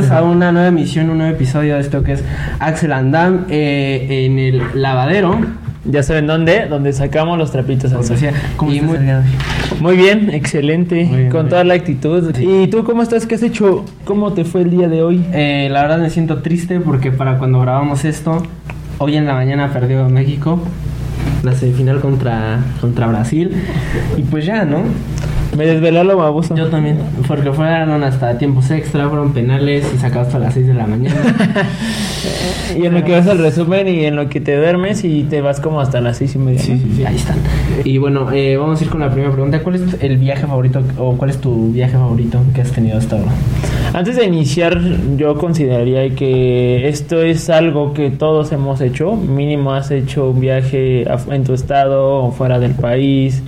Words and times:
bienvenidos 0.00 0.10
a 0.10 0.22
una 0.22 0.52
nueva 0.52 0.68
emisión, 0.68 1.10
un 1.10 1.18
nuevo 1.18 1.34
episodio 1.34 1.74
de 1.74 1.80
esto 1.80 2.02
que 2.02 2.12
es 2.12 2.24
Axel 2.58 2.92
Andam 2.92 3.46
eh, 3.48 4.26
en 4.26 4.38
el 4.38 4.62
lavadero. 4.74 5.38
Ya 5.84 6.02
saben 6.02 6.26
dónde, 6.26 6.66
donde 6.66 6.92
sacamos 6.92 7.38
los 7.38 7.52
trapitos 7.52 7.92
al 7.92 8.04
sol. 8.04 8.16
¿Cómo 8.56 8.72
Y 8.72 8.82
muy, 8.82 9.96
bien, 9.96 10.30
excelente, 10.30 11.04
Muy 11.04 11.16
bien, 11.18 11.30
con 11.30 11.42
muy 11.42 11.50
toda 11.50 11.64
la 11.64 11.74
actitud. 11.74 12.36
¿Y 12.38 12.66
tú 12.66 12.84
cómo 12.84 13.02
estás? 13.02 13.24
¿Qué 13.24 13.36
has 13.36 13.42
hecho? 13.42 13.84
¿Cómo 14.04 14.32
te 14.32 14.44
fue 14.44 14.62
el 14.62 14.70
día 14.70 14.88
de 14.88 15.02
hoy? 15.02 15.24
Eh, 15.32 15.68
la 15.70 15.82
verdad 15.82 15.98
me 15.98 16.10
siento 16.10 16.42
triste 16.42 16.80
porque 16.80 17.12
para 17.12 17.38
cuando 17.38 17.60
grabamos 17.60 18.04
esto, 18.04 18.42
hoy 18.98 19.16
en 19.16 19.26
la 19.26 19.34
mañana 19.34 19.72
perdió 19.72 20.08
México 20.08 20.60
la 21.42 21.52
semifinal 21.52 22.00
contra, 22.00 22.58
contra 22.80 23.06
Brasil. 23.06 23.52
Y 24.16 24.22
pues 24.22 24.44
ya, 24.44 24.64
¿no? 24.64 24.82
Me 25.56 25.66
desveló 25.66 26.04
lo 26.04 26.16
baboso. 26.16 26.54
Yo 26.54 26.68
también, 26.68 26.98
porque 27.28 27.52
fueron 27.52 28.02
hasta 28.02 28.38
tiempos 28.38 28.70
extra, 28.70 29.08
fueron 29.08 29.32
penales 29.32 29.86
y 29.94 29.98
sacados 29.98 30.28
hasta 30.28 30.38
las 30.38 30.54
6 30.54 30.66
de 30.66 30.74
la 30.74 30.86
mañana. 30.86 31.16
Y 32.76 32.84
en 32.84 32.94
lo 32.94 33.04
que 33.04 33.12
vas 33.12 33.26
al 33.26 33.38
resumen 33.38 33.88
y 33.88 34.04
en 34.04 34.16
lo 34.16 34.28
que 34.28 34.40
te 34.40 34.56
duermes 34.56 35.04
y 35.04 35.22
te 35.24 35.40
vas 35.40 35.60
como 35.60 35.80
hasta 35.80 36.00
las 36.00 36.18
seis 36.18 36.34
y 36.34 36.38
media. 36.38 36.60
Sí, 36.60 36.72
¿no? 36.72 36.78
sí, 36.78 36.92
sí, 36.96 37.04
ahí 37.04 37.16
están. 37.16 37.38
Y 37.84 37.98
bueno, 37.98 38.30
eh, 38.32 38.56
vamos 38.56 38.80
a 38.80 38.84
ir 38.84 38.90
con 38.90 39.00
la 39.00 39.10
primera 39.10 39.32
pregunta. 39.32 39.62
¿Cuál 39.62 39.76
es 39.76 40.02
el 40.02 40.18
viaje 40.18 40.46
favorito 40.46 40.82
o 40.98 41.16
cuál 41.16 41.30
es 41.30 41.38
tu 41.40 41.72
viaje 41.72 41.92
favorito 41.92 42.40
que 42.54 42.60
has 42.60 42.72
tenido 42.72 42.98
hasta 42.98 43.16
ahora? 43.16 43.32
Antes 43.94 44.16
de 44.16 44.24
iniciar, 44.24 44.78
yo 45.16 45.36
consideraría 45.36 46.14
que 46.14 46.88
esto 46.88 47.22
es 47.22 47.48
algo 47.48 47.94
que 47.94 48.10
todos 48.10 48.52
hemos 48.52 48.80
hecho. 48.80 49.16
Mínimo 49.16 49.72
has 49.72 49.90
hecho 49.90 50.30
un 50.30 50.40
viaje 50.40 51.06
en 51.30 51.44
tu 51.44 51.54
estado 51.54 52.24
o 52.24 52.32
fuera 52.32 52.58
del 52.58 52.72
país. 52.72 53.42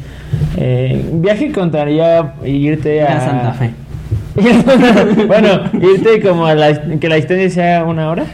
Eh, 0.56 1.04
viaje 1.14 1.52
contaría 1.52 2.34
irte 2.44 3.02
a... 3.02 3.16
A 3.16 3.20
Santa 3.20 3.52
Fe. 3.52 3.70
bueno, 5.26 5.48
irte 5.80 6.20
como 6.20 6.46
a 6.46 6.54
la, 6.54 6.80
que 6.98 7.08
la 7.08 7.16
distancia 7.16 7.50
sea 7.50 7.84
una 7.84 8.08
hora. 8.10 8.24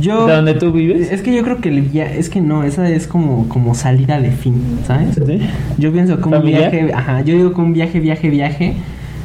Yo 0.00 0.26
¿De 0.26 0.34
donde 0.34 0.54
tú 0.54 0.72
vives? 0.72 1.12
Es 1.12 1.22
que 1.22 1.32
yo 1.34 1.42
creo 1.44 1.60
que 1.60 1.68
el 1.68 1.82
via- 1.82 2.12
es 2.12 2.28
que 2.28 2.40
no, 2.40 2.64
esa 2.64 2.88
es 2.90 3.06
como 3.06 3.48
como 3.48 3.74
salida 3.76 4.20
de 4.20 4.32
fin, 4.32 4.60
¿sabes? 4.84 5.14
¿Sí? 5.14 5.40
Yo 5.78 5.92
pienso 5.92 6.16
que 6.18 6.24
un 6.24 6.32
¿Familiar? 6.34 6.72
viaje, 6.72 6.92
ajá, 6.92 7.20
yo 7.20 7.34
digo 7.36 7.54
que 7.54 7.60
un 7.60 7.72
viaje, 7.72 8.00
viaje, 8.00 8.28
viaje 8.28 8.74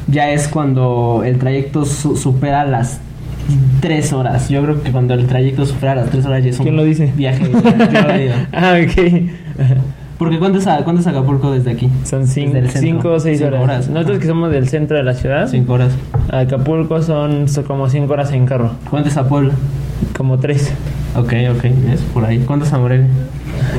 ya 0.06 0.30
es 0.30 0.46
cuando 0.46 1.22
el 1.24 1.38
trayecto 1.38 1.84
su- 1.84 2.16
supera 2.16 2.64
las 2.64 3.00
tres 3.80 4.12
horas. 4.12 4.48
Yo 4.50 4.62
creo 4.62 4.80
que 4.84 4.92
cuando 4.92 5.14
el 5.14 5.26
trayecto 5.26 5.66
supera 5.66 5.96
las 5.96 6.10
tres 6.10 6.24
horas 6.26 6.44
ya 6.44 6.50
es 6.50 6.58
un 6.60 6.64
¿Quién 6.64 6.76
lo 6.76 6.84
dice? 6.84 7.10
viaje. 7.16 7.42
Yo 7.50 8.02
lo 8.06 8.16
digo. 8.18 8.34
ah, 8.52 8.76
ok. 8.84 9.30
Porque 10.22 10.38
¿cuánto 10.38 10.58
es, 10.58 10.66
a- 10.66 10.84
cuánto 10.84 11.00
es 11.00 11.06
Acapulco 11.06 11.50
desde 11.50 11.70
aquí? 11.72 11.88
Son 12.04 12.26
cinco, 12.26 12.54
Desde 12.54 12.66
el 12.66 12.70
centro. 12.72 12.90
cinco 12.90 13.08
o 13.10 13.20
seis 13.20 13.38
Cinco 13.38 13.56
horas. 13.60 13.88
Nosotros 13.88 14.18
que 14.18 14.26
somos 14.26 14.50
del 14.50 14.68
centro 14.68 14.96
de 14.96 15.02
la 15.02 15.14
ciudad, 15.14 15.48
Cinco 15.48 15.72
horas. 15.74 15.92
a 16.30 16.40
Acapulco 16.40 17.02
son, 17.02 17.48
son 17.48 17.64
como 17.64 17.88
cinco 17.88 18.12
horas 18.12 18.32
en 18.32 18.46
carro. 18.46 18.70
¿Cuánto 18.90 19.08
es 19.08 19.16
a 19.16 19.28
Puebla? 19.28 19.54
Como 20.16 20.38
tres. 20.38 20.72
Ok, 21.16 21.32
ok, 21.56 21.64
es 21.92 22.00
por 22.14 22.24
ahí. 22.24 22.38
¿Cuánto 22.46 22.64
es 22.64 22.72
a 22.72 22.78
Morelia? 22.78 23.06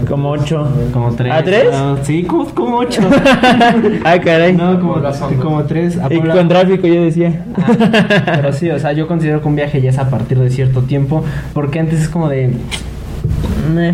Como 0.08 0.30
ocho. 0.30 0.68
Como 0.94 1.12
tres. 1.14 1.34
¿A 1.34 1.44
tres? 1.44 1.66
Ah, 1.74 1.96
sí, 2.04 2.24
como, 2.24 2.46
como 2.46 2.78
ocho. 2.78 3.02
ah, 4.06 4.18
caray. 4.24 4.54
no, 4.54 4.80
como, 4.80 4.96
como 5.42 5.64
tres. 5.64 5.98
A 5.98 6.06
y 6.14 6.18
Puebla. 6.18 6.36
con 6.36 6.48
tráfico 6.48 6.88
yo 6.88 7.02
decía. 7.04 7.44
Ah, 7.58 8.22
pero 8.36 8.54
sí, 8.54 8.70
o 8.70 8.80
sea, 8.80 8.92
yo 8.94 9.08
considero 9.08 9.42
que 9.42 9.48
un 9.48 9.56
viaje 9.56 9.82
ya 9.82 9.90
es 9.90 9.98
a 9.98 10.10
partir 10.10 10.40
de 10.40 10.50
cierto 10.50 10.82
tiempo, 10.84 11.24
porque 11.54 11.80
antes 11.80 12.02
es 12.02 12.10
como 12.10 12.30
de... 12.30 12.52
meh, 13.70 13.94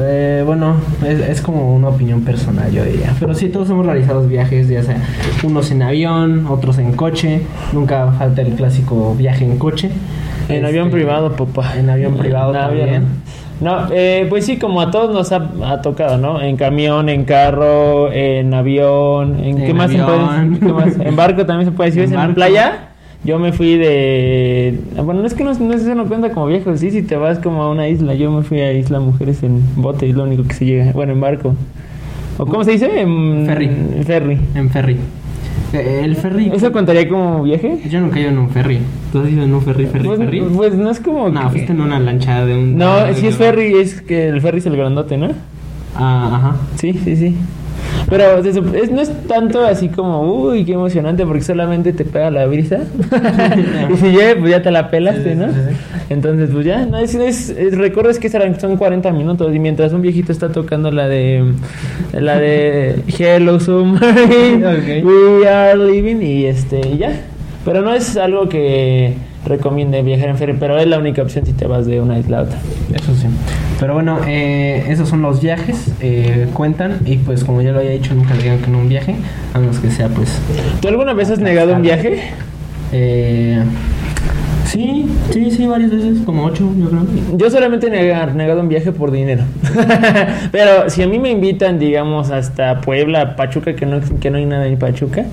eh, 0.00 0.42
bueno, 0.44 0.76
es, 1.06 1.20
es 1.20 1.40
como 1.40 1.74
una 1.74 1.88
opinión 1.88 2.22
personal, 2.22 2.70
yo 2.72 2.84
diría. 2.84 3.14
Pero 3.18 3.34
sí, 3.34 3.48
todos 3.48 3.68
hemos 3.70 3.86
realizado 3.86 4.26
viajes, 4.26 4.68
ya 4.68 4.82
sea 4.82 4.96
unos 5.42 5.70
en 5.70 5.82
avión, 5.82 6.46
otros 6.46 6.78
en 6.78 6.92
coche. 6.92 7.42
Nunca 7.72 8.12
falta 8.12 8.42
el 8.42 8.54
clásico 8.54 9.14
viaje 9.14 9.44
en 9.44 9.58
coche. 9.58 9.90
En 10.48 10.56
Este, 10.56 10.66
avión 10.66 10.90
privado, 10.90 11.32
papá. 11.34 11.74
En 11.78 11.90
avión 11.90 12.16
privado 12.16 12.54
En 12.54 12.60
también. 12.60 12.88
avión. 12.88 13.04
No, 13.58 13.86
eh, 13.90 14.26
pues 14.28 14.44
sí, 14.44 14.58
como 14.58 14.82
a 14.82 14.90
todos 14.90 15.14
nos 15.14 15.32
ha, 15.32 15.48
ha 15.64 15.80
tocado, 15.80 16.18
¿no? 16.18 16.42
En 16.42 16.56
camión, 16.58 17.08
en 17.08 17.24
carro, 17.24 18.12
en 18.12 18.52
avión, 18.52 19.42
en, 19.42 19.56
¿qué 19.56 19.70
En 19.70 19.76
más 19.76 19.90
se 19.90 19.96
puede 19.98 20.18
avión. 20.18 20.50
decir? 20.52 20.66
¿Qué 20.66 20.72
más? 20.74 21.00
En 21.00 21.16
barco 21.16 21.46
también 21.46 21.70
se 21.70 21.74
puede 21.74 21.90
decir, 21.90 22.12
En 22.14 22.20
en 22.20 22.34
playa. 22.34 22.90
Yo 23.26 23.38
me 23.40 23.52
fui 23.52 23.76
de... 23.76 24.78
Bueno, 25.04 25.20
no 25.20 25.26
es 25.26 25.34
que 25.34 25.42
no, 25.44 25.52
no 25.52 25.78
se 25.78 25.94
no 25.94 26.06
cuenta 26.06 26.30
como 26.30 26.46
viejo, 26.46 26.76
sí, 26.76 26.90
si 26.92 27.02
te 27.02 27.16
vas 27.16 27.38
como 27.40 27.62
a 27.62 27.70
una 27.70 27.88
isla. 27.88 28.14
Yo 28.14 28.30
me 28.30 28.42
fui 28.42 28.60
a 28.60 28.72
Isla 28.72 29.00
Mujeres 29.00 29.42
en 29.42 29.60
bote, 29.76 30.08
es 30.08 30.14
lo 30.14 30.22
único 30.24 30.44
que 30.44 30.54
se 30.54 30.64
llega. 30.64 30.92
Bueno, 30.92 31.12
en 31.12 31.20
barco. 31.20 31.54
¿O 32.38 32.46
cómo 32.46 32.62
se 32.64 32.72
dice? 32.72 33.00
En 33.00 33.44
Ferry. 33.46 33.64
en 33.66 34.04
ferry. 34.04 34.38
En 34.54 34.70
ferry. 34.70 34.96
Eh, 35.72 36.02
El 36.04 36.14
ferry... 36.16 36.50
¿Eso 36.54 36.70
contaría 36.70 37.08
como 37.08 37.42
viaje? 37.42 37.80
Yo 37.90 38.00
nunca 38.00 38.18
he 38.18 38.22
ido 38.22 38.30
en 38.30 38.38
un 38.38 38.50
ferry. 38.50 38.78
¿Tú 39.10 39.20
has 39.20 39.28
ido 39.30 39.42
en 39.42 39.52
un 39.54 39.62
ferry, 39.62 39.86
ferry, 39.86 40.06
Pues, 40.06 40.18
ferry? 40.20 40.40
pues 40.42 40.74
no 40.74 40.90
es 40.90 41.00
como... 41.00 41.28
No, 41.28 41.40
que- 41.44 41.48
fuiste 41.50 41.72
en 41.72 41.80
una 41.80 41.98
lancha 41.98 42.44
de 42.46 42.56
un... 42.56 42.76
No, 42.78 43.12
si 43.14 43.26
es 43.26 43.36
ferry, 43.36 43.74
es 43.74 44.02
que 44.02 44.28
el 44.28 44.40
ferry 44.40 44.58
es 44.58 44.66
el 44.66 44.76
grandote, 44.76 45.16
¿no? 45.16 45.30
Ah, 45.96 46.30
ajá. 46.36 46.56
Sí, 46.76 46.92
sí, 47.04 47.16
sí. 47.16 47.34
Pero 48.08 48.38
es- 48.38 48.90
no 48.90 49.00
es 49.00 49.10
tanto 49.26 49.64
así 49.64 49.88
como, 49.88 50.20
uy, 50.22 50.64
qué 50.64 50.74
emocionante, 50.74 51.26
porque 51.26 51.42
solamente 51.42 51.92
te 51.92 52.04
pega 52.04 52.30
la 52.30 52.46
brisa. 52.46 52.78
y 53.92 53.96
si 53.96 54.12
llueve, 54.12 54.36
pues 54.36 54.50
ya 54.52 54.62
te 54.62 54.70
la 54.70 54.90
pelaste, 54.90 55.34
¿no? 55.34 55.46
Entonces, 56.08 56.50
pues 56.52 56.64
ya, 56.64 56.86
no, 56.86 56.98
es, 56.98 57.14
es, 57.16 57.50
que 58.20 58.28
serán- 58.28 58.60
son 58.60 58.76
40 58.76 59.10
minutos 59.12 59.52
y 59.54 59.58
mientras 59.58 59.92
un 59.92 60.02
viejito 60.02 60.30
está 60.30 60.50
tocando 60.50 60.92
la 60.92 61.08
de, 61.08 61.44
la 62.12 62.38
de 62.38 63.00
Hello 63.18 63.58
Submarine. 63.58 65.02
We 65.04 65.48
Are 65.48 65.76
Living 65.76 66.22
y 66.22 66.44
este, 66.46 66.96
ya. 66.96 67.10
Pero 67.64 67.82
no 67.82 67.92
es 67.92 68.16
algo 68.16 68.48
que 68.48 69.14
recomiende 69.44 70.02
viajar 70.02 70.28
en 70.28 70.36
ferry, 70.38 70.54
pero 70.58 70.78
es 70.78 70.86
la 70.86 70.98
única 70.98 71.22
opción 71.22 71.44
si 71.44 71.52
te 71.52 71.66
vas 71.66 71.86
de 71.86 72.00
una 72.00 72.18
isla 72.20 72.38
a 72.38 72.42
otra. 72.42 72.58
Eso 72.94 73.12
sí. 73.16 73.26
Pero 73.78 73.92
bueno, 73.94 74.20
eh, 74.26 74.84
esos 74.88 75.08
son 75.08 75.20
los 75.22 75.40
viajes, 75.42 75.92
eh, 76.00 76.48
cuentan. 76.54 76.98
Y 77.04 77.16
pues 77.18 77.44
como 77.44 77.60
ya 77.62 77.72
lo 77.72 77.80
había 77.80 77.90
dicho, 77.90 78.14
nunca 78.14 78.34
digan 78.34 78.58
que 78.60 78.70
no 78.70 78.78
un 78.78 78.88
viaje, 78.88 79.16
a 79.52 79.58
menos 79.58 79.78
que 79.78 79.90
sea 79.90 80.08
pues... 80.08 80.40
¿Tú 80.80 80.88
alguna 80.88 81.12
vez 81.12 81.30
has 81.30 81.38
negado 81.40 81.74
un 81.74 81.82
viaje? 81.82 82.20
Eh, 82.92 83.62
sí, 84.64 85.06
sí, 85.30 85.50
sí, 85.50 85.66
varias 85.66 85.90
veces, 85.90 86.18
como 86.24 86.44
ocho, 86.44 86.70
yo 86.78 86.88
creo. 86.88 87.02
Yo 87.36 87.50
solamente 87.50 87.88
he 87.88 87.90
nega- 87.90 88.32
negado 88.32 88.60
un 88.60 88.68
viaje 88.68 88.92
por 88.92 89.10
dinero. 89.10 89.42
Pero 90.52 90.88
si 90.88 91.02
a 91.02 91.06
mí 91.06 91.18
me 91.18 91.30
invitan, 91.30 91.78
digamos, 91.78 92.30
hasta 92.30 92.80
Puebla, 92.80 93.36
Pachuca, 93.36 93.74
que 93.76 93.84
no, 93.86 94.00
que 94.20 94.30
no 94.30 94.38
hay 94.38 94.46
nada 94.46 94.66
en 94.66 94.78
Pachuca, 94.78 95.24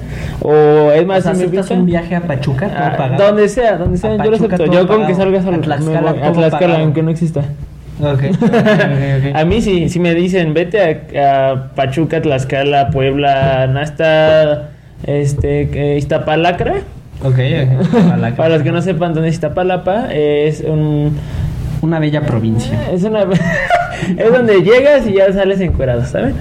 o 0.41 0.91
es 0.91 1.03
O 1.03 1.05
más, 1.07 1.23
sea, 1.23 1.33
si 1.33 1.39
me 1.41 1.45
¿aceptas 1.45 1.65
invitan, 1.71 1.79
un 1.79 1.85
viaje 1.85 2.15
a 2.15 2.21
Pachuca, 2.21 2.67
todo 2.67 2.77
ah, 2.77 2.95
pagado? 2.97 3.25
donde 3.27 3.47
sea, 3.47 3.77
donde 3.77 3.97
sea, 3.97 4.11
A 4.13 4.23
yo 4.23 4.31
lo 4.31 4.35
acepto. 4.35 4.65
Yo 4.65 4.85
con 4.87 5.05
que 5.07 5.15
salgas 5.15 5.45
A 5.45 5.49
al 5.49 5.61
Tlaxcala, 5.61 6.11
voy- 6.13 6.21
a 6.21 6.31
Tlaxcala, 6.33 6.79
aunque 6.79 7.03
no 7.03 7.11
exista. 7.11 7.43
Ok, 8.03 8.23
ok, 8.23 8.43
ok. 8.43 9.35
A 9.35 9.45
mí 9.45 9.61
sí, 9.61 9.89
si 9.89 9.99
me 9.99 10.13
dicen, 10.13 10.53
vete 10.53 11.09
a, 11.17 11.51
a 11.51 11.73
Pachuca, 11.75 12.21
Tlaxcala, 12.21 12.89
Puebla, 12.89 13.63
hasta 13.79 14.71
este, 15.05 15.69
que 15.69 15.97
Iztapalacra. 15.97 16.81
Ok, 17.23 17.37
Para 18.37 18.49
los 18.49 18.63
que 18.63 18.71
no 18.71 18.81
sepan 18.81 19.13
dónde 19.13 19.29
es 19.29 19.35
Iztapalapa, 19.35 20.13
es 20.13 20.61
un... 20.61 21.17
Una 21.81 21.99
bella 21.99 22.21
provincia. 22.21 22.89
Es 22.93 23.03
una 23.03 23.23
es 24.17 24.31
donde 24.31 24.61
llegas 24.61 25.05
y 25.05 25.13
ya 25.13 25.31
sales 25.33 25.59
encuerado, 25.59 26.05
¿saben? 26.05 26.35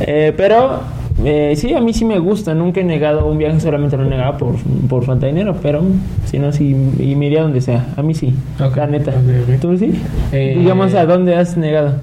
Eh, 0.00 0.34
pero 0.36 0.82
eh, 1.24 1.54
sí, 1.56 1.72
a 1.74 1.80
mí 1.80 1.92
sí 1.92 2.04
me 2.04 2.18
gusta. 2.18 2.54
Nunca 2.54 2.80
he 2.80 2.84
negado 2.84 3.26
un 3.26 3.38
viaje, 3.38 3.60
solamente 3.60 3.96
lo 3.96 4.04
he 4.04 4.08
negado 4.08 4.38
por, 4.38 4.54
por 4.88 5.04
falta 5.04 5.26
de 5.26 5.32
dinero, 5.32 5.56
pero 5.62 5.82
si 6.26 6.38
no, 6.38 6.52
sí, 6.52 6.76
y 6.98 7.14
me 7.16 7.26
iría 7.26 7.42
donde 7.42 7.60
sea. 7.60 7.86
A 7.96 8.02
mí 8.02 8.14
sí, 8.14 8.34
Ok, 8.60 8.76
la 8.76 8.86
neta. 8.86 9.10
ok, 9.12 9.50
ok. 9.54 9.60
¿Tú 9.60 9.76
sí? 9.78 9.92
Eh, 10.32 10.56
Digamos, 10.58 10.94
¿a 10.94 11.04
dónde 11.06 11.34
has 11.36 11.56
negado? 11.56 11.94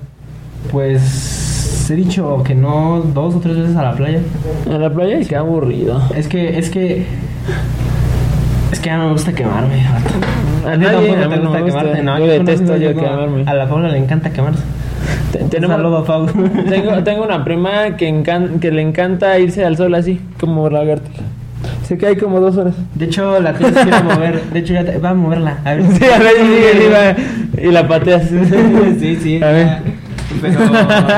Pues 0.72 1.88
he 1.90 1.96
dicho 1.96 2.44
que 2.44 2.54
no 2.56 3.02
dos 3.14 3.36
o 3.36 3.40
tres 3.40 3.58
veces 3.58 3.76
a 3.76 3.84
la 3.84 3.94
playa. 3.94 4.20
A 4.72 4.78
la 4.78 4.90
playa 4.92 5.20
qué 5.28 5.36
aburrido. 5.36 6.02
Es 6.16 6.28
que, 6.28 6.58
es 6.60 6.70
que. 6.70 7.06
Es 8.72 8.80
que 8.80 8.86
ya 8.88 8.98
no 8.98 9.06
me 9.08 9.12
gusta 9.14 9.34
quemarme. 9.34 9.82
A 10.66 10.78
nadie, 10.78 11.16
no 11.16 11.28
gusta 11.30 11.50
me 11.50 11.62
gusta. 11.62 11.80
quemarte, 11.82 12.04
¿no? 12.04 12.20
Yo 12.20 12.28
detesto 12.28 12.78
yo 12.78 12.94
quemarme. 12.94 13.44
A 13.48 13.54
la 13.56 13.68
Paula 13.68 13.90
le 13.90 13.98
encanta 13.98 14.30
quemarse. 14.30 14.62
Tenemos- 15.50 15.76
saludo, 15.78 16.04
Pau. 16.04 16.26
tengo, 16.70 17.04
tengo 17.04 17.24
una 17.24 17.44
prima 17.44 17.96
que, 17.98 18.10
encan- 18.10 18.60
que 18.60 18.72
le 18.72 18.82
encanta 18.82 19.38
irse 19.40 19.64
al 19.66 19.78
sol 19.78 19.94
así, 19.96 20.20
como 20.40 20.70
lagartija. 20.70 21.24
Se 21.84 21.98
cae 21.98 22.18
como 22.18 22.40
dos 22.40 22.56
horas. 22.58 22.76
De 22.96 23.06
hecho, 23.06 23.40
la 23.40 23.54
tienes 23.54 23.84
que 23.86 24.04
mover. 24.04 24.42
De 24.44 24.60
hecho, 24.60 24.74
ya 24.74 24.86
te... 24.86 24.98
va 25.00 25.10
a 25.10 25.14
moverla. 25.14 25.58
A 25.66 25.74
ver. 25.74 25.84
Sí, 25.94 26.06
a 26.06 26.20
ver, 26.20 26.34
sigue 26.38 26.72
arriba 26.72 27.16
y 27.62 27.72
la 27.72 27.88
pateas. 27.88 28.30
sí, 29.00 29.16
sí. 29.16 29.42
A 29.44 29.48
ver. 29.48 29.78
Pero, 30.42 30.60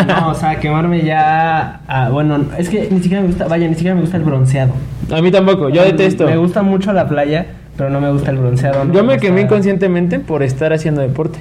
no, 0.07 0.29
o 0.29 0.33
sea, 0.33 0.55
quemarme 0.59 1.01
ya. 1.03 1.81
ah, 1.88 2.09
bueno, 2.09 2.45
es 2.57 2.69
que 2.69 2.88
ni 2.89 3.01
siquiera 3.01 3.21
me 3.21 3.27
gusta. 3.27 3.47
Vaya, 3.47 3.67
ni 3.67 3.75
siquiera 3.75 3.93
me 3.95 4.01
gusta 4.01 4.17
el 4.17 4.23
bronceado. 4.23 4.71
A 5.13 5.21
mí 5.21 5.29
tampoco, 5.31 5.69
yo 5.69 5.83
detesto. 5.83 6.25
Me 6.25 6.38
gusta 6.38 6.61
mucho 6.63 6.93
la 6.93 7.07
playa, 7.07 7.45
pero 7.75 7.89
no 7.89 7.99
me 7.99 8.09
gusta 8.11 8.31
el 8.31 8.38
bronceado. 8.38 8.85
¿no? 8.85 8.93
Yo 8.93 9.03
me 9.03 9.17
quemé 9.17 9.41
inconscientemente 9.41 10.19
por 10.19 10.41
estar 10.41 10.71
haciendo 10.73 11.01
deporte. 11.01 11.39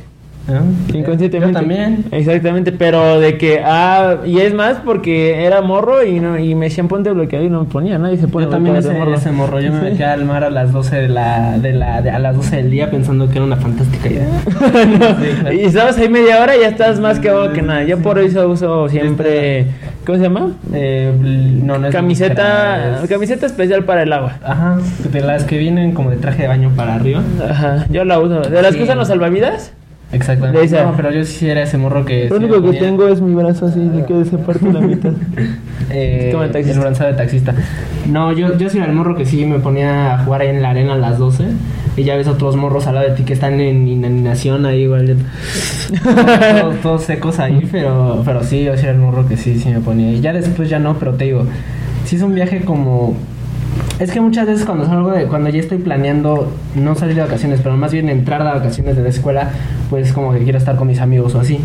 Inconscientemente. 0.92 1.52
Yo 1.52 1.52
también. 1.52 2.04
Exactamente, 2.10 2.72
pero 2.72 3.20
de 3.20 3.38
que, 3.38 3.60
ah, 3.64 4.16
y 4.25 4.38
es 4.40 4.52
más 4.54 4.78
porque 4.84 5.44
era 5.44 5.60
morro 5.62 6.04
y 6.04 6.19
no 6.19 6.38
y 6.38 6.54
me 6.54 6.66
decían 6.66 6.88
ponte 6.88 7.10
bloqueado 7.12 7.44
y 7.44 7.50
no 7.50 7.60
me 7.60 7.66
ponía, 7.69 7.98
nadie 7.98 8.16
se 8.16 8.26
pone 8.26 8.46
Yo 8.46 8.50
también 8.50 8.76
ese 8.76 8.92
morro. 8.92 9.14
ese 9.14 9.31
morro. 9.31 9.60
Yo 9.60 9.72
me 9.72 9.81
metí 9.82 10.02
al 10.02 10.25
mar 10.25 10.42
a 10.44 10.50
las 10.50 10.72
12 10.72 10.96
de 10.96 11.08
la, 11.08 11.58
de 11.58 11.72
la, 11.72 12.02
de- 12.02 12.10
a 12.10 12.19
las 12.19 12.34
12 12.37 12.56
del 12.56 12.70
día 12.70 12.90
pensando 12.90 13.28
que 13.28 13.37
era 13.37 13.44
una 13.44 13.56
fantástica 13.56 14.08
idea. 14.08 14.26
Sí, 15.20 15.26
claro. 15.40 15.52
Y 15.52 15.60
estabas 15.60 15.98
ahí 15.98 16.08
media 16.08 16.40
hora 16.42 16.56
y 16.56 16.60
ya 16.60 16.69
estás 16.69 16.98
más 17.00 17.19
que 17.20 17.28
abajo 17.28 17.52
que 17.52 17.62
nada. 17.62 17.84
Yo 17.84 17.98
por 17.98 18.19
eso 18.19 18.48
uso 18.48 18.88
siempre, 18.88 19.66
¿cómo 20.06 20.19
se 20.19 20.25
llama? 20.25 20.52
Eh, 20.72 21.12
no, 21.62 21.78
no 21.78 21.87
es 21.88 21.92
Camiseta, 21.94 23.02
es- 23.02 23.08
camiseta 23.08 23.46
especial 23.46 23.84
para 23.84 24.02
el 24.02 24.12
agua. 24.12 24.34
Ajá, 24.42 24.78
de 25.12 25.20
las 25.20 25.44
que 25.44 25.58
vienen 25.58 25.92
como 25.92 26.10
de 26.10 26.16
traje 26.16 26.42
de 26.42 26.48
baño 26.48 26.70
para 26.75 26.94
arriba. 26.94 27.22
Ajá, 27.48 27.87
yo 27.90 28.04
la 28.04 28.19
uso. 28.19 28.40
¿De 28.40 28.62
las 28.62 28.72
Sí. 28.72 28.78
que 28.78 28.84
usan 28.84 28.98
los 28.98 29.08
salvavidas? 29.08 29.72
Exactamente. 30.12 30.65
Esa. 30.65 30.85
No, 30.85 30.97
pero 30.97 31.12
yo 31.12 31.25
sí 31.25 31.49
era 31.49 31.62
ese 31.62 31.79
morro 31.79 32.05
que. 32.05 32.29
Lo 32.29 32.37
único 32.37 32.55
que 32.57 32.61
ponía, 32.62 32.81
tengo 32.81 33.09
es 33.09 33.21
mi 33.21 33.35
brazo 33.35 33.67
así, 33.67 33.81
de 33.81 34.05
que 34.05 34.25
se 34.25 34.39
parte 34.39 34.73
la 34.73 34.81
mitad. 34.81 35.12
Eh, 35.93 36.29
Como 36.31 36.45
el 36.45 36.53
taxista. 36.53 36.75
el 36.75 36.81
bronceado 36.81 37.11
de 37.11 37.19
taxista. 37.19 37.53
No, 38.09 38.31
yo, 38.31 38.57
yo 38.57 38.71
sí 38.71 38.77
era 38.77 38.87
el 38.87 38.93
morro 38.93 39.17
que 39.17 39.27
sí 39.27 39.45
me 39.45 39.59
ponía 39.59 40.15
a 40.15 40.19
jugar 40.19 40.43
ahí 40.43 40.49
en 40.49 40.62
la 40.62 40.71
arena 40.71 40.93
a 40.93 40.97
las 40.97 41.19
12. 41.19 41.47
Y 41.97 42.05
ya 42.05 42.15
ves 42.17 42.29
otros 42.29 42.55
morros 42.55 42.87
al 42.87 42.95
lado 42.95 43.09
de 43.09 43.15
ti 43.17 43.25
que 43.25 43.33
están 43.33 43.59
en 43.59 43.89
inanición 43.89 44.67
ahí, 44.67 44.83
igual. 44.83 45.17
todos, 46.05 46.81
todos 46.81 47.03
secos 47.03 47.41
ahí, 47.41 47.67
pero, 47.73 48.23
pero 48.25 48.45
sí, 48.45 48.62
yo 48.62 48.77
sí 48.77 48.85
era 48.85 48.93
el 48.93 48.99
morro 48.99 49.27
que 49.27 49.37
sí, 49.37 49.59
sí 49.59 49.69
me 49.71 49.81
ponía. 49.81 50.12
Y 50.12 50.21
ya 50.21 50.33
después 50.33 50.69
ya 50.69 50.79
no, 50.79 50.95
pero 50.97 51.15
te 51.15 51.25
digo, 51.25 51.45
sí 52.05 52.17
es 52.17 52.23
un 52.23 52.35
viaje 52.35 52.61
como. 52.61 53.17
Es 53.99 54.11
que 54.11 54.20
muchas 54.20 54.46
veces 54.46 54.64
cuando 54.64 54.87
salgo 54.87 55.11
de, 55.11 55.26
cuando 55.26 55.50
ya 55.50 55.61
estoy 55.61 55.78
planeando 55.78 56.50
no 56.75 56.94
salir 56.94 57.17
de 57.17 57.22
vacaciones, 57.22 57.61
pero 57.62 57.76
más 57.76 57.93
bien 57.93 58.08
entrar 58.08 58.43
de 58.43 58.50
vacaciones 58.50 58.96
de 58.96 59.02
la 59.02 59.11
escuela, 59.11 59.50
pues 59.90 60.12
como 60.12 60.32
que 60.32 60.38
quiero 60.38 60.56
estar 60.56 60.76
con 60.76 60.88
mis 60.88 61.00
amigos 61.00 61.34
o 61.34 61.40
así. 61.40 61.61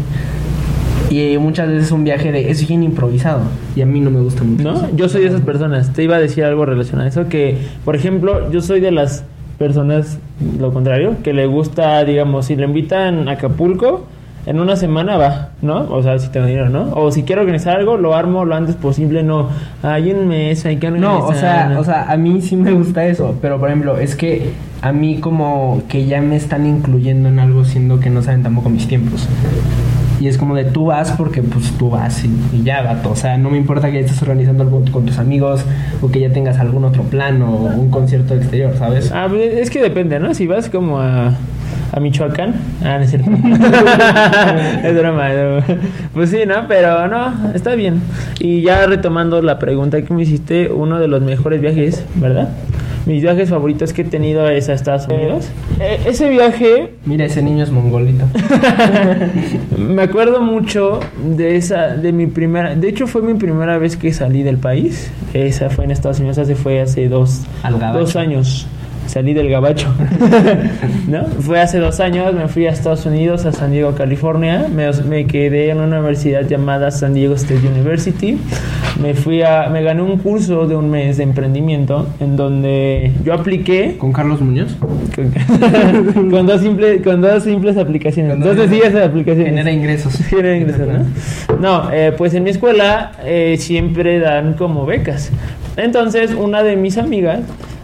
Y 1.09 1.37
muchas 1.37 1.69
veces 1.69 1.91
un 1.91 2.03
viaje 2.03 2.31
de 2.31 2.49
es 2.49 2.67
bien 2.67 2.83
improvisado 2.83 3.41
y 3.75 3.81
a 3.81 3.85
mí 3.85 4.01
no 4.01 4.11
me 4.11 4.19
gusta 4.19 4.43
mucho. 4.43 4.63
¿No? 4.63 4.73
eso. 4.73 4.89
Yo 4.95 5.07
soy 5.07 5.21
de 5.21 5.27
esas 5.27 5.41
personas. 5.41 5.93
Te 5.93 6.03
iba 6.03 6.17
a 6.17 6.19
decir 6.19 6.43
algo 6.43 6.65
relacionado 6.65 7.05
a 7.05 7.09
eso. 7.09 7.29
Que, 7.29 7.57
por 7.85 7.95
ejemplo, 7.95 8.51
yo 8.51 8.59
soy 8.61 8.81
de 8.81 8.91
las 8.91 9.23
personas, 9.57 10.19
lo 10.59 10.73
contrario, 10.73 11.15
que 11.23 11.31
le 11.31 11.45
gusta, 11.45 12.03
digamos, 12.03 12.47
si 12.47 12.55
le 12.55 12.65
invitan 12.65 13.29
a 13.29 13.33
Acapulco, 13.33 14.05
en 14.45 14.59
una 14.59 14.75
semana 14.75 15.17
va, 15.17 15.49
¿no? 15.61 15.87
O 15.89 16.03
sea, 16.03 16.19
si 16.19 16.29
tengo 16.29 16.45
dinero, 16.45 16.69
¿no? 16.69 16.91
O 16.93 17.11
si 17.11 17.23
quiero 17.23 17.41
organizar 17.41 17.77
algo, 17.77 17.97
lo 17.97 18.15
armo 18.15 18.45
lo 18.45 18.55
antes 18.55 18.75
posible, 18.75 19.23
no. 19.23 19.49
Hay 19.81 20.11
un 20.11 20.27
mes, 20.27 20.65
hay 20.65 20.77
que 20.77 20.87
organizar. 20.87 21.11
No, 21.11 21.25
o 21.25 21.33
sea, 21.33 21.75
o 21.79 21.83
sea, 21.83 22.11
a 22.11 22.17
mí 22.17 22.41
sí 22.41 22.55
me 22.55 22.71
gusta 22.71 23.05
eso, 23.05 23.35
pero 23.41 23.59
por 23.59 23.69
ejemplo, 23.69 23.97
es 23.97 24.15
que 24.15 24.51
a 24.81 24.91
mí 24.91 25.17
como 25.19 25.81
que 25.89 26.05
ya 26.05 26.21
me 26.21 26.35
están 26.35 26.67
incluyendo 26.67 27.29
en 27.29 27.39
algo 27.39 27.65
siendo 27.65 27.99
que 27.99 28.09
no 28.09 28.21
saben 28.21 28.43
tampoco 28.43 28.69
mis 28.69 28.87
tiempos. 28.87 29.27
Y 30.19 30.27
es 30.27 30.37
como 30.37 30.55
de 30.55 30.63
tú 30.63 30.85
vas 30.85 31.11
porque 31.11 31.41
pues 31.41 31.71
tú 31.71 31.89
vas 31.89 32.23
y, 32.23 32.29
y 32.53 32.63
ya, 32.63 32.83
vato. 32.83 33.11
O 33.11 33.15
sea, 33.15 33.37
no 33.37 33.49
me 33.49 33.57
importa 33.57 33.87
que 33.87 33.95
ya 33.95 33.99
estés 34.01 34.21
organizando 34.21 34.63
algo 34.63 34.83
con 34.91 35.05
tus 35.05 35.17
amigos 35.17 35.65
o 36.01 36.09
que 36.09 36.19
ya 36.19 36.31
tengas 36.31 36.57
algún 36.59 36.85
otro 36.85 37.03
plan 37.03 37.41
o 37.41 37.51
un 37.51 37.89
concierto 37.89 38.35
exterior, 38.35 38.73
¿sabes? 38.77 39.11
Ah, 39.11 39.25
pues, 39.27 39.55
es 39.55 39.69
que 39.69 39.81
depende, 39.81 40.19
¿no? 40.19 40.33
Si 40.33 40.47
vas 40.47 40.69
como 40.69 41.01
a, 41.01 41.33
a 41.91 41.99
Michoacán. 41.99 42.53
Ah, 42.83 42.97
no 42.97 43.03
es 43.03 43.09
cierto. 43.09 43.29
es 44.83 44.97
broma, 44.97 45.31
es 45.31 45.37
broma. 45.37 45.81
Pues 46.13 46.29
sí, 46.29 46.39
¿no? 46.45 46.67
Pero 46.67 47.07
no, 47.07 47.53
está 47.53 47.75
bien. 47.75 48.01
Y 48.39 48.61
ya 48.61 48.85
retomando 48.85 49.41
la 49.41 49.59
pregunta 49.59 50.01
que 50.01 50.13
me 50.13 50.23
hiciste, 50.23 50.69
uno 50.71 50.99
de 50.99 51.07
los 51.07 51.21
mejores 51.21 51.61
viajes, 51.61 52.05
¿verdad? 52.15 52.49
Mis 53.05 53.21
viajes 53.21 53.49
favoritos 53.49 53.93
que 53.93 54.01
he 54.01 54.05
tenido 54.05 54.49
es 54.49 54.67
a 54.67 54.73
Estados 54.73 55.07
Unidos. 55.07 55.47
Eh, 55.79 55.99
ese 56.07 56.27
viaje 56.29 56.95
Mira, 57.05 57.25
ese 57.25 57.43
niño 57.43 57.63
es 57.63 57.69
mongolito. 57.69 58.25
me 59.77 60.01
acuerdo 60.01 60.41
mucho 60.41 60.99
de 61.23 61.55
esa, 61.55 61.89
de 61.89 62.11
mi 62.11 62.25
primera, 62.25 62.75
de 62.75 62.89
hecho 62.89 63.05
fue 63.05 63.21
mi 63.21 63.35
primera 63.35 63.77
vez 63.77 63.95
que 63.95 64.11
salí 64.11 64.41
del 64.41 64.57
país. 64.57 65.11
Esa 65.35 65.69
fue 65.69 65.85
en 65.85 65.91
Estados 65.91 66.19
Unidos, 66.19 66.39
hace 66.39 66.55
fue 66.55 66.81
hace 66.81 67.07
dos, 67.07 67.43
dos 67.93 68.15
años. 68.15 68.67
Salí 69.07 69.33
del 69.33 69.49
gabacho. 69.49 69.87
¿No? 71.07 71.25
Fue 71.25 71.61
hace 71.61 71.79
dos 71.79 71.99
años, 71.99 72.33
me 72.33 72.47
fui 72.47 72.65
a 72.65 72.71
Estados 72.71 73.05
Unidos, 73.05 73.45
a 73.45 73.51
San 73.51 73.71
Diego, 73.71 73.93
California. 73.95 74.67
Me, 74.73 74.91
me 75.07 75.25
quedé 75.27 75.69
en 75.69 75.79
una 75.79 75.99
universidad 75.99 76.41
llamada 76.47 76.91
San 76.91 77.13
Diego 77.13 77.35
State 77.35 77.67
University. 77.67 78.37
Me 79.01 79.13
fui 79.13 79.41
a, 79.43 79.69
me 79.69 79.83
gané 79.83 80.01
un 80.01 80.17
curso 80.17 80.67
de 80.67 80.75
un 80.75 80.89
mes 80.89 81.17
de 81.17 81.23
emprendimiento 81.23 82.07
en 82.19 82.35
donde 82.35 83.11
yo 83.23 83.33
apliqué 83.33 83.97
¿Con 83.97 84.11
Carlos 84.13 84.41
Muñoz? 84.41 84.75
con, 85.15 86.29
con 86.31 86.45
dos 86.47 86.61
simples, 86.61 87.01
con 87.01 87.21
dos 87.21 87.43
simples 87.43 87.77
aplicaciones, 87.77 88.39
dos 88.39 88.55
sencillas 88.57 88.95
aplicaciones. 88.95 89.49
Genera 89.49 89.71
ingresos. 89.71 90.13
Genera 90.29 90.57
ingresos, 90.57 90.87
¿no? 90.87 91.59
No, 91.59 91.91
eh, 91.91 92.13
pues 92.17 92.33
en 92.33 92.43
mi 92.43 92.49
escuela 92.49 93.11
eh, 93.23 93.55
siempre 93.59 94.19
dan 94.19 94.53
como 94.53 94.85
becas. 94.85 95.31
Entonces, 95.77 96.33
una 96.33 96.63
de 96.63 96.75
mis 96.75 96.97
amigas 96.97 97.41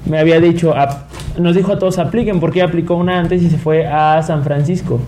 me 0.10 0.18
había 0.18 0.40
dicho, 0.40 0.76
ap- 0.76 1.11
nos 1.40 1.56
dijo 1.56 1.74
a 1.74 1.80
todos 1.80 1.98
apliquen, 2.00 2.40
porque 2.40 2.60
ella 2.60 2.68
aplicó 2.68 2.96
una 2.96 3.20
antes 3.20 3.42
y 3.42 3.50
se 3.50 3.58
fue 3.58 3.88
a 3.88 4.22
San 4.24 4.44
Francisco. 4.44 5.00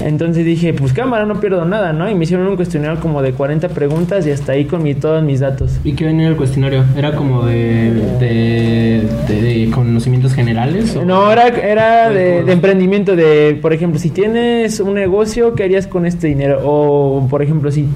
Entonces 0.00 0.44
dije, 0.44 0.74
pues 0.74 0.92
cámara, 0.92 1.26
no 1.26 1.40
pierdo 1.40 1.64
nada, 1.64 1.92
¿no? 1.92 2.08
Y 2.08 2.14
me 2.14 2.22
hicieron 2.22 2.46
un 2.46 2.54
cuestionario 2.54 3.00
como 3.00 3.20
de 3.20 3.32
40 3.32 3.68
preguntas 3.70 4.24
y 4.28 4.30
hasta 4.30 4.52
ahí 4.52 4.64
con 4.64 4.80
mi, 4.82 4.94
todos 4.94 5.24
mis 5.24 5.40
datos. 5.40 5.80
¿Y 5.82 5.94
qué 5.94 6.04
venía 6.04 6.28
el 6.28 6.36
cuestionario? 6.36 6.84
¿Era 6.96 7.12
como 7.16 7.44
de, 7.44 7.92
de, 8.20 9.02
de- 9.26 9.42
de 9.42 9.70
conocimientos 9.72 10.34
generales? 10.34 10.94
o- 10.94 11.04
No, 11.04 11.32
era, 11.32 11.48
era 11.48 12.10
de 12.10 12.38
emprendimiento, 12.52 13.16
de, 13.16 13.58
por 13.60 13.72
ejemplo, 13.72 13.98
si 13.98 14.10
tienes 14.10 14.78
un 14.78 14.94
negocio, 14.94 15.54
¿qué 15.54 15.64
harías 15.64 15.88
con 15.88 16.06
este 16.06 16.28
dinero? 16.28 16.60
O, 16.64 17.26
por 17.28 17.42
ejemplo, 17.42 17.72
si 17.72 17.86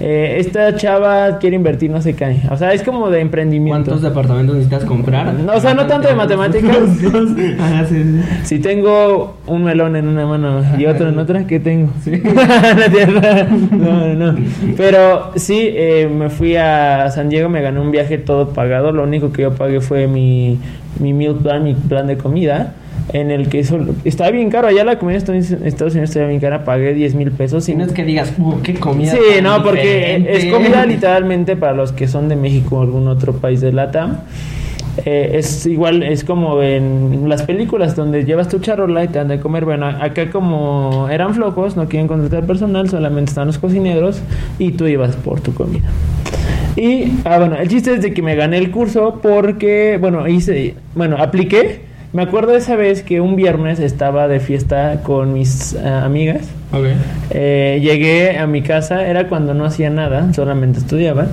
eh, 0.00 0.36
esta 0.38 0.76
chava 0.76 1.38
quiere 1.38 1.56
invertir, 1.56 1.90
no 1.90 2.00
sé 2.00 2.14
qué. 2.14 2.40
O 2.50 2.56
sea, 2.56 2.72
es 2.72 2.82
como 2.82 3.10
de 3.10 3.20
emprendimiento. 3.20 3.90
¿Cuántos 3.90 4.02
departamentos 4.02 4.56
necesitas 4.56 4.84
comprar? 4.84 5.34
No, 5.34 5.54
o 5.54 5.60
sea, 5.60 5.74
no 5.74 5.86
tanto 5.86 6.08
de 6.08 6.14
matemáticas. 6.14 6.76
Ajá, 7.58 7.84
sí, 7.86 8.02
sí. 8.02 8.20
Si 8.44 8.58
tengo 8.60 9.36
un 9.46 9.64
melón 9.64 9.96
en 9.96 10.06
una 10.06 10.26
mano 10.26 10.62
y 10.78 10.86
otro 10.86 11.08
en 11.08 11.18
otra, 11.18 11.46
¿qué 11.46 11.60
tengo? 11.60 11.90
Sí. 12.02 12.22
No, 13.70 14.14
no, 14.14 14.32
no. 14.32 14.38
Pero 14.76 15.32
sí, 15.36 15.68
eh, 15.70 16.08
me 16.12 16.30
fui 16.30 16.56
a 16.56 17.10
San 17.10 17.28
Diego, 17.28 17.48
me 17.48 17.60
gané 17.62 17.80
un 17.80 17.90
viaje 17.90 18.18
todo 18.18 18.50
pagado. 18.50 18.92
Lo 18.92 19.02
único 19.04 19.32
que 19.32 19.42
yo 19.42 19.52
pagué 19.52 19.80
fue 19.80 20.06
mi, 20.06 20.58
mi 20.98 21.12
meal 21.12 21.36
plan, 21.36 21.64
mi 21.64 21.74
plan 21.74 22.06
de 22.06 22.16
comida. 22.16 22.74
En 23.12 23.30
el 23.30 23.48
que 23.48 23.64
solo, 23.64 23.94
estaba 24.04 24.30
bien 24.30 24.50
caro. 24.50 24.68
Allá 24.68 24.84
la 24.84 24.98
comida 24.98 25.18
en 25.18 25.36
Estados 25.36 25.94
Unidos 25.94 26.10
estaba 26.10 26.26
bien 26.26 26.40
cara. 26.40 26.64
Pagué 26.64 26.92
10 26.92 27.14
mil 27.14 27.30
pesos. 27.30 27.68
Y 27.68 27.74
no 27.74 27.84
es 27.84 27.92
que 27.92 28.04
digas, 28.04 28.34
uh, 28.38 28.60
qué 28.62 28.74
comida. 28.74 29.12
Sí, 29.12 29.18
tan 29.36 29.44
no, 29.44 29.62
porque 29.62 30.18
diferente". 30.18 30.36
es 30.36 30.52
comida 30.52 30.84
literalmente 30.84 31.56
para 31.56 31.72
los 31.72 31.92
que 31.92 32.06
son 32.06 32.28
de 32.28 32.36
México 32.36 32.76
o 32.76 32.82
algún 32.82 33.08
otro 33.08 33.32
país 33.34 33.60
de 33.60 33.72
LATAM. 33.72 34.18
Eh, 35.04 35.32
es 35.34 35.64
igual, 35.66 36.02
es 36.02 36.24
como 36.24 36.60
en 36.62 37.28
las 37.28 37.42
películas 37.42 37.94
donde 37.94 38.24
llevas 38.24 38.48
tu 38.48 38.58
charola 38.58 39.04
y 39.04 39.08
te 39.08 39.18
dan 39.18 39.28
de 39.28 39.40
comer. 39.40 39.64
Bueno, 39.64 39.86
acá 39.86 40.30
como 40.30 41.08
eran 41.10 41.34
flojos, 41.34 41.76
no 41.76 41.88
quieren 41.88 42.08
contratar 42.08 42.44
personal, 42.46 42.88
solamente 42.88 43.30
están 43.30 43.46
los 43.46 43.58
cocineros 43.58 44.20
y 44.58 44.72
tú 44.72 44.86
ibas 44.86 45.16
por 45.16 45.40
tu 45.40 45.54
comida. 45.54 45.88
Y, 46.76 47.12
ah, 47.24 47.38
bueno, 47.38 47.56
el 47.56 47.68
chiste 47.68 47.94
es 47.94 48.02
de 48.02 48.12
que 48.12 48.22
me 48.22 48.34
gané 48.34 48.58
el 48.58 48.70
curso 48.70 49.18
porque, 49.22 49.98
bueno, 50.00 50.26
hice, 50.28 50.74
bueno, 50.94 51.16
apliqué. 51.16 51.87
Me 52.12 52.22
acuerdo 52.22 52.52
de 52.52 52.58
esa 52.58 52.74
vez 52.76 53.02
que 53.02 53.20
un 53.20 53.36
viernes 53.36 53.80
estaba 53.80 54.28
de 54.28 54.40
fiesta 54.40 55.00
con 55.02 55.34
mis 55.34 55.76
ah, 55.76 56.04
amigas. 56.04 56.48
Ok. 56.72 56.86
Eh, 57.30 57.80
llegué 57.82 58.38
a 58.38 58.46
mi 58.46 58.62
casa, 58.62 59.06
era 59.06 59.28
cuando 59.28 59.52
no 59.52 59.64
hacía 59.66 59.90
nada, 59.90 60.32
solamente 60.32 60.78
estudiaba. 60.78 61.26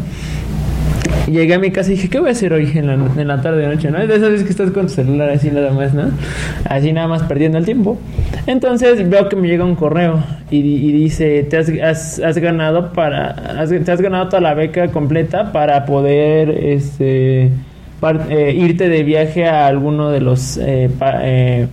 Llegué 1.32 1.55
a 1.55 1.60
mi 1.60 1.72
casa 1.72 1.89
y 1.91 1.96
dije, 1.96 2.10
¿qué 2.10 2.20
voy 2.20 2.29
a 2.29 2.32
hacer 2.34 2.53
hoy 2.53 2.72
en 2.75 2.88
la, 2.88 2.94
en 2.94 3.27
la 3.27 3.41
tarde 3.41 3.62
de 3.62 3.67
noche? 3.74 3.89
¿no? 3.89 3.98
De 4.05 4.15
esas 4.15 4.29
veces 4.29 4.44
que 4.44 4.51
estás 4.51 4.70
con 4.72 4.88
tu 4.88 4.94
celular 4.94 5.29
así 5.29 5.50
nada 5.50 5.72
más, 5.72 5.94
¿no? 5.94 6.12
Así 6.70 6.91
nada 6.94 7.08
más 7.08 7.24
perdiendo 7.24 7.58
el 7.58 7.65
tiempo. 7.65 7.98
Entonces 8.46 9.10
veo 9.10 9.27
que 9.27 9.36
me 9.36 9.48
llega 9.48 9.63
un 9.65 9.75
correo 9.75 10.24
y, 10.51 10.58
y 10.60 10.91
dice, 10.91 11.41
te 11.50 11.58
has, 11.58 11.70
has- 11.82 12.20
has 12.20 12.38
ganado 12.38 12.91
para, 12.94 13.29
has- 13.60 13.70
te 13.70 13.91
has 13.91 14.01
ganado 14.01 14.27
toda 14.27 14.41
la 14.41 14.53
beca 14.53 14.89
completa 14.89 15.51
para 15.51 15.86
poder, 15.86 16.50
este, 16.51 17.50
eh, 18.30 18.54
irte 18.56 18.90
de 18.90 19.04
viaje 19.04 19.46
a 19.46 19.68
alguno 19.68 20.10
de 20.12 20.20
los 20.22 20.58
eh, 20.58 20.90
pa- 20.98 21.20
eh, 21.24 21.68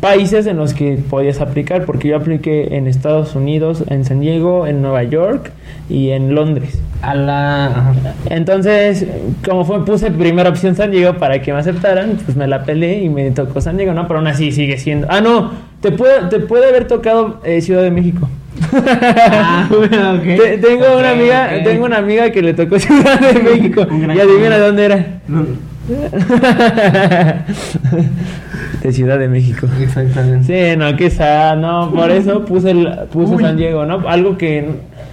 países 0.00 0.46
en 0.46 0.56
los 0.56 0.74
que 0.74 0.98
podías 1.10 1.40
aplicar, 1.40 1.84
porque 1.84 2.08
yo 2.08 2.16
apliqué 2.16 2.76
en 2.76 2.86
Estados 2.86 3.34
Unidos, 3.34 3.84
en 3.88 4.04
San 4.04 4.20
Diego, 4.20 4.66
en 4.66 4.80
Nueva 4.82 5.02
York 5.04 5.50
y 5.88 6.10
en 6.10 6.34
Londres. 6.34 6.80
A 7.02 7.14
la. 7.14 7.94
Entonces, 8.28 9.06
como 9.44 9.64
fue, 9.64 9.84
puse 9.84 10.10
primera 10.10 10.50
opción 10.50 10.74
San 10.74 10.90
Diego 10.90 11.14
para 11.14 11.40
que 11.42 11.52
me 11.52 11.60
aceptaran, 11.60 12.18
pues 12.24 12.36
me 12.36 12.46
la 12.48 12.64
peleé 12.64 13.02
y 13.04 13.08
me 13.08 13.30
tocó 13.30 13.60
San 13.60 13.76
Diego, 13.76 13.92
¿no? 13.92 14.06
Pero 14.08 14.18
aún 14.18 14.26
así 14.28 14.50
sigue 14.52 14.78
siendo. 14.78 15.06
Ah, 15.10 15.20
no, 15.20 15.50
te 15.80 15.92
puede, 15.92 16.22
te 16.28 16.40
puede 16.40 16.68
haber 16.68 16.86
tocado 16.88 17.40
eh, 17.44 17.60
Ciudad 17.60 17.82
de 17.82 17.90
México. 17.92 18.28
Ah, 18.72 19.68
bueno, 19.70 20.20
tengo 20.60 20.98
una 20.98 21.10
Ok, 21.10 21.16
amiga, 21.16 21.50
ok. 21.58 21.64
tengo 21.64 21.84
una 21.84 21.98
amiga 21.98 22.30
que 22.30 22.42
le 22.42 22.54
tocó 22.54 22.78
Ciudad 22.78 23.20
de 23.20 23.40
México. 23.40 23.86
Y 23.90 24.18
adivina 24.20 24.58
dónde 24.58 24.84
era. 24.84 25.06
No. 25.28 25.44
de 28.82 28.92
Ciudad 28.92 29.18
de 29.18 29.28
México. 29.28 29.66
Exactamente. 29.80 30.72
Sí, 30.72 30.76
no, 30.76 30.94
que 30.96 31.06
esa, 31.06 31.56
no, 31.56 31.90
por 31.92 32.10
eso 32.10 32.44
puse, 32.44 32.72
el, 32.72 32.88
puse 33.12 33.34
Uy. 33.36 33.42
San 33.42 33.56
Diego, 33.56 33.86
¿no? 33.86 34.06
Algo 34.08 34.36
que 34.36 34.68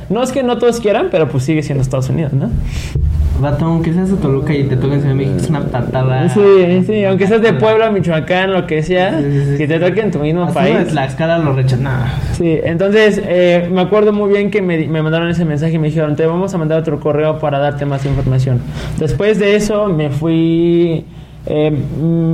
no 0.10 0.22
es 0.22 0.32
que 0.32 0.44
no 0.44 0.58
todos 0.58 0.80
quieran, 0.80 1.08
pero 1.12 1.30
pues 1.30 1.44
sigue 1.44 1.64
siendo 1.64 1.82
Estados 1.82 2.10
Unidos, 2.10 2.34
¿no? 2.34 2.50
Vato, 3.40 3.66
aunque 3.66 3.94
seas 3.94 4.10
de 4.10 4.16
Toluca 4.18 4.54
y 4.54 4.64
te 4.64 4.78
toca 4.78 4.94
en 4.96 5.02
Ciudad 5.02 5.10
de 5.10 5.16
México, 5.16 5.38
es 5.38 5.50
una 5.50 5.62
patada. 5.62 6.30
Sí, 6.30 6.84
sí, 6.88 7.04
aunque 7.04 7.28
seas 7.28 7.42
de 7.42 7.52
Puebla, 7.54 7.92
Michoacán, 7.92 8.54
lo 8.54 8.66
que 8.66 8.82
sea, 8.82 9.20
Sí, 9.20 9.26
sí, 9.30 9.46
sí. 9.52 9.58
que 9.58 9.68
te 9.68 9.78
toque 9.80 10.00
en 10.02 10.12
tu 10.12 10.20
mismo 10.20 10.46
de 10.46 10.54
país. 10.54 10.88
Tlaxcala 10.88 11.38
lo 11.40 11.52
rechaza. 11.54 11.82
Nah. 11.84 12.06
Sí, 12.38 12.58
entonces 12.64 13.22
eh, 13.28 13.68
me 13.72 13.82
acuerdo 13.82 14.14
muy 14.14 14.30
bien 14.32 14.52
que 14.52 14.62
me, 14.62 14.88
me 14.88 15.02
mandaron 15.02 15.30
ese 15.30 15.44
mensaje 15.44 15.74
y 15.74 15.80
me 15.80 15.88
dijeron, 15.88 16.16
te 16.16 16.26
vamos 16.26 16.54
a 16.54 16.58
mandar 16.58 16.80
otro 16.80 17.00
correo 17.02 17.38
para 17.40 17.60
darte 17.60 17.86
más 17.86 18.06
información. 18.06 18.62
Después 19.00 19.38
de 19.38 19.56
eso 19.58 19.88
me 19.88 20.10
fui... 20.10 21.04
eh, 21.46 21.72
mm, 21.72 22.34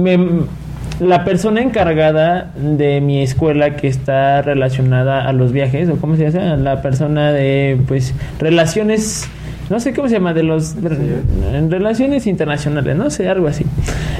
me- 0.00 0.60
la 0.98 1.24
persona 1.24 1.62
encargada 1.62 2.50
de 2.56 3.00
mi 3.00 3.22
escuela 3.22 3.74
que 3.76 3.86
está 3.88 4.42
relacionada 4.42 5.26
a 5.26 5.32
los 5.32 5.50
viajes, 5.50 5.88
o 5.88 5.96
cómo 5.96 6.14
se 6.16 6.30
llama, 6.30 6.56
la 6.56 6.82
persona 6.82 7.32
de, 7.32 7.78
pues, 7.88 8.14
relaciones... 8.38 9.26
No 9.70 9.78
sé 9.78 9.94
cómo 9.94 10.08
se 10.08 10.14
llama, 10.14 10.34
de 10.34 10.42
los 10.42 10.74
en 11.54 11.70
relaciones 11.70 12.26
internacionales, 12.26 12.96
no 12.96 13.08
sé, 13.08 13.28
algo 13.28 13.46
así. 13.46 13.64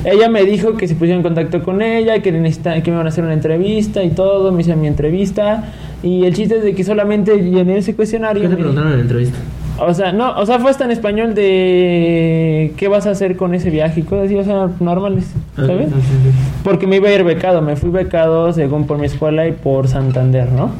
Ella 0.05 0.29
me 0.29 0.45
dijo 0.45 0.77
que 0.77 0.87
se 0.87 0.95
pusiera 0.95 1.17
en 1.17 1.23
contacto 1.23 1.63
con 1.63 1.83
ella, 1.83 2.23
que, 2.23 2.31
necesita, 2.31 2.81
que 2.83 2.91
me 2.91 2.97
iban 2.97 3.07
a 3.07 3.09
hacer 3.09 3.25
una 3.25 3.35
entrevista 3.35 4.03
y 4.05 4.11
todo, 4.11 4.53
me 4.53 4.61
hicieron 4.61 4.81
mi 4.81 4.87
entrevista. 4.87 5.65
Y 6.03 6.25
el 6.25 6.35
chiste 6.35 6.59
es 6.59 6.63
de 6.63 6.75
que 6.75 6.85
solamente 6.85 7.37
llené 7.37 7.79
ese 7.79 7.97
cuestionario. 7.97 8.43
¿Qué 8.43 8.49
te 8.49 8.55
preguntaron 8.55 8.93
en 8.93 8.97
la 8.99 9.03
entrevista? 9.03 9.39
o 9.81 9.95
sea, 9.95 10.13
no, 10.13 10.37
o 10.37 10.45
sea, 10.47 10.59
fue 10.59 10.71
hasta 10.71 10.85
en 10.85 10.91
español 10.91 11.35
de 11.35 12.73
qué 12.77 12.89
vas 12.89 13.07
a 13.07 13.11
hacer 13.11 13.37
con 13.37 13.55
ese 13.55 13.71
viaje 13.71 14.01
y 14.01 14.03
cosas 14.03 14.27
así, 14.27 14.37
o 14.37 14.45
sea, 14.45 14.69
normales, 14.79 15.33
¿sabes? 15.57 15.89
Ah, 15.91 15.97
sí. 16.01 16.31
Porque 16.63 16.87
me 16.87 16.97
iba 16.97 17.09
a 17.09 17.15
ir 17.15 17.25
becado, 17.25 17.63
me 17.63 17.77
fui 17.77 17.91
becado 17.91 18.53
según 18.53 18.87
por 18.87 18.99
mi 18.99 19.07
escuela 19.07 19.47
y 19.47 19.53
por 19.53 19.89
Santander, 19.89 20.53
¿no? 20.53 20.71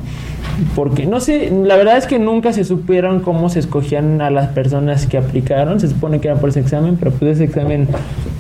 Porque 0.77 1.07
no 1.07 1.21
sé, 1.21 1.51
la 1.65 1.77
verdad 1.77 1.97
es 1.97 2.07
que 2.07 2.19
nunca 2.19 2.53
se 2.53 2.65
supieron 2.65 3.21
cómo 3.21 3.49
se 3.49 3.59
escogían 3.61 4.21
a 4.21 4.31
las 4.31 4.49
personas 4.49 5.07
que 5.07 5.17
aplicaron. 5.19 5.81
Se 5.81 5.89
supone 5.89 6.21
que 6.21 6.29
era 6.29 6.37
por 6.39 6.51
ese 6.51 6.61
examen, 6.61 6.97
pero 6.99 7.11
pues 7.13 7.33
ese 7.33 7.45
examen 7.45 7.89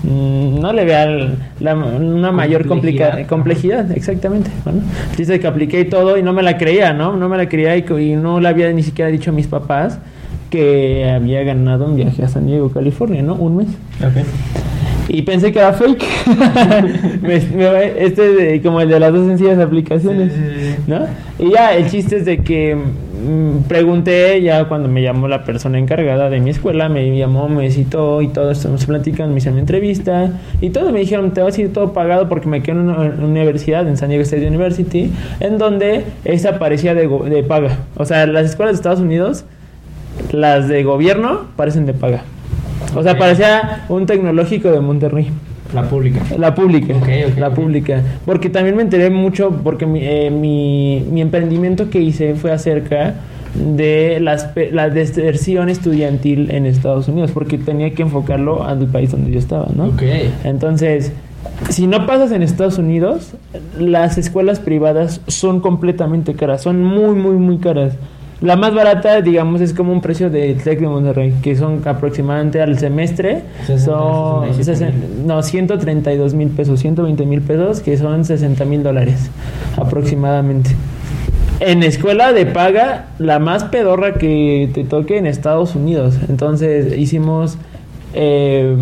mm, 0.03 0.61
no 0.61 0.73
le 0.73 0.85
vea 0.85 1.05
el- 1.05 1.35
la- 1.61 1.75
una 1.75 2.31
mayor 2.33 2.67
Complejidad. 2.67 3.27
complejidad, 3.27 3.91
exactamente. 3.93 4.51
Bueno, 4.65 4.81
dice 5.17 5.41
que 5.41 5.47
apliqué 5.47 5.81
y 5.81 5.85
todo 5.87 6.17
y 6.19 6.23
no 6.23 6.33
me 6.33 6.43
la 6.43 6.59
creía, 6.59 6.93
¿no? 6.93 7.17
No 7.17 7.29
me 7.29 7.37
la 7.37 7.49
creía 7.49 7.77
y, 7.77 7.83
no 8.17 8.41
le 8.41 8.49
había 8.49 8.71
ni 8.73 8.83
siquiera 8.83 9.11
dicho 9.11 9.31
a 9.31 9.35
mis 9.35 9.47
papás 9.47 9.99
que 10.51 11.09
había 11.09 11.43
ganado 11.45 11.87
un 11.87 11.97
viaje 11.97 12.23
a 12.25 12.29
San 12.29 12.47
Diego, 12.47 12.71
California, 12.71 13.23
¿no? 13.23 13.35
Un 13.35 13.57
mes. 13.59 13.69
Y 15.13 15.23
pensé 15.23 15.51
que 15.51 15.59
era 15.59 15.73
fake. 15.73 16.05
Me- 17.23 17.41
me- 17.41 18.05
este 18.05 18.33
de, 18.33 18.63
como 18.63 18.81
el 18.81 18.89
de 18.89 19.01
las 19.01 19.13
dos 19.13 19.27
sencillas 19.27 19.59
aplicaciones. 19.59 20.33
Sí. 20.33 20.75
¿No? 20.87 21.01
Y 21.39 21.51
ya, 21.51 21.75
el 21.75 21.91
chiste 21.91 22.19
es 22.19 22.25
de 22.25 22.39
que 22.39 22.77
mm, 22.77 23.63
pregunté 23.67 24.41
ya 24.41 24.67
cuando 24.69 24.89
me 24.89 25.03
llamó 25.03 25.27
la 25.27 25.43
persona 25.43 25.79
encargada 25.81 26.31
de 26.31 26.39
mi 26.39 26.51
escuela, 26.51 26.89
me 26.89 27.17
llamó, 27.19 27.49
me 27.49 27.71
citó 27.73 28.23
y 28.23 28.29
todo 28.29 28.53
esto, 28.53 28.69
nos 28.69 28.87
platican, 28.87 29.33
me 29.33 29.39
hicieron 29.39 29.59
entrevista 29.59 30.31
y 30.61 30.71
todo, 30.71 30.93
me 30.93 31.01
dijeron, 31.01 31.33
te 31.33 31.43
va 31.43 31.49
a 31.49 31.53
ser 31.53 31.73
todo 31.73 31.93
pagado 31.93 32.29
porque 32.29 32.47
me 32.49 32.63
quedo 32.63 32.81
en 32.81 32.89
una 32.91 33.07
en 33.07 33.13
una 33.15 33.25
universidad, 33.27 33.89
en 33.89 33.97
San 33.97 34.11
Diego 34.11 34.23
State 34.23 34.47
University, 34.47 35.11
en 35.41 35.59
donde 35.59 36.05
esta 36.25 36.59
parecía 36.61 36.95
de, 36.95 37.09
de 37.09 37.43
paga. 37.43 37.79
O 37.97 38.05
sea, 38.05 38.27
las 38.29 38.47
escuelas 38.47 38.75
de 38.75 38.77
Estados 38.77 39.01
Unidos, 39.01 39.45
las 40.31 40.69
de 40.69 40.85
gobierno, 40.85 41.47
parecen 41.57 41.87
de 41.87 41.95
paga. 41.95 42.23
O 42.95 43.03
sea, 43.03 43.17
parecía 43.19 43.85
un 43.89 44.07
tecnológico 44.07 44.71
de 44.71 44.81
Monterrey. 44.81 45.31
La 45.75 45.83
pública. 45.83 46.21
La 46.37 46.55
pública. 46.55 46.95
Ok, 46.97 47.09
ok, 47.29 47.39
la 47.39 47.51
pública. 47.51 48.03
Porque 48.25 48.51
también 48.51 48.77
me 48.77 48.83
enteré 48.83 49.11
mucho, 49.11 49.51
porque 49.63 49.87
mi, 49.87 50.01
eh, 50.03 50.31
mi, 50.31 51.05
mi 51.11 51.21
emprendimiento 51.21 51.91
que 51.91 52.01
hice 52.01 52.35
fue 52.35 52.51
acerca 52.51 53.15
de 53.55 54.19
las, 54.21 54.51
la 54.73 54.91
deserción 54.91 55.69
estudiantil 55.69 56.51
en 56.51 56.67
Estados 56.67 57.09
Unidos, 57.09 57.31
porque 57.33 57.59
tenía 57.59 57.95
que 57.95 58.03
enfocarlo 58.03 58.65
al 58.65 58.87
país 58.87 59.11
donde 59.11 59.31
yo 59.31 59.39
estaba, 59.39 59.69
¿no? 59.75 59.87
Ok. 59.87 60.03
Entonces, 60.45 61.13
si 61.69 61.87
no 61.87 62.07
pasas 62.07 62.33
en 62.33 62.43
Estados 62.43 62.79
Unidos, 62.79 63.35
las 63.79 64.19
escuelas 64.19 64.61
privadas 64.61 65.21
son 65.27 65.61
completamente 65.61 66.35
caras, 66.35 66.63
son 66.63 66.85
muy, 66.85 67.15
muy, 67.15 67.37
muy 67.37 67.59
caras. 67.59 67.95
La 68.43 68.57
más 68.57 68.75
barata, 68.75 69.21
digamos, 69.21 69.61
es 69.61 69.75
como 69.75 69.93
un 69.93 70.01
precio 70.01 70.31
de 70.31 70.55
Tec 70.55 70.81
de 70.81 70.87
Monterrey, 70.87 71.35
que 71.43 71.55
son 71.57 71.83
aproximadamente 71.85 72.63
al 72.63 72.79
semestre, 72.79 73.43
60, 73.67 73.85
son 73.85 74.55
67 74.55 74.95
sesen- 74.97 75.25
no, 75.27 75.43
132 75.43 76.33
mil 76.33 76.49
pesos, 76.49 76.81
120 76.81 77.27
mil 77.27 77.43
pesos, 77.43 77.81
que 77.81 77.99
son 77.99 78.25
60 78.25 78.65
mil 78.65 78.83
dólares 78.83 79.31
aproximadamente. 79.77 80.71
En 81.61 81.83
escuela 81.83 82.33
de 82.33 82.47
paga, 82.47 83.09
la 83.19 83.39
más 83.39 83.65
pedorra 83.65 84.15
que 84.15 84.71
te 84.73 84.85
toque 84.85 85.19
en 85.19 85.27
Estados 85.27 85.75
Unidos. 85.75 86.15
Entonces 86.29 86.97
hicimos... 86.97 87.59
eh, 88.15 88.75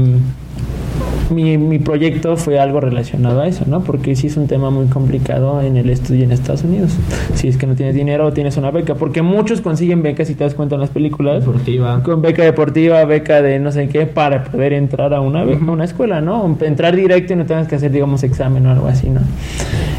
mi, 1.31 1.59
mi 1.59 1.79
proyecto 1.79 2.37
fue 2.37 2.59
algo 2.59 2.81
relacionado 2.81 3.41
a 3.41 3.47
eso, 3.49 3.65
¿no? 3.67 3.81
Porque 3.83 4.17
sí 4.17 4.27
es 4.29 4.37
un 4.37 4.47
tema 4.47 4.71
muy 4.71 4.87
complicado 4.87 5.61
en 5.63 5.77
el 5.77 5.91
estudio 5.91 6.25
en 6.25 6.33
Estados 6.33 6.65
Unidos. 6.65 6.93
Si 7.35 7.49
es 7.49 7.57
que 7.57 7.67
no 7.67 7.75
tienes 7.75 7.95
dinero 7.95 8.27
o 8.27 8.33
tienes 8.33 8.57
una 8.57 8.71
beca. 8.71 8.95
Porque 8.95 9.23
muchos 9.23 9.61
consiguen 9.61 10.03
becas, 10.03 10.29
si 10.29 10.35
te 10.35 10.45
das 10.45 10.55
cuenta 10.55 10.75
en 10.75 10.81
las 10.81 10.91
películas. 10.91 11.45
Deportiva. 11.45 12.03
Con 12.03 12.23
beca 12.23 12.43
deportiva, 12.45 13.05
beca 13.05 13.43
de 13.43 13.59
no 13.59 13.73
sé 13.73 13.89
qué, 13.89 14.07
para 14.07 14.45
poder 14.45 14.73
entrar 14.73 15.15
a 15.15 15.21
una, 15.21 15.45
be- 15.45 15.55
a 15.55 15.71
una 15.71 15.85
escuela, 15.85 16.21
¿no? 16.21 16.57
Entrar 16.61 16.95
directo 16.97 17.33
y 17.33 17.37
no 17.37 17.47
tengas 17.47 17.69
que 17.69 17.77
hacer, 17.77 17.91
digamos, 17.93 18.23
examen 18.23 18.67
o 18.67 18.71
algo 18.71 18.87
así, 18.89 19.09
¿no? 19.11 19.21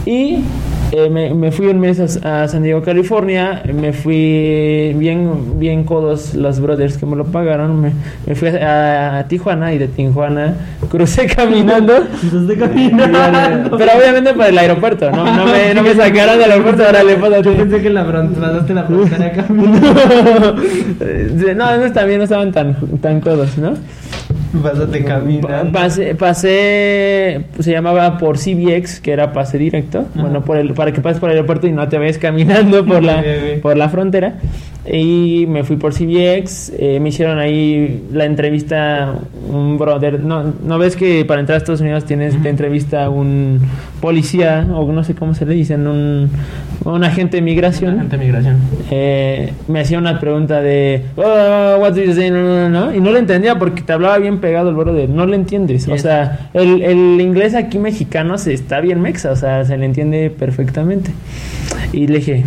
Y 0.10 0.44
eh, 0.92 1.08
me, 1.08 1.36
me 1.36 1.52
fui 1.52 1.68
un 1.68 1.80
mes 1.80 2.00
a, 2.00 2.42
a 2.42 2.48
San 2.48 2.64
Diego, 2.64 2.82
California. 2.82 3.62
Me 3.72 3.94
fui 3.94 4.92
bien, 4.96 5.60
bien 5.60 5.84
codos 5.84 6.34
los 6.34 6.60
brothers 6.60 6.98
que 6.98 7.06
me 7.06 7.16
lo 7.16 7.26
pagaron. 7.26 7.80
Me, 7.80 7.92
me 8.26 8.34
fui 8.34 8.48
a, 8.48 9.20
a 9.20 9.28
Tijuana 9.28 9.72
y 9.72 9.78
de 9.78 9.88
Tijuana 9.88 10.56
crucé 10.90 11.28
caminando. 11.28 11.94
Entonces 12.24 12.58
caminando. 12.58 13.78
Pero 13.78 13.92
obviamente 14.00 14.34
para 14.34 14.50
el 14.50 14.58
aeropuerto, 14.58 15.12
¿no? 15.12 15.26
No 15.26 15.46
me, 15.46 15.76
no 15.76 15.84
me 15.84 15.94
sacaron 15.94 16.40
del 16.40 16.54
aeropuerto, 16.54 16.84
ahora 16.84 17.04
le 17.04 17.16
pásate. 17.18 17.44
Yo 17.44 17.56
pensé 17.56 17.82
que 17.84 17.90
la 17.92 18.04
pasaste 18.04 18.74
la 18.74 18.84
frontera 18.86 19.32
caminando. 19.32 20.56
no, 21.56 21.78
no, 21.78 21.92
también 21.94 22.18
no 22.18 22.24
estaban 22.24 22.52
tan, 22.52 22.76
tan 23.00 23.22
codos, 23.22 23.60
¿no? 23.60 23.74
Pásate 24.64 25.00
Pa- 25.02 25.06
caminando. 25.08 25.72
Pasé, 25.72 26.16
pasé, 26.16 27.42
pues, 27.54 27.66
se 27.66 27.72
llamaba 27.72 28.18
por 28.18 28.38
CBX, 28.38 29.00
que 29.00 29.12
era 29.12 29.32
pase 29.34 29.58
directo. 29.58 30.06
Bueno, 30.16 30.44
por 30.44 30.58
el, 30.58 30.74
para 30.74 30.92
que 30.92 31.02
pases 31.02 31.20
por 31.20 31.30
el 31.30 31.36
aeropuerto 31.36 31.68
y 31.68 31.72
no 31.72 31.88
te 31.88 31.98
vayas 31.98 32.18
caminando 32.18 32.86
por 32.86 33.04
la, 33.04 33.24
por 33.62 33.78
la 33.78 33.90
frontera. 33.90 34.36
Y 34.92 35.46
me 35.48 35.64
fui 35.64 35.76
por 35.76 35.94
CBX, 35.94 36.72
eh, 36.80 37.00
me 37.00 37.10
hicieron 37.10 37.38
ahí 37.38 38.06
la 38.12 38.26
entrevista 38.26 39.14
un 39.52 39.78
brother. 39.78 40.20
No, 40.22 40.54
¿no 40.66 40.80
ves 40.80 40.96
que 40.96 41.26
para 41.26 41.42
entrar 41.42 41.56
a 41.56 41.58
Estados 41.60 41.82
Unidos 41.82 42.06
tienes 42.06 42.42
de 42.42 42.50
entrevista 42.50 43.08
un 43.10 43.60
policía, 44.02 44.66
o 44.74 44.92
no 44.92 45.04
sé 45.04 45.14
cómo 45.14 45.36
se 45.36 45.46
le 45.46 45.54
dicen, 45.54 45.86
un, 45.86 46.32
un 46.86 47.04
agente 47.04 47.38
de 47.38 47.42
migración? 47.44 47.98
Agente 47.98 48.18
de 48.18 48.26
migración. 48.26 48.56
eh, 48.90 49.54
me 49.68 49.82
hacía 49.82 50.00
una 50.00 50.20
pregunta 50.20 50.60
de 50.62 51.04
oh, 51.18 51.78
what 51.82 51.92
do 51.94 52.02
you 52.02 52.14
say? 52.14 52.32
No, 52.32 52.42
no, 52.42 52.70
no, 52.70 52.86
no, 52.88 52.96
y 52.96 53.00
no 53.02 53.12
le 53.12 53.20
entendía 53.20 53.60
porque 53.60 53.82
te 53.84 53.94
hablaba 53.94 54.18
bien 54.18 54.39
pegado 54.40 54.70
el 54.70 54.76
brother, 54.76 55.10
no 55.10 55.26
le 55.26 55.36
entiendes, 55.36 55.88
o 55.88 55.94
Yes. 55.94 56.02
sea, 56.02 56.50
el, 56.54 56.82
el 56.82 57.22
inglés 57.22 57.56
aquí 57.56 57.78
mexicano 57.80 58.38
se 58.38 58.54
está 58.54 58.82
bien 58.82 59.02
mexa, 59.02 59.32
o 59.32 59.36
sea, 59.36 59.64
se 59.66 59.78
le 59.78 59.86
entiende 59.86 60.30
perfectamente. 60.30 61.12
Y 61.94 62.08
le 62.08 62.18
dije, 62.20 62.44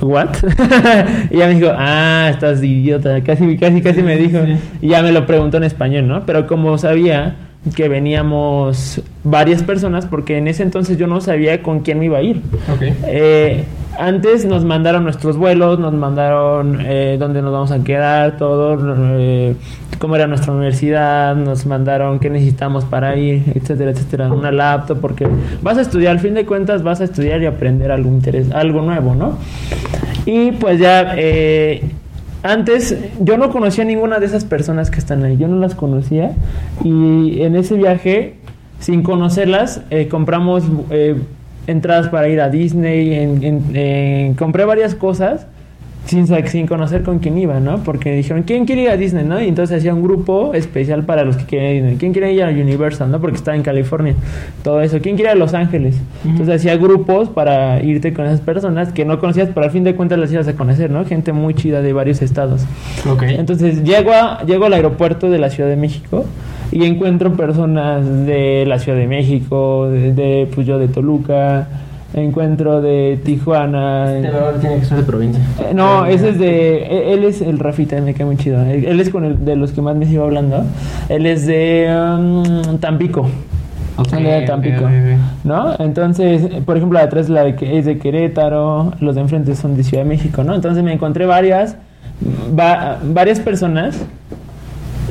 ¿what? 0.00 0.28
y 1.30 1.36
ella 1.36 1.46
me 1.48 1.54
dijo, 1.54 1.72
ah, 1.76 2.28
estás 2.30 2.62
idiota, 2.62 3.20
casi, 3.22 3.56
casi, 3.56 3.82
casi 3.82 4.02
me 4.02 4.16
dijo, 4.16 4.38
y 4.80 4.88
ya 4.88 5.02
me 5.02 5.12
lo 5.12 5.26
preguntó 5.26 5.56
en 5.58 5.64
español, 5.64 6.08
¿no? 6.08 6.24
Pero 6.26 6.46
como 6.46 6.76
sabía 6.78 7.36
que 7.74 7.88
veníamos 7.88 9.02
varias 9.22 9.62
personas, 9.62 10.06
porque 10.06 10.38
en 10.38 10.48
ese 10.48 10.62
entonces 10.62 10.96
yo 10.96 11.06
no 11.06 11.20
sabía 11.20 11.62
con 11.62 11.80
quién 11.80 11.98
me 11.98 12.06
iba 12.06 12.18
a 12.18 12.22
ir. 12.22 12.40
Ok. 12.74 12.82
Eh, 13.06 13.64
antes 14.00 14.46
nos 14.46 14.64
mandaron 14.64 15.04
nuestros 15.04 15.36
vuelos, 15.36 15.78
nos 15.78 15.92
mandaron 15.92 16.78
eh, 16.80 17.16
dónde 17.18 17.42
nos 17.42 17.52
vamos 17.52 17.70
a 17.70 17.84
quedar, 17.84 18.38
todo, 18.38 18.78
eh, 19.18 19.54
cómo 19.98 20.16
era 20.16 20.26
nuestra 20.26 20.52
universidad, 20.52 21.36
nos 21.36 21.66
mandaron 21.66 22.18
qué 22.18 22.30
necesitamos 22.30 22.84
para 22.86 23.16
ir, 23.16 23.42
etcétera, 23.54 23.90
etcétera, 23.90 24.32
una 24.32 24.50
laptop, 24.50 25.00
porque 25.00 25.28
vas 25.62 25.76
a 25.76 25.82
estudiar, 25.82 26.12
al 26.12 26.20
fin 26.20 26.34
de 26.34 26.46
cuentas 26.46 26.82
vas 26.82 27.02
a 27.02 27.04
estudiar 27.04 27.42
y 27.42 27.46
aprender 27.46 27.92
algo, 27.92 28.08
interés, 28.08 28.50
algo 28.52 28.80
nuevo, 28.80 29.14
¿no? 29.14 29.36
Y 30.24 30.52
pues 30.52 30.80
ya, 30.80 31.14
eh, 31.16 31.82
antes 32.42 32.96
yo 33.20 33.36
no 33.36 33.50
conocía 33.50 33.84
a 33.84 33.86
ninguna 33.86 34.18
de 34.18 34.26
esas 34.26 34.46
personas 34.46 34.90
que 34.90 34.98
están 34.98 35.22
ahí, 35.24 35.36
yo 35.36 35.46
no 35.46 35.58
las 35.58 35.74
conocía 35.74 36.32
y 36.82 37.42
en 37.42 37.54
ese 37.54 37.74
viaje, 37.74 38.36
sin 38.78 39.02
conocerlas, 39.02 39.82
eh, 39.90 40.08
compramos 40.08 40.64
entradas 41.66 42.08
para 42.08 42.28
ir 42.28 42.40
a 42.40 42.48
Disney, 42.48 43.14
en- 43.14 43.44
en- 43.44 43.76
en- 43.76 44.34
compré 44.34 44.64
varias 44.64 44.94
cosas 44.94 45.46
sin, 46.06 46.26
sin 46.48 46.66
conocer 46.66 47.02
con 47.04 47.18
quién 47.20 47.38
iba, 47.38 47.60
¿no? 47.60 47.84
Porque 47.84 48.12
dijeron, 48.12 48.42
¿quién 48.42 48.64
quiere 48.64 48.82
ir 48.82 48.88
a 48.90 48.96
Disney, 48.96 49.24
no? 49.24 49.40
Y 49.40 49.46
entonces 49.46 49.78
hacía 49.78 49.94
un 49.94 50.02
grupo 50.02 50.54
especial 50.54 51.04
para 51.04 51.22
los 51.24 51.36
que 51.36 51.44
quieren 51.44 51.68
ir 51.68 51.70
a 51.70 51.74
Disney. 51.82 51.96
¿Quién 51.98 52.12
quiere 52.12 52.32
ir 52.32 52.42
a 52.42 52.48
Universal, 52.48 53.10
no? 53.12 53.20
Porque 53.20 53.36
está 53.36 53.54
en 53.54 53.62
California. 53.62 54.14
Todo 54.64 54.80
eso. 54.80 54.98
¿Quién 55.00 55.14
quiere 55.14 55.30
ir 55.30 55.36
a 55.36 55.38
Los 55.38 55.54
Ángeles? 55.54 55.96
Entonces 56.24 56.56
hacía 56.56 56.76
grupos 56.76 57.28
para 57.28 57.80
irte 57.82 58.12
con 58.12 58.24
esas 58.26 58.40
personas 58.40 58.92
que 58.92 59.04
no 59.04 59.20
conocías, 59.20 59.50
pero 59.54 59.66
al 59.66 59.70
fin 59.70 59.84
de 59.84 59.94
cuentas 59.94 60.18
las 60.18 60.32
ibas 60.32 60.48
a 60.48 60.54
conocer, 60.54 60.90
¿no? 60.90 61.04
Gente 61.04 61.32
muy 61.32 61.54
chida 61.54 61.80
de 61.82 61.92
varios 61.92 62.22
estados. 62.22 62.62
Ok. 63.08 63.22
Entonces 63.24 63.84
llego, 63.84 64.10
a- 64.12 64.42
llego 64.46 64.64
al 64.64 64.72
aeropuerto 64.72 65.30
de 65.30 65.38
la 65.38 65.50
Ciudad 65.50 65.68
de 65.68 65.76
México 65.76 66.24
y 66.72 66.84
encuentro 66.84 67.32
personas 67.34 68.04
de 68.26 68.64
la 68.66 68.78
Ciudad 68.78 68.98
de 68.98 69.06
México, 69.06 69.88
de, 69.90 70.12
de, 70.12 70.48
pues 70.54 70.66
yo 70.66 70.78
de 70.78 70.88
Toluca, 70.88 71.68
encuentro 72.14 72.80
de 72.80 73.18
Tijuana. 73.24 74.14
Este 74.16 74.30
valor 74.30 74.54
tiene 74.60 74.78
que 74.78 74.84
ser 74.84 74.98
de 74.98 75.02
provincia. 75.04 75.42
Eh, 75.60 75.74
No, 75.74 76.06
ese 76.06 76.30
es 76.30 76.38
de. 76.38 76.76
e- 76.78 77.12
Él 77.14 77.24
es 77.24 77.40
el 77.40 77.58
Rafita, 77.58 78.00
me 78.00 78.14
cae 78.14 78.26
muy 78.26 78.36
chido. 78.36 78.62
Él 78.64 78.84
él 78.84 79.00
es 79.00 79.10
con 79.10 79.24
el 79.24 79.44
de 79.44 79.56
los 79.56 79.72
que 79.72 79.80
más 79.82 79.96
me 79.96 80.06
sigo 80.06 80.24
hablando. 80.24 80.64
Él 81.08 81.26
es 81.26 81.46
de 81.46 81.88
um, 81.92 82.78
Tampico. 82.78 83.28
Ok, 83.96 84.12
Él 84.14 84.26
es 84.26 84.40
de 84.40 84.46
Tampico. 84.46 84.84
¿No? 85.44 85.74
Entonces, 85.78 86.42
por 86.64 86.76
ejemplo, 86.76 86.94
la 86.94 87.00
de 87.02 87.06
atrás 87.06 87.28
la 87.28 87.44
de 87.44 87.78
es 87.78 87.84
de 87.84 87.98
Querétaro, 87.98 88.92
los 89.00 89.14
de 89.14 89.20
enfrente 89.20 89.54
son 89.54 89.76
de 89.76 89.82
Ciudad 89.84 90.04
de 90.04 90.08
México, 90.08 90.42
¿no? 90.44 90.54
Entonces 90.54 90.82
me 90.82 90.92
encontré 90.92 91.26
varias, 91.26 91.76
va- 92.58 92.98
varias 93.04 93.40
personas 93.40 94.00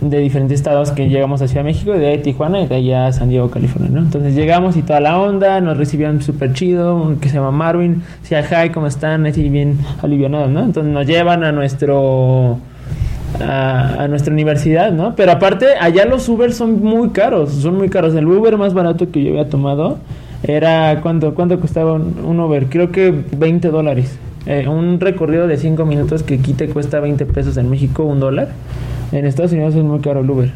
de 0.01 0.20
diferentes 0.20 0.60
estados 0.60 0.91
que 0.91 1.10
llegamos 1.10 1.41
a 1.41 1.48
Ciudad 1.48 1.63
de 1.63 1.72
México, 1.72 1.91
de 1.91 2.18
Tijuana 2.20 2.62
y 2.62 2.68
de 2.68 2.75
allá 2.75 3.08
a 3.08 3.13
San 3.13 3.29
Diego, 3.29 3.50
California, 3.50 3.89
¿no? 3.91 4.00
Entonces 4.00 4.36
llegamos 4.36 4.77
y 4.77 4.82
toda 4.82 5.00
la 5.00 5.20
onda, 5.20 5.60
nos 5.62 5.77
recibieron 5.77 6.22
súper 6.22 6.53
chido, 6.53 7.15
que 7.20 7.29
se 7.29 7.36
llama 7.36 7.51
Marvin, 7.51 8.03
decía, 8.22 8.41
hi, 8.41 8.70
¿cómo 8.70 8.88
están? 8.88 9.25
Así 9.25 9.50
bien 9.50 9.77
alivianados, 10.01 10.50
¿no? 10.50 10.63
Entonces 10.63 10.91
nos 10.94 11.06
llevan 11.06 11.44
a 11.44 11.51
nuestro... 11.51 12.60
A, 13.41 14.08
nuestra 14.10 14.34
universidad, 14.34 14.91
¿no? 14.91 15.15
Pero 15.15 15.32
aparte, 15.32 15.68
allá 15.79 16.03
los 16.06 16.27
Uber 16.27 16.51
son 16.51 16.82
muy 16.82 17.10
caros, 17.10 17.51
son 17.51 17.77
muy 17.77 17.88
caros. 17.88 18.15
El 18.15 18.25
Uber 18.25 18.58
más 18.58 18.74
barato 18.74 19.12
que 19.12 19.24
yo 19.24 19.29
había 19.29 19.48
tomado 19.48 20.00
era, 20.41 21.00
¿cuánto, 21.01 21.36
cuánto 21.36 21.60
costaba 21.60 21.94
un, 21.94 22.15
un 22.25 22.39
Uber? 22.39 22.65
Creo 22.65 22.91
que 22.91 23.13
20 23.38 23.70
dólares. 23.70 24.18
Eh, 24.46 24.68
un 24.68 25.00
recorrido 25.00 25.48
de 25.48 25.58
5 25.58 25.86
minutos 25.86 26.24
que 26.24 26.36
aquí 26.36 26.53
te 26.53 26.70
cuesta 26.70 27.00
20 27.00 27.25
pesos 27.27 27.56
en 27.58 27.70
México, 27.70 28.03
un 28.03 28.20
dólar. 28.20 28.50
En 29.12 29.25
Estados 29.25 29.51
Unidos 29.51 29.75
es 29.75 29.84
muy 29.84 30.00
caro 30.00 30.22
el 30.22 30.30
Uber. 30.30 30.51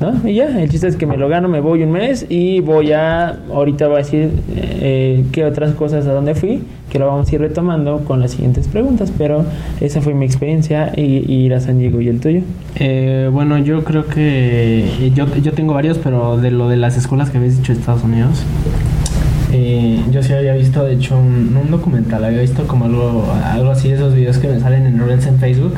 ¿No? 0.00 0.28
Y 0.28 0.34
ya, 0.34 0.62
el 0.62 0.68
chiste 0.68 0.86
es 0.86 0.94
que 0.94 1.06
me 1.06 1.16
lo 1.16 1.28
gano, 1.28 1.48
me 1.48 1.58
voy 1.60 1.82
un 1.82 1.90
mes 1.90 2.26
y 2.28 2.60
voy 2.60 2.92
a, 2.92 3.36
ahorita 3.52 3.88
voy 3.88 3.96
a 3.96 3.98
decir 3.98 4.30
eh, 4.56 5.24
qué 5.32 5.44
otras 5.44 5.74
cosas 5.74 6.06
a 6.06 6.12
dónde 6.12 6.36
fui, 6.36 6.62
que 6.88 7.00
lo 7.00 7.08
vamos 7.08 7.28
a 7.30 7.34
ir 7.34 7.40
retomando 7.40 8.04
con 8.04 8.20
las 8.20 8.32
siguientes 8.32 8.68
preguntas, 8.68 9.12
pero 9.18 9.44
esa 9.80 10.00
fue 10.00 10.14
mi 10.14 10.24
experiencia 10.24 10.92
y, 10.94 11.24
y 11.26 11.46
ir 11.46 11.54
a 11.54 11.60
San 11.60 11.78
Diego 11.78 12.00
y 12.00 12.08
el 12.08 12.20
tuyo. 12.20 12.42
Eh, 12.76 13.28
bueno, 13.32 13.58
yo 13.58 13.82
creo 13.82 14.06
que 14.06 14.84
eh, 14.84 15.12
yo, 15.16 15.26
yo 15.42 15.52
tengo 15.52 15.74
varios, 15.74 15.98
pero 15.98 16.36
de 16.36 16.52
lo 16.52 16.68
de 16.68 16.76
las 16.76 16.96
escuelas 16.96 17.30
que 17.30 17.38
habéis 17.38 17.56
dicho 17.56 17.72
Estados 17.72 18.04
Unidos, 18.04 18.44
eh, 19.52 20.00
yo 20.12 20.22
sí 20.22 20.32
había 20.32 20.54
visto, 20.54 20.84
de 20.84 20.94
hecho, 20.94 21.18
un, 21.18 21.58
un 21.60 21.70
documental, 21.72 22.22
había 22.24 22.42
visto 22.42 22.68
como 22.68 22.84
algo, 22.84 23.24
algo 23.44 23.70
así 23.70 23.90
esos 23.90 24.14
videos 24.14 24.38
que 24.38 24.46
me 24.46 24.60
salen 24.60 24.86
en 24.86 24.98
Reels 25.04 25.26
en 25.26 25.38
Facebook, 25.38 25.74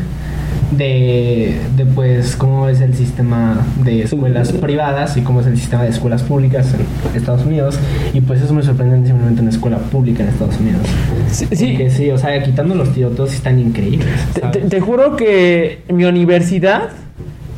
de, 0.70 1.56
de 1.76 1.84
pues 1.86 2.36
cómo 2.36 2.68
es 2.68 2.80
el 2.80 2.94
sistema 2.94 3.66
de 3.84 4.02
escuelas 4.02 4.52
privadas 4.52 5.16
y 5.16 5.22
cómo 5.22 5.40
es 5.40 5.46
el 5.46 5.56
sistema 5.56 5.82
de 5.84 5.90
escuelas 5.90 6.22
públicas 6.22 6.72
en 6.74 7.16
Estados 7.16 7.44
Unidos, 7.44 7.78
y 8.14 8.20
pues 8.20 8.40
eso 8.40 8.54
me 8.54 8.62
sorprende 8.62 9.06
simplemente 9.06 9.40
una 9.42 9.50
escuela 9.50 9.78
pública 9.78 10.22
en 10.22 10.28
Estados 10.28 10.58
Unidos. 10.60 10.82
Sí, 11.30 11.46
sí. 11.52 11.76
Que 11.76 11.90
sí, 11.90 12.10
o 12.10 12.18
sea, 12.18 12.42
quitando 12.42 12.74
los 12.74 12.92
tiroteos 12.92 13.32
están 13.34 13.58
increíbles. 13.58 14.08
Te, 14.34 14.40
¿sabes? 14.40 14.62
te- 14.62 14.68
te 14.68 14.80
juro 14.80 15.16
que 15.16 15.80
mi 15.92 16.04
universidad, 16.04 16.90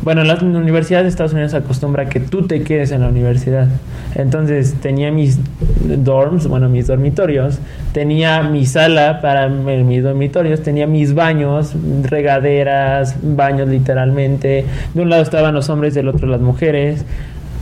bueno, 0.02 0.25
la 0.25 0.35
universidad 0.35 1.02
de 1.02 1.09
Estados 1.09 1.32
Unidos 1.32 1.54
acostumbra 1.54 2.09
que 2.09 2.21
tú 2.21 2.47
te 2.47 2.62
quedes 2.62 2.90
en 2.90 3.00
la 3.02 3.09
universidad. 3.09 3.68
Entonces 4.14 4.75
tenía 4.82 5.11
mis 5.12 5.38
dorms, 5.80 6.47
bueno, 6.49 6.68
mis 6.68 6.87
dormitorios, 6.88 7.59
tenía 7.92 8.42
mi 8.42 8.66
sala 8.66 9.21
para 9.21 9.49
mi- 9.49 9.82
mis 9.85 10.02
dormitorios, 10.02 10.62
tenía 10.62 10.87
mis 10.87 11.14
baños, 11.14 11.73
regaderas, 12.02 13.16
baños 13.23 13.68
literalmente. 13.68 14.64
De 14.94 15.02
un 15.02 15.09
lado 15.11 15.23
estaban 15.23 15.54
los 15.54 15.68
hombres, 15.71 15.94
del 15.94 16.09
otro 16.09 16.26
las 16.28 16.40
mujeres. 16.40 17.05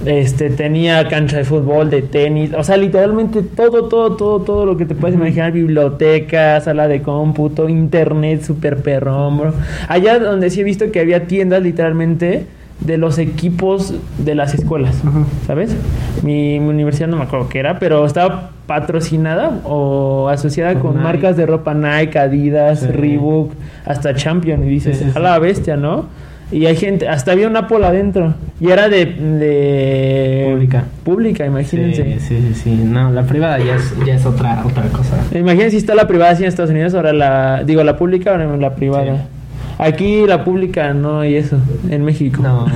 Este, 0.07 0.49
tenía 0.49 1.07
cancha 1.09 1.37
de 1.37 1.45
fútbol, 1.45 1.91
de 1.91 2.01
tenis, 2.01 2.53
o 2.57 2.65
sea, 2.65 2.79
literalmente 2.79 3.43
todo, 3.43 3.85
todo, 3.89 4.17
todo, 4.17 4.41
todo 4.41 4.65
lo 4.65 4.77
que 4.79 4.87
te 4.87 4.95
puedes 4.95 5.15
imaginar, 5.15 5.53
biblioteca, 5.53 6.59
sala 6.63 6.89
de 6.89 7.03
cómputo, 7.03 7.69
internet, 7.69 8.43
super 8.43 8.79
perrón, 8.79 9.37
bro. 9.39 9.53
Allá 9.89 10.19
donde 10.19 10.49
sí 10.49 10.61
he 10.61 10.65
visto 10.65 10.91
que 10.91 11.01
había 11.01 11.27
tiendas 11.27 11.63
literalmente 11.63 12.47
de 12.81 12.97
los 12.97 13.19
equipos 13.19 13.93
de 14.17 14.35
las 14.35 14.55
escuelas. 14.55 15.03
¿sabes? 15.47 15.77
Mi, 16.23 16.59
mi 16.61 16.69
universidad 16.71 17.09
no 17.09 17.19
me 17.19 17.25
acuerdo 17.25 17.51
qué 17.51 17.59
era, 17.59 17.79
pero 17.79 18.07
estaba 18.07 18.53
patrocinada 18.67 19.61
o 19.65 20.29
asociada 20.31 20.77
Con 20.81 21.03
marcas 21.03 21.37
de 21.37 21.45
ropa 21.45 21.75
Nike, 21.75 22.19
Adidas, 22.19 22.81
Sí. 22.81 22.87
Reebok, 22.87 23.53
hasta 23.85 24.15
Champion, 24.15 24.65
y 24.65 24.69
dices, 24.71 24.97
Sí, 24.97 25.05
sí, 25.05 25.11
sí. 25.11 25.19
a 25.19 25.21
la 25.21 25.39
bestia, 25.39 25.77
¿no? 25.77 26.07
Y 26.53 26.67
hay 26.67 26.77
gente, 26.77 27.09
hasta 27.09 27.33
había 27.33 27.47
una 27.47 27.69
pola 27.69 27.89
adentro. 27.89 28.35
Y 28.61 28.71
era 28.71 28.89
de, 28.89 29.07
de 29.07 30.49
Pública. 30.53 30.85
Pública, 31.05 31.47
imagínense. 31.47 32.19
Sí, 32.21 32.41
sí, 32.41 32.55
sí. 32.55 32.71
No, 32.71 33.11
la 33.11 33.23
privada 33.23 33.59
ya 33.59 33.77
es, 33.77 33.95
ya 34.05 34.15
es 34.15 34.27
otra, 34.27 34.65
otra 34.67 34.85
cosa. 34.89 35.17
Imagínense 35.33 35.73
si 35.73 35.77
está 35.79 35.95
la 35.95 36.07
privada 36.07 36.33
así 36.33 36.43
en 36.43 36.49
Estados 36.49 36.71
Unidos, 36.71 36.95
ahora 36.95 37.13
la, 37.13 37.63
digo, 37.65 37.85
la 37.85 37.97
pública, 37.97 38.33
ahora 38.33 38.57
la 38.57 38.75
privada. 38.75 39.17
Sí. 39.17 39.40
Aquí 39.83 40.27
la 40.27 40.45
pública 40.45 40.93
no 40.93 41.21
hay 41.21 41.37
eso, 41.37 41.57
en 41.89 42.05
México. 42.05 42.43
No, 42.43 42.67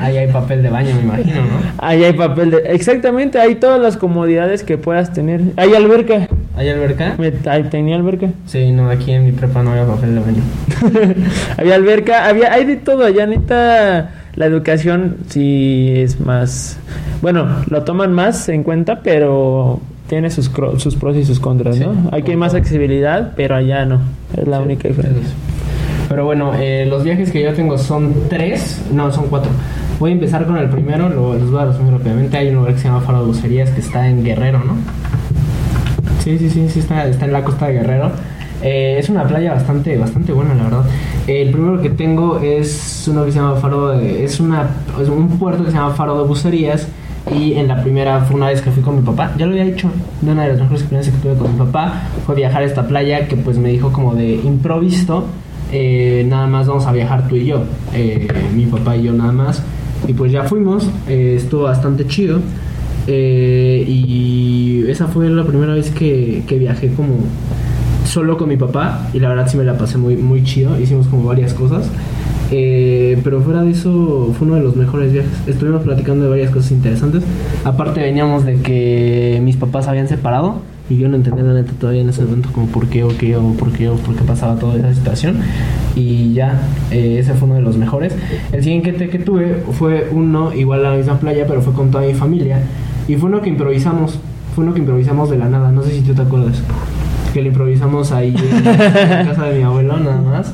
ahí 0.00 0.18
hay 0.18 0.30
papel 0.30 0.62
de 0.62 0.68
baño, 0.70 0.94
me 0.96 1.02
imagino, 1.02 1.36
¿no? 1.40 1.58
Ahí 1.78 2.04
hay 2.04 2.12
papel 2.12 2.50
de... 2.50 2.58
Exactamente, 2.74 3.38
hay 3.40 3.54
todas 3.54 3.80
las 3.80 3.96
comodidades 3.96 4.62
que 4.62 4.76
puedas 4.76 5.12
tener. 5.14 5.40
Hay 5.56 5.72
alberca. 5.74 6.28
¿Hay 6.56 6.68
alberca? 6.68 7.14
Me- 7.18 7.30
tenía 7.70 7.96
alberca. 7.96 8.28
Sí, 8.46 8.70
no, 8.70 8.90
aquí 8.90 9.12
en 9.12 9.24
mi 9.24 9.32
prepa 9.32 9.62
no 9.62 9.70
había 9.72 9.86
papel 9.86 10.14
de 10.14 10.20
baño. 10.20 10.42
había 11.58 11.74
alberca, 11.74 12.26
había, 12.28 12.52
hay 12.52 12.64
de 12.64 12.76
todo 12.76 13.04
allá, 13.04 13.26
neta. 13.26 14.10
La 14.34 14.44
educación 14.46 15.16
sí 15.28 15.92
es 15.96 16.20
más. 16.20 16.78
Bueno, 17.22 17.46
lo 17.70 17.82
toman 17.84 18.12
más 18.12 18.48
en 18.50 18.62
cuenta, 18.62 19.00
pero 19.02 19.80
tiene 20.08 20.30
sus, 20.30 20.50
sus 20.76 20.94
pros 20.96 21.16
y 21.16 21.24
sus 21.24 21.40
contras, 21.40 21.76
Sí, 21.76 21.84
¿no? 21.84 22.10
Aquí 22.12 22.32
hay 22.32 22.36
más 22.36 22.52
accesibilidad, 22.54 23.32
pero 23.36 23.56
allá 23.56 23.86
no. 23.86 24.00
Es 24.36 24.46
la 24.46 24.58
Sí, 24.58 24.64
única 24.64 24.88
diferencia. 24.88 25.34
Pero 26.08 26.24
bueno, 26.24 26.52
eh, 26.54 26.86
los 26.88 27.02
viajes 27.02 27.30
que 27.30 27.42
yo 27.42 27.52
tengo 27.52 27.76
son 27.78 28.14
tres, 28.28 28.82
no, 28.92 29.10
son 29.12 29.26
cuatro. 29.28 29.50
Voy 29.98 30.10
a 30.10 30.14
empezar 30.14 30.46
con 30.46 30.56
el 30.56 30.68
primero, 30.68 31.08
lo, 31.08 31.34
les 31.34 31.50
voy 31.50 31.60
a 31.60 31.66
resumir 31.66 31.92
rápidamente. 31.92 32.36
Hay 32.36 32.48
un 32.48 32.56
lugar 32.56 32.74
que 32.74 32.80
se 32.80 32.88
llama 32.88 33.00
Faro 33.00 33.20
de 33.20 33.26
Bucerías 33.26 33.70
que 33.70 33.80
está 33.80 34.08
en 34.08 34.22
Guerrero, 34.22 34.60
¿no? 34.60 34.74
Sí, 36.22 36.38
sí, 36.38 36.50
sí, 36.50 36.68
sí, 36.68 36.80
está, 36.80 37.06
está 37.06 37.24
en 37.24 37.32
la 37.32 37.42
costa 37.42 37.66
de 37.66 37.74
Guerrero. 37.74 38.10
Eh, 38.62 38.96
es 38.98 39.08
una 39.08 39.24
playa 39.24 39.52
bastante, 39.52 39.96
bastante 39.96 40.32
buena, 40.32 40.54
la 40.54 40.64
verdad. 40.64 40.84
Eh, 41.26 41.42
el 41.42 41.50
primero 41.50 41.80
que 41.80 41.90
tengo 41.90 42.38
es 42.38 43.06
uno 43.08 43.24
que 43.24 43.32
se 43.32 43.38
llama 43.38 43.56
Faro 43.56 43.88
de, 43.88 44.24
es 44.24 44.40
una, 44.40 44.68
es 45.00 45.08
un 45.08 45.38
puerto 45.38 45.64
que 45.64 45.70
se 45.70 45.76
llama 45.76 45.94
Faro 45.94 46.18
de 46.20 46.28
Bucerías. 46.28 46.88
Y 47.34 47.54
en 47.54 47.66
la 47.66 47.82
primera 47.82 48.20
fue 48.20 48.36
una 48.36 48.48
vez 48.48 48.60
que 48.62 48.70
fui 48.70 48.82
con 48.82 48.96
mi 48.96 49.02
papá. 49.02 49.32
Ya 49.36 49.46
lo 49.46 49.52
había 49.52 49.64
dicho. 49.64 49.90
De 50.20 50.30
una 50.30 50.44
de 50.44 50.50
las 50.50 50.58
mejores 50.58 50.82
experiencias 50.82 51.16
que 51.16 51.22
tuve 51.22 51.36
con 51.36 51.52
mi 51.52 51.58
papá 51.58 52.02
fue 52.24 52.36
viajar 52.36 52.62
a 52.62 52.64
esta 52.66 52.86
playa 52.86 53.26
que 53.26 53.36
pues 53.36 53.58
me 53.58 53.70
dijo 53.70 53.92
como 53.92 54.14
de 54.14 54.34
improviso. 54.34 55.24
Eh, 55.72 56.24
nada 56.28 56.46
más 56.46 56.66
vamos 56.66 56.86
a 56.86 56.92
viajar 56.92 57.28
tú 57.28 57.36
y 57.36 57.46
yo. 57.46 57.64
eh, 57.94 58.28
mi 58.54 58.66
papá 58.66 58.96
y 58.96 59.04
yo 59.04 59.12
nada 59.12 59.32
más. 59.32 59.62
Y 60.06 60.12
pues 60.12 60.32
ya 60.32 60.44
fuimos. 60.44 60.88
eh, 61.08 61.34
estuvo 61.36 61.62
bastante 61.64 62.06
chido. 62.06 62.40
y 63.08 64.84
esa 64.88 65.06
fue 65.06 65.28
la 65.30 65.44
primera 65.44 65.74
vez 65.74 65.90
que, 65.90 66.42
que 66.46 66.58
viajé 66.58 66.92
como 66.92 67.16
solo 68.04 68.36
con 68.36 68.48
mi 68.48 68.56
papá 68.56 69.08
y 69.12 69.18
la 69.20 69.28
verdad 69.28 69.48
sí 69.48 69.56
me 69.56 69.64
la 69.64 69.76
pasé 69.76 69.98
muy, 69.98 70.16
muy 70.16 70.44
chido, 70.44 70.78
hicimos 70.80 71.06
como 71.08 71.24
varias 71.24 71.54
cosas. 71.54 71.90
Pero 72.48 73.40
fuera 73.40 73.62
de 73.62 73.70
eso 73.72 74.32
fue 74.38 74.46
uno 74.46 74.56
de 74.56 74.62
los 74.62 74.76
mejores 74.76 75.12
viajes. 75.12 75.32
Estuvimos 75.48 75.82
platicando 75.82 76.24
de 76.24 76.30
varias 76.30 76.50
cosas 76.52 76.70
interesantes. 76.72 77.24
Aparte 77.64 78.00
veníamos 78.00 78.44
de 78.44 78.56
que 78.60 79.40
mis 79.42 79.56
papás 79.56 79.88
habían 79.88 80.06
separado 80.06 80.60
y 80.88 80.98
yo 80.98 81.08
no 81.08 81.16
entendía 81.16 81.42
la 81.44 81.54
neta 81.54 81.72
todavía 81.78 82.02
en 82.02 82.08
ese 82.08 82.22
momento 82.22 82.50
como 82.52 82.66
por 82.68 82.86
qué 82.88 83.02
o 83.04 83.08
qué 83.08 83.36
o 83.36 83.52
por 83.54 83.72
qué 83.72 83.88
o 83.88 83.94
por 83.96 84.14
qué 84.14 84.22
pasaba 84.24 84.56
toda 84.56 84.76
esa 84.76 84.94
situación. 84.94 85.38
Y 85.96 86.32
ya, 86.34 86.60
eh, 86.90 87.16
ese 87.20 87.34
fue 87.34 87.46
uno 87.46 87.56
de 87.56 87.62
los 87.62 87.76
mejores. 87.76 88.14
El 88.52 88.62
siguiente 88.62 89.08
que 89.08 89.18
tuve 89.18 89.62
fue 89.72 90.08
uno 90.12 90.52
igual 90.54 90.84
a 90.86 90.90
la 90.90 90.96
misma 90.96 91.18
playa, 91.18 91.44
pero 91.48 91.60
fue 91.62 91.72
con 91.72 91.90
toda 91.90 92.04
mi 92.06 92.14
familia. 92.14 92.60
Y 93.08 93.16
fue 93.16 93.28
uno 93.30 93.40
que 93.40 93.48
improvisamos. 93.48 94.18
Fue 94.54 94.64
uno 94.64 94.72
que 94.74 94.80
improvisamos 94.80 95.28
de 95.30 95.38
la 95.38 95.48
nada. 95.48 95.70
No 95.72 95.82
sé 95.82 95.90
si 95.92 96.00
tú 96.02 96.14
te 96.14 96.22
acuerdas. 96.22 96.62
Que 97.34 97.42
lo 97.42 97.48
improvisamos 97.48 98.12
ahí 98.12 98.34
en 98.36 98.64
la 98.64 99.24
casa 99.26 99.44
de 99.46 99.58
mi 99.58 99.64
abuelo, 99.64 99.96
nada 99.98 100.20
más. 100.22 100.52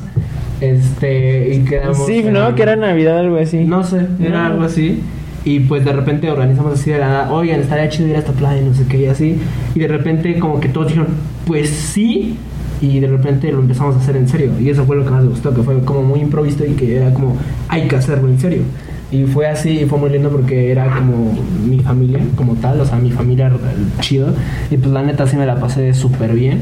Este, 0.61 1.55
y 1.55 1.59
quedamos. 1.65 2.05
Sí, 2.05 2.23
¿no? 2.23 2.55
Que 2.55 2.63
era 2.63 2.75
Navidad 2.75 3.19
algo 3.19 3.37
así. 3.37 3.65
No 3.65 3.83
sé, 3.83 4.07
era 4.19 4.39
No. 4.39 4.45
algo 4.53 4.63
así. 4.63 5.01
Y 5.45 5.61
pues 5.61 5.83
de 5.83 5.91
repente 5.91 6.29
organizamos 6.31 6.79
así 6.79 6.91
de 6.91 6.99
la 6.99 7.07
nada, 7.07 7.33
oigan, 7.33 7.59
estaría 7.59 7.89
chido 7.89 8.07
ir 8.07 8.15
a 8.15 8.19
esta 8.19 8.31
playa, 8.31 8.61
no 8.61 8.73
sé 8.73 8.85
qué, 8.87 8.97
y 8.97 9.05
así. 9.07 9.37
Y 9.75 9.79
de 9.79 9.87
repente 9.87 10.39
como 10.39 10.59
que 10.59 10.69
todos 10.69 10.87
dijeron, 10.87 11.09
pues 11.45 11.69
sí. 11.69 12.37
y 12.83 12.99
de 12.99 13.07
repente 13.07 13.51
lo 13.51 13.59
empezamos 13.59 13.95
a 13.95 13.99
hacer 13.99 14.17
en 14.17 14.27
serio. 14.27 14.51
Y 14.59 14.69
eso 14.69 14.85
fue 14.85 14.97
lo 14.97 15.05
que 15.05 15.11
más 15.11 15.23
me 15.23 15.29
gustó, 15.29 15.53
que 15.53 15.63
fue 15.63 15.79
como 15.83 16.03
muy 16.03 16.19
improvisto 16.19 16.65
y 16.65 16.71
que 16.71 16.97
era 16.97 17.13
como, 17.13 17.37
hay 17.69 17.87
que 17.87 17.95
hacerlo 17.95 18.27
en 18.27 18.39
serio. 18.39 18.63
Y 19.11 19.25
fue 19.25 19.47
así, 19.47 19.81
y 19.81 19.85
fue 19.85 19.99
muy 19.99 20.09
lindo 20.09 20.29
porque 20.29 20.71
era 20.71 20.93
como 20.97 21.33
mi 21.65 21.79
familia, 21.79 22.19
como 22.35 22.55
tal, 22.55 22.81
o 22.81 22.85
sea, 22.85 22.97
mi 22.97 23.11
familia 23.11 23.51
chido. 24.01 24.33
Y 24.69 24.77
pues 24.77 24.91
la 24.91 25.03
neta 25.03 25.27
sí 25.27 25.37
me 25.37 25.45
la 25.45 25.59
pasé 25.59 25.93
súper 25.93 26.33
bien. 26.33 26.61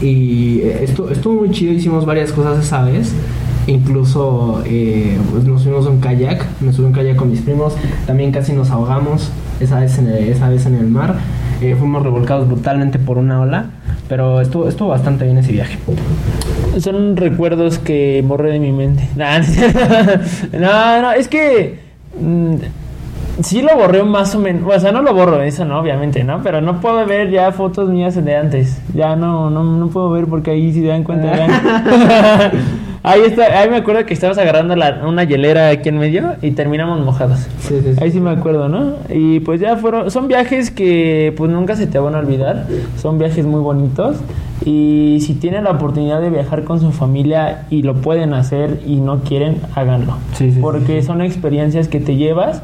Y 0.00 0.60
esto, 0.62 1.10
estuvo 1.10 1.40
muy 1.40 1.50
chido, 1.50 1.72
hicimos 1.72 2.06
varias 2.06 2.32
cosas 2.32 2.64
esa 2.64 2.84
vez. 2.84 3.12
Incluso 3.66 4.62
eh, 4.66 5.18
pues 5.30 5.44
nos 5.44 5.62
fuimos 5.62 5.86
en 5.86 6.00
kayak, 6.00 6.44
me 6.60 6.72
subí 6.72 6.86
en 6.86 6.92
kayak 6.92 7.16
con 7.16 7.30
mis 7.30 7.42
primos, 7.42 7.74
también 8.06 8.32
casi 8.32 8.52
nos 8.52 8.70
ahogamos 8.70 9.30
esa 9.60 9.78
vez 9.78 9.98
en 9.98 10.08
el, 10.08 10.28
esa 10.28 10.48
vez 10.48 10.66
en 10.66 10.74
el 10.74 10.88
mar. 10.88 11.14
Eh, 11.60 11.76
fuimos 11.78 12.02
revolcados 12.02 12.48
brutalmente 12.48 12.98
por 12.98 13.18
una 13.18 13.40
ola, 13.40 13.66
pero 14.08 14.40
estuvo, 14.40 14.68
estuvo 14.68 14.88
bastante 14.88 15.24
bien 15.24 15.38
ese 15.38 15.52
viaje. 15.52 15.78
Son 16.80 17.16
recuerdos 17.16 17.78
que 17.78 18.24
borré 18.26 18.50
de 18.50 18.58
mi 18.58 18.72
mente. 18.72 19.08
No, 20.58 21.02
no, 21.02 21.12
es 21.12 21.28
que. 21.28 21.78
Mm, 22.20 22.56
sí 23.42 23.62
lo 23.62 23.76
borré 23.76 24.02
más 24.02 24.34
o 24.34 24.40
menos. 24.40 24.74
O 24.74 24.80
sea, 24.80 24.90
no 24.90 25.02
lo 25.02 25.14
borro, 25.14 25.40
eso 25.42 25.64
no, 25.64 25.78
obviamente, 25.78 26.24
¿no? 26.24 26.42
Pero 26.42 26.60
no 26.60 26.80
puedo 26.80 27.06
ver 27.06 27.30
ya 27.30 27.52
fotos 27.52 27.88
mías 27.90 28.22
de 28.22 28.36
antes. 28.36 28.80
Ya 28.92 29.14
no, 29.14 29.50
no, 29.50 29.62
no 29.62 29.88
puedo 29.88 30.10
ver 30.10 30.26
porque 30.26 30.50
ahí 30.50 30.72
si 30.72 30.80
se 30.80 30.88
dan 30.88 31.04
cuenta. 31.04 31.32
ahí 33.02 33.20
está, 33.22 33.60
ahí 33.60 33.68
me 33.68 33.76
acuerdo 33.76 34.04
que 34.06 34.14
estabas 34.14 34.38
agarrando 34.38 34.76
la, 34.76 35.02
una 35.06 35.24
hielera 35.24 35.68
aquí 35.70 35.88
en 35.88 35.98
medio 35.98 36.34
y 36.42 36.52
terminamos 36.52 37.04
mojados. 37.04 37.46
Ahí 38.00 38.10
sí 38.10 38.20
me 38.20 38.30
acuerdo, 38.30 38.68
¿no? 38.68 38.94
Y 39.08 39.40
pues 39.40 39.60
ya 39.60 39.76
fueron. 39.76 40.10
Son 40.10 40.28
viajes 40.28 40.70
que 40.70 41.34
pues 41.36 41.50
nunca 41.50 41.76
se 41.76 41.86
te 41.86 41.98
van 41.98 42.14
a 42.14 42.18
olvidar. 42.18 42.66
Son 42.96 43.18
viajes 43.18 43.44
muy 43.46 43.60
bonitos. 43.60 44.16
Y 44.64 45.18
si 45.22 45.34
tienen 45.34 45.64
la 45.64 45.72
oportunidad 45.72 46.20
de 46.20 46.30
viajar 46.30 46.62
con 46.64 46.80
su 46.80 46.92
familia 46.92 47.66
y 47.68 47.82
lo 47.82 47.96
pueden 47.96 48.32
hacer 48.32 48.80
y 48.86 48.96
no 48.96 49.20
quieren, 49.20 49.60
háganlo. 49.74 50.18
porque 50.60 51.02
son 51.02 51.20
experiencias 51.20 51.88
que 51.88 51.98
te 51.98 52.14
llevas 52.14 52.62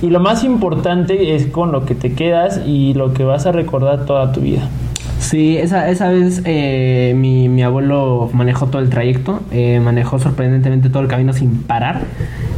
y 0.00 0.10
lo 0.10 0.20
más 0.20 0.44
importante 0.44 1.34
es 1.34 1.46
con 1.46 1.72
lo 1.72 1.84
que 1.84 1.94
te 1.94 2.12
quedas 2.12 2.60
y 2.64 2.94
lo 2.94 3.14
que 3.14 3.24
vas 3.24 3.46
a 3.46 3.52
recordar 3.52 4.06
toda 4.06 4.32
tu 4.32 4.40
vida. 4.40 4.68
Sí, 5.28 5.58
esa, 5.58 5.90
esa 5.90 6.08
vez 6.08 6.40
eh, 6.46 7.12
mi, 7.14 7.50
mi, 7.50 7.62
abuelo 7.62 8.30
manejó 8.32 8.68
todo 8.68 8.80
el 8.80 8.88
trayecto, 8.88 9.40
eh, 9.52 9.78
manejó 9.78 10.18
sorprendentemente 10.18 10.88
todo 10.88 11.02
el 11.02 11.08
camino 11.08 11.34
sin 11.34 11.64
parar. 11.64 12.00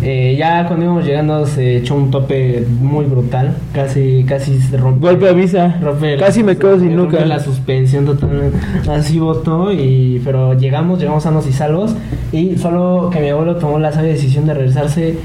Eh, 0.02 0.36
ya 0.38 0.68
cuando 0.68 0.84
íbamos 0.84 1.04
llegando 1.04 1.46
se 1.46 1.78
echó 1.78 1.96
un 1.96 2.12
tope 2.12 2.64
muy 2.80 3.06
brutal, 3.06 3.56
casi 3.74 4.22
casi 4.22 4.60
se 4.60 4.76
rompió. 4.76 5.10
Golpe 5.10 5.28
a 5.28 5.32
visa, 5.32 5.80
casi 6.20 6.44
me 6.44 6.56
quedo 6.56 6.78
sin 6.78 6.94
nunca. 6.94 7.24
La 7.26 7.40
suspensión 7.40 8.04
totalmente, 8.04 8.56
así 8.88 9.18
votó, 9.18 9.72
y, 9.72 10.22
pero 10.24 10.54
llegamos, 10.54 11.00
llegamos 11.00 11.24
sanos 11.24 11.48
y 11.48 11.52
salvos 11.52 11.96
y 12.30 12.56
solo 12.56 13.10
que 13.12 13.18
mi 13.18 13.30
abuelo 13.30 13.56
tomó 13.56 13.80
la 13.80 13.90
sabia 13.90 14.12
decisión 14.12 14.46
de 14.46 14.54
regresarse 14.54 15.18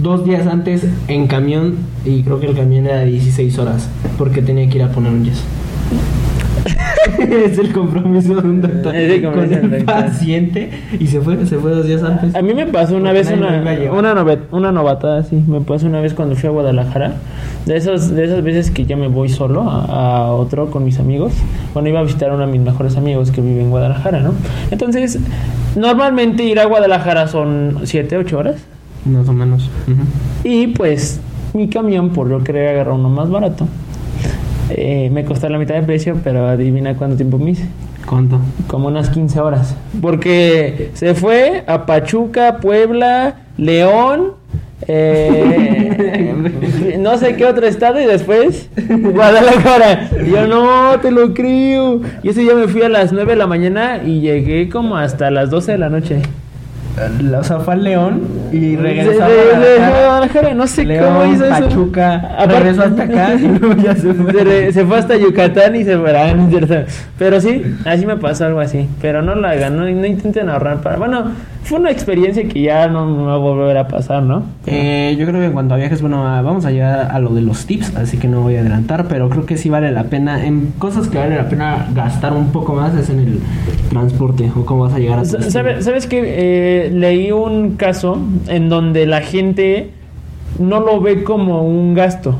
dos 0.00 0.24
días 0.24 0.46
antes 0.46 0.86
en 1.08 1.26
camión 1.26 1.74
y 2.04 2.22
creo 2.22 2.38
que 2.38 2.46
el 2.46 2.54
camión 2.54 2.86
era 2.86 3.00
de 3.00 3.06
16 3.06 3.58
horas 3.58 3.90
porque 4.16 4.42
tenía 4.42 4.68
que 4.68 4.78
ir 4.78 4.84
a 4.84 4.92
poner 4.92 5.10
un 5.10 5.24
yeso. 5.24 5.42
es 7.18 7.58
el 7.58 7.72
compromiso 7.72 8.34
de 8.34 8.48
un 8.48 8.60
doctor 8.60 8.94
con 9.22 9.74
el 9.74 9.84
paciente 9.84 10.70
y 10.98 11.06
se 11.06 11.20
fue, 11.20 11.44
se 11.46 11.58
fue 11.58 11.70
dos 11.70 11.86
días 11.86 12.02
antes. 12.02 12.34
A 12.34 12.42
mí 12.42 12.54
me 12.54 12.66
pasó 12.66 12.96
una 12.96 13.12
vez 13.12 13.30
una, 13.30 13.62
una, 13.92 14.14
novet, 14.14 14.40
una 14.52 14.72
novatada 14.72 15.20
así, 15.20 15.36
me 15.46 15.60
pasó 15.60 15.86
una 15.86 16.00
vez 16.00 16.14
cuando 16.14 16.36
fui 16.36 16.48
a 16.48 16.52
Guadalajara, 16.52 17.14
de 17.66 17.76
esos, 17.76 18.14
de 18.14 18.24
esas 18.24 18.42
veces 18.42 18.70
que 18.70 18.86
ya 18.86 18.96
me 18.96 19.08
voy 19.08 19.28
solo 19.28 19.68
a, 19.70 20.26
a 20.26 20.32
otro 20.32 20.70
con 20.70 20.84
mis 20.84 20.98
amigos, 20.98 21.32
cuando 21.72 21.90
iba 21.90 22.00
a 22.00 22.02
visitar 22.02 22.30
a 22.30 22.34
uno 22.34 22.46
de 22.46 22.52
mis 22.52 22.60
mejores 22.60 22.96
amigos 22.96 23.30
que 23.30 23.40
vive 23.40 23.62
en 23.62 23.70
Guadalajara, 23.70 24.20
¿no? 24.20 24.32
Entonces, 24.70 25.18
normalmente 25.76 26.44
ir 26.44 26.60
a 26.60 26.64
Guadalajara 26.64 27.28
son 27.28 27.80
7, 27.84 28.16
8 28.18 28.38
horas 28.38 28.56
más 29.06 29.28
o 29.28 29.32
menos. 29.32 29.70
Y 30.44 30.68
pues 30.68 31.20
mi 31.54 31.68
camión, 31.68 32.10
por 32.10 32.28
lo 32.28 32.38
que 32.38 32.52
quería 32.52 32.70
agarrar 32.70 32.94
uno 32.94 33.08
más 33.08 33.30
barato, 33.30 33.66
eh, 34.70 35.10
me 35.12 35.24
costó 35.24 35.48
la 35.48 35.58
mitad 35.58 35.74
de 35.74 35.82
precio, 35.82 36.18
pero 36.22 36.46
adivina 36.46 36.94
cuánto 36.94 37.16
tiempo 37.16 37.38
me 37.38 37.50
hice. 37.50 37.66
¿Cuánto? 38.06 38.40
Como 38.66 38.88
unas 38.88 39.10
15 39.10 39.40
horas. 39.40 39.76
Porque 40.00 40.90
se 40.94 41.14
fue 41.14 41.64
a 41.66 41.86
Pachuca, 41.86 42.58
Puebla, 42.58 43.36
León, 43.56 44.32
eh, 44.86 46.96
no 46.98 47.16
sé 47.18 47.36
qué 47.36 47.46
otro 47.46 47.66
estado 47.66 48.00
y 48.00 48.04
después 48.04 48.68
Guadalajara. 48.88 50.10
Y 50.24 50.30
yo 50.30 50.46
no 50.46 50.98
te 51.00 51.10
lo 51.10 51.34
creo. 51.34 52.02
Y 52.22 52.28
ese 52.28 52.42
día 52.42 52.54
me 52.54 52.68
fui 52.68 52.82
a 52.82 52.88
las 52.88 53.12
9 53.12 53.32
de 53.32 53.36
la 53.36 53.46
mañana 53.46 54.02
y 54.04 54.20
llegué 54.20 54.68
como 54.68 54.96
hasta 54.96 55.30
las 55.30 55.50
12 55.50 55.72
de 55.72 55.78
la 55.78 55.88
noche 55.88 56.22
o 57.38 57.44
sea, 57.44 57.60
fue 57.60 57.74
al 57.74 57.84
León 57.84 58.22
y 58.52 58.76
regresó 58.76 59.22
a 59.22 59.28
Guadalajara. 59.28 60.54
No 60.54 60.66
sé 60.66 60.84
cómo 60.98 61.26
hizo 61.26 61.44
eso. 61.44 61.64
Pachuca, 61.66 62.46
regresó 62.46 62.82
hasta 62.82 63.02
acá 63.02 63.34
y 63.34 63.48
luego 63.58 63.74
ya 63.82 63.94
se 63.94 64.14
fue. 64.14 64.72
Se, 64.72 64.84
fue 64.86 64.98
hasta 64.98 65.16
Yucatán 65.16 65.76
y 65.76 65.84
se 65.84 65.98
fue. 65.98 66.16
Ah, 66.16 66.34
pero 67.18 67.40
sí, 67.40 67.62
así 67.84 68.06
me 68.06 68.16
pasó 68.16 68.46
algo 68.46 68.60
así. 68.60 68.88
Pero 69.02 69.22
no 69.22 69.34
lo 69.34 69.46
hagan, 69.46 69.76
no, 69.76 69.88
intenten 69.88 70.48
ahorrar 70.48 70.80
para. 70.80 70.96
Bueno, 70.96 71.32
fue 71.66 71.80
una 71.80 71.90
experiencia 71.90 72.46
que 72.46 72.62
ya 72.62 72.86
no 72.86 73.06
me 73.06 73.24
va 73.24 73.34
a 73.34 73.38
volver 73.38 73.76
a 73.76 73.88
pasar, 73.88 74.22
¿no? 74.22 74.44
Eh, 74.66 75.16
yo 75.18 75.26
creo 75.26 75.40
que 75.40 75.46
en 75.46 75.52
cuanto 75.52 75.74
a 75.74 75.76
viajes, 75.76 76.00
bueno, 76.00 76.22
vamos 76.22 76.64
a 76.64 76.70
llegar 76.70 77.10
a 77.10 77.18
lo 77.18 77.30
de 77.30 77.42
los 77.42 77.66
tips, 77.66 77.96
así 77.96 78.18
que 78.18 78.28
no 78.28 78.42
voy 78.42 78.54
a 78.54 78.60
adelantar, 78.60 79.08
pero 79.08 79.28
creo 79.28 79.46
que 79.46 79.56
sí 79.56 79.68
vale 79.68 79.90
la 79.90 80.04
pena. 80.04 80.46
En 80.46 80.72
cosas 80.78 81.08
que 81.08 81.18
vale 81.18 81.34
la 81.34 81.48
pena 81.48 81.88
gastar 81.92 82.34
un 82.34 82.52
poco 82.52 82.74
más 82.74 82.94
es 82.94 83.10
en 83.10 83.18
el 83.18 83.40
transporte 83.90 84.48
o 84.54 84.64
cómo 84.64 84.82
vas 84.84 84.94
a 84.94 85.00
llegar 85.00 85.18
a 85.18 85.24
¿Sabes, 85.24 85.84
¿Sabes 85.84 86.06
que 86.06 86.22
eh, 86.24 86.90
leí 86.92 87.32
un 87.32 87.72
caso 87.76 88.16
en 88.46 88.68
donde 88.68 89.04
la 89.06 89.22
gente 89.22 89.90
no 90.60 90.78
lo 90.78 91.00
ve 91.00 91.24
como 91.24 91.66
un 91.66 91.94
gasto? 91.94 92.36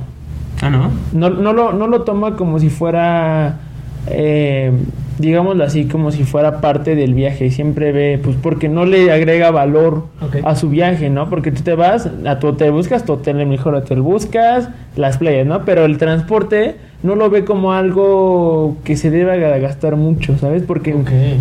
Ah, 0.63 0.71
¿no? 0.71 0.93
No, 1.13 1.31
no, 1.31 1.53
lo, 1.53 1.73
no 1.73 1.89
lo 1.89 2.03
toma 2.03 2.37
como 2.37 2.61
si 2.61 2.71
fuera... 2.71 3.59
Eh, 4.07 4.71
digámoslo 5.19 5.65
así, 5.65 5.87
como 5.87 6.11
si 6.11 6.25
fuera 6.25 6.61
parte 6.61 6.95
del 6.95 7.15
viaje. 7.15 7.51
Siempre 7.51 7.93
ve, 7.93 8.21
pues 8.23 8.37
porque 8.43 8.69
no 8.69 8.85
le 8.85 9.11
agrega 9.11 9.51
valor 9.51 10.07
a 10.45 10.57
su 10.57 10.69
viaje, 10.69 11.11
¿no? 11.11 11.29
Porque 11.31 11.51
tú 11.53 11.63
te 11.63 11.75
vas 11.75 12.11
a 12.27 12.39
tu 12.39 12.49
hotel, 12.49 12.73
buscas 12.73 13.05
tu 13.05 13.15
hotel, 13.15 13.41
el 13.41 13.47
mejor 13.47 13.75
hotel, 13.75 14.01
buscas 14.01 14.69
las 14.97 15.19
playas, 15.19 15.47
¿no? 15.47 15.65
Pero 15.65 15.85
el 15.85 15.99
transporte 15.99 16.77
no 17.03 17.15
lo 17.15 17.31
ve 17.31 17.45
como 17.45 17.73
algo 17.73 18.77
que 18.85 18.97
se 18.97 19.11
deba 19.11 19.37
gastar 19.37 19.97
mucho, 19.97 20.37
¿sabes? 20.39 20.63
Porque 20.63 20.95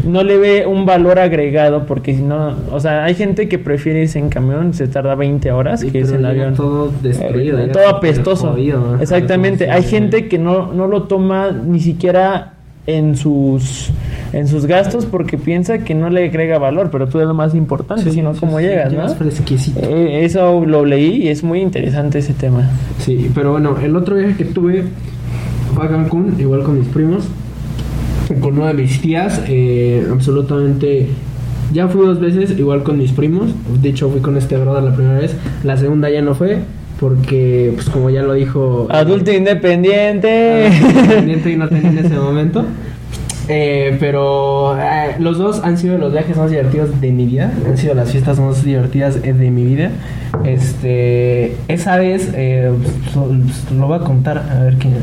no 0.05 0.23
le 0.23 0.37
ve 0.37 0.65
un 0.65 0.85
valor 0.85 1.19
agregado, 1.19 1.85
porque 1.85 2.13
si 2.15 2.21
no, 2.21 2.55
o 2.71 2.79
sea, 2.79 3.05
hay 3.05 3.15
gente 3.15 3.47
que 3.47 3.57
prefiere 3.57 4.01
irse 4.01 4.19
en 4.19 4.29
camión, 4.29 4.73
se 4.73 4.87
tarda 4.87 5.15
20 5.15 5.51
horas, 5.51 5.83
que 5.83 5.99
es 5.99 6.11
en 6.11 6.25
avión. 6.25 6.55
Todo 6.55 6.91
destruido, 7.01 7.59
eh, 7.59 7.69
todo 7.69 7.87
apestoso. 7.87 8.55
Exactamente, 8.99 9.69
hay 9.69 9.83
gente 9.83 10.27
que 10.27 10.37
no, 10.37 10.71
no 10.73 10.87
lo 10.87 11.03
toma 11.03 11.51
ni 11.51 11.79
siquiera 11.79 12.54
en 12.87 13.15
sus 13.15 13.91
en 14.33 14.47
sus 14.47 14.65
gastos 14.65 15.05
porque 15.05 15.37
piensa 15.37 15.79
que 15.79 15.95
no 15.95 16.09
le 16.09 16.25
agrega 16.25 16.59
valor, 16.59 16.89
pero 16.91 17.07
tú 17.07 17.19
es 17.19 17.27
lo 17.27 17.33
más 17.33 17.55
importante, 17.55 18.11
sino 18.11 18.33
cómo 18.33 18.59
llegas, 18.59 18.91
¿no? 18.91 19.07
Eh, 19.77 20.25
eso 20.25 20.65
lo 20.65 20.85
leí 20.85 21.23
y 21.23 21.29
es 21.29 21.43
muy 21.43 21.61
interesante 21.61 22.19
ese 22.19 22.33
tema. 22.33 22.69
Sí, 22.99 23.31
pero 23.33 23.51
bueno, 23.51 23.77
el 23.81 23.95
otro 23.95 24.15
viaje 24.15 24.35
que 24.35 24.45
tuve 24.45 24.83
fue 25.73 25.85
a 25.85 25.89
Cancún, 25.89 26.35
igual 26.39 26.63
con 26.63 26.79
mis 26.79 26.87
primos, 26.89 27.25
con 28.41 28.57
una 28.57 28.67
de 28.67 28.73
mis 28.73 29.01
tías, 29.01 29.41
eh, 29.47 30.05
absolutamente... 30.11 31.09
Ya 31.73 31.87
fui 31.87 32.05
dos 32.05 32.19
veces, 32.19 32.57
igual 32.59 32.83
con 32.83 32.99
mis 32.99 33.11
primos. 33.11 33.49
De 33.81 33.89
hecho, 33.89 34.09
fui 34.09 34.21
con 34.21 34.37
este 34.37 34.55
brother 34.55 34.83
la 34.83 34.93
primera 34.93 35.17
vez. 35.17 35.35
La 35.63 35.75
segunda 35.75 36.11
ya 36.11 36.21
no 36.21 36.35
fue 36.35 36.59
porque 36.99 37.71
pues 37.75 37.89
como 37.89 38.09
ya 38.09 38.21
lo 38.21 38.33
dijo 38.33 38.87
adulto 38.89 39.31
independiente. 39.31 40.67
Independiente 40.67 41.51
y 41.51 41.55
no 41.57 41.67
tenía 41.67 41.89
en 41.89 41.97
ese 41.99 42.15
momento. 42.15 42.65
Eh, 43.47 43.95
pero 43.99 44.75
eh, 44.79 45.15
los 45.19 45.37
dos 45.37 45.61
han 45.63 45.77
sido 45.77 45.99
los 45.99 46.11
viajes 46.11 46.35
más 46.35 46.49
divertidos 46.49 46.99
de 46.99 47.11
mi 47.11 47.25
vida. 47.25 47.51
Han 47.67 47.77
sido 47.77 47.93
las 47.93 48.11
fiestas 48.11 48.39
más 48.39 48.63
divertidas 48.63 49.21
de 49.21 49.33
mi 49.33 49.63
vida. 49.65 49.91
Este 50.43 51.55
esa 51.67 51.97
vez 51.97 52.31
eh, 52.33 52.71
pues, 53.13 53.71
lo 53.77 53.87
voy 53.87 53.97
a 53.97 54.01
contar 54.01 54.37
a 54.37 54.63
ver 54.63 54.75
quién 54.75 54.93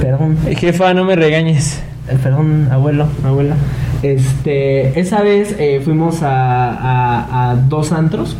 perdón. 0.00 0.36
Jefa 0.56 0.92
no 0.94 1.04
me 1.04 1.16
regañes. 1.16 1.82
Perdón 2.22 2.68
abuelo 2.70 3.06
abuela. 3.24 3.56
Este 4.02 4.98
esa 5.00 5.22
vez 5.22 5.56
fuimos 5.84 6.22
a, 6.22 7.50
a 7.50 7.56
dos 7.56 7.92
antros 7.92 8.36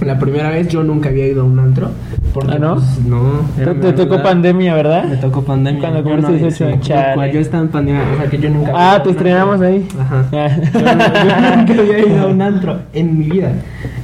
la 0.06 0.18
primera 0.18 0.50
vez 0.50 0.68
yo 0.68 0.82
nunca 0.82 1.08
había 1.08 1.26
ido 1.26 1.42
a 1.42 1.44
un 1.44 1.58
antro. 1.58 1.90
Porque, 2.32 2.52
¿Ah, 2.54 2.58
no? 2.58 2.74
Pues, 2.74 3.04
no. 3.04 3.74
Te, 3.80 3.92
tocó 3.92 4.22
pandemia, 4.22 4.74
¿verdad? 4.74 5.04
Me 5.04 5.16
tocó 5.16 5.42
pandemia. 5.42 5.80
Cuando 5.80 6.02
cumpliste 6.02 6.66
18 6.66 6.94
yo, 7.16 7.26
yo 7.26 7.40
estaba 7.40 7.62
en 7.64 7.68
pandemia, 7.70 8.02
o 8.14 8.16
sea 8.16 8.30
que 8.30 8.38
yo 8.38 8.50
nunca. 8.50 8.72
Ah, 8.74 9.02
te 9.02 9.10
estrenamos 9.10 9.60
ahí. 9.60 9.86
Ajá. 9.98 10.28
yo, 10.72 11.56
nunca 11.56 11.74
había 11.82 11.98
ido 12.06 12.20
a 12.20 12.26
un 12.26 12.40
antro 12.40 12.78
en 12.92 13.18
mi 13.18 13.30
vida. 13.30 13.52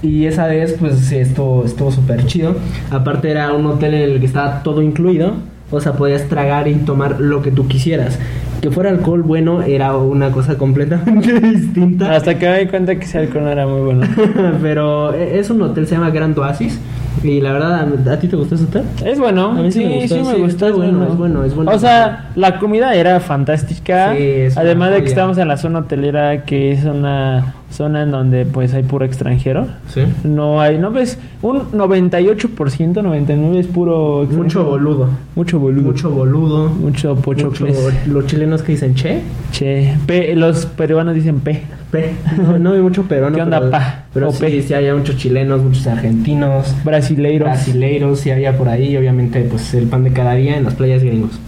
Y 0.03 0.27
esa 0.27 0.47
vez, 0.47 0.77
pues 0.79 0.99
sí, 0.99 1.17
estuvo 1.17 1.67
súper 1.67 2.27
chido. 2.27 2.57
Aparte, 2.91 3.31
era 3.31 3.53
un 3.53 3.67
hotel 3.67 3.95
en 3.95 4.11
el 4.11 4.21
que 4.21 4.27
estaba 4.27 4.63
todo 4.63 4.83
incluido. 4.83 5.35
O 5.71 5.81
sea, 5.81 5.95
podías 5.95 6.29
tragar 6.29 6.69
y 6.69 6.75
tomar 6.75 7.21
lo 7.21 7.43
que 7.43 7.51
tú 7.51 7.67
quisieras. 7.67 8.19
Que 8.61 8.71
fuera 8.71 8.91
alcohol 8.91 9.23
bueno 9.23 9.63
era 9.63 9.97
una 9.97 10.31
cosa 10.31 10.57
completamente 10.57 11.41
distinta. 11.41 12.15
Hasta 12.15 12.39
que 12.39 12.49
me 12.49 12.59
di 12.61 12.67
cuenta 12.67 12.97
que 12.97 13.05
ese 13.05 13.19
alcohol 13.19 13.45
no 13.45 13.51
era 13.51 13.67
muy 13.67 13.81
bueno. 13.81 14.07
Pero 14.63 15.15
e- 15.15 15.39
es 15.39 15.51
un 15.51 15.63
hotel, 15.63 15.87
se 15.87 15.95
llama 15.95 16.11
Grand 16.11 16.39
Oasis. 16.39 16.81
Y 17.23 17.41
la 17.41 17.53
verdad, 17.53 18.09
¿a, 18.13 18.19
ti 18.19 18.29
te 18.29 18.37
gustó 18.37 18.55
ese 18.55 18.65
hotel? 18.65 18.85
Es 19.05 19.19
bueno. 19.19 19.51
A 19.51 19.55
mí 19.55 19.73
sí 19.73 19.81
sí, 19.81 19.87
me 19.87 19.95
gustó, 20.01 20.15
sí 20.15 20.23
me 20.23 20.35
sí, 20.35 20.41
gustó. 20.43 20.67
está 20.67 20.77
bueno, 20.77 21.07
es 21.07 21.17
bueno, 21.17 21.45
es 21.45 21.55
bueno. 21.55 21.71
O 21.73 21.79
sea, 21.79 22.31
la 22.37 22.59
comida 22.59 22.95
era 22.95 23.21
fantástica. 23.21 24.15
Sí, 24.15 24.23
es 24.23 24.57
Además 24.57 24.91
de 24.93 25.03
que 25.03 25.09
estamos 25.09 25.39
en 25.39 25.49
la 25.49 25.57
zona 25.57 25.81
hotelera, 25.81 26.45
que 26.45 26.73
es 26.73 26.85
una 26.85 27.55
zona 27.77 28.03
en 28.03 28.11
donde 28.11 28.47
pues 28.47 28.73
hay 28.75 28.83
puro 28.83 29.05
extranjero. 29.05 29.67
Sí. 29.93 30.03
No 30.25 30.61
hay, 30.61 30.79
no 30.79 30.91
ves, 30.91 31.19
un 31.43 31.71
98%, 31.73 32.49
99% 32.95 33.57
es 33.59 33.67
puro 33.67 34.23
extranjero. 34.23 34.43
Mucho 34.45 34.65
boludo. 34.65 35.09
Mucho 35.35 35.59
boludo. 35.59 35.83
Mucho 35.83 36.11
boludo. 36.11 36.69
Mucho 36.71 37.15
pocho 37.17 37.47
Mucho, 37.49 37.67
los 38.07 38.27
chilenos 38.27 38.63
que 38.63 38.73
dicen 38.73 38.95
che, 38.95 39.21
Che, 39.53 39.95
P, 40.07 40.35
los 40.35 40.67
peruanos 40.67 41.15
dicen 41.15 41.41
P. 41.41 41.63
pe. 41.91 42.13
No, 42.37 42.59
no 42.59 42.73
hay 42.73 42.81
mucho 42.81 43.03
peruano. 43.05 43.37
¿Qué 43.37 43.43
onda, 43.43 43.59
pero, 43.59 43.71
pa? 43.71 44.05
Pero 44.13 44.29
O 44.29 44.33
sí, 44.33 44.41
pe. 44.41 44.63
sí 44.63 44.75
había 44.75 44.95
muchos 44.95 45.17
chilenos, 45.17 45.63
muchos 45.63 45.87
argentinos, 45.87 46.75
Brasileiros. 46.85 47.47
brasileiros, 47.49 48.21
sí 48.21 48.31
había 48.31 48.57
por 48.57 48.69
ahí, 48.69 48.97
obviamente, 48.97 49.41
pues 49.51 49.75
el 49.75 49.87
pan 49.87 50.05
de 50.05 50.13
cada 50.13 50.35
día 50.35 50.57
en 50.57 50.65
las 50.65 50.75
playas 50.75 51.03
gringos. 51.03 51.39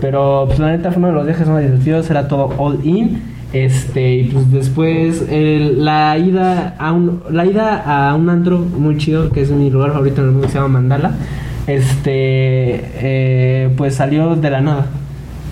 Pero, 0.00 0.44
pues 0.46 0.58
la 0.58 0.70
neta 0.70 0.90
fue 0.90 0.98
uno 0.98 1.08
de 1.08 1.14
los 1.14 1.26
viajes 1.26 1.46
más 1.48 1.62
divertidos, 1.62 2.10
era 2.10 2.26
todo 2.28 2.50
all 2.58 2.78
in. 2.84 3.20
Este, 3.52 4.14
y 4.14 4.24
pues 4.24 4.50
después 4.50 5.26
el- 5.30 5.84
la 5.84 6.16
ida 6.16 6.74
a 6.78 6.92
un 6.92 7.20
la 7.30 7.44
ida 7.44 8.08
a 8.10 8.14
un 8.14 8.30
antro 8.30 8.58
muy 8.58 8.96
chido, 8.96 9.30
que 9.30 9.42
es 9.42 9.50
mi 9.50 9.68
lugar 9.70 9.92
favorito 9.92 10.22
en 10.22 10.28
el 10.28 10.32
mundo, 10.32 10.46
que 10.46 10.52
se 10.52 10.58
llama 10.58 10.80
Mandala. 10.80 11.12
Este, 11.66 12.10
eh, 12.14 13.70
pues 13.76 13.94
salió 13.96 14.34
de 14.36 14.50
la 14.50 14.60
nada. 14.60 14.86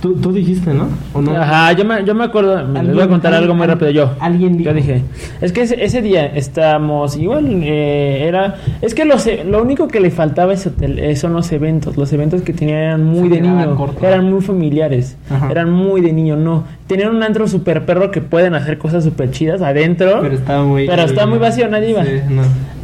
Tú, 0.01 0.15
tú 0.15 0.33
dijiste, 0.33 0.73
¿no? 0.73 0.89
¿O 1.13 1.21
no? 1.21 1.37
Ajá, 1.37 1.73
yo 1.73 1.85
me, 1.85 2.03
yo 2.05 2.15
me 2.15 2.25
acuerdo, 2.25 2.67
les 2.67 2.95
voy 2.95 3.03
a 3.03 3.09
contar 3.09 3.35
algo 3.35 3.55
muy 3.55 3.67
rápido 3.67 3.91
yo. 3.91 4.11
alguien 4.19 4.57
dijo. 4.57 4.71
Yo 4.71 4.75
dije, 4.75 5.03
es 5.43 5.53
que 5.53 5.63
ese, 5.63 5.85
ese 5.85 6.01
día 6.01 6.25
estábamos 6.27 7.17
igual, 7.19 7.47
eh, 7.63 8.25
era, 8.27 8.57
es 8.81 8.95
que 8.95 9.05
los, 9.05 9.29
lo 9.47 9.61
único 9.61 9.89
que 9.89 10.01
le 10.01 10.11
faltaba 10.11 10.55
hotel 10.55 10.99
eh, 10.99 11.17
son 11.17 11.35
los 11.35 11.53
eventos, 11.53 11.97
los 11.99 12.11
eventos 12.15 12.41
que 12.43 12.53
tenían 12.55 12.79
eran 12.79 13.05
muy 13.05 13.29
Se 13.29 13.35
de 13.35 13.41
niño, 13.43 13.77
corto. 13.77 14.07
eran 14.07 14.31
muy 14.31 14.41
familiares, 14.41 15.17
Ajá. 15.29 15.51
eran 15.51 15.71
muy 15.71 16.01
de 16.01 16.13
niño, 16.15 16.37
no. 16.37 16.65
Tenían 16.87 17.15
un 17.15 17.23
antro 17.23 17.47
super 17.47 17.85
perro 17.85 18.11
que 18.11 18.21
pueden 18.23 18.55
hacer 18.55 18.79
cosas 18.79 19.05
super 19.05 19.31
chidas 19.31 19.61
adentro, 19.61 20.21
Pero 20.23 20.35
estaba 20.35 20.65
muy. 20.65 20.87
Pero 20.87 21.03
está 21.03 21.27
muy 21.27 21.39
vacío, 21.39 21.69
nadie 21.69 21.91
iba. 21.91 22.05
Sí, 22.05 22.11
no. 22.31 22.43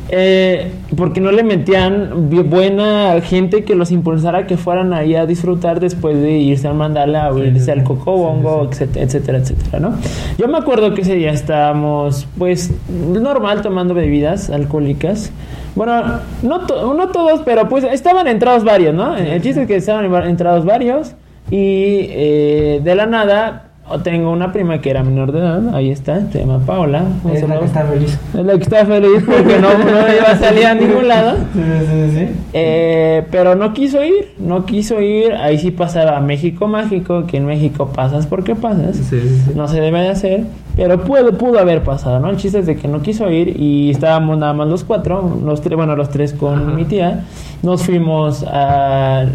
Eh, 0.09 0.71
porque 0.97 1.21
no 1.21 1.33
le 1.33 1.43
metían 1.43 2.29
buena 2.31 3.21
gente 3.23 3.65
que 3.65 3.75
los 3.75 3.91
impulsara 3.91 4.39
a 4.39 4.47
que 4.47 4.57
fueran 4.57 4.93
ahí 4.93 5.15
a 5.17 5.27
disfrutar 5.27 5.81
después 5.81 6.21
de 6.21 6.33
irse 6.39 6.69
al 6.69 6.75
mandala 6.75 7.31
o 7.33 7.37
Sí, 7.39 7.43
irse 7.45 7.65
sí, 7.65 7.71
al 7.73 7.79
sí. 7.81 7.85
cocobongo, 7.85 8.65
Sí, 8.73 8.85
etcétera, 8.85 9.05
etcétera, 9.05 9.39
etcétera, 9.39 9.81
¿no? 9.81 9.95
Yo 10.39 10.49
me 10.49 10.59
acuerdo 10.59 10.95
que 10.95 11.03
ese 11.03 11.15
día 11.17 11.33
estábamos, 11.33 12.27
pues, 12.39 12.73
normal 12.89 13.63
tomando 13.63 13.95
bebidas 13.95 14.51
alcohólicas. 14.51 15.33
Bueno, 15.75 16.21
no, 16.43 16.61
to- 16.67 16.95
no 16.95 17.09
todos, 17.09 17.43
pero 17.45 17.69
pues 17.69 17.85
estaban 17.85 18.27
entrados 18.29 18.65
varios, 18.65 18.95
¿no? 18.95 19.17
El 19.17 19.43
chiste 19.43 19.63
es 19.63 19.67
que 19.67 19.77
estaban 19.77 20.11
entrados 20.27 20.65
varios 20.65 21.13
y 21.51 22.07
eh, 22.11 22.81
de 22.83 22.95
la 22.95 23.07
nada 23.07 23.66
tengo 24.03 24.31
una 24.33 24.53
prima 24.53 24.81
que 24.81 24.91
era 24.91 25.03
menor 25.05 25.31
de 25.33 25.39
edad, 25.39 25.75
ahí 25.75 25.91
está, 25.91 26.31
se 26.33 26.41
llama 26.41 26.59
Paola. 26.59 27.05
Es 27.33 27.49
la 27.49 27.59
que 27.61 27.65
está 27.67 27.85
feliz. 27.85 28.19
Es 28.35 28.45
la 28.45 28.53
que 28.57 28.63
está 28.63 28.85
feliz 28.85 29.23
porque 29.25 29.59
no, 29.59 29.79
no 29.79 30.15
iba 30.15 30.31
a 30.31 30.39
salir 30.39 30.67
a 30.67 30.75
ningún 30.75 31.07
lado. 31.09 31.37
Sí, 31.53 31.61
sí, 31.63 32.19
sí. 32.19 32.29
Eh, 32.53 33.25
pero 33.31 33.55
no 33.55 33.73
quiso 33.73 34.03
ir, 34.05 34.33
no 34.39 34.67
quiso 34.67 35.01
ir. 35.01 35.33
Ahí 35.35 35.59
sí 35.59 35.71
pasaba 35.71 36.19
México 36.21 36.67
Mágico, 36.67 37.27
que 37.27 37.37
en 37.37 37.47
México 37.47 37.91
pasas 37.95 38.27
porque 38.27 38.57
pasas. 38.57 38.97
Sí, 38.97 39.05
sí, 39.05 39.21
sí. 39.21 39.53
No 39.55 39.69
se 39.69 39.81
debe 39.81 40.01
de 40.01 40.09
hacer, 40.09 40.45
pero 40.75 41.05
pudo, 41.05 41.39
pudo 41.39 41.59
haber 41.61 41.83
pasado, 41.83 42.19
¿no? 42.19 42.29
El 42.31 42.37
chiste 42.39 42.59
es 42.59 42.67
de 42.67 42.77
que 42.77 42.89
no 42.89 43.03
quiso 43.03 43.31
ir 43.31 43.61
y 43.61 43.91
estábamos 43.91 44.37
nada 44.37 44.53
más 44.53 44.67
los 44.69 44.83
cuatro, 44.83 45.39
los 45.45 45.61
tres, 45.61 45.77
bueno, 45.77 45.95
los 45.95 46.11
tres 46.11 46.33
con 46.33 46.55
Ajá. 46.63 46.73
mi 46.73 46.85
tía. 46.85 47.25
Nos 47.63 47.85
fuimos 47.85 48.45
a... 48.49 49.27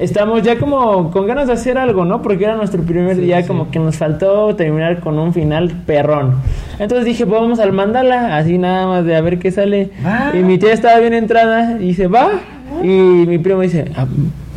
Estamos 0.00 0.42
ya 0.42 0.58
como 0.58 1.10
con 1.10 1.26
ganas 1.26 1.46
de 1.46 1.52
hacer 1.52 1.76
algo, 1.76 2.04
¿no? 2.04 2.22
Porque 2.22 2.44
era 2.44 2.56
nuestro 2.56 2.82
primer 2.82 3.16
Sí, 3.16 3.22
día, 3.22 3.42
sí. 3.42 3.48
como 3.48 3.70
que 3.70 3.78
nos 3.78 3.96
faltó 3.96 4.56
terminar 4.56 5.00
con 5.00 5.18
un 5.18 5.32
final 5.34 5.70
perrón. 5.86 6.36
Entonces 6.78 7.04
dije, 7.04 7.26
pues 7.26 7.40
vamos 7.40 7.60
al 7.60 7.72
mandala, 7.72 8.36
así 8.38 8.56
nada 8.56 8.86
más 8.86 9.04
de 9.04 9.14
a 9.14 9.20
ver 9.20 9.38
qué 9.38 9.50
sale. 9.50 9.90
Y 10.32 10.38
mi 10.38 10.56
tía 10.58 10.72
estaba 10.72 10.98
bien 11.00 11.12
entrada 11.12 11.76
y 11.78 11.88
dice, 11.88 12.06
va. 12.06 12.30
Y 12.82 12.86
mi 12.86 13.36
primo 13.38 13.60
dice, 13.60 13.90
"Ah, 13.96 14.06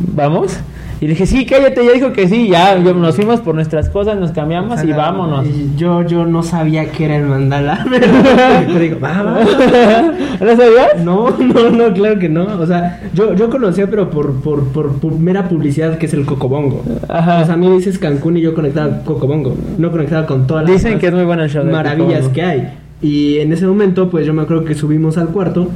¿vamos? 0.00 0.58
Y 1.04 1.06
le 1.06 1.12
dije, 1.12 1.26
sí, 1.26 1.44
cállate, 1.44 1.84
ya 1.84 1.92
dijo 1.92 2.14
que 2.14 2.26
sí, 2.26 2.48
ya, 2.48 2.78
nos 2.78 3.14
fuimos 3.14 3.40
por 3.42 3.54
nuestras 3.54 3.90
cosas, 3.90 4.18
nos 4.18 4.32
cambiamos 4.32 4.82
y 4.82 4.90
vámonos. 4.90 5.46
Y 5.46 5.72
Yo, 5.76 6.00
yo 6.00 6.24
no 6.24 6.42
sabía 6.42 6.90
que 6.90 7.04
era 7.04 7.16
el 7.16 7.26
mandala, 7.26 7.84
pero, 7.90 8.06
pero 8.66 8.78
digo, 8.78 9.00
va, 9.00 9.22
va. 9.22 9.40
¿No 10.40 10.56
sabías? 10.56 11.04
No, 11.04 11.28
no, 11.28 11.70
no, 11.70 11.92
claro 11.92 12.18
que 12.18 12.30
no. 12.30 12.44
O 12.58 12.66
sea, 12.66 13.02
yo, 13.12 13.34
yo 13.34 13.50
conocía, 13.50 13.86
pero 13.90 14.08
por, 14.08 14.40
por, 14.40 14.64
por, 14.64 15.18
mera 15.18 15.46
publicidad 15.46 15.98
que 15.98 16.06
es 16.06 16.14
el 16.14 16.24
Cocobongo. 16.24 16.82
Ajá. 17.06 17.42
O 17.42 17.44
sea, 17.44 17.52
a 17.52 17.58
mí 17.58 17.68
dices 17.68 17.98
Cancún 17.98 18.38
y 18.38 18.40
yo 18.40 18.54
conectaba 18.54 19.02
Cocobongo. 19.04 19.54
No 19.76 19.90
conectaba 19.90 20.24
con 20.24 20.46
todas 20.46 20.64
las 20.64 20.72
Dicen 20.72 20.98
que 20.98 21.08
es 21.08 21.12
muy 21.12 21.24
bueno 21.24 21.42
el 21.42 21.50
show. 21.50 21.66
maravillas 21.66 22.28
que 22.28 22.42
hay. 22.42 22.72
Y 23.02 23.40
en 23.40 23.52
ese 23.52 23.66
momento, 23.66 24.08
pues 24.08 24.26
yo 24.26 24.32
me 24.32 24.40
acuerdo 24.40 24.64
que 24.64 24.74
subimos 24.74 25.18
al 25.18 25.28
cuarto 25.28 25.68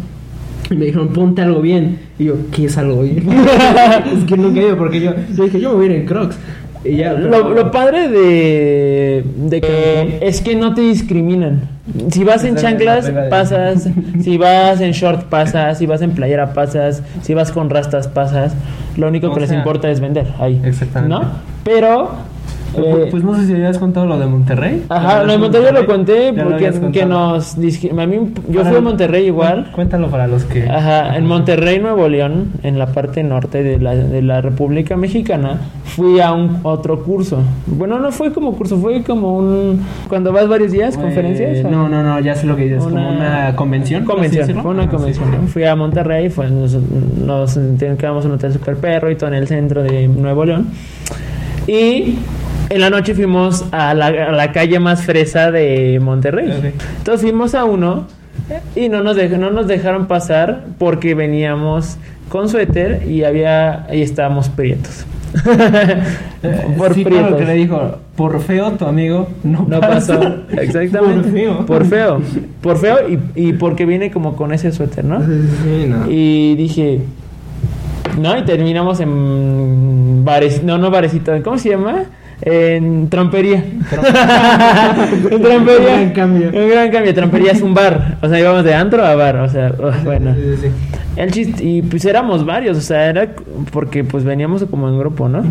y 0.70 0.74
me 0.76 0.86
dijeron, 0.86 1.08
ponte 1.08 1.42
algo 1.42 1.60
bien. 1.60 1.98
Y 2.18 2.24
yo, 2.24 2.34
¿qué 2.52 2.66
es 2.66 2.78
algo 2.78 3.02
bien? 3.02 3.28
es 4.16 4.24
que 4.24 4.36
nunca 4.36 4.60
he 4.60 4.66
ido 4.66 4.76
porque 4.76 5.00
yo, 5.00 5.12
yo 5.34 5.44
dije, 5.44 5.60
yo 5.60 5.70
me 5.70 5.76
voy 5.76 5.86
a 5.86 5.90
ir 5.90 5.96
en 5.96 6.06
Crocs. 6.06 6.36
Y 6.84 6.96
ya, 6.96 7.12
Lo, 7.12 7.50
lo 7.52 7.70
padre 7.72 8.08
de, 8.08 9.24
de 9.36 9.60
Cancún 9.60 10.14
es 10.20 10.40
que 10.40 10.54
no 10.54 10.74
te 10.74 10.82
discriminan. 10.82 11.62
Si 12.10 12.22
vas 12.22 12.44
en 12.44 12.56
chanclas, 12.56 13.10
pasas. 13.30 13.88
Si 14.22 14.36
vas 14.36 14.80
en 14.80 14.92
short, 14.92 15.24
pasas. 15.24 15.78
Si 15.78 15.86
vas 15.86 16.02
en 16.02 16.12
playera, 16.12 16.52
pasas. 16.52 17.02
Si 17.22 17.34
vas 17.34 17.50
con 17.50 17.68
rastas, 17.70 18.06
pasas. 18.08 18.54
Lo 18.96 19.08
único 19.08 19.28
O 19.28 19.34
que 19.34 19.40
les 19.40 19.48
sea, 19.48 19.58
importa 19.58 19.90
es 19.90 20.00
vender 20.00 20.26
ahí. 20.38 20.60
Exactamente. 20.64 21.14
¿No? 21.14 21.30
Pero. 21.64 22.10
Pues, 22.74 22.86
eh, 22.86 23.08
pues 23.10 23.24
no 23.24 23.34
sé 23.36 23.46
si 23.46 23.52
habías 23.54 23.78
contado 23.78 24.06
lo 24.06 24.18
de 24.18 24.26
Monterrey. 24.26 24.84
Ajá, 24.88 25.24
lo 25.24 25.32
de 25.32 25.38
Monterrey 25.38 25.72
lo 25.72 25.86
conté 25.86 26.32
lo 26.32 26.44
porque 26.44 26.70
que 26.92 27.06
nos 27.06 27.56
a 27.56 27.58
mí 28.06 28.18
yo 28.48 28.60
Para- 28.60 28.68
fui 28.70 28.78
a 28.78 28.80
Monterrey 28.80 29.26
igual. 29.26 29.70
Cuéntalo 29.72 30.08
para 30.08 30.26
los 30.26 30.44
que. 30.44 30.68
Ajá, 30.68 31.16
en 31.16 31.26
Monterrey, 31.26 31.78
Nuevo 31.78 32.08
León, 32.08 32.52
en 32.62 32.78
la 32.78 32.86
parte 32.88 33.22
norte 33.22 33.62
de 33.62 33.78
la, 33.78 33.94
de 33.94 34.22
la 34.22 34.40
República 34.40 34.96
Mexicana, 34.96 35.58
fui 35.84 36.20
a 36.20 36.32
un 36.32 36.58
otro 36.62 37.02
curso. 37.02 37.38
Bueno, 37.66 37.98
no 37.98 38.12
fue 38.12 38.32
como 38.32 38.54
curso, 38.54 38.76
fue 38.78 39.02
como 39.02 39.36
un... 39.38 39.80
Cuando 40.08 40.32
vas 40.32 40.46
varios 40.48 40.70
días, 40.72 40.94
Eh, 40.96 41.00
conferencias. 41.00 41.64
o- 41.64 41.70
No, 41.70 41.88
no, 41.88 42.02
no, 42.02 42.20
ya 42.20 42.34
sé 42.34 42.46
lo 42.46 42.54
que 42.56 42.64
dices. 42.64 42.82
Como 42.84 42.96
una 43.10 43.54
convención. 43.56 44.04
Convención, 44.04 44.62
fue 44.62 44.70
una 44.72 44.84
Ah, 44.84 44.88
convención. 44.88 45.48
Fui 45.48 45.64
a 45.64 45.74
Monterrey, 45.74 46.28
fue, 46.28 46.50
nos, 46.50 46.74
nos 46.74 47.58
quedamos 47.98 48.24
en 48.24 48.30
un 48.30 48.36
hotel 48.36 48.52
super 48.52 48.76
perro 48.76 49.10
y 49.10 49.16
todo 49.16 49.28
en 49.30 49.34
el 49.36 49.46
centro 49.48 49.82
de 49.82 50.06
Nuevo 50.08 50.44
León. 50.44 50.66
Y 51.66 52.16
en 52.70 52.80
la 52.80 52.90
noche 52.90 53.14
fuimos 53.14 53.64
a 53.72 53.94
la, 53.94 54.06
a 54.06 54.32
la 54.32 54.52
calle 54.52 54.78
más 54.80 55.02
fresa 55.04 55.50
de 55.50 55.98
Monterrey. 56.02 56.72
Entonces 56.98 57.22
fuimos 57.22 57.54
a 57.54 57.64
uno 57.64 58.06
y 58.76 58.88
no 58.88 59.02
nos, 59.02 59.16
dej- 59.16 59.38
no 59.38 59.50
nos 59.50 59.66
dejaron 59.66 60.06
pasar 60.06 60.64
porque 60.78 61.14
veníamos 61.14 61.96
con 62.28 62.48
suéter 62.48 63.06
y 63.08 63.24
había 63.24 63.86
y 63.92 64.02
estábamos 64.02 64.48
prietos. 64.48 65.06
Eh, 66.42 66.66
Por 66.78 66.94
sí, 66.94 67.04
claro 67.04 67.26
prietos. 67.28 67.38
que 67.38 67.44
le 67.44 67.54
dijo, 67.54 67.98
por 68.16 68.40
feo 68.40 68.72
tu 68.72 68.86
amigo 68.86 69.28
no, 69.44 69.66
No 69.68 69.80
pasa". 69.80 70.18
pasó. 70.18 70.34
Exactamente. 70.60 71.28
Por 71.28 71.32
feo. 71.32 71.66
Por 71.66 71.84
feo. 71.86 72.22
Por 72.62 72.78
feo 72.78 72.96
y, 73.08 73.18
y 73.48 73.52
porque 73.54 73.84
viene 73.86 74.10
como 74.10 74.36
con 74.36 74.52
ese 74.52 74.72
suéter, 74.72 75.04
¿no? 75.04 75.20
Sí, 75.20 75.48
sí, 75.64 75.86
no. 75.88 76.10
Y 76.10 76.54
dije, 76.56 77.00
no, 78.18 78.36
y 78.38 78.42
terminamos 78.42 79.00
en 79.00 80.22
bares, 80.24 80.62
no, 80.62 80.78
no 80.78 80.90
barecito, 80.90 81.32
¿cómo 81.42 81.58
se 81.58 81.70
llama? 81.70 82.04
En 82.42 83.08
trompería. 83.08 83.64
en 85.30 85.42
trompería. 85.42 85.78
Un 85.78 85.84
gran 85.84 86.10
cambio. 86.10 86.48
Un 86.54 86.68
gran 86.68 86.90
cambio. 86.90 87.14
Trompería 87.14 87.52
es 87.52 87.62
un 87.62 87.74
bar. 87.74 88.16
O 88.22 88.28
sea, 88.28 88.38
íbamos 88.38 88.64
de 88.64 88.74
antro 88.74 89.04
a 89.04 89.14
bar. 89.14 89.36
O 89.38 89.48
sea, 89.48 89.72
bueno. 90.04 90.34
Sí, 90.34 90.40
sí, 90.56 90.68
sí. 90.68 90.72
El 91.16 91.32
chiste, 91.32 91.64
y 91.64 91.82
pues 91.82 92.04
éramos 92.04 92.46
varios, 92.46 92.78
o 92.78 92.80
sea, 92.80 93.06
era 93.06 93.26
porque 93.72 94.04
pues 94.04 94.22
veníamos 94.22 94.62
como 94.66 94.88
en 94.88 95.00
grupo, 95.00 95.28
¿no? 95.28 95.42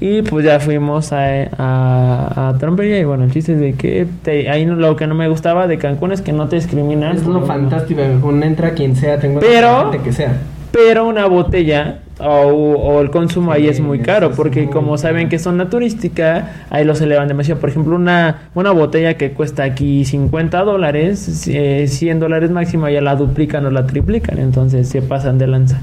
Y 0.00 0.22
pues 0.22 0.46
ya 0.46 0.58
fuimos 0.60 1.12
a, 1.12 1.26
a, 1.58 2.48
a 2.48 2.56
trompería 2.58 2.98
y 3.00 3.04
bueno, 3.04 3.24
el 3.24 3.30
chiste 3.30 3.52
es 3.52 3.60
de 3.60 3.74
que 3.74 4.06
te- 4.22 4.48
ahí 4.48 4.64
lo 4.64 4.96
que 4.96 5.06
no 5.06 5.14
me 5.14 5.28
gustaba 5.28 5.66
de 5.66 5.76
Cancún 5.76 6.12
es 6.12 6.22
que 6.22 6.32
no 6.32 6.48
te 6.48 6.56
discriminan. 6.56 7.16
Es 7.16 7.26
lo 7.26 7.42
fantástico, 7.42 8.00
un 8.22 8.42
entra 8.42 8.70
quien 8.70 8.96
sea, 8.96 9.18
tengo 9.18 9.40
Pero- 9.40 9.90
gente 9.90 10.04
que 10.04 10.12
sea. 10.14 10.32
Pero 10.72 11.06
una 11.06 11.26
botella 11.26 12.00
o, 12.20 12.24
o 12.26 13.00
el 13.00 13.10
consumo 13.10 13.50
ahí 13.52 13.66
es 13.66 13.80
muy 13.80 14.00
caro 14.00 14.32
porque 14.32 14.62
muy 14.62 14.72
como 14.72 14.98
saben 14.98 15.28
que 15.28 15.36
es 15.36 15.42
zona 15.42 15.68
turística, 15.70 16.66
ahí 16.70 16.84
los 16.84 17.00
elevan 17.00 17.28
demasiado. 17.28 17.60
Por 17.60 17.70
ejemplo, 17.70 17.96
una, 17.96 18.50
una 18.54 18.70
botella 18.70 19.14
que 19.14 19.32
cuesta 19.32 19.64
aquí 19.64 20.04
50 20.04 20.62
dólares, 20.62 21.48
eh, 21.48 21.86
100 21.88 22.20
dólares 22.20 22.50
máximo, 22.50 22.88
ya 22.88 23.00
la 23.00 23.16
duplican 23.16 23.66
o 23.66 23.70
la 23.70 23.86
triplican, 23.86 24.38
entonces 24.38 24.88
se 24.88 25.02
pasan 25.02 25.38
de 25.38 25.46
lanza. 25.46 25.80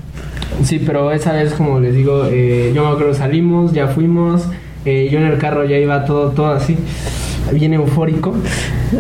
Sí, 0.63 0.81
pero 0.85 1.11
esa 1.11 1.33
vez, 1.33 1.53
como 1.53 1.79
les 1.79 1.93
digo, 1.93 2.25
eh, 2.31 2.71
yo 2.73 2.83
me 2.83 2.91
acuerdo, 2.91 3.13
salimos, 3.13 3.73
ya 3.73 3.87
fuimos. 3.87 4.47
Eh, 4.85 5.09
yo 5.11 5.19
en 5.19 5.25
el 5.25 5.37
carro 5.37 5.65
ya 5.65 5.77
iba 5.77 6.05
todo, 6.05 6.29
todo 6.29 6.47
así, 6.47 6.77
bien 7.53 7.73
eufórico. 7.73 8.33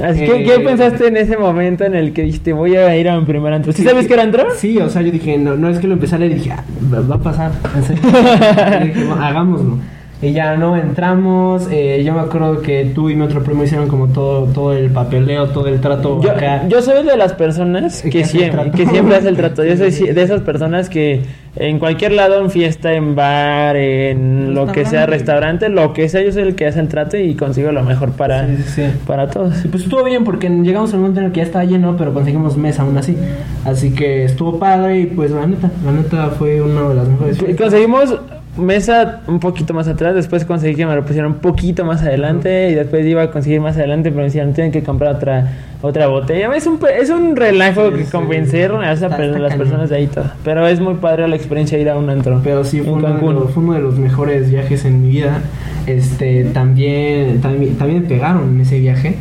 Así 0.03 0.19
que, 0.25 0.35
Eh, 0.41 0.43
¿qué 0.43 0.59
pensaste 0.63 1.07
en 1.07 1.17
ese 1.17 1.37
momento 1.37 1.83
en 1.85 1.95
el 1.95 2.13
que 2.13 2.23
dijiste 2.23 2.53
voy 2.53 2.75
a 2.75 2.95
ir 2.97 3.07
a 3.09 3.19
mi 3.19 3.25
primer 3.25 3.53
antro? 3.53 3.71
¿Sí 3.73 3.83
sabes 3.83 4.07
que 4.07 4.13
era 4.13 4.23
antro? 4.23 4.47
Sí, 4.55 4.77
o 4.79 4.89
sea, 4.89 5.01
yo 5.01 5.11
dije, 5.11 5.37
no, 5.37 5.55
no 5.55 5.69
es 5.69 5.79
que 5.79 5.87
lo 5.87 5.93
empecé 5.93 6.15
a 6.15 6.19
leer 6.19 6.35
dije, 6.35 6.51
ah, 6.51 6.63
va, 6.93 7.15
a 7.15 7.19
pasar. 7.19 7.51
Dije, 8.83 9.05
"Bueno, 9.05 9.23
hagámoslo. 9.23 9.77
Y 10.19 10.31
ya 10.33 10.55
no 10.57 10.75
entramos. 10.75 11.67
eh, 11.71 12.01
yo 12.03 12.11
me 12.13 12.21
acuerdo 12.21 12.61
que 12.61 12.85
tú 12.95 13.09
y 13.11 13.15
mi 13.15 13.21
otro 13.21 13.43
primo 13.43 13.63
hicieron 13.63 13.87
como 13.87 14.07
todo, 14.07 14.45
todo 14.45 14.73
el 14.73 14.89
papeleo, 14.89 15.49
todo 15.49 15.67
el 15.67 15.79
trato 15.79 16.19
Yo, 16.23 16.31
acá. 16.31 16.67
yo 16.67 16.81
soy 16.81 17.05
de 17.05 17.15
las 17.17 17.33
personas 17.33 18.01
Que 18.01 18.25
siempre, 18.25 18.71
que 18.71 18.87
siempre 18.87 19.15
hace 19.15 19.29
el 19.29 19.37
trato. 19.37 19.63
Yo 19.63 19.77
soy 19.77 19.91
de 19.91 20.21
esas 20.23 20.41
personas 20.41 20.89
que 20.89 21.21
en 21.59 21.79
cualquier 21.79 22.11
lado, 22.13 22.39
en 22.41 22.49
fiesta, 22.51 22.93
en 22.93 23.15
bar, 23.15 23.75
en 23.75 24.53
lo 24.53 24.67
que 24.71 24.85
sea, 24.85 25.05
Restaurante. 25.05 25.69
lo 25.69 25.93
que 25.93 26.07
sea, 26.09 26.21
yo 26.21 26.31
soy 26.31 26.43
el 26.43 26.55
que 26.55 26.67
hace 26.67 26.79
el 26.79 26.87
trato 26.87 27.17
y 27.17 27.35
consigo 27.35 27.71
lo 27.71 27.83
mejor 27.83 28.11
para, 28.11 28.47
Sí, 28.47 28.57
sí, 28.57 28.63
sí. 28.75 28.83
para 29.05 29.27
todos. 29.29 29.55
Sí, 29.57 29.67
pues 29.67 29.83
estuvo 29.83 30.03
bien 30.03 30.23
porque 30.23 30.49
llegamos 30.49 30.93
al 30.93 30.99
momento 30.99 31.19
en 31.21 31.27
el 31.27 31.31
que 31.31 31.37
ya 31.41 31.45
estaba 31.45 31.65
lleno, 31.65 31.95
pero 31.97 32.13
conseguimos 32.13 32.57
mesa 32.57 32.83
aún 32.83 32.97
así. 32.97 33.17
Así 33.65 33.91
que 33.93 34.23
estuvo 34.25 34.59
padre 34.59 34.99
y 35.01 35.05
pues 35.07 35.31
la 35.31 35.45
neta, 35.47 35.69
la 35.85 35.91
neta 35.91 36.29
fue 36.29 36.61
una 36.61 36.89
de 36.89 36.95
las 36.95 37.07
mejores. 37.07 37.37
Y 37.37 37.39
fiestas. 37.45 37.65
Conseguimos 37.65 38.15
mesa 38.57 39.21
un 39.27 39.39
poquito 39.39 39.73
más 39.73 39.87
atrás, 39.87 40.15
después 40.15 40.45
conseguí 40.45 40.75
que 40.75 40.85
me 40.85 40.95
lo 40.95 41.05
pusieran 41.05 41.31
un 41.31 41.37
poquito 41.39 41.85
más 41.85 42.01
adelante 42.01 42.69
y 42.69 42.75
después 42.75 43.05
iba 43.05 43.21
a 43.23 43.31
conseguir 43.31 43.61
más 43.61 43.77
adelante, 43.77 44.09
pero 44.09 44.17
me 44.17 44.23
decían, 44.25 44.53
tienen 44.53 44.71
que 44.71 44.83
comprar 44.83 45.15
otra 45.15 45.53
otra 45.81 46.07
botella. 46.07 46.53
Es 46.55 46.65
un, 46.65 46.79
es 46.99 47.09
un 47.11 47.35
relajo 47.35 47.89
Sí, 47.91 47.97
que 47.97 48.05
sí. 48.05 48.11
convencer 48.11 48.71
a 48.71 48.91
esa 48.93 49.09
las 49.09 49.17
cañón. 49.19 49.57
personas 49.57 49.89
de 49.91 49.95
ahí 49.95 50.07
todo. 50.07 50.25
Pero 50.43 50.67
es 50.67 50.79
muy 50.79 50.95
padre 50.95 51.27
la 51.27 51.35
experiencia 51.35 51.77
ir 51.77 51.87
a 51.89 51.97
un 51.97 52.09
antro. 52.09 52.41
Pero 52.43 52.63
sí, 52.63 52.79
fue 52.79 52.87
en 52.93 52.93
uno, 52.95 53.07
de 53.07 53.13
Cancún. 53.13 53.35
los, 53.35 53.51
fue 53.51 53.63
uno 53.63 53.73
de 53.73 53.79
los 53.81 53.99
mejores 53.99 54.49
viajes 54.49 54.85
en 54.85 55.03
mi 55.03 55.09
vida. 55.09 55.41
Este, 55.85 56.45
también, 56.45 57.41
también, 57.41 57.75
también 57.75 58.01
me 58.01 58.07
pegaron 58.09 58.55
en 58.55 58.61
ese 58.61 58.79
viaje. 58.79 59.17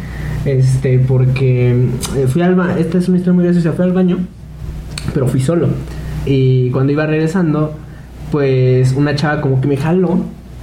Este, 0.46 0.98
porque 0.98 1.72
eh, 2.16 2.26
fui 2.26 2.40
al 2.40 2.54
baño. 2.54 2.76
Esta 2.78 2.98
es 2.98 3.08
una 3.08 3.18
historia 3.18 3.34
muy 3.34 3.44
graciosa. 3.44 3.72
Fui 3.72 3.84
al 3.84 3.92
baño, 3.92 4.18
pero 5.12 5.26
fui 5.26 5.40
solo. 5.40 5.68
Y 6.24 6.70
cuando 6.70 6.90
iba 6.92 7.04
regresando, 7.04 7.74
pues 8.30 8.92
una 8.92 9.14
chava 9.14 9.40
como 9.40 9.60
que 9.60 9.68
me 9.68 9.76
jaló 9.76 10.20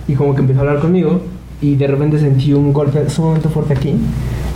y 0.07 0.13
como 0.13 0.35
que 0.35 0.41
empezó 0.41 0.59
a 0.59 0.61
hablar 0.63 0.79
conmigo. 0.79 1.21
Y 1.61 1.75
de 1.75 1.87
repente 1.87 2.19
sentí 2.19 2.53
un 2.53 2.73
golpe 2.73 3.09
sumamente 3.09 3.47
fuerte 3.47 3.73
aquí. 3.73 3.95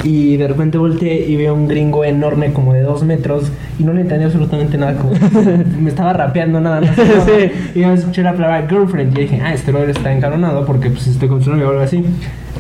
Y 0.03 0.35
de 0.37 0.47
repente 0.47 0.77
volteé 0.77 1.25
y 1.27 1.37
veo 1.37 1.53
un 1.53 1.67
gringo 1.67 2.03
enorme 2.03 2.51
como 2.51 2.73
de 2.73 2.81
dos 2.81 3.03
metros 3.03 3.49
y 3.79 3.83
no 3.83 3.93
le 3.93 4.01
entendí 4.01 4.25
absolutamente 4.25 4.77
nada. 4.77 4.97
Como 4.97 5.13
me 5.81 5.89
estaba 5.89 6.13
rapeando 6.13 6.59
nada 6.59 6.81
más. 6.81 6.95
Sí. 6.97 7.51
Y 7.75 7.81
yo 7.81 7.93
escuché 7.93 8.23
la 8.23 8.33
palabra 8.33 8.67
girlfriend 8.67 9.17
y 9.17 9.21
dije, 9.21 9.41
ah, 9.41 9.53
este 9.53 9.71
brother 9.71 9.91
está 9.91 10.13
encabronado 10.13 10.65
porque 10.65 10.89
pues 10.89 11.07
estoy 11.07 11.29
con 11.29 11.41
su 11.41 11.49
novia 11.51 11.67
o 11.67 11.69
algo 11.69 11.81
así. 11.81 12.03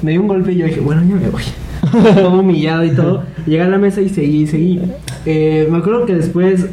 Me 0.01 0.11
dio 0.11 0.21
un 0.21 0.27
golpe 0.27 0.53
y 0.53 0.57
yo 0.57 0.65
dije, 0.65 0.79
bueno, 0.79 1.01
ya 1.03 1.15
me 1.15 1.29
voy. 1.29 1.43
todo 2.15 2.39
humillado 2.39 2.85
y 2.85 2.91
todo. 2.91 3.23
Llegué 3.45 3.61
a 3.61 3.67
la 3.67 3.77
mesa 3.77 4.01
y 4.01 4.09
seguí, 4.09 4.47
seguí. 4.47 4.81
Eh, 5.25 5.67
me 5.69 5.77
acuerdo 5.77 6.05
que 6.05 6.15
después 6.15 6.67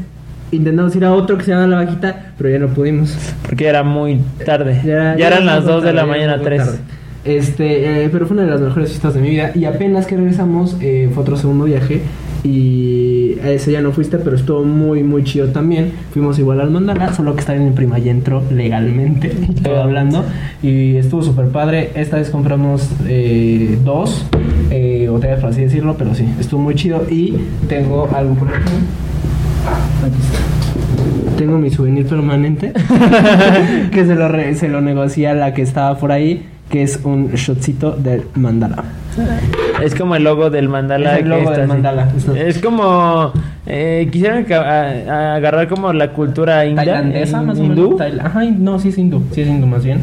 intentamos 0.53 0.95
ir 0.97 1.05
a 1.05 1.13
otro 1.13 1.37
que 1.39 1.45
se 1.45 1.51
llama 1.53 1.67
La 1.67 1.77
Vaquita, 1.85 2.33
pero 2.39 2.51
ya 2.51 2.59
no 2.59 2.69
pudimos. 2.69 3.17
Porque 3.45 3.67
era 3.67 3.83
muy 3.83 4.21
tarde. 4.45 4.81
Ya, 4.85 5.17
Ya- 5.17 5.27
eran 5.29 5.47
las 5.47 5.65
fue 5.65 5.73
2 5.73 5.85
de 5.85 5.93
la 5.93 6.07
mañana, 6.07 6.37
fue 6.37 6.45
3. 6.45 6.65
tarde. 6.65 6.79
Este, 7.25 8.05
eh, 8.05 8.09
pero 8.13 8.27
fue 8.27 8.37
una 8.37 8.45
de 8.45 8.51
las 8.51 8.61
mejores 8.61 8.91
fiestas 8.91 9.15
de 9.15 9.21
mi 9.21 9.31
vida. 9.31 9.51
Y 9.55 9.65
apenas 9.65 10.07
que 10.07 10.17
regresamos, 10.17 10.77
eh, 10.81 11.11
fue 11.13 11.23
otro 11.23 11.37
segundo 11.37 11.65
viaje. 11.65 12.03
Y 12.45 13.39
a 13.43 13.49
ese 13.51 13.73
ya 13.73 13.81
no 13.81 13.91
fuiste, 13.93 14.19
pero 14.19 14.37
estuvo 14.37 14.63
muy, 14.65 15.03
muy 15.03 15.25
chido 15.25 15.49
también. 15.49 15.93
Fuimos 16.13 16.39
igual 16.39 16.61
al 16.61 16.71
Mandala, 16.71 17.15
solo 17.15 17.33
que 17.35 17.41
estaba 17.41 17.57
en 17.59 17.65
mi 17.65 17.71
prima 17.71 17.99
y 17.99 18.11
entró 18.11 18.43
legalmente, 18.51 19.29
todo 19.63 19.83
hablando. 19.83 20.23
Y 20.63 20.97
estuvo 20.97 21.23
súper 21.23 21.47
padre. 21.49 21.91
Esta 21.95 22.19
vez 22.19 22.29
compramos 22.29 22.87
eh, 23.09 23.79
dos 23.83 24.27
eh, 24.71 25.07
botellas, 25.11 25.41
por 25.41 25.51
así 25.51 25.63
decirlo, 25.63 25.97
pero 25.99 26.15
sí, 26.15 26.29
estuvo 26.39 26.61
muy 26.61 26.75
chido. 26.75 27.07
Y 27.11 27.35
tengo 27.69 28.07
algo 28.15 28.35
por 28.35 28.49
aquí. 28.49 28.73
Aquí 30.05 30.17
está. 30.21 31.37
Tengo 31.39 31.59
mi 31.59 31.71
souvenir 31.71 32.07
permanente 32.07 32.73
que 33.93 34.07
se 34.07 34.15
lo, 34.15 34.29
re- 34.29 34.55
se 34.55 34.69
lo 34.69 34.81
negocié 34.81 35.29
a 35.29 35.35
la 35.35 35.53
que 35.53 35.63
estaba 35.63 35.97
por 35.99 36.13
ahí, 36.13 36.47
que 36.71 36.83
es 36.83 37.01
un 37.05 37.31
shotcito 37.33 37.93
del 37.93 38.23
mandala. 38.35 38.85
Es 39.83 39.95
como 39.95 40.15
el 40.17 40.25
logo 40.25 40.51
del 40.51 40.69
mandala. 40.69 41.15
Es 41.17 41.23
el 41.23 41.29
logo 41.29 41.51
del 41.51 41.67
mandala. 41.69 42.09
Es 42.37 42.59
como. 42.59 43.33
Eh, 43.67 44.09
quisieran 44.13 44.45
ca- 44.45 44.61
a- 44.63 44.91
a- 45.13 45.35
agarrar 45.37 45.69
como 45.69 45.93
la 45.93 46.11
cultura 46.13 46.65
india. 46.67 46.85
Tailandesa, 46.85 47.41
o 47.41 47.57
hindú. 47.57 47.99
menos. 47.99 48.25
Ajá, 48.25 48.45
no, 48.45 48.79
sí 48.79 48.89
es 48.91 48.99
hindú, 48.99 49.23
sí 49.33 49.41
es 49.43 49.49
hindú 49.49 49.67
más 49.67 49.85
bien. 49.85 50.01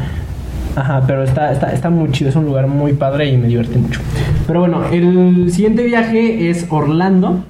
Ajá, 0.74 1.02
pero 1.06 1.22
está, 1.22 1.52
está, 1.52 1.70
está 1.72 1.90
muy 1.90 2.10
chido, 2.12 2.30
es 2.30 2.36
un 2.36 2.46
lugar 2.46 2.66
muy 2.66 2.94
padre 2.94 3.28
y 3.30 3.36
me 3.36 3.46
divertí 3.48 3.78
mucho. 3.78 4.00
Pero 4.46 4.60
bueno, 4.60 4.82
el 4.90 5.50
siguiente 5.52 5.84
viaje 5.84 6.48
es 6.50 6.66
Orlando. 6.70 7.44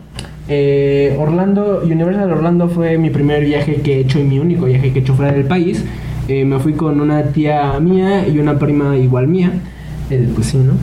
Eh, 0.55 1.17
Orlando, 1.19 1.81
Universal 1.83 2.31
Orlando 2.31 2.69
fue 2.69 2.99
mi 2.99 3.09
primer 3.09 3.43
viaje 3.43 3.77
que 3.77 3.95
he 3.95 4.01
hecho 4.01 4.19
y 4.19 4.23
mi 4.23 4.39
único 4.39 4.67
viaje 4.67 4.93
que 4.93 4.99
he 4.99 5.03
hecho 5.03 5.15
fuera 5.15 5.33
del 5.33 5.47
país. 5.47 5.83
Eh, 6.29 6.45
me 6.45 6.59
fui 6.59 6.75
con 6.75 7.01
una 7.01 7.23
tía 7.23 7.81
mía 7.81 8.29
y 8.29 8.39
una 8.39 8.59
prima 8.59 8.99
igual 8.99 9.29
mía. 9.29 9.51
Eh, 10.11 10.29
pues 10.35 10.49
sí, 10.49 10.59
¿no? 10.59 10.75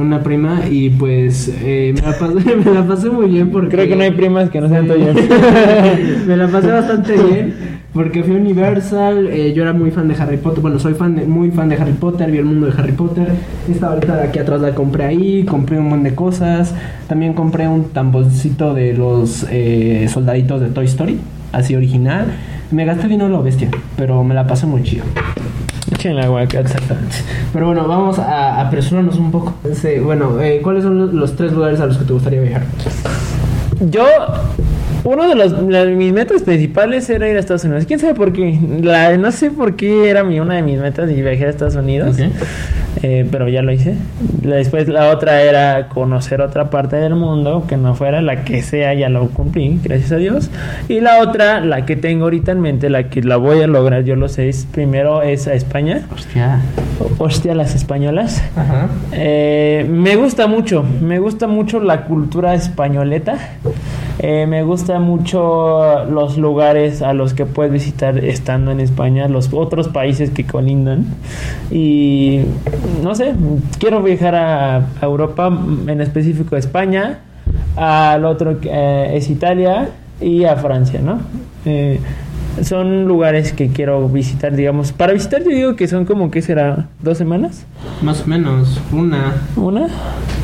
Una 0.00 0.22
prima 0.22 0.60
y 0.70 0.90
pues 0.90 1.52
eh, 1.60 1.92
me, 1.92 2.02
la 2.02 2.16
pasé, 2.16 2.56
me 2.64 2.72
la 2.72 2.86
pasé 2.86 3.10
muy 3.10 3.26
bien 3.26 3.50
porque... 3.50 3.70
Creo 3.70 3.88
que 3.88 3.96
no 3.96 4.04
hay 4.04 4.12
primas 4.12 4.48
que 4.48 4.60
no 4.60 4.68
sean 4.68 4.86
tuyas. 4.86 5.16
me 6.26 6.36
la 6.36 6.46
pasé 6.46 6.68
bastante 6.68 7.14
bien 7.14 7.69
porque 7.92 8.22
fui 8.22 8.34
a 8.34 8.38
Universal, 8.38 9.26
eh, 9.28 9.52
yo 9.54 9.62
era 9.62 9.72
muy 9.72 9.90
fan 9.90 10.06
de 10.08 10.14
Harry 10.14 10.36
Potter, 10.36 10.60
bueno, 10.60 10.78
soy 10.78 10.94
fan 10.94 11.16
de- 11.16 11.24
muy 11.26 11.50
fan 11.50 11.68
de 11.68 11.76
Harry 11.76 11.92
Potter, 11.92 12.30
vi 12.30 12.38
el 12.38 12.44
mundo 12.44 12.66
de 12.66 12.72
Harry 12.80 12.92
Potter, 12.92 13.28
esta 13.70 13.88
ahorita 13.88 14.16
de 14.16 14.22
aquí 14.28 14.38
atrás 14.38 14.60
la 14.60 14.74
compré 14.74 15.04
ahí, 15.04 15.44
compré 15.44 15.78
un 15.78 15.84
montón 15.88 16.04
de 16.04 16.14
cosas, 16.14 16.74
también 17.08 17.32
compré 17.34 17.66
un 17.68 17.84
tamboncito 17.90 18.74
de 18.74 18.94
los 18.94 19.44
eh, 19.50 20.08
soldaditos 20.12 20.60
de 20.60 20.68
Toy 20.68 20.84
Story, 20.86 21.18
así 21.52 21.74
original, 21.74 22.26
me 22.70 22.84
gasté 22.84 23.08
dinero 23.08 23.26
a 23.26 23.30
lo 23.30 23.42
bestia, 23.42 23.68
pero 23.96 24.22
me 24.22 24.34
la 24.34 24.46
pasé 24.46 24.66
muy 24.66 24.82
chido. 24.84 25.04
Echen 25.92 26.12
el 26.12 26.20
aguacate. 26.20 26.60
Exactamente. 26.60 27.16
Pero 27.52 27.66
bueno, 27.66 27.88
vamos 27.88 28.18
a 28.20 28.60
apresurarnos 28.60 29.16
un 29.16 29.32
poco. 29.32 29.54
Sí, 29.74 29.98
bueno, 30.00 30.40
eh, 30.40 30.60
¿cuáles 30.62 30.84
son 30.84 30.96
los, 30.98 31.12
los 31.12 31.34
tres 31.34 31.52
lugares 31.52 31.80
a 31.80 31.86
los 31.86 31.98
que 31.98 32.04
te 32.04 32.12
gustaría 32.12 32.40
viajar? 32.40 32.62
Yo, 33.90 34.04
uno 35.04 35.28
de 35.28 35.34
los 35.34 35.52
la- 35.68 35.84
mis 35.86 36.12
metas 36.12 36.42
principales 36.42 37.08
era 37.10 37.28
ir 37.28 37.36
a 37.36 37.40
Estados 37.40 37.64
Unidos. 37.64 37.84
¿Quién 37.86 37.98
sabe 37.98 38.14
por 38.14 38.32
qué? 38.32 38.58
La, 38.82 39.16
no 39.16 39.32
sé 39.32 39.50
por 39.50 39.76
qué 39.76 40.10
era 40.10 40.24
mi, 40.24 40.40
una 40.40 40.54
de 40.56 40.62
mis 40.62 40.78
metas 40.78 41.10
y 41.10 41.14
viajar 41.22 41.46
a 41.46 41.50
Estados 41.50 41.74
Unidos. 41.76 42.16
Ok. 42.20 42.26
Eh, 43.02 43.26
pero 43.30 43.48
ya 43.48 43.62
lo 43.62 43.72
hice. 43.72 43.94
Después 44.42 44.88
la 44.88 45.10
otra 45.10 45.40
era 45.42 45.88
conocer 45.88 46.42
otra 46.42 46.68
parte 46.68 46.96
del 46.96 47.14
mundo 47.14 47.64
que 47.66 47.76
no 47.78 47.94
fuera 47.94 48.20
la 48.20 48.44
que 48.44 48.62
sea, 48.62 48.92
ya 48.94 49.08
lo 49.08 49.28
cumplí, 49.30 49.78
gracias 49.82 50.12
a 50.12 50.16
Dios. 50.16 50.50
Y 50.88 51.00
la 51.00 51.20
otra, 51.20 51.60
la 51.60 51.86
que 51.86 51.96
tengo 51.96 52.24
ahorita 52.24 52.52
en 52.52 52.60
mente, 52.60 52.90
la 52.90 53.08
que 53.08 53.22
la 53.22 53.36
voy 53.36 53.62
a 53.62 53.66
lograr, 53.68 54.04
yo 54.04 54.16
lo 54.16 54.28
sé, 54.28 54.48
es, 54.50 54.66
primero 54.70 55.22
es 55.22 55.46
a 55.46 55.54
España. 55.54 56.02
Hostia. 56.14 56.60
Hostia, 57.18 57.54
las 57.54 57.74
españolas. 57.74 58.42
Ajá. 58.56 58.88
Eh, 59.12 59.86
me 59.88 60.16
gusta 60.16 60.46
mucho, 60.46 60.84
me 61.00 61.20
gusta 61.20 61.46
mucho 61.46 61.80
la 61.80 62.04
cultura 62.04 62.54
españoleta. 62.54 63.38
Eh, 64.22 64.46
me 64.46 64.62
gusta 64.64 64.98
mucho 64.98 66.04
los 66.04 66.36
lugares 66.36 67.00
a 67.00 67.14
los 67.14 67.32
que 67.32 67.46
puedes 67.46 67.72
visitar 67.72 68.22
estando 68.22 68.70
en 68.70 68.80
España, 68.80 69.28
los 69.28 69.50
otros 69.50 69.88
países 69.88 70.28
que 70.28 70.44
colindan. 70.44 71.06
Y 71.70 72.42
no 73.02 73.14
sé, 73.14 73.32
quiero 73.78 74.02
viajar 74.02 74.34
a, 74.34 74.76
a 74.76 74.82
Europa, 75.00 75.50
en 75.86 76.00
específico 76.02 76.54
a 76.54 76.58
España. 76.58 77.20
Al 77.76 78.26
otro 78.26 78.58
eh, 78.62 79.12
es 79.14 79.30
Italia 79.30 79.88
y 80.20 80.44
a 80.44 80.54
Francia, 80.56 81.00
¿no? 81.02 81.20
Eh, 81.64 81.98
son 82.64 83.06
lugares 83.06 83.52
que 83.52 83.68
quiero 83.68 84.08
visitar, 84.08 84.54
digamos. 84.54 84.92
Para 84.92 85.12
visitar, 85.12 85.42
yo 85.42 85.50
digo 85.50 85.76
que 85.76 85.88
son 85.88 86.04
como, 86.04 86.30
¿qué 86.30 86.42
será? 86.42 86.86
¿Dos 87.02 87.18
semanas? 87.18 87.64
Más 88.02 88.22
o 88.22 88.26
menos, 88.26 88.80
una. 88.92 89.34
¿Una? 89.56 89.86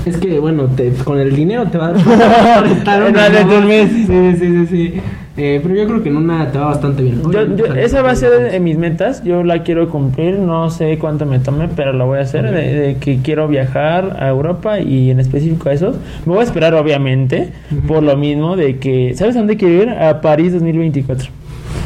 Es 0.05 0.16
que, 0.18 0.38
bueno, 0.38 0.64
te, 0.66 0.90
con 1.05 1.18
el 1.18 1.35
dinero 1.35 1.64
te 1.66 1.79
va 1.79 1.88
a 1.88 1.90
En 2.96 3.02
una, 3.14 3.29
de 3.29 3.44
¿no? 3.44 3.50
tu 3.61 3.66
mes. 3.66 3.90
Sí, 3.90 4.07
sí, 4.07 4.37
sí, 4.38 4.66
sí. 4.66 4.94
Eh, 5.38 5.61
pero 5.62 5.74
yo 5.74 5.87
creo 5.87 6.02
que 6.02 6.09
en 6.09 6.16
una 6.16 6.50
te 6.50 6.57
va 6.57 6.66
bastante 6.68 7.02
bien. 7.02 7.20
Yo, 7.31 7.57
yo- 7.57 7.66
esa 7.74 8.00
va 8.00 8.12
a 8.12 8.16
ser 8.16 8.55
en 8.55 8.64
mis 8.64 8.79
metas, 8.79 9.22
yo 9.22 9.44
la 9.44 9.62
quiero 9.64 9.90
cumplir, 9.90 10.38
no 10.38 10.70
sé 10.70 10.96
cuánto 10.98 11.27
me 11.27 11.40
tome, 11.40 11.69
pero 11.77 11.92
la 11.92 12.04
voy 12.04 12.19
a 12.19 12.23
hacer, 12.23 12.50
de, 12.50 12.73
de 12.73 12.96
que 12.96 13.19
quiero 13.19 13.46
viajar 13.46 14.17
a 14.19 14.29
Europa 14.29 14.81
y 14.81 15.10
en 15.10 15.21
específico 15.21 15.69
a 15.69 15.75
esos. 15.75 15.96
Me 16.25 16.33
voy 16.33 16.40
a 16.40 16.44
esperar 16.44 16.73
obviamente, 16.73 17.50
por 17.87 18.02
lo 18.02 18.17
mismo 18.17 18.56
de 18.56 18.79
que, 18.79 19.12
¿sabes 19.14 19.35
dónde 19.35 19.58
quiero 19.58 19.83
ir? 19.83 19.90
A 19.90 20.23
París 20.23 20.54
2024. 20.54 21.29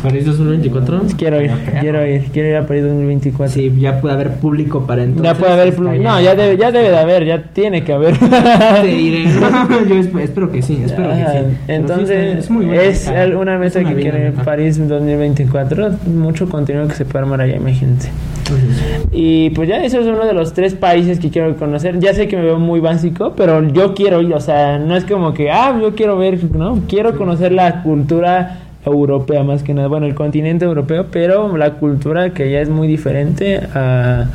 París 0.03 0.25
2024. 0.27 1.03
Quiero 1.19 1.41
ir, 1.43 1.51
Ok. 1.51 1.81
quiero 1.81 2.07
ir, 2.07 2.23
quiero 2.33 2.49
ir 2.49 2.57
a 2.57 2.67
París 2.67 2.83
2024. 2.85 3.53
Sí, 3.55 3.73
ya 3.79 4.01
puede 4.01 4.15
haber 4.15 4.31
público 4.37 4.87
para 4.87 5.03
entonces. 5.05 5.33
ya 5.33 5.39
puede 5.39 5.53
haber, 5.53 5.69
Está 5.69 5.83
no, 5.83 6.21
ya 6.21 6.35
debe, 6.35 6.57
ya 6.57 6.73
debe 6.73 6.91
de 6.91 6.99
haber, 6.99 7.25
ya 7.27 7.43
tiene 7.53 7.85
que 7.85 7.93
haber. 7.93 8.17
Te 8.19 8.87
diré. 8.87 9.25
Yo 9.89 9.95
esp- 9.97 10.21
espero 10.21 10.51
que 10.51 10.63
sí, 10.63 10.81
espero 10.85 11.09
que 11.11 11.17
sí. 11.17 11.23
Ah, 11.27 11.43
Entonces, 11.69 12.39
está- 12.39 12.53
muy 12.53 12.67
buena 12.67 12.83
es 12.83 13.09
una 13.37 13.55
Es 13.55 13.75
meta 13.75 13.89
que 13.89 13.95
meta. 14.13 14.43
París 14.45 14.79
2024. 14.89 15.91
Mucho 16.07 16.49
contenido 16.49 16.87
que 16.89 16.95
se 16.95 17.05
puede 17.05 17.25
armar 17.25 17.41
allá, 17.43 17.57
imagínense. 17.57 18.11
Entonces, 18.39 19.07
Y 19.13 19.51
pues 19.51 19.69
ya 19.69 19.85
eso 19.85 20.01
es 20.01 20.07
uno 20.07 20.25
de 20.27 20.33
los 20.33 20.53
tres 20.55 20.75
países 20.75 21.21
que 21.21 21.31
quiero 21.31 21.55
conocer. 21.57 21.99
Ya 22.01 22.15
sé 22.15 22.27
que 22.27 22.37
me 22.37 22.43
veo 22.45 22.59
muy 22.59 22.81
básico, 22.81 23.35
pero 23.37 23.63
yo 23.69 23.95
quiero 23.95 24.21
ir, 24.23 24.33
o 24.35 24.41
sea, 24.41 24.79
no 24.79 24.97
es 24.97 25.05
como 25.05 25.35
que, 25.35 25.51
ah, 25.51 25.77
yo 25.81 25.95
quiero 25.95 26.17
ver, 26.19 26.43
¿no? 26.53 26.81
Quiero 26.89 27.17
conocer 27.17 27.53
la 27.53 27.83
cultura 27.83 28.59
europea 28.85 29.43
más 29.45 29.63
que 29.63 29.75
nada, 29.75 29.89
bueno, 29.89 30.07
el 30.07 30.15
continente 30.15 30.65
europeo, 30.65 31.07
pero 31.11 31.57
la 31.57 31.75
cultura 31.75 32.33
que 32.33 32.51
ya 32.51 32.61
es 32.61 32.69
muy 32.71 32.89
diferente 32.89 33.61
a, 33.75 34.27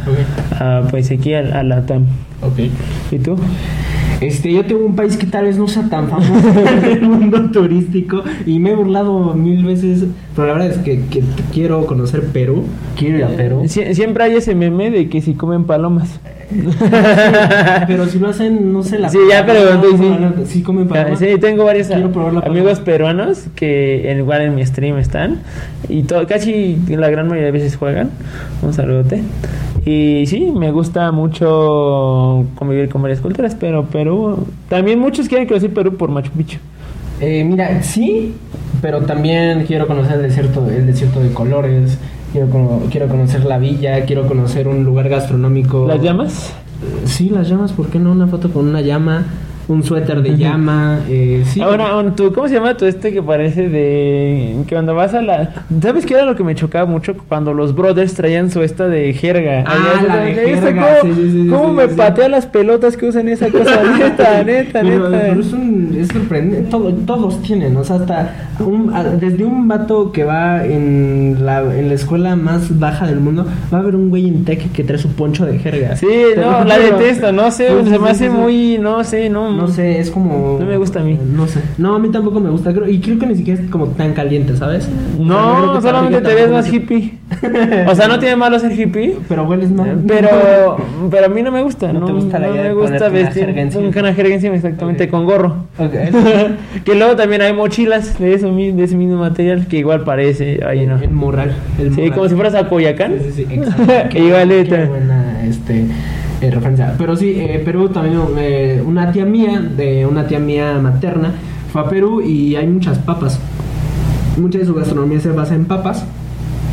pues 0.91 1.11
aquí 1.11 1.33
a, 1.33 1.39
a 1.59 1.63
la 1.63 1.85
TAM. 1.85 2.03
Ok. 2.41 2.59
¿Y 3.11 3.19
tú? 3.19 3.35
Este, 4.21 4.53
yo 4.53 4.63
tengo 4.63 4.85
un 4.85 4.95
país 4.95 5.17
que 5.17 5.25
tal 5.25 5.45
vez 5.45 5.57
no 5.57 5.67
sea 5.67 5.89
tan 5.89 6.07
famoso 6.07 6.47
en 6.83 6.85
el 6.85 7.01
mundo 7.01 7.51
turístico 7.51 8.23
y 8.45 8.59
me 8.59 8.71
he 8.71 8.75
burlado 8.75 9.33
mil 9.33 9.65
veces, 9.65 10.05
pero 10.35 10.47
la 10.47 10.53
verdad 10.53 10.69
es 10.71 10.77
que, 10.77 11.01
que 11.09 11.21
quiero 11.53 11.85
conocer 11.85 12.23
Perú. 12.27 12.63
Quiero 12.97 13.17
ir 13.17 13.23
a 13.25 13.29
Perú. 13.29 13.63
Sie- 13.65 13.93
siempre 13.93 14.23
hay 14.23 14.35
ese 14.35 14.55
meme 14.55 14.89
de 14.89 15.09
que 15.09 15.21
si 15.21 15.33
comen 15.33 15.65
palomas. 15.65 16.19
pero 17.87 18.05
si 18.07 18.19
lo 18.19 18.29
hacen, 18.29 18.71
no 18.73 18.83
sé, 18.83 18.99
la 18.99 19.09
Sí, 19.09 19.17
ya 19.29 19.45
pregunté, 19.45 19.87
y 19.93 19.97
sí. 19.97 20.53
Sí, 20.53 20.61
comen 20.63 20.85
Ah, 20.89 20.93
palomas. 20.93 21.19
Sí, 21.19 21.27
tengo 21.39 21.65
varios 21.65 21.89
amigos 21.91 22.11
paloma. 22.13 22.83
peruanos 22.85 23.45
que 23.55 24.11
en- 24.11 24.19
igual 24.19 24.41
en 24.41 24.55
mi 24.55 24.65
stream 24.65 24.97
están 24.97 25.39
y 25.89 26.03
to- 26.03 26.25
casi 26.27 26.77
la 26.89 27.09
gran 27.09 27.27
mayoría 27.27 27.45
de 27.47 27.51
veces 27.51 27.75
juegan. 27.75 28.09
Un 28.61 28.73
saludote. 28.73 29.21
Y 29.85 30.25
sí, 30.27 30.51
me 30.55 30.71
gusta 30.71 31.11
mucho 31.11 32.45
convivir 32.55 32.89
con 32.89 33.01
varias 33.01 33.19
culturas, 33.21 33.55
pero 33.59 33.85
Perú... 33.85 34.47
También 34.69 34.99
muchos 34.99 35.27
quieren 35.27 35.47
conocer 35.47 35.71
Perú 35.73 35.95
por 35.95 36.09
Machu 36.09 36.31
Picchu. 36.31 36.57
Eh, 37.21 37.43
mira, 37.43 37.81
sí, 37.83 38.33
pero 38.81 39.01
también 39.01 39.63
quiero 39.65 39.85
conocer 39.87 40.15
el 40.17 40.23
desierto, 40.23 40.67
el 40.69 40.87
desierto 40.87 41.19
de 41.19 41.29
colores. 41.29 41.97
Quiero, 42.35 42.81
quiero 42.91 43.07
conocer 43.07 43.45
la 43.45 43.57
villa, 43.57 44.03
quiero 44.03 44.27
conocer 44.27 44.67
un 44.67 44.83
lugar 44.83 45.07
gastronómico. 45.07 45.87
¿Las 45.87 46.01
llamas? 46.01 46.51
Sí, 47.05 47.29
las 47.29 47.47
llamas, 47.47 47.71
¿por 47.71 47.87
qué 47.87 47.97
no? 47.97 48.11
Una 48.11 48.27
foto 48.27 48.51
con 48.51 48.67
una 48.67 48.81
llama, 48.81 49.23
un 49.67 49.83
suéter 49.83 50.21
de 50.21 50.37
llama, 50.37 50.99
eh, 51.09 51.43
sí. 51.45 51.59
Ahora, 51.61 51.87
tú, 52.15 52.31
¿cómo 52.33 52.47
se 52.47 52.53
llama 52.55 52.77
tu 52.77 52.85
este 52.85 53.11
que 53.11 53.21
parece 53.23 53.67
de... 53.69 54.57
que 54.67 54.75
cuando 54.75 54.93
vas 54.93 55.13
a 55.13 55.21
la... 55.21 55.49
¿Sabes 55.81 56.05
qué 56.05 56.13
era 56.13 56.25
lo 56.25 56.35
que 56.35 56.43
me 56.43 56.53
chocaba 56.55 56.85
mucho? 56.85 57.15
Cuando 57.27 57.53
los 57.53 57.73
brothers 57.75 58.13
traían 58.13 58.51
su 58.51 58.61
esta 58.61 58.87
de 58.87 59.13
jerga. 59.13 59.63
Ah, 59.65 59.73
Allá, 59.99 60.07
la 60.07 60.15
de 60.17 60.51
¿esa 60.53 60.61
jerga, 60.67 60.97
¿Cómo, 61.01 61.13
sí, 61.15 61.21
sí, 61.21 61.31
sí, 61.31 61.47
cómo 61.49 61.69
sí, 61.69 61.75
me 61.75 61.87
patea 61.95 62.29
las 62.29 62.45
pelotas 62.45 62.95
que 62.95 63.07
usan 63.07 63.27
esa 63.27 63.49
cosa? 63.49 63.81
neta, 63.97 64.43
neta, 64.43 64.81
pero, 64.81 65.09
neta. 65.09 65.23
pero 65.29 65.41
es, 65.41 65.53
un, 65.53 65.97
es 65.99 66.07
sorprendente, 66.09 66.69
todo- 66.69 66.93
todos 66.93 67.41
tienen, 67.41 67.75
o 67.77 67.83
sea, 67.83 67.95
hasta 67.97 68.35
un- 68.59 68.93
desde 69.19 69.45
un 69.45 69.67
vato 69.67 70.11
que 70.11 70.23
va 70.23 70.63
en 70.65 71.37
la, 71.45 71.61
en 71.61 71.87
la 71.87 71.93
escuela 71.95 72.35
más 72.35 72.77
baja 72.79 73.07
del 73.07 73.19
mundo, 73.19 73.45
va 73.73 73.77
a 73.79 73.81
haber 73.81 73.95
un 73.95 74.09
güey 74.09 74.27
en 74.27 74.45
tech 74.45 74.71
que 74.71 74.83
trae 74.83 74.99
su 74.99 75.09
poncho 75.13 75.45
de 75.45 75.57
jerga. 75.57 75.95
Sí, 75.95 76.07
no, 76.37 76.63
la 76.63 76.77
detesto, 76.77 77.31
no 77.31 77.49
sé, 77.51 77.67
se 77.83 77.97
me 77.99 78.09
hace 78.09 78.29
muy, 78.29 78.77
no 78.77 79.03
sé, 79.03 79.29
no. 79.29 79.54
No 79.55 79.67
sé, 79.67 79.99
es 79.99 80.11
como... 80.11 80.57
No 80.59 80.65
me 80.65 80.77
gusta 80.77 80.99
a 80.99 81.03
mí. 81.03 81.19
No 81.35 81.47
sé. 81.47 81.61
No, 81.77 81.95
a 81.95 81.99
mí 81.99 82.09
tampoco 82.09 82.39
me 82.39 82.49
gusta. 82.49 82.73
Creo, 82.73 82.87
y 82.87 82.99
creo 82.99 83.19
que 83.19 83.25
ni 83.25 83.35
siquiera 83.35 83.61
es 83.61 83.69
como 83.69 83.87
tan 83.87 84.13
caliente, 84.13 84.55
¿sabes? 84.55 84.85
O 84.85 84.87
sea, 84.87 85.15
creo 85.17 85.65
No, 85.65 85.73
que 85.75 85.81
solamente 85.81 86.21
te 86.21 86.35
ves 86.35 86.49
más 86.51 86.71
hippie. 86.71 87.17
O 87.87 87.95
sea, 87.95 88.07
no 88.07 88.19
tiene 88.19 88.35
malo 88.35 88.59
ser 88.59 88.77
hippie. 88.77 89.17
Pero 89.27 89.43
hueles 89.43 89.71
mal. 89.71 90.03
Pero, 90.07 90.77
pero 91.11 91.25
a 91.25 91.29
mí 91.29 91.41
no 91.41 91.51
me 91.51 91.63
gusta, 91.63 91.91
¿No 91.91 92.01
no, 92.01 92.05
te 92.05 92.11
gusta 92.13 92.39
la 92.39 92.47
no 92.47 92.53
idea 92.53 92.63
me 92.63 92.69
de 92.69 92.75
gusta 92.75 93.09
vestir 93.09 93.55
una 93.97 94.13
jerga 94.13 94.35
encima, 94.35 94.55
exactamente, 94.55 95.09
con 95.09 95.25
gorro. 95.25 95.65
Ok. 95.77 95.93
que 96.85 96.95
luego 96.95 97.15
también 97.15 97.41
hay 97.41 97.53
mochilas 97.53 98.19
de, 98.19 98.33
eso, 98.33 98.51
de 98.51 98.83
ese 98.83 98.95
mismo 98.95 99.17
material 99.17 99.67
que 99.67 99.77
igual 99.77 100.03
parece, 100.03 100.59
ahí 100.65 100.85
no. 100.85 100.97
El 100.97 101.11
morral. 101.11 101.55
El 101.79 101.93
Sí, 101.95 102.09
como 102.11 102.27
si 102.27 102.35
fueras 102.35 102.55
a 102.55 102.67
Coyacán. 102.67 103.13
Sí, 103.19 103.31
sí, 103.31 103.45
sí, 103.47 103.53
exacto. 103.55 104.09
Qué 104.09 104.87
buena 104.87 105.43
este, 105.45 105.85
eh, 106.47 106.51
referencia. 106.51 106.95
Pero 106.97 107.15
sí, 107.15 107.33
eh, 107.37 107.61
Perú 107.63 107.89
también, 107.89 108.19
eh, 108.37 108.81
una 108.85 109.11
tía 109.11 109.25
mía, 109.25 109.59
de 109.59 110.05
una 110.05 110.27
tía 110.27 110.39
mía 110.39 110.79
materna, 110.81 111.33
fue 111.71 111.81
a 111.81 111.85
Perú 111.89 112.21
y 112.21 112.55
hay 112.55 112.67
muchas 112.67 112.97
papas. 112.99 113.39
Mucha 114.37 114.59
de 114.59 114.65
su 114.65 114.73
gastronomía 114.73 115.19
se 115.19 115.29
basa 115.31 115.55
en 115.55 115.65
papas. 115.65 116.05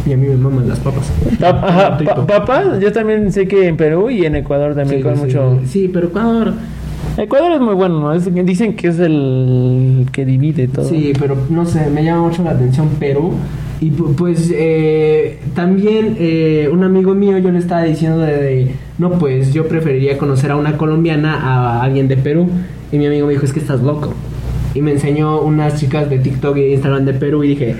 Y 0.04 0.12
a 0.12 0.16
mí 0.16 0.26
me 0.26 0.36
maman 0.36 0.68
las 0.68 0.80
papas. 0.80 1.10
Pa- 1.38 1.48
ajá, 1.50 1.96
Rico. 1.98 2.26
pa- 2.26 2.44
papa, 2.44 2.78
yo 2.80 2.92
también 2.92 3.30
sé 3.32 3.46
que 3.46 3.68
en 3.68 3.76
Perú 3.76 4.10
y 4.10 4.26
en 4.26 4.34
Ecuador 4.34 4.74
también 4.74 4.98
Sí, 5.00 5.02
con 5.04 5.14
sí, 5.16 5.22
mucho. 5.24 5.60
Sí, 5.66 5.90
pero 5.92 6.08
Ecuador. 6.08 6.54
Ecuador 7.16 7.52
es 7.52 7.60
muy 7.60 7.74
bueno, 7.74 8.00
¿no? 8.00 8.18
Dicen 8.18 8.74
que 8.74 8.88
es 8.88 8.98
el 8.98 10.06
que 10.12 10.24
divide 10.24 10.68
todo. 10.68 10.84
Sí, 10.88 11.12
pero 11.18 11.36
no 11.50 11.64
sé, 11.66 11.90
me 11.90 12.02
llama 12.04 12.28
mucho 12.28 12.42
la 12.42 12.50
atención 12.52 12.88
Perú. 12.98 13.32
Y 13.80 13.90
pu- 13.90 14.14
pues 14.14 14.50
eh, 14.54 15.38
también 15.54 16.16
eh, 16.20 16.68
un 16.72 16.84
amigo 16.84 17.14
mío 17.14 17.36
yo 17.38 17.50
le 17.50 17.58
estaba 17.58 17.82
diciendo 17.82 18.18
de, 18.20 18.70
no 18.98 19.10
pues 19.18 19.52
yo 19.52 19.66
preferiría 19.66 20.16
conocer 20.18 20.52
a 20.52 20.56
una 20.56 20.76
colombiana 20.76 21.34
a 21.34 21.82
alguien 21.82 22.06
de 22.08 22.16
Perú. 22.16 22.48
Y 22.92 22.98
mi 22.98 23.06
amigo 23.06 23.26
me 23.26 23.32
dijo, 23.32 23.44
es 23.44 23.52
que 23.52 23.60
estás 23.60 23.82
loco. 23.82 24.14
Y 24.74 24.80
me 24.82 24.92
enseñó 24.92 25.40
unas 25.42 25.78
chicas 25.80 26.08
de 26.08 26.18
TikTok 26.18 26.56
y 26.58 26.72
Instagram 26.74 27.04
de 27.04 27.14
Perú 27.14 27.42
y 27.44 27.48
dije, 27.48 27.74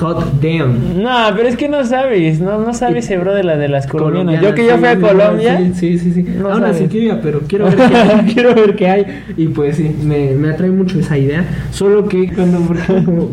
hot 0.00 0.24
damn. 0.40 1.02
No, 1.02 1.16
pero 1.36 1.48
es 1.48 1.56
que 1.56 1.68
no 1.68 1.84
sabes, 1.84 2.40
no, 2.40 2.58
no 2.58 2.72
sabes 2.72 3.04
ese 3.04 3.16
bro 3.18 3.34
de 3.34 3.44
la 3.44 3.56
de 3.56 3.68
las 3.68 3.86
colombianas. 3.86 4.42
Yo 4.42 4.54
que 4.54 4.64
yo 4.66 4.72
sí, 4.74 4.78
fui 4.78 4.88
a 4.88 4.94
sí, 4.94 5.00
Colombia. 5.00 5.58
Sí, 5.74 5.98
sí, 5.98 6.12
sí. 6.12 6.22
No 6.22 6.50
Aún 6.52 6.64
así 6.64 6.86
quiero 6.86 7.14
ir, 7.16 7.20
pero 7.22 7.40
quiero 7.46 7.64
ver 7.66 7.76
qué 7.76 7.96
hay, 7.96 8.20
quiero 8.34 8.54
ver 8.54 8.76
qué 8.76 8.88
hay. 8.88 9.06
Y 9.36 9.46
pues 9.48 9.76
sí, 9.76 9.94
me, 10.02 10.32
me 10.34 10.50
atrae 10.50 10.70
mucho 10.70 10.98
esa 10.98 11.18
idea. 11.18 11.44
Solo 11.70 12.08
que 12.08 12.30
cuando, 12.32 12.60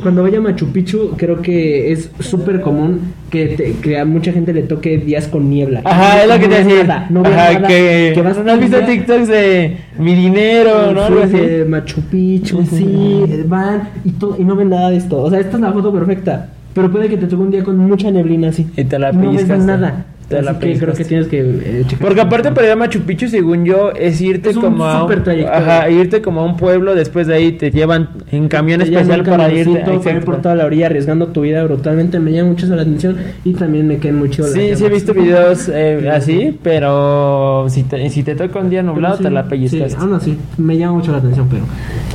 cuando 0.01 0.23
vaya 0.23 0.37
a 0.39 0.41
Machu 0.41 0.71
Picchu, 0.71 1.11
creo 1.17 1.41
que 1.41 1.91
es 1.91 2.09
súper 2.19 2.61
común 2.61 3.13
que, 3.29 3.47
te- 3.47 3.73
que 3.81 3.97
a 3.99 4.05
mucha 4.05 4.31
gente 4.31 4.53
le 4.53 4.61
toque 4.63 4.97
días 4.97 5.27
con 5.27 5.49
niebla. 5.49 5.81
Ajá, 5.83 6.21
es 6.23 6.27
lo 6.29 6.39
que 6.39 6.47
te 6.47 6.49
No 6.49 6.55
ves 6.57 6.65
decía. 6.67 6.83
nada, 6.83 7.07
No 7.09 7.19
Ajá, 7.21 7.53
nada, 7.53 7.67
que, 7.67 8.11
que 8.15 8.21
vas 8.21 8.37
¿no 8.37 8.51
has 8.51 8.59
visto 8.59 8.79
TikToks 8.79 9.27
de 9.27 9.77
mi 9.99 10.15
dinero, 10.15 10.91
¿no? 10.93 11.01
Así. 11.01 11.35
de 11.37 11.65
Machu 11.65 12.01
Picchu, 12.01 12.63
sí, 12.65 13.23
van 13.47 13.89
y, 14.03 14.11
to- 14.11 14.35
y 14.39 14.43
no 14.43 14.55
ven 14.55 14.69
nada 14.69 14.89
de 14.91 14.97
esto. 14.97 15.21
O 15.21 15.29
sea, 15.29 15.39
esta 15.39 15.57
es 15.57 15.61
la 15.61 15.71
foto 15.73 15.91
perfecta. 15.91 16.49
Pero 16.75 16.91
puede 16.91 17.07
que 17.07 17.15
te 17.15 17.25
toque 17.25 17.41
un 17.41 17.51
día 17.51 17.63
con 17.63 17.77
mucha 17.77 18.11
neblina 18.11 18.49
así. 18.49 18.67
Y 18.75 18.83
te 18.83 18.99
la 18.99 19.13
no 19.13 19.31
ves 19.31 19.47
nada. 19.47 20.05
Te 20.27 20.41
la 20.41 20.57
que 20.57 20.77
creo 20.79 20.93
que 20.93 21.05
tienes 21.05 21.27
que 21.27 21.39
eh, 21.39 21.83
checar. 21.87 21.99
Porque 21.99 22.21
aparte 22.21 22.51
para 22.51 22.65
ir 22.65 22.73
a 22.73 22.75
Machu 22.75 23.01
Picchu, 23.01 23.27
según 23.27 23.63
yo, 23.63 23.91
es 23.91 24.19
irte 24.21 24.49
Es 24.49 24.55
un 24.55 24.63
como 24.63 24.83
a 24.83 25.07
ajá, 25.07 25.89
irte 25.89 26.21
como 26.21 26.41
a 26.41 26.45
un 26.45 26.57
pueblo, 26.57 26.95
después 26.95 27.27
de 27.27 27.35
ahí 27.35 27.51
te 27.51 27.69
llevan 27.69 28.09
en 28.31 28.47
camión 28.47 28.79
Te 28.79 28.85
especial 28.85 29.19
un 29.19 29.25
para 29.27 29.53
irte. 29.53 29.83
para 30.03 30.17
ir 30.17 30.25
por 30.25 30.41
toda 30.41 30.55
la 30.55 30.65
orilla 30.65 30.87
arriesgando 30.87 31.27
tu 31.27 31.41
vida 31.41 31.63
brutalmente. 31.63 32.19
Me 32.19 32.31
llama 32.31 32.49
mucho 32.49 32.65
la 32.65 32.81
atención 32.81 33.17
y 33.43 33.53
también 33.53 33.87
me 33.87 33.99
quedan 33.99 34.21
las 34.23 34.51
Sí, 34.51 34.75
sí 34.75 34.85
he 34.85 34.89
visto 34.89 35.13
videos 35.13 35.69
eh, 35.71 36.09
así, 36.11 36.57
pero 36.61 37.67
si 37.69 37.83
te, 37.83 38.09
si 38.09 38.23
te 38.23 38.35
toca 38.35 38.59
un 38.59 38.69
día 38.71 38.81
nublado, 38.81 39.17
te 39.17 39.29
la 39.29 39.43
sí, 39.43 39.49
pellizcaste. 39.49 39.89
Sí, 39.91 39.95
aún 39.99 40.13
así, 40.13 40.37
me 40.57 40.75
llama 40.77 40.93
mucho 40.97 41.11
la 41.11 41.19
atención, 41.19 41.47
pero. 41.49 41.63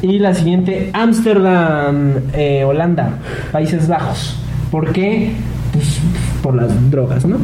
Y 0.03 0.19
la 0.19 0.35
siguiente, 0.35 0.91
Ámsterdam, 0.93 2.15
eh, 2.35 2.65
Holanda, 2.65 3.11
Países 3.53 3.87
Bajos. 3.87 4.37
¿Por 4.71 4.93
qué? 4.93 5.31
Pues 5.73 6.01
por 6.43 6.55
las 6.55 6.91
drogas, 6.91 7.25
¿no? 7.27 7.39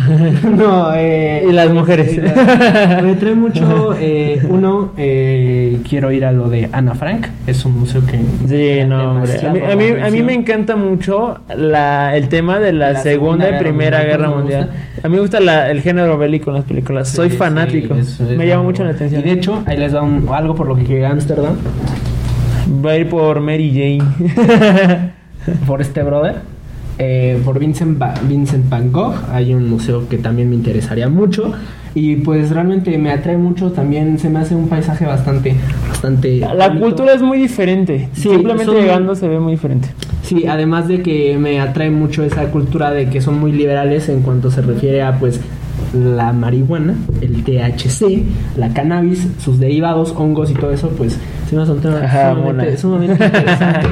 no, 0.56 0.92
eh. 0.96 1.44
Y 1.48 1.52
las 1.52 1.70
mujeres. 1.72 2.16
eh, 2.18 2.22
la- 2.34 3.02
Me 3.02 3.14
trae 3.14 3.34
mucho. 3.34 3.94
eh, 3.98 4.40
uno, 4.48 4.92
eh, 4.96 5.78
quiero 5.88 6.10
ir 6.10 6.24
a 6.24 6.32
lo 6.32 6.48
de 6.48 6.68
Ana 6.72 6.94
Frank. 6.94 7.26
Es 7.46 7.64
un 7.64 7.78
museo 7.78 8.02
que. 8.04 8.18
Sí, 8.48 8.84
no, 8.88 9.12
hombre. 9.12 9.46
A 9.46 9.52
mí, 9.52 9.60
a 9.60 9.76
mí, 9.76 9.84
a 10.06 10.10
mí 10.10 10.22
me 10.22 10.34
encanta 10.34 10.74
mucho 10.76 11.38
la, 11.56 12.16
el 12.16 12.28
tema 12.28 12.58
de 12.58 12.72
la, 12.72 12.92
La 12.94 13.00
Segunda 13.00 13.44
Segunda 13.46 13.60
y 13.60 13.62
Primera 13.62 13.98
Guerra 14.02 14.26
Guerra 14.28 14.30
Mundial, 14.30 14.70
A 15.02 15.08
mí 15.08 15.14
me 15.14 15.20
gusta 15.20 15.38
la- 15.40 15.70
el 15.70 15.80
género 15.82 16.18
bélico 16.18 16.50
en 16.50 16.56
las 16.56 16.64
películas. 16.64 17.08
Soy 17.08 17.30
Sí, 17.30 17.36
fanático. 17.36 17.94
sí, 18.02 18.22
me 18.36 18.46
llama 18.46 18.64
mucho 18.64 18.82
la 18.84 18.90
atención. 18.90 19.20
Y 19.20 19.24
de 19.24 19.32
hecho, 19.32 19.62
ahí 19.66 19.76
les 19.76 19.92
da 19.92 20.02
un- 20.02 20.28
algo 20.32 20.54
por 20.54 20.66
lo 20.66 20.74
que 20.76 20.82
ir 20.98 21.04
a 21.04 21.10
Ámsterdam. 21.10 21.54
Va 22.84 22.90
a 22.92 22.96
ir 22.96 23.08
por 23.08 23.40
Mary 23.40 23.70
Jane. 24.00 25.12
por 25.66 25.80
este 25.80 26.02
brother, 26.02 26.36
eh, 26.98 27.40
por 27.44 27.58
Vincent, 27.58 28.02
Vincent 28.28 28.68
Van 28.68 28.92
Gogh. 28.92 29.14
Hay 29.32 29.54
un 29.54 29.68
museo 29.70 30.08
que 30.08 30.18
también 30.18 30.50
me 30.50 30.56
interesaría 30.56 31.08
mucho. 31.08 31.52
Y 31.94 32.16
pues 32.16 32.50
realmente 32.50 32.96
me 32.98 33.10
atrae 33.10 33.36
mucho. 33.36 33.72
También 33.72 34.18
se 34.18 34.28
me 34.28 34.38
hace 34.40 34.54
un 34.54 34.68
paisaje 34.68 35.06
bastante. 35.06 35.54
bastante 35.88 36.38
la 36.40 36.78
cultura 36.78 37.12
es 37.14 37.22
muy 37.22 37.38
diferente. 37.38 38.08
Sí, 38.12 38.28
Simplemente 38.28 38.66
son- 38.66 38.76
llegando 38.76 39.14
se 39.14 39.26
ve 39.28 39.40
muy 39.40 39.52
diferente. 39.52 39.88
Sí, 40.22 40.46
además 40.46 40.86
de 40.88 41.02
que 41.02 41.38
me 41.38 41.58
atrae 41.60 41.90
mucho 41.90 42.22
esa 42.22 42.50
cultura 42.50 42.90
de 42.90 43.08
que 43.08 43.20
son 43.22 43.40
muy 43.40 43.50
liberales 43.52 44.08
en 44.10 44.20
cuanto 44.20 44.50
se 44.50 44.60
refiere 44.60 45.00
a 45.02 45.18
pues 45.18 45.40
la 45.94 46.32
marihuana, 46.32 46.94
el 47.20 47.44
THC, 47.44 48.22
la 48.56 48.68
cannabis, 48.72 49.26
sus 49.42 49.58
derivados, 49.58 50.12
hongos 50.16 50.50
y 50.50 50.54
todo 50.54 50.70
eso, 50.70 50.88
pues 50.90 51.18
se 51.48 51.56
me 51.56 51.62
hace 51.62 51.72
un 51.72 51.80
tema 51.80 52.00
Ajá, 52.02 52.34
sumamente, 52.34 52.76
sumamente 52.76 53.24
interesante. 53.24 53.88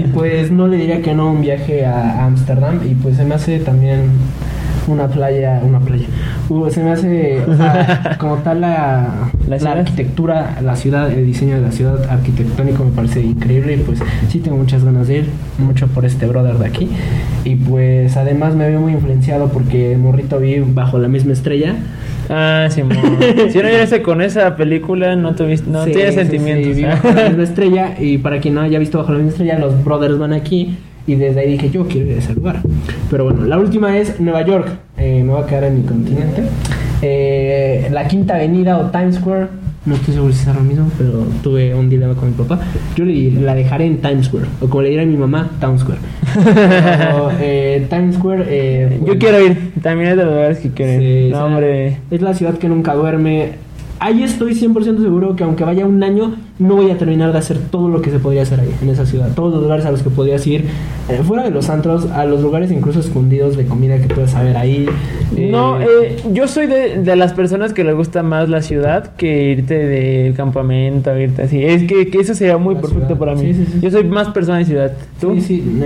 y 0.00 0.02
pues 0.08 0.50
no 0.50 0.66
le 0.66 0.76
diría 0.78 1.02
que 1.02 1.14
no 1.14 1.30
un 1.32 1.42
viaje 1.42 1.84
a 1.84 2.24
Ámsterdam 2.26 2.80
y 2.90 2.94
pues 2.94 3.16
se 3.16 3.24
me 3.24 3.34
hace 3.34 3.58
también 3.60 4.10
una 4.88 5.08
playa, 5.08 5.60
una 5.64 5.80
playa. 5.80 6.06
Uh, 6.48 6.70
se 6.70 6.82
me 6.82 6.90
hace 6.92 7.40
o 7.46 7.56
sea, 7.56 8.16
como 8.20 8.36
tal 8.36 8.60
la, 8.60 9.30
¿La 9.48 9.56
la 9.58 9.72
arquitectura, 9.72 10.56
la 10.62 10.76
ciudad, 10.76 11.10
el 11.10 11.24
diseño 11.26 11.56
de 11.56 11.62
la 11.62 11.72
ciudad 11.72 12.02
arquitectónico 12.10 12.84
me 12.84 12.90
parece 12.90 13.20
increíble 13.20 13.74
y 13.74 13.76
pues 13.78 14.00
sí 14.28 14.38
tengo 14.40 14.56
muchas 14.56 14.84
ganas 14.84 15.08
de 15.08 15.18
ir, 15.18 15.28
mucho 15.58 15.86
por 15.88 16.04
este 16.04 16.26
brother 16.26 16.58
de 16.58 16.66
aquí. 16.66 16.88
Y 17.44 17.54
pues 17.56 18.16
además 18.16 18.54
me 18.54 18.68
veo 18.68 18.80
muy 18.80 18.92
influenciado 18.92 19.48
porque 19.48 19.96
morrito 19.96 20.38
vi 20.38 20.58
bajo 20.60 20.98
la 20.98 21.08
misma 21.08 21.32
estrella. 21.32 21.74
Ah, 22.28 22.66
Simón. 22.70 22.96
si 23.50 23.58
no 23.58 23.64
llegaste 23.68 24.02
con 24.02 24.20
esa 24.20 24.56
película, 24.56 25.14
no 25.14 25.34
tuviste, 25.36 25.70
no 25.70 25.84
Sí, 25.84 25.92
tienes 25.92 26.14
sí, 26.14 26.20
sentimientos. 26.20 26.66
sí, 26.66 26.72
vi 26.74 26.84
¿eh? 26.84 26.88
bajo 26.88 27.08
la 27.12 27.28
misma 27.28 27.42
estrella 27.44 27.94
y 28.00 28.18
para 28.18 28.40
quien 28.40 28.54
no 28.54 28.62
haya 28.62 28.78
visto 28.80 28.98
bajo 28.98 29.12
la 29.12 29.18
misma 29.18 29.30
estrella, 29.30 29.58
los 29.58 29.84
brothers 29.84 30.18
van 30.18 30.32
aquí 30.32 30.76
y 31.06 31.14
desde 31.14 31.40
ahí 31.40 31.52
dije 31.52 31.70
yo 31.70 31.86
quiero 31.86 32.08
ir 32.10 32.16
a 32.16 32.18
ese 32.18 32.34
lugar. 32.34 32.60
Pero 33.10 33.24
bueno, 33.24 33.44
la 33.44 33.58
última 33.58 33.96
es 33.96 34.18
Nueva 34.20 34.42
York. 34.42 34.68
Eh, 34.98 35.22
me 35.24 35.32
voy 35.32 35.42
a 35.42 35.46
quedar 35.46 35.64
en 35.64 35.76
mi 35.80 35.82
continente. 35.86 36.42
Eh, 37.02 37.88
la 37.92 38.06
Quinta 38.08 38.34
Avenida 38.36 38.78
o 38.78 38.90
Times 38.90 39.16
Square. 39.16 39.46
No 39.84 39.94
estoy 39.94 40.14
seguro 40.14 40.32
si 40.32 40.48
es 40.48 40.52
lo 40.56 40.62
mismo, 40.62 40.90
pero 40.98 41.24
tuve 41.44 41.72
un 41.72 41.88
dilema 41.88 42.14
con 42.14 42.30
mi 42.30 42.34
papá. 42.34 42.58
Yo 42.96 43.04
le- 43.04 43.30
la 43.30 43.54
dejaré 43.54 43.86
en 43.86 43.98
Times 43.98 44.26
Square, 44.26 44.46
o 44.60 44.66
como 44.68 44.82
le 44.82 44.88
dirá 44.90 45.02
a 45.02 45.06
mi 45.06 45.16
mamá, 45.16 45.48
Town 45.60 45.78
Square. 45.78 46.00
Pero, 46.44 47.30
eh, 47.40 47.86
Times 47.88 48.16
Square. 48.16 48.44
eh, 48.48 49.00
Yo 49.06 49.16
quiero 49.16 49.40
ir, 49.46 49.74
también 49.82 50.10
es 50.10 50.16
de 50.16 50.24
los 50.24 50.34
lugares 50.34 50.58
que 50.58 50.70
quiero 50.70 50.92
ir. 50.94 50.98
Sí, 51.26 51.30
no, 51.30 51.38
o 51.42 51.46
hombre. 51.46 51.98
Es 52.10 52.20
la 52.20 52.34
ciudad 52.34 52.54
que 52.58 52.68
nunca 52.68 52.94
duerme. 52.94 53.64
Ahí 53.98 54.22
estoy 54.22 54.52
100% 54.54 55.00
seguro 55.02 55.36
que 55.36 55.44
aunque 55.44 55.64
vaya 55.64 55.86
un 55.86 56.02
año, 56.02 56.34
no 56.58 56.76
voy 56.76 56.90
a 56.90 56.98
terminar 56.98 57.32
de 57.32 57.38
hacer 57.38 57.56
todo 57.70 57.88
lo 57.88 58.02
que 58.02 58.10
se 58.10 58.18
podría 58.18 58.42
hacer 58.42 58.60
ahí, 58.60 58.70
en 58.82 58.90
esa 58.90 59.06
ciudad. 59.06 59.30
Todos 59.34 59.54
los 59.54 59.62
lugares 59.62 59.86
a 59.86 59.90
los 59.90 60.02
que 60.02 60.10
podrías 60.10 60.46
ir, 60.46 60.64
eh, 61.08 61.20
fuera 61.24 61.44
de 61.44 61.50
los 61.50 61.70
antros, 61.70 62.10
a 62.10 62.24
los 62.26 62.42
lugares 62.42 62.70
incluso 62.70 63.00
escondidos 63.00 63.56
de 63.56 63.64
comida 63.64 63.98
que 63.98 64.12
puedes 64.12 64.32
saber 64.32 64.56
ahí. 64.56 64.86
Eh, 65.36 65.48
No, 65.50 65.80
eh, 65.80 66.16
yo 66.32 66.46
soy 66.46 66.66
de, 66.66 66.98
de 67.02 67.16
las 67.16 67.32
personas 67.32 67.72
que 67.72 67.84
le 67.84 67.94
gusta 67.94 68.22
más 68.22 68.48
la 68.50 68.60
ciudad 68.60 69.14
que 69.16 69.50
irte 69.52 69.74
del 69.74 70.34
campamento, 70.34 71.16
irte 71.18 71.42
así. 71.42 71.64
Es 71.64 71.84
que, 71.84 72.08
que 72.08 72.18
eso 72.20 72.34
sería 72.34 72.58
muy 72.58 72.74
La 72.74 72.80
perfecto 72.82 73.06
ciudad. 73.06 73.18
para 73.18 73.34
mí. 73.34 73.54
Sí, 73.54 73.54
sí, 73.54 73.66
sí. 73.72 73.80
Yo 73.80 73.90
soy 73.90 74.04
más 74.04 74.28
persona 74.28 74.58
de 74.58 74.64
ciudad. 74.66 74.92
¿Tú? 75.20 75.34
Sí, 75.36 75.40
sí. 75.40 75.80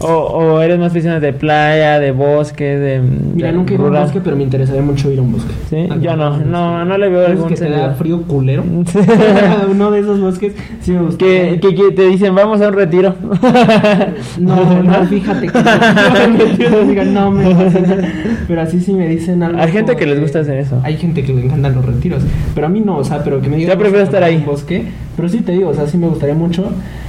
O, 0.00 0.08
o 0.08 0.60
eres 0.60 0.78
más 0.78 0.92
persona 0.92 1.20
de 1.20 1.32
playa, 1.32 1.98
de 2.00 2.10
bosque, 2.10 2.64
de. 2.64 3.00
mira, 3.00 3.48
de 3.48 3.54
nunca 3.54 3.72
he 3.72 3.76
ido 3.76 3.86
a 3.86 3.90
un 3.90 3.94
bosque, 4.02 4.20
pero 4.22 4.36
me 4.36 4.42
interesaría 4.42 4.82
mucho 4.82 5.10
ir 5.10 5.18
a 5.18 5.22
un 5.22 5.32
bosque. 5.32 5.52
Sí, 5.70 5.88
yo 6.00 6.16
no, 6.16 6.36
no, 6.38 6.84
no 6.84 6.98
le 6.98 7.08
veo 7.08 7.22
¿Sabes 7.22 7.36
algún 7.36 7.48
que 7.48 7.54
te 7.54 7.64
da 7.64 7.70
sentido. 7.70 7.94
frío 7.94 8.22
culero? 8.22 8.64
Uno 9.70 9.90
de 9.90 10.00
esos 10.00 10.20
bosques 10.20 10.52
sí 10.80 10.90
me 10.92 11.02
gusta. 11.02 11.24
Que, 11.24 11.58
que, 11.62 11.74
que 11.74 11.92
te 11.92 12.08
dicen, 12.08 12.34
vamos 12.34 12.60
a 12.60 12.68
un 12.68 12.74
retiro. 12.74 13.14
No, 14.38 14.82
no, 14.82 15.06
fíjate 15.06 15.46
que 15.46 17.04
no, 17.06 17.30
no 17.30 17.30
me. 17.30 17.54
Pero 18.46 18.60
así 18.60 18.80
sí 18.80 18.92
me 18.92 19.08
dicen 19.08 19.42
algo. 19.42 19.60
Hay 19.60 19.70
gente 19.72 19.96
que 19.96 20.06
les 20.06 20.20
gusta 20.20 20.40
hacer 20.40 20.58
eso. 20.58 20.80
Hay 20.82 20.96
gente 20.96 21.22
que 21.22 21.32
le 21.32 21.44
encantan 21.44 21.74
los 21.74 21.84
retiros. 21.84 22.22
Pero 22.54 22.66
a 22.66 22.70
mí 22.70 22.80
no, 22.80 22.98
o 22.98 23.04
sea, 23.04 23.22
pero 23.22 23.40
que 23.40 23.48
me 23.48 23.56
digan. 23.56 23.72
Yo 23.72 23.78
prefiero 23.78 24.04
"Vamos 24.04 24.14
a 24.14 24.16
estar 24.18 24.22
ahí". 24.24 24.36
un 24.36 24.44
bosque. 24.46 24.84
Pero 25.16 25.28
sí 25.28 25.40
te 25.42 25.52
digo, 25.52 25.68
o 25.68 25.74
sea, 25.74 25.86
sí 25.86 25.96
me 25.96 26.08
gustaría 26.08 26.34
mucho. 26.34 26.64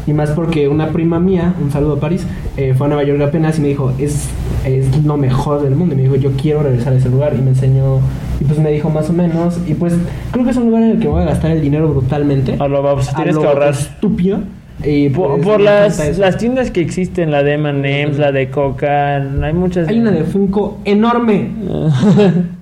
Y 0.08 0.14
más 0.14 0.30
porque 0.32 0.68
una 0.68 0.90
prima 0.90 1.20
mía, 1.20 1.54
un 1.60 1.72
saludo 1.72 1.94
a 1.94 2.00
París, 2.00 2.26
eh, 2.58 2.76
fue 2.78 2.85
a 2.86 2.88
Nueva 2.88 3.04
York 3.04 3.22
apenas 3.22 3.58
y 3.58 3.62
me 3.62 3.68
dijo, 3.70 3.94
es, 3.98 4.30
es 4.66 5.04
lo 5.04 5.18
mejor 5.18 5.62
del 5.62 5.76
mundo. 5.76 5.94
Y 5.94 5.98
me 5.98 6.04
dijo, 6.04 6.16
yo 6.16 6.32
quiero 6.32 6.64
regresar 6.64 6.94
a 6.94 6.98
ese 6.98 7.10
lugar. 7.10 7.34
Y 7.38 7.42
me 7.42 7.50
enseñó, 7.50 8.00
y 8.40 8.46
pues 8.46 8.60
me 8.60 8.72
dijo 8.72 8.90
más 8.90 9.10
o 9.10 9.14
menos. 9.14 9.60
Y 9.68 9.74
pues 9.74 9.96
creo 10.32 10.46
que 10.46 10.52
es 10.52 10.58
un 10.58 10.66
lugar 10.66 10.84
en 10.84 10.92
el 10.92 11.00
que 11.00 11.08
voy 11.08 11.22
a 11.22 11.26
gastar 11.26 11.52
el 11.52 11.62
dinero 11.62 11.90
brutalmente. 11.90 12.56
A 12.60 12.68
lo 12.68 12.82
vamos, 12.82 13.10
A 13.10 13.16
tienes 13.16 13.36
lo 13.36 13.42
que 13.42 13.48
ahorrar. 13.48 13.74
Estúpido. 13.74 14.40
Y 14.84 15.10
Por, 15.10 15.36
pues, 15.36 15.44
por 15.44 15.62
las, 15.62 16.18
las 16.18 16.38
tiendas 16.38 16.70
que 16.70 16.82
existen, 16.82 17.32
la 17.32 17.44
de 17.44 17.54
M&M's, 17.54 18.18
la 18.18 18.32
de 18.32 18.50
Coca, 18.50 19.16
hay 19.16 19.54
muchas. 19.54 19.88
Hay 19.88 20.00
una 20.00 20.12
de 20.12 20.24
Funko 20.24 20.80
enorme. 20.86 21.50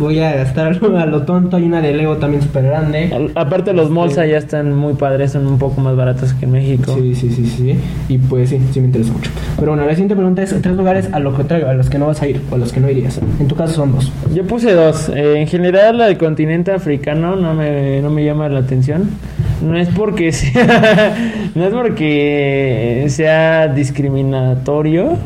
Voy 0.00 0.18
a 0.18 0.32
gastar 0.34 0.78
a 0.98 1.06
lo 1.06 1.22
tonto. 1.22 1.56
Hay 1.58 1.64
una 1.64 1.80
de 1.80 1.92
Lego 1.92 2.16
también 2.16 2.42
súper 2.42 2.64
grande. 2.64 3.10
Al- 3.14 3.30
Aparte 3.34 3.72
los 3.72 3.90
malls 3.90 4.14
Sí. 4.14 4.20
allá 4.20 4.38
están 4.38 4.74
muy 4.74 4.94
padres, 4.94 5.32
son 5.32 5.46
un 5.46 5.58
poco 5.58 5.80
más 5.80 5.94
baratos 5.94 6.32
que 6.34 6.46
en 6.46 6.52
México. 6.52 6.94
Sí, 6.98 7.14
sí, 7.14 7.30
sí, 7.30 7.46
sí. 7.46 7.74
Y 8.08 8.18
pues 8.18 8.48
sí, 8.48 8.58
sí 8.72 8.80
me 8.80 8.86
interesa 8.86 9.12
mucho. 9.12 9.30
Pero 9.56 9.72
bueno, 9.72 9.84
la 9.86 9.92
siguiente 9.92 10.16
pregunta 10.16 10.42
es 10.42 10.54
tres 10.60 10.74
lugares 10.74 11.08
a 11.12 11.20
lo 11.20 11.32
contrario, 11.34 11.68
a 11.68 11.74
los 11.74 11.88
que 11.90 11.98
no 11.98 12.06
vas 12.06 12.20
a 12.22 12.26
ir 12.26 12.40
o 12.50 12.54
a 12.54 12.58
los 12.58 12.72
que 12.72 12.80
no 12.80 12.88
irías. 12.90 13.20
En 13.38 13.46
tu 13.46 13.54
caso 13.54 13.74
son 13.74 13.92
dos. 13.92 14.10
Yo 14.34 14.44
puse 14.44 14.72
dos. 14.72 15.10
Eh, 15.14 15.38
en 15.38 15.46
general, 15.46 15.98
la 15.98 16.06
del 16.06 16.16
continente 16.18 16.72
africano 16.72 17.36
no 17.36 17.52
me, 17.54 18.00
no 18.00 18.10
me 18.10 18.24
llama 18.24 18.48
la 18.48 18.60
atención. 18.60 19.10
No 19.62 19.76
es 19.76 19.88
porque 19.90 20.32
sea, 20.32 21.14
no 21.54 21.64
es 21.66 21.72
porque 21.74 23.04
sea 23.08 23.68
discriminatorio, 23.68 25.16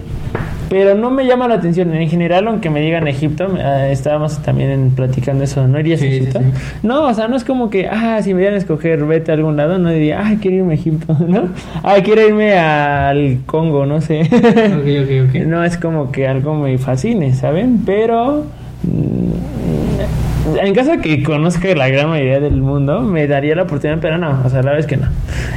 pero 0.69 0.95
no 0.95 1.11
me 1.11 1.27
llama 1.27 1.49
la 1.49 1.55
atención. 1.57 1.95
En 1.95 2.09
general, 2.09 2.47
aunque 2.49 2.71
me 2.71 2.81
digan 2.81 3.07
Egipto, 3.09 3.47
eh, 3.59 3.89
estábamos 3.93 4.39
también 4.43 4.93
platicando 4.97 5.45
eso. 5.45 5.67
¿No 5.69 5.79
irías 5.81 6.01
Sí, 6.01 6.07
a 6.07 6.09
Egipto? 6.11 6.41
sí. 6.41 6.47
No, 6.83 7.05
o 7.07 7.15
sea, 7.15 7.29
no 7.29 7.37
es 7.37 7.45
como 7.45 7.71
que, 7.71 7.87
ah, 7.89 8.21
si 8.23 8.33
me 8.35 8.41
dieran 8.41 8.57
a 8.57 8.59
escoger, 8.59 9.05
vete 9.05 9.31
a 9.31 9.35
algún 9.35 9.57
lado, 9.57 9.79
no 9.79 9.91
diría, 9.91 10.21
ah, 10.25 10.35
quiero 10.41 10.59
irme 10.59 10.73
a 10.73 10.77
Egipto, 10.77 11.17
¿no? 11.29 11.49
Ah, 11.83 11.97
quiero 12.03 12.27
irme 12.27 12.55
al 12.59 13.39
Congo, 13.47 13.87
no 13.87 14.01
sé. 14.01 14.23
Ok, 14.23 14.29
ok, 14.33 15.29
ok. 15.29 15.35
No 15.47 15.63
es 15.65 15.77
como 15.77 16.11
que 16.11 16.27
algo 16.27 16.55
me 16.55 16.77
fascine, 16.79 17.35
¿saben? 17.35 17.83
Pero 17.85 18.45
mm, 18.83 20.59
en 20.61 20.75
caso 20.75 20.91
de 20.93 20.99
que 20.99 21.23
conozca 21.23 21.75
la 21.75 21.89
gran 21.89 22.09
mayoría 22.11 22.41
del 22.41 22.61
mundo, 22.61 23.01
me 23.01 23.27
daría 23.27 23.55
la 23.55 23.63
oportunidad, 23.63 23.99
pero 24.01 24.19
no, 24.19 24.43
o 24.45 24.49
sea, 24.49 24.63
la 24.63 24.77
es 24.79 24.87
que 24.87 24.97
no. 24.97 25.07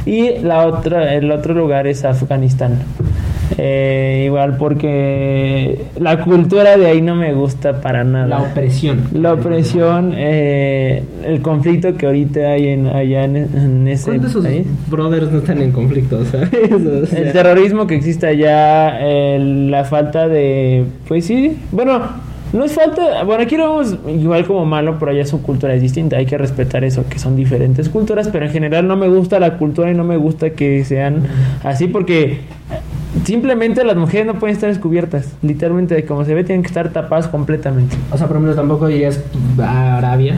Y 0.06 0.38
la 0.42 0.66
otra, 0.66 1.14
el 1.14 1.30
otro 1.30 1.54
lugar 1.54 1.86
es 1.86 2.04
Afganistán. 2.04 2.78
Eh, 3.56 4.24
igual 4.26 4.56
porque 4.58 5.86
la 5.98 6.22
cultura 6.22 6.76
de 6.76 6.86
ahí 6.86 7.00
no 7.00 7.14
me 7.16 7.32
gusta 7.32 7.80
para 7.80 8.04
nada. 8.04 8.26
La 8.26 8.42
opresión. 8.42 9.04
La 9.12 9.32
opresión, 9.32 10.12
eh, 10.16 11.02
el 11.24 11.40
conflicto 11.40 11.96
que 11.96 12.06
ahorita 12.06 12.40
hay 12.40 12.68
en, 12.68 12.86
allá 12.88 13.24
en, 13.24 13.36
en 13.36 13.88
ese 13.88 14.06
¿Cuántos 14.16 14.36
país. 14.44 14.66
brothers 14.88 15.32
no 15.32 15.38
están 15.38 15.62
en 15.62 15.72
conflicto, 15.72 16.24
sabes? 16.26 16.50
O 17.02 17.06
sea, 17.06 17.18
El 17.18 17.32
terrorismo 17.32 17.86
que 17.86 17.94
existe 17.94 18.26
allá, 18.26 18.98
la 19.38 19.84
falta 19.84 20.28
de... 20.28 20.84
Pues 21.06 21.24
sí, 21.24 21.56
bueno, 21.72 22.00
no 22.52 22.64
es 22.64 22.72
falta... 22.72 23.24
Bueno, 23.24 23.42
aquí 23.42 23.56
lo 23.56 23.68
vemos 23.70 23.96
igual 24.08 24.46
como 24.46 24.64
malo, 24.66 24.96
pero 24.98 25.12
allá 25.12 25.24
su 25.24 25.42
cultura 25.42 25.74
es 25.74 25.82
distinta. 25.82 26.16
Hay 26.18 26.26
que 26.26 26.38
respetar 26.38 26.84
eso, 26.84 27.04
que 27.08 27.18
son 27.18 27.36
diferentes 27.36 27.88
culturas, 27.88 28.28
pero 28.28 28.46
en 28.46 28.52
general 28.52 28.86
no 28.86 28.96
me 28.96 29.08
gusta 29.08 29.40
la 29.40 29.56
cultura 29.56 29.90
y 29.90 29.94
no 29.94 30.04
me 30.04 30.16
gusta 30.16 30.50
que 30.50 30.84
sean 30.84 31.22
así 31.64 31.86
porque... 31.88 32.40
Simplemente 33.24 33.84
las 33.84 33.96
mujeres 33.96 34.26
no 34.26 34.34
pueden 34.34 34.54
estar 34.54 34.68
descubiertas. 34.68 35.34
Literalmente, 35.42 35.94
de 35.94 36.04
como 36.04 36.24
se 36.24 36.34
ve, 36.34 36.44
tienen 36.44 36.62
que 36.62 36.68
estar 36.68 36.90
tapadas 36.90 37.28
completamente. 37.28 37.96
O 38.10 38.18
sea, 38.18 38.26
por 38.26 38.36
ejemplo, 38.36 38.54
tampoco 38.54 38.88
irías 38.88 39.20
a 39.60 39.98
Arabia, 39.98 40.36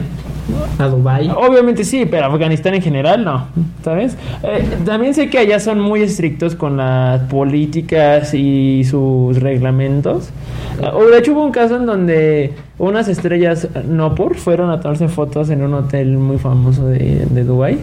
a 0.77 0.87
Dubai. 0.87 1.29
Obviamente 1.29 1.83
sí, 1.83 2.05
pero 2.09 2.25
Afganistán 2.25 2.73
en 2.73 2.81
general 2.81 3.23
no, 3.23 3.47
¿sabes? 3.83 4.17
Eh, 4.43 4.65
también 4.85 5.13
sé 5.13 5.29
que 5.29 5.37
allá 5.37 5.59
son 5.59 5.79
muy 5.79 6.01
estrictos 6.01 6.55
con 6.55 6.77
las 6.77 7.21
políticas 7.23 8.33
y 8.33 8.83
sus 8.83 9.39
reglamentos. 9.39 10.29
Eh, 10.81 10.89
o 10.93 11.05
de 11.05 11.19
hecho 11.19 11.33
hubo 11.33 11.43
un 11.43 11.51
caso 11.51 11.77
en 11.77 11.85
donde 11.85 12.53
unas 12.77 13.07
estrellas 13.07 13.67
no 13.87 14.15
por 14.15 14.35
fueron 14.35 14.71
a 14.71 14.79
tomarse 14.79 15.07
fotos 15.07 15.49
en 15.49 15.61
un 15.61 15.73
hotel 15.73 16.17
muy 16.17 16.37
famoso 16.37 16.87
de, 16.87 17.25
de 17.29 17.43
Dubai 17.43 17.79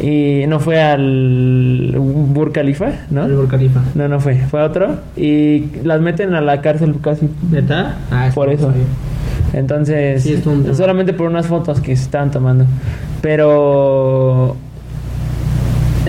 y 0.00 0.46
no 0.46 0.58
fue 0.60 0.80
al 0.80 1.94
Burj 1.98 2.52
Khalifa, 2.52 2.90
¿no? 3.10 3.22
Al 3.22 3.34
Burj 3.34 3.50
Khalifa. 3.50 3.82
No, 3.94 4.08
no 4.08 4.20
fue, 4.20 4.36
fue 4.36 4.60
a 4.60 4.64
otro 4.64 4.96
y 5.16 5.66
las 5.84 6.00
meten 6.00 6.34
a 6.34 6.40
la 6.40 6.60
cárcel 6.60 6.94
casi 7.02 7.28
¿Neta? 7.50 7.96
Ah, 8.10 8.30
por 8.34 8.48
eso. 8.48 8.72
Entonces, 9.52 10.22
Sí, 10.22 10.32
es 10.32 10.76
solamente 10.76 11.12
por 11.12 11.28
unas 11.28 11.46
fotos 11.46 11.80
que 11.80 11.94
se 11.96 12.04
estaban 12.04 12.30
tomando. 12.30 12.64
Pero 13.20 14.56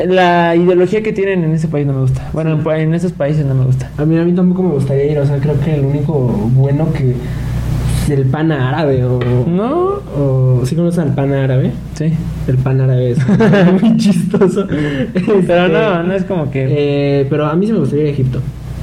la 0.07 0.55
ideología 0.55 1.03
que 1.03 1.13
tienen 1.13 1.43
en 1.43 1.51
ese 1.51 1.67
país 1.67 1.85
no 1.85 1.93
me 1.93 2.01
gusta. 2.01 2.29
Bueno, 2.33 2.59
en, 2.71 2.93
esos 2.93 3.11
países 3.11 3.45
no 3.45 3.53
me 3.53 3.65
gusta. 3.65 3.91
A 3.97 4.05
mí, 4.05 4.17
a 4.17 4.23
mí 4.23 4.33
tampoco 4.33 4.63
me 4.63 4.73
gustaría 4.73 5.05
ir, 5.11 5.19
o 5.19 5.25
sea, 5.25 5.37
creo 5.37 5.59
que 5.59 5.75
el 5.75 5.85
único 5.85 6.13
bueno 6.55 6.91
que 6.93 7.15
el 8.09 8.25
pan 8.25 8.51
árabe 8.51 9.03
o 9.05 9.19
No, 9.47 10.01
o 10.17 10.61
¿sí 10.65 10.75
conoces 10.75 10.99
al 10.99 11.13
pan 11.15 11.31
árabe? 11.33 11.71
sí. 11.95 12.11
El 12.47 12.57
pan 12.57 12.81
árabe 12.81 13.11
es 13.11 13.19
muy 13.81 13.97
chistoso. 13.97 14.67
Pero 14.67 15.39
Este, 15.39 15.69
no, 15.69 16.03
no 16.03 16.13
es 16.13 16.23
como 16.25 16.51
que... 16.51 16.67
eh, 17.21 17.27
pero 17.29 17.45
a 17.45 17.55
mí 17.55 17.65
sí 17.65 17.71
me 17.73 17.79
gustaría 17.79 18.03
ir 18.05 18.09
a 18.09 18.13
Egipto. 18.13 18.39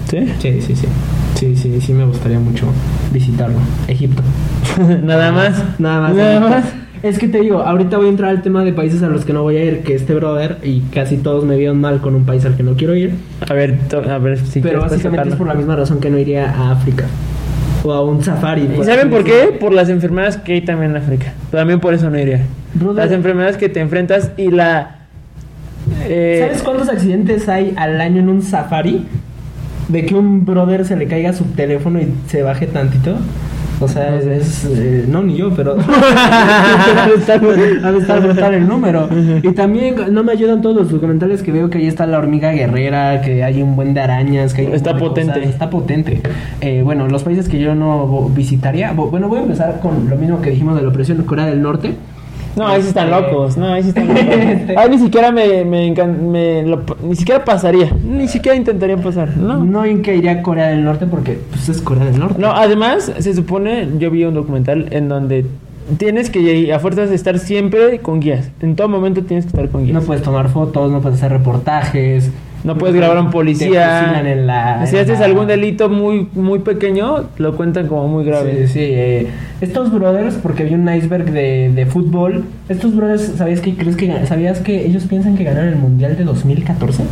¿Sí? 0.09 0.19
Sí, 0.41 0.61
sí, 0.63 0.75
sí. 0.77 0.87
Sí, 1.35 1.57
sí, 1.57 1.81
sí 1.81 1.93
me 1.93 2.05
gustaría 2.05 2.39
mucho 2.39 2.67
visitarlo. 3.13 3.57
Egipto. 3.89 4.23
Nada 5.05 5.31
más. 5.33 5.63
Nada 5.79 6.01
más. 6.01 6.15
Nada 6.15 6.41
más. 6.41 6.65
Es 7.03 7.19
que 7.19 7.29
te 7.29 7.41
digo, 7.41 7.61
ahorita 7.63 7.97
voy 7.97 8.07
a 8.07 8.11
entrar 8.11 8.29
al 8.31 8.43
tema 8.43 8.63
de 8.63 8.75
países 8.75 9.03
a 9.03 9.09
los 9.09 9.25
que 9.25 9.33
no 9.33 9.43
voy 9.43 9.57
a 9.57 9.65
ir, 9.65 9.81
que 9.83 9.95
este 9.95 10.15
brother 10.15 10.59
y 10.63 10.81
casi 10.93 11.17
todos 11.17 11.45
me 11.45 11.57
vieron 11.57 11.81
mal 11.81 12.01
con 12.03 12.15
un 12.15 12.25
país 12.25 12.45
al 12.45 12.57
que 12.57 12.63
no 12.63 12.75
quiero 12.75 12.95
ir. 12.95 13.15
A 13.49 13.55
ver, 13.55 13.79
a 14.11 14.19
ver 14.19 14.39
si 14.39 14.61
pero 14.61 14.81
básicamente 14.83 15.31
es 15.31 15.35
por 15.37 15.47
la 15.47 15.55
misma 15.55 15.77
razón 15.77 15.99
que 16.01 16.11
no 16.11 16.19
iría 16.19 16.51
a 16.51 16.73
África. 16.73 17.05
O 17.83 17.93
a 17.93 18.03
un 18.03 18.23
safari. 18.23 18.69
¿Y 18.81 18.85
saben 18.85 19.11
por 19.11 19.25
qué? 19.25 19.57
Por 19.59 19.73
las 19.73 19.89
enfermedades 19.89 20.37
que 20.37 20.55
hay 20.55 20.61
también 20.63 20.93
en 20.93 20.97
África. 20.99 21.33
También 21.51 21.81
por 21.81 21.95
eso 21.95 22.11
no 22.11 22.19
iría. 22.19 22.43
Brother. 22.75 23.05
Las 23.05 23.13
enfermedades 23.13 23.57
que 23.57 23.69
te 23.69 23.81
enfrentas 23.81 24.33
y 24.37 24.51
la... 24.51 25.07
eh, 26.03 26.39
¿Sabes 26.41 26.63
cuántos 26.63 26.89
accidentes 26.89 27.49
hay 27.49 27.75
al 27.77 28.01
año 28.01 28.21
en 28.21 28.29
un 28.29 28.43
safari? 28.43 29.07
De 29.89 30.07
que 30.07 30.15
un 30.15 30.45
brother 30.45 30.85
se 30.85 30.97
le 30.97 31.07
caiga 31.07 31.33
su 31.33 31.45
teléfono 31.45 32.01
y 32.01 32.09
se 32.29 32.43
baje 32.43 32.67
tantito. 32.67 33.17
O 33.81 33.89
sea, 33.89 34.15
es, 34.17 34.27
es, 34.27 34.65
eh, 34.67 35.07
no 35.09 35.23
ni 35.23 35.37
yo, 35.37 35.51
pero 35.55 35.77
ha 35.89 37.07
de 37.09 37.15
estar, 37.15 37.43
ha 37.43 37.93
de 37.93 37.99
estar 37.99 38.21
brutal 38.21 38.55
el 38.55 38.69
número. 38.69 39.09
Y 39.43 39.53
también 39.53 39.97
no 40.13 40.23
me 40.23 40.33
ayudan 40.33 40.61
todos 40.61 40.77
los 40.77 40.91
documentales 40.91 41.43
que 41.43 41.51
veo 41.51 41.71
que 41.71 41.79
ahí 41.79 41.87
está 41.87 42.07
la 42.07 42.19
hormiga 42.19 42.53
guerrera, 42.53 43.23
que 43.23 43.43
hay 43.43 43.63
un 43.63 43.77
buen 43.77 43.95
de 43.95 44.01
arañas, 44.01 44.53
que 44.53 44.63
hay 44.63 44.73
Está 44.73 44.97
potente. 44.97 45.33
cosas. 45.33 45.49
Está 45.49 45.71
potente. 45.71 46.21
Eh, 46.61 46.83
bueno, 46.83 47.09
los 47.09 47.23
países 47.23 47.49
que 47.49 47.59
yo 47.59 47.75
no 47.75 48.31
visitaría, 48.35 48.93
bueno, 48.93 49.29
voy 49.29 49.39
a 49.39 49.43
empezar 49.43 49.81
con 49.81 50.09
lo 50.09 50.17
mismo 50.17 50.41
que 50.43 50.51
dijimos 50.51 50.77
de 50.77 50.83
la 50.83 50.89
opresión 50.89 51.23
Corea 51.25 51.47
del 51.47 51.63
Norte. 51.63 51.95
No, 52.57 52.67
ahí 52.67 52.83
sí 52.83 52.89
están 52.89 53.09
Este- 53.13 53.21
locos, 53.21 53.57
no, 53.57 53.67
ahí 53.73 53.83
sí 53.83 53.89
están 53.91 54.09
locos. 54.09 54.23
Este- 54.29 54.77
Ahí 54.79 54.91
ni 54.91 54.99
siquiera 54.99 55.31
me, 55.33 55.65
me, 55.65 55.87
encan- 55.95 56.19
me 56.21 56.63
lo- 56.65 56.83
ni 57.03 57.15
siquiera 57.17 57.45
pasaría, 57.45 57.91
ni 58.05 58.27
siquiera 58.29 58.57
intentaría 58.57 58.97
pasar, 58.97 59.37
no. 59.37 59.65
No 59.65 59.83
que 60.03 60.17
iría 60.17 60.33
a 60.33 60.43
Corea 60.43 60.69
del 60.69 60.85
Norte 60.85 61.07
porque 61.07 61.39
pues 61.51 61.69
es 61.69 61.81
Corea 61.81 62.05
del 62.07 62.19
Norte. 62.19 62.41
No, 62.41 62.51
además, 62.53 63.13
se 63.19 63.35
supone, 63.35 63.89
yo 63.99 64.11
vi 64.11 64.25
un 64.25 64.35
documental 64.35 64.89
en 64.91 65.09
donde 65.09 65.47
tienes 65.99 66.31
que 66.31 66.73
a 66.73 66.79
fuerzas 66.79 67.09
de 67.11 67.17
estar 67.17 67.39
siempre 67.39 67.99
con 68.01 68.21
guías. 68.21 68.51
En 68.61 68.77
todo 68.77 68.89
momento 68.89 69.23
tienes 69.23 69.45
que 69.47 69.51
estar 69.51 69.69
con 69.71 69.85
guías. 69.85 69.95
No 69.95 70.03
puedes 70.03 70.23
tomar 70.23 70.49
fotos, 70.49 70.91
no 70.91 71.01
puedes 71.01 71.19
hacer 71.19 71.33
reportajes. 71.33 72.31
No 72.63 72.77
puedes 72.77 72.95
grabar 72.95 73.17
a 73.17 73.21
un 73.23 73.31
policía. 73.31 74.03
fusilan 74.03 74.27
en 74.27 74.47
la- 74.47 74.87
si 74.87 74.97
en 74.97 75.03
haces 75.03 75.19
la- 75.21 75.27
algún 75.27 75.47
delito 75.47 75.89
muy 75.89 76.29
muy 76.35 76.59
pequeño, 76.59 77.25
lo 77.39 77.57
cuentan 77.57 77.87
como 77.87 78.07
muy 78.09 78.25
grave. 78.25 78.67
Sí, 78.67 78.73
sí. 78.75 78.81
eh, 78.83 79.27
estos 79.61 79.91
brothers, 79.93 80.35
porque 80.35 80.65
vi 80.65 80.75
un 80.75 80.89
iceberg 80.93 81.31
de, 81.33 81.71
de 81.75 81.87
fútbol. 81.87 82.45
Estos 82.69 82.95
brothers, 82.95 83.33
¿sabías 83.37 83.61
que 83.61 83.75
crees 83.77 83.97
que 83.97 84.27
sabías 84.27 84.61
que 84.61 84.87
ellos 84.87 85.05
piensan 85.07 85.37
que 85.37 85.45
ganaron 85.45 85.69
el 85.71 85.77
mundial 85.77 86.17
de 86.17 86.25
2014? 86.25 87.03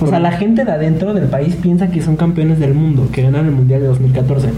O 0.00 0.06
sea, 0.08 0.18
la 0.18 0.32
gente 0.32 0.64
de 0.64 0.72
adentro 0.72 1.14
del 1.14 1.26
país 1.28 1.54
piensa 1.54 1.88
que 1.88 2.02
son 2.02 2.16
campeones 2.16 2.58
del 2.58 2.74
mundo, 2.74 3.08
que 3.12 3.22
ganaron 3.22 3.46
el 3.46 3.52
mundial 3.54 3.80
de 3.80 3.86
2014, 3.86 4.48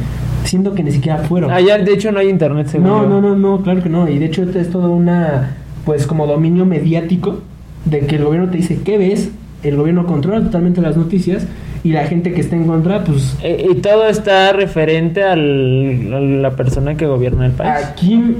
siendo 0.44 0.74
que 0.74 0.82
ni 0.82 0.90
siquiera 0.92 1.18
fueron. 1.18 1.50
Allá, 1.50 1.76
de 1.78 1.92
hecho, 1.92 2.10
no 2.10 2.18
hay 2.20 2.28
internet, 2.30 2.68
según 2.68 2.86
No, 2.88 3.06
no, 3.06 3.20
no, 3.20 3.36
no, 3.36 3.60
claro 3.62 3.82
que 3.82 3.88
no. 3.90 4.08
Y 4.08 4.18
de 4.18 4.24
hecho 4.24 4.42
es 4.42 4.70
todo 4.70 4.90
una, 4.90 5.56
pues 5.84 6.06
como 6.06 6.26
dominio 6.26 6.64
mediático 6.64 7.40
de 7.84 8.00
que 8.00 8.16
el 8.16 8.24
gobierno 8.24 8.50
te 8.50 8.56
dice, 8.56 8.80
¿qué 8.82 8.96
ves? 8.98 9.30
El 9.68 9.76
gobierno 9.76 10.06
controla 10.06 10.42
totalmente 10.44 10.80
las 10.80 10.96
noticias 10.96 11.46
y 11.84 11.90
la 11.92 12.04
gente 12.06 12.32
que 12.32 12.40
está 12.40 12.56
en 12.56 12.64
contra, 12.66 13.04
pues 13.04 13.36
Eh, 13.42 13.66
Y 13.70 13.74
todo 13.76 14.06
está 14.08 14.52
referente 14.52 15.22
al, 15.22 16.12
a 16.12 16.20
la 16.20 16.50
persona 16.52 16.96
que 16.96 17.06
gobierna 17.06 17.46
el 17.46 17.52
país. 17.52 17.84
a 17.84 17.94
Kim 17.94 18.34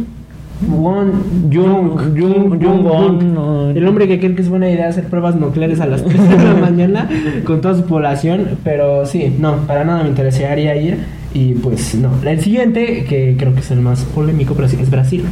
Won 0.68 1.12
Jung- 1.50 2.18
Jung, 2.18 2.58
Jung- 2.62 3.76
el 3.76 3.86
hombre 3.86 4.08
que 4.08 4.18
cree 4.18 4.34
que 4.34 4.40
es 4.42 4.48
buena 4.48 4.70
idea 4.70 4.88
hacer 4.88 5.04
pruebas 5.04 5.34
nucleares 5.36 5.80
a 5.80 5.86
las 5.86 6.02
3 6.02 6.28
de 6.30 6.36
la 6.44 6.54
mañana 6.54 7.08
con 7.44 7.60
toda 7.60 7.74
su 7.74 7.84
población, 7.84 8.48
pero 8.64 9.04
sí, 9.04 9.34
no, 9.38 9.56
para 9.66 9.84
nada 9.84 10.02
me 10.02 10.08
interesaría 10.08 10.74
ir 10.76 10.96
y 11.34 11.52
pues 11.52 11.94
no. 11.96 12.10
El 12.26 12.40
siguiente, 12.40 13.04
que 13.06 13.36
creo 13.38 13.52
que 13.52 13.60
es 13.60 13.70
el 13.70 13.80
más 13.80 14.04
polémico, 14.04 14.54
pero 14.54 14.66
sí, 14.68 14.78
es 14.80 14.88
Brasil. 14.90 15.24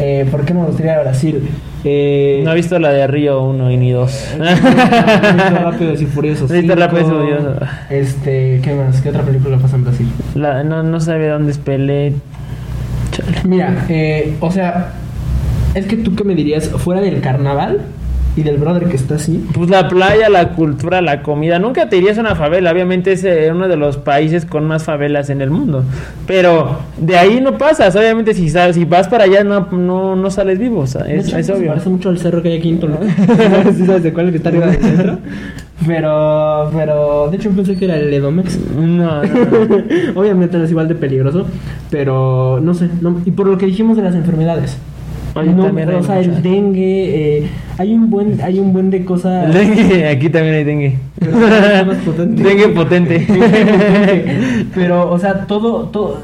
Eh, 0.00 0.26
¿Por 0.30 0.44
qué 0.44 0.54
me 0.54 0.64
gustaría 0.64 0.92
ir 0.94 0.98
a 0.98 1.02
Brasil? 1.02 1.48
Eh, 1.84 2.40
No 2.44 2.52
he 2.52 2.54
visto 2.56 2.78
la 2.78 2.90
de 2.90 3.06
Río 3.06 3.42
1 3.42 3.70
y 3.70 3.76
ni 3.76 3.90
2. 3.92 4.34
No 4.38 4.44
he 4.48 4.54
visto 4.54 5.58
Rápidos 5.62 6.00
y 6.00 6.06
Furiosos. 6.06 6.50
No 6.50 6.60
cinco. 6.60 6.74
Rápidos 6.74 7.06
y 7.08 7.10
Furiosos. 7.10 7.56
Este, 7.90 8.60
¿qué 8.62 8.74
más? 8.74 9.00
¿Qué 9.00 9.08
otra 9.10 9.22
película 9.22 9.58
pasa 9.58 9.76
en 9.76 9.84
Brasil? 9.84 10.08
La- 10.34 10.62
no, 10.64 10.82
no 10.82 11.00
sabía 11.00 11.32
dónde 11.32 11.52
es 11.52 11.58
Pelé. 11.58 12.14
Chale. 13.12 13.38
Mira, 13.44 13.84
eh, 13.88 14.34
o 14.40 14.50
sea, 14.50 14.92
es 15.74 15.86
que 15.86 15.96
tú 15.96 16.14
qué 16.14 16.24
me 16.24 16.34
dirías, 16.34 16.68
fuera 16.68 17.00
del 17.00 17.20
carnaval 17.20 17.80
y 18.36 18.42
del 18.42 18.56
brother 18.56 18.84
que 18.86 18.96
está 18.96 19.16
así. 19.16 19.44
Pues 19.52 19.68
la 19.68 19.88
playa, 19.88 20.28
la 20.30 20.50
cultura, 20.50 21.02
la 21.02 21.22
comida. 21.22 21.58
Nunca 21.58 21.88
te 21.88 21.98
irías 21.98 22.16
a 22.16 22.22
una 22.22 22.34
favela. 22.34 22.70
Obviamente 22.72 23.12
es 23.12 23.24
eh, 23.24 23.50
uno 23.52 23.68
de 23.68 23.76
los 23.76 23.98
países 23.98 24.46
con 24.46 24.66
más 24.66 24.84
favelas 24.84 25.28
en 25.30 25.42
el 25.42 25.50
mundo. 25.50 25.84
Pero 26.26 26.78
de 26.96 27.16
ahí 27.18 27.40
no 27.42 27.58
pasas. 27.58 27.94
Obviamente 27.94 28.32
si, 28.34 28.48
sal- 28.48 28.72
si 28.72 28.84
vas 28.86 29.08
para 29.08 29.24
allá 29.24 29.44
no, 29.44 29.68
no, 29.70 30.16
no 30.16 30.30
sales 30.30 30.58
vivo. 30.58 30.80
o 30.80 30.86
sea, 30.86 31.02
es, 31.02 31.32
es 31.32 31.50
obvio. 31.50 31.68
parece 31.68 31.90
mucho 31.90 32.08
al 32.08 32.18
cerro 32.18 32.42
que 32.42 32.48
hay 32.50 32.58
aquí 32.58 32.70
en 32.70 32.80
Toluca. 32.80 33.04
¿Sí 33.76 33.84
sabes 33.86 34.02
de 34.02 34.12
cuál 34.14 34.26
es 34.26 34.30
que 34.32 34.36
está 34.38 34.48
arriba 34.48 34.66
del 34.66 34.80
centro? 34.82 35.18
Pero, 35.86 36.70
pero, 36.74 37.28
de 37.30 37.36
hecho 37.36 37.50
pensé 37.50 37.76
que 37.76 37.84
era 37.86 37.96
el 37.96 38.12
Edomex. 38.14 38.58
No, 38.76 39.22
no, 39.22 39.22
no. 39.24 39.24
Obviamente 40.20 40.62
es 40.62 40.70
igual 40.70 40.86
de 40.88 40.94
peligroso, 40.94 41.46
pero 41.90 42.60
no 42.62 42.72
sé. 42.72 42.88
no- 43.00 43.20
y 43.24 43.32
por 43.32 43.46
lo 43.48 43.58
que 43.58 43.66
dijimos 43.66 43.96
de 43.96 44.04
las 44.04 44.14
enfermedades. 44.14 44.78
No, 45.34 45.98
o 45.98 46.02
sea, 46.02 46.20
el 46.20 46.42
dengue, 46.42 47.38
eh, 47.38 47.48
hay 47.78 47.94
un 47.94 48.10
buen, 48.10 48.40
hay 48.42 48.58
un 48.58 48.72
buen 48.72 48.90
de 48.90 49.04
cosas. 49.04 49.46
El 49.46 49.52
dengue, 49.54 50.08
aquí 50.08 50.28
también 50.28 50.56
hay 50.56 50.64
dengue. 50.64 50.98
Potente. 52.04 52.42
Dengue 52.48 52.68
potente. 52.68 53.26
Pero, 54.74 55.10
o 55.10 55.18
sea, 55.18 55.46
todo, 55.46 55.84
todo. 55.86 56.20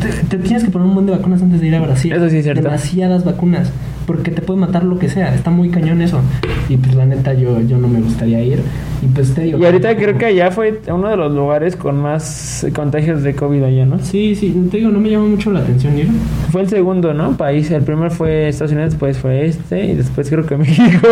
Te, 0.00 0.36
te 0.36 0.42
tienes 0.42 0.64
que 0.64 0.70
poner 0.70 0.88
un 0.88 0.94
buen 0.94 1.06
de 1.06 1.12
vacunas 1.12 1.42
antes 1.42 1.60
de 1.60 1.66
ir 1.66 1.74
a 1.74 1.80
Brasil. 1.80 2.12
Eso 2.12 2.30
sí 2.30 2.38
es 2.38 2.44
cierto. 2.44 2.62
Demasiadas 2.62 3.24
vacunas. 3.24 3.70
Porque 4.06 4.30
te 4.30 4.42
puede 4.42 4.60
matar 4.60 4.84
lo 4.84 4.98
que 4.98 5.08
sea. 5.08 5.34
Está 5.34 5.50
muy 5.50 5.70
cañón 5.70 6.00
eso. 6.00 6.20
Y 6.68 6.76
pues 6.76 6.94
la 6.94 7.06
neta, 7.06 7.34
yo, 7.34 7.60
yo 7.60 7.78
no 7.78 7.88
me 7.88 8.00
gustaría 8.00 8.42
ir. 8.42 8.62
Y 9.02 9.06
pues 9.14 9.34
te 9.34 9.42
digo. 9.42 9.58
Y 9.58 9.64
ahorita 9.64 9.96
creo 9.96 10.18
que 10.18 10.26
allá 10.26 10.50
fue 10.50 10.80
uno 10.88 11.08
de 11.08 11.16
los 11.16 11.32
lugares 11.32 11.74
con 11.74 12.00
más 12.00 12.64
eh, 12.64 12.72
contagios 12.72 13.22
de 13.22 13.34
COVID 13.34 13.62
allá, 13.62 13.86
¿no? 13.86 13.98
Sí, 14.00 14.34
sí, 14.34 14.54
te 14.70 14.76
digo, 14.76 14.90
no 14.90 15.00
me 15.00 15.08
llama 15.10 15.26
mucho 15.26 15.50
la 15.50 15.60
atención 15.60 15.96
ir. 15.98 16.08
Fue 16.52 16.60
el 16.62 16.68
segundo, 16.68 17.14
¿no? 17.14 17.32
País. 17.36 17.70
El 17.70 17.82
primero 17.82 18.10
fue 18.10 18.48
Estados 18.48 18.72
Unidos, 18.72 18.90
después 18.92 19.16
fue 19.18 19.46
este 19.46 19.86
y 19.86 19.94
después 19.94 20.28
creo 20.28 20.44
que 20.44 20.56
México. 20.58 21.08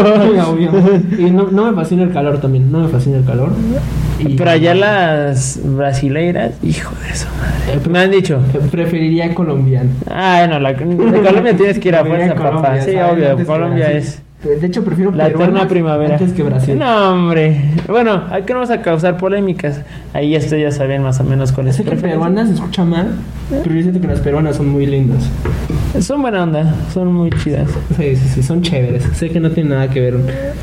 Obvio. 0.50 0.70
Y 1.18 1.30
no, 1.30 1.48
no 1.50 1.70
me 1.70 1.74
fascina 1.74 2.02
el 2.02 2.12
calor 2.12 2.38
también. 2.40 2.70
No 2.70 2.80
me 2.80 2.88
fascina 2.88 3.18
el 3.18 3.24
calor. 3.24 3.50
Y- 4.18 4.36
Pero 4.36 4.50
allá 4.50 4.74
las 4.74 5.58
brasileiras, 5.64 6.52
hijo 6.62 6.92
de 7.08 7.14
su 7.16 7.26
madre. 7.38 7.82
Eh, 7.84 7.88
Me 7.88 7.98
han 8.00 8.10
dicho. 8.10 8.38
Preferiría 8.70 9.34
colombiano. 9.34 9.90
Ah, 10.10 10.46
no, 10.48 10.58
la, 10.58 10.72
de 10.74 10.86
Colombia 11.22 11.56
tienes 11.56 11.78
que 11.78 11.88
ir 11.88 11.94
a 11.96 12.04
fuerza, 12.04 12.34
papá. 12.34 12.80
Sí, 12.82 12.90
obvio, 12.96 13.46
Colombia 13.46 13.92
es 13.92 14.20
De 14.42 14.64
hecho, 14.64 14.84
prefiero 14.84 15.10
la 15.10 15.26
eterna 15.26 15.66
primavera. 15.66 16.14
Antes 16.14 16.32
que 16.32 16.44
Brasil. 16.44 16.78
No, 16.78 17.12
hombre. 17.12 17.72
Bueno, 17.88 18.22
aquí 18.30 18.52
no 18.52 18.60
vamos 18.60 18.70
a 18.70 18.80
causar 18.82 19.16
polémicas. 19.16 19.80
Ahí 20.14 20.30
ya 20.30 20.38
ustedes 20.38 20.62
ya 20.62 20.70
saben 20.70 21.02
más 21.02 21.18
o 21.18 21.24
menos 21.24 21.50
cuál 21.50 21.66
es 21.66 21.76
Sé 21.76 21.84
que 21.84 21.96
peruanas 21.96 22.46
se 22.46 22.54
escucha 22.54 22.84
mal, 22.84 23.08
pero 23.50 23.74
yo 23.74 23.82
siento 23.82 24.00
que 24.00 24.06
las 24.06 24.20
peruanas 24.20 24.56
son 24.56 24.68
muy 24.68 24.86
lindas. 24.86 25.28
Son 26.00 26.22
buena 26.22 26.44
onda, 26.44 26.72
son 26.94 27.12
muy 27.12 27.30
chidas. 27.30 27.68
Sí, 27.96 28.14
sí, 28.14 28.28
sí, 28.28 28.42
son 28.44 28.62
chéveres. 28.62 29.02
Sé 29.14 29.28
que 29.30 29.40
no 29.40 29.50
tiene 29.50 29.70
nada 29.70 29.90
que 29.90 30.00
ver 30.00 30.14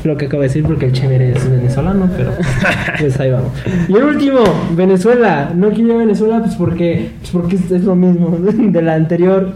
lo 0.05 0.15
que 0.15 0.27
acabo 0.27 0.41
de 0.41 0.47
decir 0.47 0.63
porque 0.63 0.85
el 0.85 0.93
chévere 0.93 1.33
es 1.33 1.49
venezolano, 1.49 2.09
pero 2.15 2.31
pues 2.99 3.19
ahí 3.19 3.31
vamos. 3.31 3.51
Y 3.89 3.93
el 3.93 4.03
último, 4.03 4.39
Venezuela. 4.71 5.51
No 5.53 5.69
quiero 5.71 5.89
ir 5.89 5.95
a 5.95 5.97
Venezuela 5.97 6.39
pues 6.39 6.55
porque, 6.55 7.11
pues 7.19 7.31
porque 7.31 7.55
es 7.57 7.83
lo 7.83 7.95
mismo 7.95 8.37
de 8.39 8.81
la 8.81 8.93
anterior. 8.93 9.53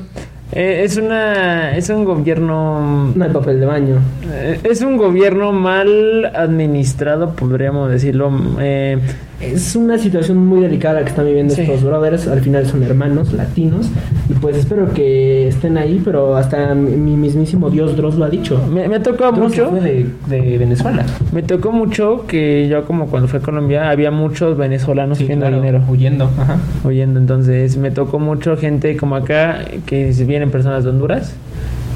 Eh, 0.52 0.82
es 0.84 0.97
una 0.97 1.78
es 1.78 1.89
un 1.89 2.06
gobierno 2.06 3.12
No 3.14 3.24
hay 3.24 3.30
papel 3.32 3.60
de 3.60 3.66
baño. 3.68 3.95
eh, 4.32 4.60
es 4.64 4.82
un 4.82 4.97
gobierno 4.97 5.52
mal 5.52 6.26
administrado, 6.36 7.34
podríamos 7.36 7.91
decirlo. 7.91 8.32
Eh, 8.60 8.97
Es 9.42 9.76
una 9.76 9.98
situación 9.98 10.46
muy 10.46 10.60
delicada 10.62 11.02
que 11.04 11.10
están 11.10 11.26
viviendo 11.26 11.56
Sí. 11.56 11.62
estos 11.62 11.84
brothers. 11.84 12.28
Al 12.28 12.42
final 12.42 12.66
son 12.66 12.84
hermanos 12.84 13.32
latinos. 13.32 13.90
Y 14.30 14.34
pues 14.34 14.58
espero 14.58 14.94
que 14.94 15.48
estén 15.48 15.78
ahí, 15.78 16.02
pero 16.04 16.36
hasta 16.36 16.76
mi 16.76 17.16
mismísimo 17.16 17.70
Dios 17.70 17.96
Dross 17.96 18.16
lo 18.16 18.26
ha 18.26 18.30
dicho. 18.30 18.62
me, 18.72 18.88
me 18.90 19.00
tocó 19.00 19.32
Dross 19.32 19.40
mucho. 19.40 19.70
fue 19.70 19.80
de, 19.80 20.06
de 20.28 20.58
Venezuela. 20.58 21.06
Me 21.32 21.42
tocó 21.42 21.72
mucho 21.72 22.26
que 22.28 22.68
yo 22.68 22.84
como 22.86 23.08
cuando 23.08 23.28
fui 23.30 23.40
a 23.40 23.42
Colombia 23.42 23.90
había 23.90 24.12
muchos 24.12 24.58
venezolanos 24.58 25.18
Sí, 25.18 25.24
pidiendo 25.24 25.46
claro, 25.48 25.62
dinero. 25.62 25.84
Huyendo. 25.88 26.26
Ajá. 26.38 26.58
oyendo. 26.84 27.20
Entonces 27.20 27.78
me 27.78 27.92
tocó 27.92 28.20
mucho 28.20 28.58
gente 28.58 28.98
como 28.98 29.16
acá 29.16 29.60
que 29.86 30.12
vienen 30.28 30.52
personas 30.52 30.84
de 30.84 30.90
Honduras 30.90 31.34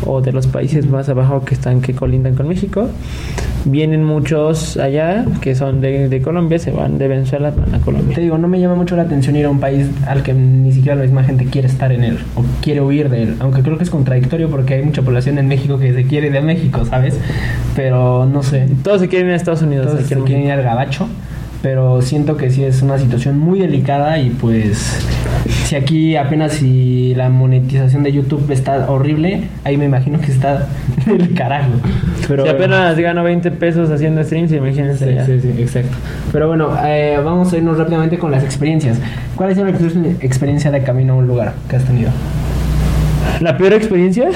o 0.06 0.22
de 0.22 0.32
los 0.32 0.47
países 0.47 0.88
más 0.88 1.10
abajo 1.10 1.43
que 1.45 1.54
están 1.54 1.82
que 1.82 1.93
colindan 1.93 2.36
con 2.36 2.47
México. 2.47 2.89
Vienen 3.66 4.04
muchos 4.04 4.78
allá 4.78 5.26
que 5.41 5.56
son 5.56 5.80
de, 5.82 6.10
de 6.10 6.22
Colombia, 6.22 6.60
se 6.60 6.72
van 6.72 6.97
de 6.97 7.08
Venezuela 7.08 7.51
van 7.51 7.74
a 7.74 7.80
Colombia. 7.80 8.16
Te 8.16 8.22
digo, 8.22 8.38
no 8.38 8.47
me 8.47 8.60
llama 8.60 8.76
mucho 8.76 8.95
la 8.95 9.04
atención 9.04 9.36
ir 9.36 9.45
a 9.45 9.49
un 9.49 9.60
país 9.60 9.88
al 10.08 10.24
que 10.24 10.34
ni 10.34 10.72
siquiera 10.72 10.95
la 10.95 11.04
misma 11.04 11.24
gente 11.24 11.45
quiere 11.45 11.68
estar 11.68 11.91
en 11.91 12.04
él 12.04 12.18
o 12.36 12.43
quiere 12.62 12.82
huir 12.82 13.10
de 13.10 13.24
él. 13.24 13.36
Aunque 13.39 13.62
creo 13.62 13.78
que 13.78 13.84
es 13.84 13.89
contradictorio 13.89 14.49
porque 14.49 14.76
hay 14.76 14.84
mucha 14.84 15.01
población 15.01 15.38
en 15.38 15.47
México 15.47 15.78
que 15.78 15.93
se 15.93 16.06
quiere 16.06 16.30
de 16.30 16.41
México, 16.41 16.86
¿sabes? 16.86 17.18
Pero 17.76 18.26
no 18.26 18.43
sé. 18.43 18.68
Todos 18.84 19.01
se 19.01 19.08
quieren 19.08 19.28
ir 19.28 19.34
a 19.34 19.38
Estados 19.38 19.62
Unidos. 19.62 19.88
Todos 19.88 20.06
se 20.06 20.14
en 20.14 20.24
quieren 20.24 20.45
ir 20.45 20.51
al 20.51 20.64
gabacho. 20.64 21.08
Pero 21.64 22.01
siento 22.01 22.36
que 22.36 22.51
sí 22.51 22.61
es 22.66 22.82
una 22.82 22.99
situación 22.99 23.39
muy 23.39 23.59
delicada 23.59 24.20
y 24.20 24.32
pues 24.32 24.99
si 25.64 25.78
aquí 25.78 26.18
apenas 26.18 26.51
si 26.51 27.16
la 27.16 27.30
monetización 27.30 28.03
de 28.03 28.11
YouTube 28.11 28.51
está 28.51 28.91
horrible, 28.91 29.45
ahí 29.64 29.78
me 29.78 29.86
imagino 29.86 30.20
que 30.20 30.30
está 30.30 30.68
del 31.05 31.34
carajo. 31.34 31.72
Pero 32.28 32.43
si 32.43 32.49
apenas 32.49 32.99
gano 32.99 33.24
20 33.24 33.49
pesos 33.51 33.89
haciendo 33.89 34.22
streams, 34.26 34.51
imagínense. 34.51 35.07
Sí, 35.07 35.16
ya. 35.16 35.26
sí, 35.26 35.39
sí, 35.39 35.53
exacto. 35.57 35.95
Pero 36.34 36.49
bueno, 36.49 36.76
eh, 36.86 37.18
vamos 37.24 37.53
a 37.53 37.57
irnos 37.57 37.78
rápidamente 37.78 38.20
con 38.20 38.30
las 38.30 38.43
experiencias. 38.43 38.99
¿Cuál 39.38 39.51
es 39.51 39.57
la 39.57 39.70
experiencia 40.20 40.70
de 40.70 40.84
camino 40.84 41.14
a 41.14 41.16
un 41.16 41.28
lugar 41.28 41.53
que 41.70 41.78
has 41.78 41.86
tenido? 41.86 42.11
¿La 43.39 43.57
peor 43.57 43.72
experiencia? 43.72 44.28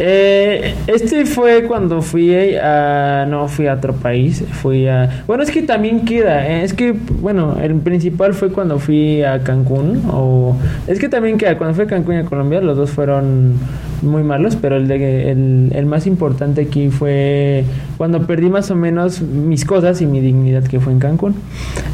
Eh, 0.00 0.74
este 0.86 1.26
fue 1.26 1.64
cuando 1.64 2.02
fui 2.02 2.32
a... 2.56 3.26
No, 3.28 3.48
fui 3.48 3.66
a 3.66 3.74
otro 3.74 3.94
país. 3.94 4.44
Fui 4.50 4.86
a... 4.86 5.22
Bueno, 5.26 5.42
es 5.42 5.50
que 5.50 5.62
también 5.62 6.04
queda. 6.04 6.46
eh, 6.48 6.62
Es 6.64 6.72
que, 6.72 6.92
bueno, 6.92 7.56
el 7.62 7.74
principal 7.76 8.34
fue 8.34 8.50
cuando 8.50 8.78
fui 8.78 9.22
a 9.22 9.40
Cancún. 9.42 10.02
O... 10.12 10.56
Es 10.86 10.98
que 10.98 11.08
también 11.08 11.38
queda. 11.38 11.58
Cuando 11.58 11.74
fui 11.74 11.84
a 11.84 11.88
Cancún 11.88 12.14
y 12.14 12.18
a 12.18 12.24
Colombia, 12.24 12.60
los 12.60 12.76
dos 12.76 12.90
fueron 12.90 13.54
muy 14.02 14.22
malos. 14.22 14.56
Pero 14.56 14.76
el, 14.76 14.86
de, 14.88 15.30
el, 15.32 15.72
el 15.74 15.86
más 15.86 16.06
importante 16.06 16.62
aquí 16.62 16.90
fue 16.90 17.64
cuando 17.98 18.26
perdí 18.26 18.48
más 18.48 18.70
o 18.70 18.76
menos 18.76 19.20
mis 19.20 19.64
cosas 19.64 20.00
y 20.00 20.06
mi 20.06 20.20
dignidad 20.20 20.62
que 20.62 20.78
fue 20.78 20.92
en 20.92 21.00
Cancún. 21.00 21.34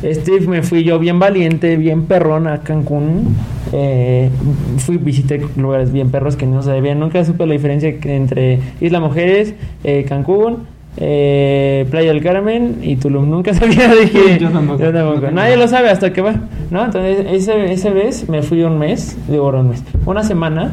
Este 0.02 0.38
me 0.42 0.62
fui 0.62 0.84
yo 0.84 0.98
bien 0.98 1.18
valiente, 1.18 1.76
bien 1.76 2.04
perrón 2.04 2.46
a 2.46 2.60
Cancún. 2.60 3.34
Eh, 3.72 4.28
fui, 4.76 4.98
visité 4.98 5.44
lugares 5.56 5.90
bien 5.90 6.10
perros 6.10 6.36
que 6.36 6.46
no 6.46 6.62
sabía. 6.62 6.94
Nunca 6.94 7.24
supe 7.24 7.46
la 7.46 7.54
diferencia 7.54 7.88
entre 7.88 8.60
Isla 8.82 9.00
Mujeres, 9.00 9.54
eh, 9.82 10.04
Cancún, 10.06 10.66
eh, 10.98 11.86
Playa 11.90 12.12
del 12.12 12.22
Carmen 12.22 12.80
y 12.82 12.96
Tulum. 12.96 13.30
Nunca 13.30 13.54
sabía 13.54 13.88
de 13.88 14.10
que. 14.10 14.38
Yo 14.38 14.50
tampoco. 14.50 14.82
yo 14.82 14.92
tampoco. 14.92 15.20
No 15.20 15.22
tengo 15.22 15.30
Nadie 15.32 15.56
lo 15.56 15.66
sabe 15.68 15.88
hasta 15.88 16.12
que 16.12 16.20
va. 16.20 16.34
¿no? 16.70 16.84
Entonces, 16.84 17.26
ese, 17.30 17.72
ese 17.72 17.90
vez 17.90 18.28
me 18.28 18.42
fui 18.42 18.62
un 18.62 18.78
mes, 18.78 19.16
digo, 19.26 19.48
un 19.48 19.70
mes, 19.70 19.82
una 20.04 20.22
semana 20.22 20.72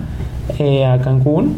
eh, 0.59 0.85
a 0.85 0.99
Cancún. 0.99 1.55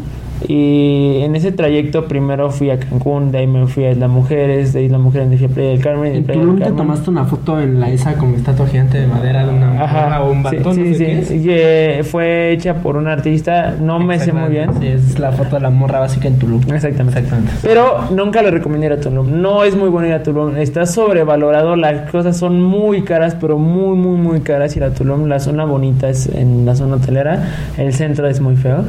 Y 0.48 1.20
en 1.22 1.36
ese 1.36 1.52
trayecto 1.52 2.06
primero 2.06 2.50
fui 2.50 2.70
a 2.70 2.78
Cancún, 2.78 3.30
de 3.32 3.38
ahí 3.38 3.46
me 3.46 3.66
fui 3.66 3.84
a 3.84 3.92
Isla 3.92 4.08
Mujeres, 4.08 4.72
de 4.72 4.82
Isla 4.82 4.98
Mujeres 4.98 5.28
me 5.28 5.36
fui 5.38 5.46
a 5.46 5.48
Playa 5.48 5.70
del 5.70 5.80
Carmen. 5.80 6.12
de 6.12 6.18
¿En 6.18 6.24
Playa 6.24 6.40
Tulum 6.40 6.54
del 6.56 6.64
te 6.64 6.70
Carmen- 6.70 6.76
tomaste 6.76 7.10
una 7.10 7.24
foto 7.24 7.60
en 7.60 7.80
la 7.80 7.88
esa 7.90 8.14
como 8.14 8.36
estatua 8.36 8.66
gigante 8.66 8.98
de 9.00 9.06
madera 9.06 9.46
de 9.46 9.52
una 9.54 9.82
Ajá, 9.82 10.22
o 10.22 10.30
un 10.32 10.38
sí, 10.38 10.56
batón? 10.56 10.74
sí, 10.74 10.80
no 10.80 10.94
sé 10.94 11.24
sí, 11.24 11.42
qué 11.44 11.98
es? 12.00 12.06
fue 12.08 12.52
hecha 12.52 12.74
por 12.74 12.96
un 12.96 13.06
artista, 13.08 13.74
no 13.80 13.98
me 14.00 14.18
sé 14.18 14.32
muy 14.32 14.50
bien. 14.50 14.70
Sí, 14.80 14.86
es 14.88 15.18
la 15.18 15.32
foto 15.32 15.56
de 15.56 15.62
la 15.62 15.70
morra 15.70 16.00
básica 16.00 16.28
en 16.28 16.38
Tulum. 16.38 16.60
Exactamente. 16.72 17.18
Exactamente. 17.20 17.52
Pero 17.62 18.00
nunca 18.14 18.42
le 18.42 18.50
recomiendo 18.50 18.86
ir 18.86 18.92
a 18.92 19.00
Tulum. 19.00 19.40
No 19.40 19.64
es 19.64 19.76
muy 19.76 19.88
bueno 19.88 20.08
ir 20.08 20.14
a 20.14 20.22
Tulum. 20.22 20.56
Está 20.56 20.84
sobrevalorado. 20.84 21.76
Las 21.76 22.10
cosas 22.10 22.36
son 22.36 22.60
muy 22.62 23.02
caras, 23.02 23.36
pero 23.40 23.56
muy, 23.58 23.96
muy, 23.96 24.16
muy 24.18 24.40
caras 24.40 24.76
ir 24.76 24.84
a 24.84 24.90
Tulum. 24.90 25.26
La 25.26 25.38
zona 25.40 25.64
bonita 25.64 26.08
es 26.08 26.26
en 26.26 26.66
la 26.66 26.74
zona 26.74 26.96
hotelera. 26.96 27.48
El 27.78 27.92
centro 27.94 28.28
es 28.28 28.40
muy 28.40 28.56
feo. 28.56 28.84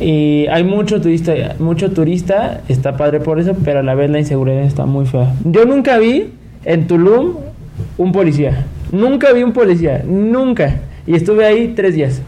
Y 0.00 0.46
hay 0.48 0.64
mucho 0.64 1.00
turista, 1.00 1.32
mucho 1.58 1.90
turista. 1.92 2.60
Está 2.68 2.96
padre 2.96 3.20
por 3.20 3.38
eso, 3.38 3.54
pero 3.64 3.80
a 3.80 3.82
la 3.82 3.94
vez 3.94 4.10
la 4.10 4.18
inseguridad 4.18 4.62
está 4.62 4.84
muy 4.86 5.06
fea. 5.06 5.32
Yo 5.44 5.64
nunca 5.64 5.98
vi 5.98 6.30
en 6.64 6.86
Tulum 6.86 7.34
un 7.98 8.12
policía. 8.12 8.66
Nunca 8.90 9.32
vi 9.32 9.42
un 9.42 9.52
policía. 9.52 10.02
Nunca. 10.06 10.80
Y 11.06 11.14
estuve 11.14 11.46
ahí 11.46 11.72
tres 11.76 11.94
días. 11.94 12.20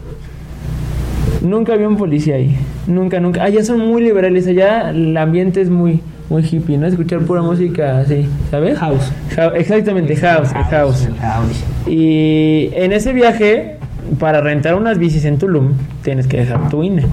Nunca 1.41 1.75
vi 1.75 1.85
un 1.85 1.97
policía 1.97 2.35
ahí. 2.35 2.55
Nunca, 2.87 3.19
nunca. 3.19 3.43
Allá 3.43 3.63
son 3.63 3.79
muy 3.79 4.01
liberales. 4.03 4.47
Allá 4.47 4.89
el 4.89 5.15
ambiente 5.17 5.61
es 5.61 5.69
muy, 5.69 5.99
muy 6.29 6.43
hippie, 6.43 6.77
¿no? 6.77 6.87
Escuchar 6.87 7.19
pura 7.21 7.41
música 7.41 7.99
así, 7.99 8.25
¿sabes? 8.49 8.77
House. 8.79 9.11
Hou- 9.35 9.53
exactamente, 9.55 10.15
house, 10.15 10.49
house. 10.53 11.07
House. 11.19 11.63
Y 11.87 12.69
en 12.73 12.93
ese 12.93 13.13
viaje, 13.13 13.75
para 14.19 14.41
rentar 14.41 14.75
unas 14.75 14.97
bicis 14.97 15.25
en 15.25 15.37
Tulum, 15.37 15.73
tienes 16.03 16.27
que 16.27 16.37
dejar 16.37 16.69
tu 16.69 16.83
INE. 16.83 17.03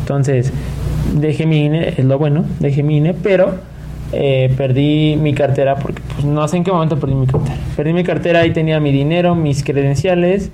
Entonces, 0.00 0.52
dejé 1.14 1.46
mi 1.46 1.64
INE, 1.64 1.88
es 1.88 2.04
lo 2.04 2.18
bueno, 2.18 2.44
dejé 2.60 2.82
mi 2.82 2.98
INE, 2.98 3.14
pero 3.14 3.54
eh, 4.12 4.52
perdí 4.56 5.16
mi 5.16 5.34
cartera 5.34 5.76
porque 5.76 6.00
pues, 6.14 6.24
no 6.24 6.46
sé 6.46 6.58
en 6.58 6.64
qué 6.64 6.72
momento 6.72 6.98
perdí 6.98 7.14
mi 7.14 7.26
cartera. 7.26 7.56
Perdí 7.76 7.92
mi 7.92 8.04
cartera, 8.04 8.40
ahí 8.40 8.52
tenía 8.52 8.80
mi 8.80 8.92
dinero, 8.92 9.34
mis 9.34 9.64
credenciales. 9.64 10.50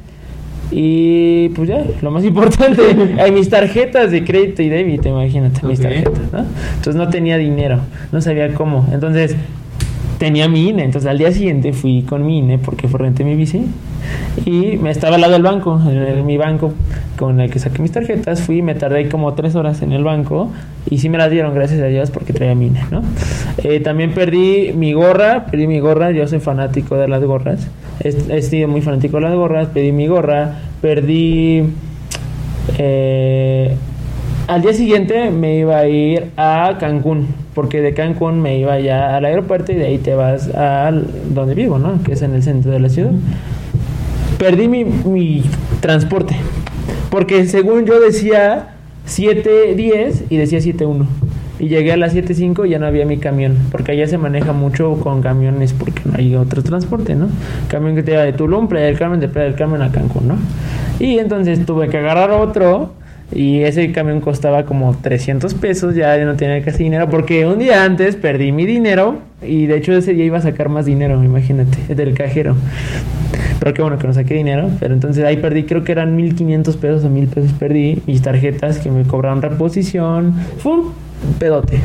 Y 0.71 1.51
pues 1.51 1.69
ya, 1.69 1.85
lo 2.01 2.11
más 2.11 2.25
importante, 2.25 2.83
hay 3.21 3.31
mis 3.31 3.51
tarjetas 3.51 4.11
de 4.11 4.25
crédito 4.25 4.63
y 4.63 4.69
débito, 4.71 5.09
imagínate, 5.09 5.67
mis 5.67 5.81
tarjetas, 5.81 6.33
¿no? 6.33 6.47
Entonces 6.77 6.95
no 6.95 7.09
tenía 7.09 7.37
dinero, 7.37 7.81
no 8.11 8.21
sabía 8.23 8.55
cómo. 8.55 8.89
Entonces 8.93 9.37
tenía 10.19 10.49
mi 10.49 10.69
INE. 10.69 10.85
Entonces 10.85 11.11
al 11.11 11.19
día 11.19 11.33
siguiente 11.33 11.73
fui 11.73 12.03
con 12.03 12.25
mi 12.25 12.39
INE 12.39 12.59
porque 12.59 12.89
fue 12.89 13.01
renté 13.01 13.25
mi 13.25 13.35
bici 13.35 13.67
y 14.45 14.77
me 14.79 14.91
estaba 14.91 15.17
al 15.17 15.21
lado 15.21 15.35
del 15.35 15.43
banco, 15.43 15.81
en, 15.89 16.25
mi 16.27 16.37
banco 16.37 16.73
con 17.19 17.41
el 17.41 17.51
que 17.51 17.59
saqué 17.59 17.83
mis 17.83 17.93
tarjetas. 17.93 18.43
Fui 18.43 18.59
y 18.59 18.63
me 18.63 18.75
tardé 18.75 19.09
como 19.09 19.35
tres 19.35 19.55
horas 19.55 19.83
en 19.83 19.93
el 19.93 20.05
banco 20.05 20.51
y 20.91 20.99
sí 20.99 21.09
me 21.09 21.19
las 21.19 21.31
dieron, 21.31 21.55
gracias 21.55 21.81
a 21.81 21.87
Dios, 21.87 22.11
porque 22.11 22.33
traía 22.33 22.55
mi 22.55 22.67
INE, 22.67 22.81
¿no? 22.91 23.03
Eh, 23.63 23.81
también 23.81 24.13
perdí 24.13 24.73
mi 24.75 24.93
gorra, 24.93 25.47
perdí 25.47 25.67
mi 25.67 25.81
gorra. 25.81 26.11
Yo 26.11 26.27
soy 26.27 26.41
fanático 26.41 26.97
de 26.97 27.09
las 27.09 27.23
gorras. 27.23 27.69
He, 28.01 28.09
he 28.09 28.43
sido 28.43 28.69
muy 28.69 28.83
fanático 28.83 29.19
de 29.19 29.23
las 29.23 29.35
gorras. 29.35 29.69
Perdí 29.69 29.93
mi 29.93 30.07
gorra, 30.07 30.59
perdí. 30.81 31.65
Eh, 32.79 33.77
al 34.49 34.61
día 34.61 34.73
siguiente 34.73 35.31
me 35.31 35.57
iba 35.57 35.79
a 35.79 35.87
ir 35.87 36.31
a 36.37 36.77
Cancún, 36.79 37.29
porque 37.55 37.81
de 37.81 37.95
Cancún 37.95 38.41
me 38.41 38.59
iba 38.59 38.79
ya 38.81 39.17
al 39.17 39.25
aeropuerto 39.25 39.73
y 39.73 39.77
de 39.77 39.87
ahí 39.87 39.99
te 39.99 40.15
vas 40.15 40.51
a 40.55 40.91
donde 41.31 41.55
vivo, 41.55 41.79
¿no? 41.79 42.03
Que 42.03 42.13
es 42.13 42.23
en 42.23 42.35
el 42.35 42.43
centro 42.43 42.73
de 42.73 42.81
la 42.81 42.89
ciudad. 42.89 43.13
Perdí 44.43 44.67
mi, 44.67 44.83
mi 44.83 45.45
transporte, 45.79 46.35
porque 47.11 47.47
según 47.47 47.87
yo 47.87 48.01
decía 48.01 48.71
7.10 49.07 50.25
y 50.31 50.37
decía 50.37 50.59
7.1. 50.59 51.07
Y 51.61 51.69
llegué 51.69 51.93
a 51.93 51.97
las 51.97 52.13
7.05 52.13 52.67
y 52.67 52.71
ya 52.71 52.81
no 52.81 52.87
había 52.87 53.07
mi 53.07 53.19
camión, 53.19 53.57
porque 53.71 53.93
allá 53.93 54.09
se 54.09 54.19
maneja 54.19 54.53
mucho 54.53 54.95
con 54.99 55.23
camiones 55.23 55.73
porque 55.73 56.03
no 56.07 56.17
hay 56.19 56.35
otro 56.35 56.65
transporte, 56.65 57.15
¿no? 57.15 57.29
Camión 57.69 57.95
que 57.95 58.03
te 58.03 58.11
lleva 58.11 58.25
de 58.25 58.33
Tulum, 58.33 58.67
Playa 58.67 58.87
del 58.87 58.99
Carmen, 58.99 59.21
de 59.21 59.29
Playa 59.29 59.47
del 59.47 59.55
Carmen 59.55 59.81
a 59.81 59.93
Cancún, 59.93 60.27
¿no? 60.27 60.35
Y 60.99 61.21
entonces 61.21 61.65
tuve 61.65 61.89
que 61.89 61.99
agarrar 61.99 62.33
otro 62.33 62.95
y 63.33 63.61
ese 63.61 63.93
camión 63.93 64.21
costaba 64.21 64.65
como 64.65 64.97
300 65.01 65.55
pesos, 65.55 65.95
ya 65.95 66.19
no 66.25 66.35
tenía 66.35 66.61
casi 66.65 66.83
dinero, 66.83 67.09
porque 67.09 67.47
un 67.47 67.61
día 67.61 67.85
antes 67.85 68.17
perdí 68.17 68.51
mi 68.51 68.67
dinero 68.67 69.19
y 69.41 69.67
de 69.67 69.77
hecho 69.77 69.93
ese 69.93 70.15
día 70.15 70.25
iba 70.25 70.39
a 70.39 70.43
sacar 70.43 70.69
más 70.69 70.85
dinero, 70.85 71.23
imagínate, 71.23 71.95
del 71.95 72.15
cajero. 72.15 72.57
Pero 73.63 73.75
qué 73.75 73.83
bueno 73.83 73.97
que 73.97 74.09
no 74.09 74.13
saqué 74.13 74.35
dinero, 74.35 74.71
pero 74.81 74.93
entonces 74.93 75.25
ahí 75.25 75.37
perdí, 75.37 75.63
creo 75.63 75.85
que 75.85 75.93
eran 75.93 76.17
1500 76.17 76.77
pesos 76.79 77.05
o 77.05 77.09
1000 77.09 77.29
pesos 77.29 77.53
perdí, 77.53 78.03
mis 78.09 78.21
tarjetas 78.21 78.81
que 78.81 78.91
me 78.91 79.05
cobraron 79.05 79.41
reposición, 79.41 80.35
fue 80.59 80.79
pedote. 81.39 81.79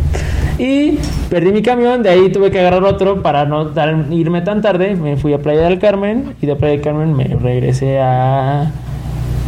Y 0.57 0.97
perdí 1.29 1.51
mi 1.51 1.61
camión, 1.61 2.01
de 2.01 2.09
ahí 2.09 2.31
tuve 2.31 2.49
que 2.49 2.59
agarrar 2.61 2.83
otro 2.83 3.21
para 3.21 3.45
no 3.45 3.71
irme 4.09 4.41
tan 4.41 4.63
tarde, 4.63 4.95
me 4.95 5.17
fui 5.17 5.33
a 5.33 5.37
Playa 5.37 5.69
del 5.69 5.77
Carmen 5.77 6.33
y 6.41 6.47
de 6.47 6.55
Playa 6.55 6.71
del 6.71 6.81
Carmen 6.81 7.15
me 7.15 7.25
regresé 7.25 7.99
a 7.99 8.71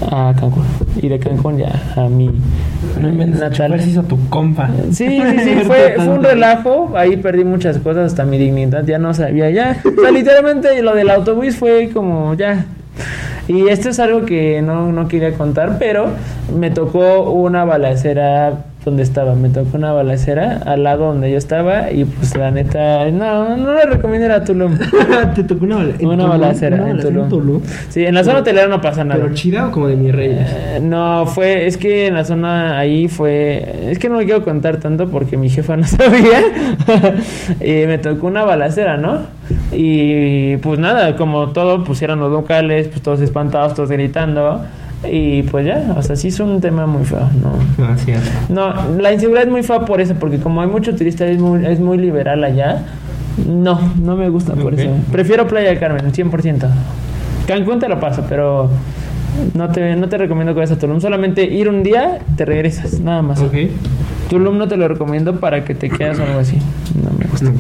a 0.02 0.34
Cancún 0.40 0.66
y 1.02 1.10
de 1.10 1.20
Cancún 1.20 1.58
ya 1.58 1.72
a 1.96 2.08
mi 2.08 2.30
No 3.00 3.12
natal. 3.26 3.80
hizo 3.86 4.04
tu 4.04 4.18
compa. 4.30 4.70
Sí, 4.92 5.08
sí, 5.08 5.22
sí, 5.44 5.56
fue, 5.66 5.96
fue 5.96 6.08
un 6.10 6.24
relajo. 6.24 6.92
Ahí 6.96 7.18
perdí 7.18 7.44
muchas 7.44 7.78
cosas, 7.80 8.08
hasta 8.12 8.26
mi 8.26 8.38
dignidad 8.38 8.86
ya 8.86 8.98
no 8.98 9.14
sabía 9.14 9.50
ya. 9.50 9.78
O 9.98 10.02
sea, 10.02 10.12
literalmente 10.14 10.82
lo 10.82 10.96
del 10.96 11.10
autobús 11.10 11.56
fue 11.56 11.90
como 11.94 12.34
ya. 12.36 12.66
Y 13.48 13.68
esto 13.68 13.90
es 13.90 14.00
algo 14.00 14.26
que 14.26 14.62
no, 14.62 14.92
no 14.92 15.08
quería 15.08 15.34
contar, 15.34 15.78
pero 15.80 16.08
me 16.56 16.70
tocó 16.70 17.32
una 17.32 17.66
balacera 17.66 18.66
donde 18.86 19.04
estaba. 19.04 19.36
Me 19.36 19.50
tocó 19.50 19.78
una 19.78 19.92
balacera 19.92 20.62
al 20.66 20.84
lado 20.84 21.08
donde 21.08 21.30
yo 21.32 21.38
estaba 21.38 21.92
y 21.92 22.06
pues 22.06 22.36
la 22.38 22.50
neta, 22.50 23.12
no, 23.12 23.58
no 23.58 23.74
le 23.74 23.86
recomiendo 23.86 24.26
ir 24.28 24.32
a 24.32 24.44
Tulum. 24.44 24.78
Te 25.36 25.44
tocó 25.44 25.66
una, 25.66 25.76
bala- 25.76 25.90
Una 26.00 26.16
Tulum, 26.16 26.30
balacera 26.30 26.76
una 26.84 26.92
en 26.92 27.30
Tulum. 27.30 27.62
Sí, 27.90 28.06
en 28.06 28.16
la 28.16 28.24
zona 28.24 28.40
hotelera 28.40 28.68
no 28.68 28.80
pasa 28.82 29.04
nada. 29.04 29.22
¿Pero 29.22 29.34
chida 29.36 29.68
o 29.68 29.72
como 29.72 29.88
de 29.88 29.96
mis 29.98 30.16
reyes? 30.16 30.48
Eh, 30.50 30.80
no, 30.82 31.26
fue, 31.26 31.68
es 31.68 31.78
que 31.78 32.08
en 32.08 32.14
la 32.14 32.24
zona 32.24 32.80
ahí 32.80 33.08
fue, 33.10 33.90
es 33.92 34.00
que 34.00 34.08
no 34.10 34.18
le 34.20 34.26
quiero 34.26 34.44
contar 34.44 34.78
tanto 34.78 35.10
porque 35.10 35.36
mi 35.38 35.50
jefa 35.50 35.76
no 35.76 35.84
sabía. 35.88 36.40
y 37.60 37.86
me 37.88 37.98
tocó 37.98 38.28
una 38.28 38.44
balacera, 38.46 38.98
¿no? 38.98 39.20
Y 39.72 40.58
pues 40.58 40.80
nada, 40.80 41.16
como 41.16 41.50
todo, 41.50 41.84
pusieron 41.84 42.20
los 42.20 42.32
locales, 42.32 42.88
pues 42.88 43.02
todos 43.02 43.20
espantados, 43.22 43.74
todos 43.74 43.90
gritando. 43.92 44.62
Y 45.08 45.44
pues 45.44 45.66
ya, 45.66 45.94
o 45.96 46.02
sea, 46.02 46.16
sí 46.18 46.28
es 46.28 46.40
un 46.42 46.60
tema 46.60 46.86
muy 46.86 47.06
feo, 47.06 47.30
¿no? 47.42 47.86
No, 48.50 48.74
la 49.00 49.14
inseguridad 49.14 49.46
es 49.46 49.52
muy 49.52 49.64
fea 49.64 49.86
por 49.86 50.02
eso, 50.02 50.16
porque 50.16 50.40
como 50.40 50.62
hay 50.62 50.68
mucho 50.68 50.94
turista, 50.96 51.26
es 51.26 51.40
muy, 51.40 51.66
es 51.66 51.80
muy 51.80 51.98
liberal 51.98 52.44
allá. 52.44 52.84
No, 53.48 53.80
no 54.02 54.18
me 54.18 54.28
gusta 54.28 54.54
por 54.54 54.74
eso. 54.74 54.90
Prefiero 55.12 55.48
Playa 55.48 55.70
del 55.70 55.80
Carmen, 55.80 56.12
100%. 56.12 56.68
Cancún 57.48 57.80
te 57.80 57.88
lo 57.88 58.00
paso, 58.00 58.26
pero 58.28 58.70
no 59.54 59.70
te, 59.70 59.96
no 59.96 60.10
te 60.10 60.18
recomiendo 60.18 60.54
que 60.54 60.60
vayas 60.60 60.76
a 60.76 60.80
Tulum. 60.80 61.00
Solamente 61.00 61.46
ir 61.46 61.70
un 61.70 61.82
día, 61.82 62.20
te 62.36 62.46
regresas, 62.46 63.00
nada 63.00 63.22
más. 63.22 63.40
Ok. 63.42 63.54
Tulum 64.30 64.58
no 64.58 64.68
te 64.68 64.78
lo 64.78 64.88
recomiendo 64.88 65.40
para 65.40 65.66
que 65.66 65.74
te 65.74 65.90
quedas 65.90 66.20
o 66.20 66.24
algo 66.24 66.40
así. 66.40 66.58
No 67.04 67.12
me 67.18 67.26
gusta. 67.26 67.52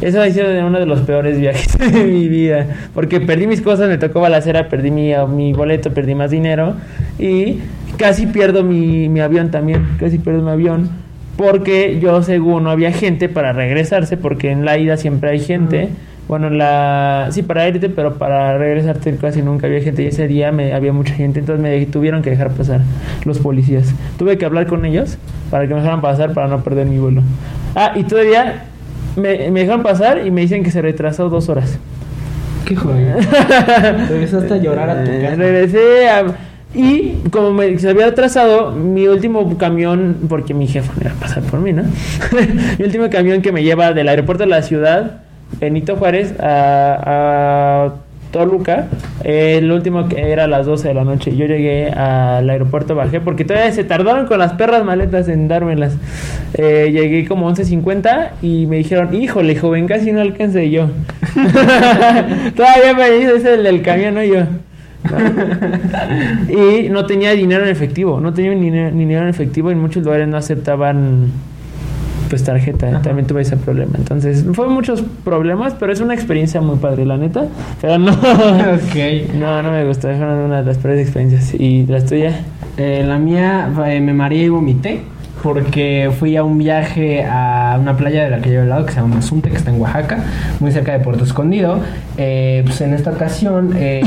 Eso 0.00 0.22
ha 0.22 0.30
sido 0.30 0.66
uno 0.66 0.78
de 0.78 0.86
los 0.86 1.00
peores 1.02 1.38
viajes 1.38 1.78
de 1.92 2.04
mi 2.04 2.28
vida. 2.28 2.66
Porque 2.94 3.20
perdí 3.20 3.46
mis 3.46 3.60
cosas, 3.60 3.88
me 3.88 3.98
tocó 3.98 4.20
balacera, 4.20 4.68
perdí 4.68 4.90
mi, 4.90 5.12
mi 5.28 5.52
boleto, 5.52 5.92
perdí 5.92 6.14
más 6.14 6.30
dinero. 6.30 6.74
Y 7.18 7.58
casi 7.98 8.26
pierdo 8.26 8.64
mi, 8.64 9.08
mi 9.08 9.20
avión 9.20 9.50
también. 9.50 9.86
Casi 10.00 10.18
pierdo 10.18 10.42
mi 10.42 10.50
avión. 10.50 10.88
porque 11.36 11.98
yo 12.00 12.22
según 12.22 12.64
no 12.64 12.70
había 12.70 12.92
gente 12.92 13.28
para 13.28 13.52
regresarse, 13.52 14.16
porque 14.16 14.50
en 14.50 14.64
la 14.64 14.78
ida 14.78 14.96
siempre 14.96 15.30
hay 15.30 15.40
gente. 15.40 15.90
Bueno, 16.26 16.46
en 16.46 16.56
la 16.58 17.28
sí 17.32 17.42
para 17.42 17.68
irte, 17.68 17.90
pero 17.90 18.14
para 18.14 18.56
regresarte 18.56 19.14
casi 19.16 19.42
nunca 19.42 19.66
había 19.66 19.80
gente 19.82 20.02
y 20.02 20.06
ese 20.06 20.26
día 20.26 20.52
me 20.52 20.72
había 20.72 20.92
mucha 20.92 21.12
gente, 21.14 21.40
entonces 21.40 21.62
me 21.62 21.84
tuvieron 21.86 22.22
que 22.22 22.30
dejar 22.30 22.50
pasar 22.50 22.80
los 23.24 23.38
policías. 23.40 23.94
Tuve 24.18 24.38
que 24.38 24.46
hablar 24.46 24.66
con 24.66 24.84
ellos 24.86 25.18
para 25.50 25.66
que 25.68 25.74
me 25.74 25.80
dejaran 25.80 26.00
pasar 26.00 26.32
para 26.32 26.48
no 26.48 26.62
perder 26.64 26.86
mi 26.86 26.98
vuelo. 26.98 27.22
Ah, 27.74 27.92
y 27.94 28.04
todavía 28.04 28.64
me, 29.16 29.50
me 29.50 29.60
dejan 29.60 29.82
pasar 29.82 30.26
y 30.26 30.30
me 30.30 30.40
dicen 30.40 30.62
que 30.64 30.70
se 30.70 30.80
retrasó 30.80 31.28
dos 31.28 31.48
horas. 31.50 31.78
Qué 32.64 32.74
joder. 32.74 33.16
Regresaste 34.08 34.54
a 34.54 34.56
llorar 34.56 34.88
a 34.90 35.04
tu 35.04 35.10
Eh, 35.10 35.20
casa. 35.22 35.36
Regresé 35.36 36.08
a- 36.08 36.24
y 36.74 37.18
como 37.30 37.52
me, 37.52 37.78
se 37.78 37.90
había 37.90 38.06
atrasado, 38.06 38.72
mi 38.72 39.06
último 39.06 39.56
camión, 39.58 40.16
porque 40.28 40.54
mi 40.54 40.66
jefe 40.66 40.90
me 40.96 41.04
iba 41.04 41.10
a 41.14 41.20
pasar 41.20 41.42
por 41.44 41.60
mí, 41.60 41.72
¿no? 41.74 41.82
mi 42.78 42.84
último 42.84 43.08
camión 43.10 43.42
que 43.42 43.52
me 43.52 43.62
lleva 43.62 43.92
del 43.92 44.08
aeropuerto 44.08 44.42
de 44.44 44.50
la 44.50 44.62
ciudad, 44.62 45.18
Benito 45.64 45.96
Juárez, 45.96 46.38
a, 46.40 47.86
a 47.86 47.94
Toluca, 48.34 48.88
el 49.22 49.70
último 49.70 50.08
que 50.08 50.32
era 50.32 50.44
a 50.44 50.46
las 50.48 50.66
12 50.66 50.88
de 50.88 50.94
la 50.94 51.04
noche. 51.04 51.36
Yo 51.36 51.46
llegué 51.46 51.90
al 51.90 52.50
aeropuerto, 52.50 52.94
bajé, 52.94 53.20
porque 53.20 53.44
todavía 53.44 53.70
se 53.72 53.84
tardaron 53.84 54.26
con 54.26 54.40
las 54.40 54.54
perras 54.54 54.84
maletas 54.84 55.28
en 55.28 55.46
dármelas. 55.46 55.96
Eh, 56.54 56.90
llegué 56.92 57.26
como 57.26 57.48
11.50 57.50 58.30
y 58.42 58.66
me 58.66 58.76
dijeron, 58.78 59.14
híjole, 59.14 59.56
joven, 59.56 59.86
casi 59.86 60.12
no 60.12 60.20
alcancé 60.20 60.68
yo. 60.68 60.88
todavía 62.56 62.94
me 62.94 63.10
dice 63.10 63.54
el 63.54 63.62
del 63.62 63.82
camión, 63.82 64.14
no 64.14 64.24
yo. 64.24 64.42
y 66.48 66.88
no 66.88 67.06
tenía 67.06 67.32
dinero 67.32 67.62
en 67.64 67.70
efectivo, 67.70 68.20
no 68.20 68.34
tenía 68.34 68.50
dinero, 68.50 69.22
en 69.22 69.28
efectivo, 69.28 69.70
en 69.70 69.78
muchos 69.78 70.02
lugares 70.02 70.26
no 70.26 70.36
aceptaban 70.36 71.30
pues 72.28 72.44
tarjeta, 72.44 72.88
Ajá. 72.88 73.02
también 73.02 73.26
tuve 73.26 73.42
ese 73.42 73.56
problema. 73.56 73.92
Entonces, 73.96 74.44
fue 74.52 74.68
muchos 74.68 75.02
problemas, 75.24 75.74
pero 75.78 75.92
es 75.92 76.00
una 76.00 76.14
experiencia 76.14 76.60
muy 76.60 76.76
padre, 76.76 77.04
la 77.04 77.16
neta. 77.16 77.46
Pero 77.80 77.98
no, 77.98 78.12
ok. 78.12 79.34
no, 79.34 79.62
no 79.62 79.70
me 79.70 79.86
gustó, 79.86 80.08
fue 80.08 80.16
una 80.44 80.60
de 80.60 80.66
las 80.66 80.78
peores 80.78 81.00
experiencias. 81.00 81.54
¿Y 81.54 81.86
las 81.86 82.06
tuyas? 82.06 82.34
Eh, 82.76 83.04
la 83.06 83.18
mía 83.18 83.70
eh, 83.86 84.00
me 84.00 84.12
mareé 84.12 84.44
y 84.44 84.48
vomité 84.48 85.00
porque 85.44 86.10
fui 86.18 86.38
a 86.38 86.42
un 86.42 86.56
viaje 86.56 87.22
a 87.22 87.76
una 87.78 87.98
playa 87.98 88.24
de 88.24 88.30
la 88.30 88.38
que 88.40 88.48
yo 88.48 88.60
he 88.60 88.62
hablado 88.62 88.86
que 88.86 88.92
se 88.92 89.00
llama 89.00 89.16
Mazunte, 89.16 89.50
que 89.50 89.56
está 89.58 89.70
en 89.70 89.78
Oaxaca, 89.78 90.24
muy 90.58 90.72
cerca 90.72 90.92
de 90.92 91.00
Puerto 91.00 91.22
Escondido. 91.22 91.80
Eh, 92.16 92.62
pues 92.64 92.80
en 92.80 92.94
esta 92.94 93.10
ocasión 93.10 93.76
eh, 93.76 94.00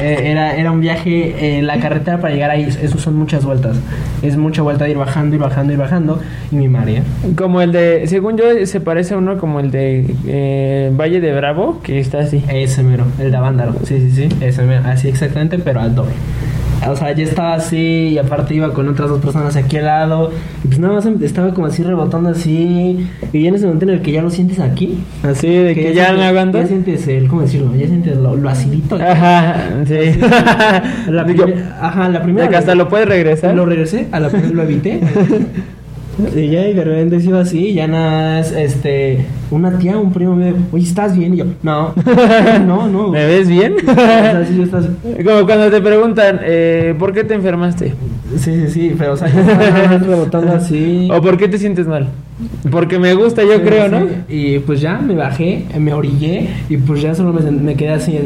eh, 0.00 0.20
era, 0.24 0.56
era 0.56 0.72
un 0.72 0.80
viaje, 0.80 1.58
eh, 1.58 1.60
la 1.60 1.78
carretera 1.80 2.18
para 2.18 2.32
llegar 2.32 2.50
ahí, 2.50 2.62
eso 2.62 2.96
son 2.96 3.14
muchas 3.14 3.44
vueltas. 3.44 3.76
Es 4.22 4.38
mucha 4.38 4.62
vuelta 4.62 4.84
de 4.84 4.92
ir 4.92 4.96
bajando, 4.96 5.36
ir 5.36 5.42
bajando, 5.42 5.74
ir 5.74 5.78
bajando 5.78 6.18
y 6.50 6.56
me 6.56 6.68
mareé. 6.70 7.02
Como 7.36 7.60
el 7.60 7.70
de, 7.70 8.06
según 8.06 8.38
yo, 8.38 8.44
se 8.64 8.80
parece 8.80 9.12
a 9.12 9.18
uno 9.18 9.36
como 9.36 9.60
el 9.60 9.70
de 9.70 10.16
eh, 10.26 10.90
Valle 10.98 11.20
de 11.20 11.34
Bravo, 11.34 11.80
que 11.82 12.00
está 12.00 12.20
así. 12.20 12.42
Ese 12.48 12.82
mero, 12.82 13.04
el 13.20 13.30
de 13.30 13.36
Avándaro. 13.36 13.74
Sí, 13.84 13.98
sí, 14.00 14.10
sí. 14.12 14.28
Ese 14.40 14.62
mero, 14.62 14.80
así 14.86 15.08
exactamente, 15.08 15.58
pero 15.58 15.82
al 15.82 15.94
doble. 15.94 16.14
O 16.88 16.96
sea, 16.96 17.12
ya 17.12 17.24
estaba 17.24 17.54
así 17.54 18.08
y 18.12 18.18
aparte 18.18 18.54
iba 18.54 18.72
con 18.72 18.88
otras 18.88 19.08
dos 19.08 19.20
personas 19.20 19.56
aquí 19.56 19.78
al 19.78 19.86
lado. 19.86 20.30
Y 20.64 20.68
pues 20.68 20.78
nada 20.78 20.94
más 20.94 21.06
em- 21.06 21.18
estaba 21.22 21.52
como 21.54 21.66
así 21.66 21.82
rebotando 21.82 22.28
así. 22.30 23.06
Y 23.32 23.42
ya 23.42 23.48
en 23.48 23.54
ese 23.54 23.64
momento 23.66 23.86
en 23.86 23.90
el 23.92 24.02
que 24.02 24.12
ya 24.12 24.20
lo 24.22 24.30
sientes 24.30 24.60
aquí. 24.60 24.98
Así, 25.22 25.48
de 25.48 25.74
que 25.74 25.94
ya 25.94 26.08
no 26.12 26.18
sientes- 26.18 26.26
aguantas. 26.28 26.60
Ya 26.62 26.68
sientes 26.68 27.08
el, 27.08 27.28
¿cómo 27.28 27.42
decirlo? 27.42 27.74
Ya 27.74 27.86
sientes 27.86 28.16
lo, 28.16 28.36
lo 28.36 28.48
acidito. 28.50 28.96
Ajá, 28.96 29.56
sí. 29.86 29.94
La 31.10 31.24
Digo, 31.24 31.44
primer- 31.44 31.64
ajá, 31.80 32.08
la 32.08 32.22
primera. 32.22 32.44
de 32.46 32.50
que 32.50 32.56
hasta 32.56 32.74
lo 32.74 32.88
puedes 32.88 33.08
regresar. 33.08 33.54
Lo 33.54 33.64
regresé, 33.66 34.08
a 34.12 34.20
la 34.20 34.28
primera 34.28 34.52
lo 34.54 34.62
evité. 34.62 35.00
Y 36.36 36.48
ya, 36.48 36.68
y 36.68 36.74
de 36.74 36.84
repente 36.84 37.20
se 37.20 37.28
iba 37.28 37.40
así, 37.40 37.58
y 37.68 37.74
ya 37.74 37.86
nada, 37.88 38.38
es, 38.40 38.52
este, 38.52 39.24
una 39.50 39.76
tía, 39.78 39.96
un 39.98 40.12
primo 40.12 40.36
me 40.36 40.46
dijo, 40.46 40.58
oye, 40.72 40.84
¿estás 40.84 41.16
bien? 41.16 41.34
Y 41.34 41.38
yo, 41.38 41.44
no, 41.62 41.92
no, 42.66 42.88
no. 42.88 43.08
¿Me 43.08 43.26
ves 43.26 43.48
bien? 43.48 43.74
O 43.86 43.94
sea, 43.94 44.44
sí, 44.46 44.56
yo 44.56 44.62
estás- 44.64 44.86
Como 45.24 45.44
cuando 45.44 45.70
te 45.70 45.80
preguntan, 45.80 46.38
eh, 46.42 46.94
¿por 46.98 47.12
qué 47.12 47.24
te 47.24 47.34
enfermaste? 47.34 47.94
Sí, 48.36 48.52
sí, 48.66 48.68
sí, 48.68 48.94
pero 48.96 49.12
o 49.14 49.16
sea, 49.16 49.28
rebotando 49.98 50.52
así. 50.52 51.08
¿O 51.12 51.20
por 51.20 51.36
qué 51.36 51.48
te 51.48 51.58
sientes 51.58 51.86
mal? 51.86 52.08
Porque 52.70 52.98
me 52.98 53.14
gusta, 53.14 53.42
yo 53.42 53.54
Sí, 53.56 53.60
creo, 53.64 53.84
sí. 53.86 53.90
¿no? 53.92 54.06
Y 54.28 54.58
pues 54.60 54.80
ya 54.80 54.98
me 54.98 55.14
bajé, 55.14 55.64
me 55.78 55.92
orillé 55.92 56.48
y 56.68 56.76
pues 56.78 57.00
ya 57.02 57.14
solo 57.14 57.32
me, 57.32 57.48
me 57.50 57.74
quedé 57.74 57.90
así. 57.90 58.18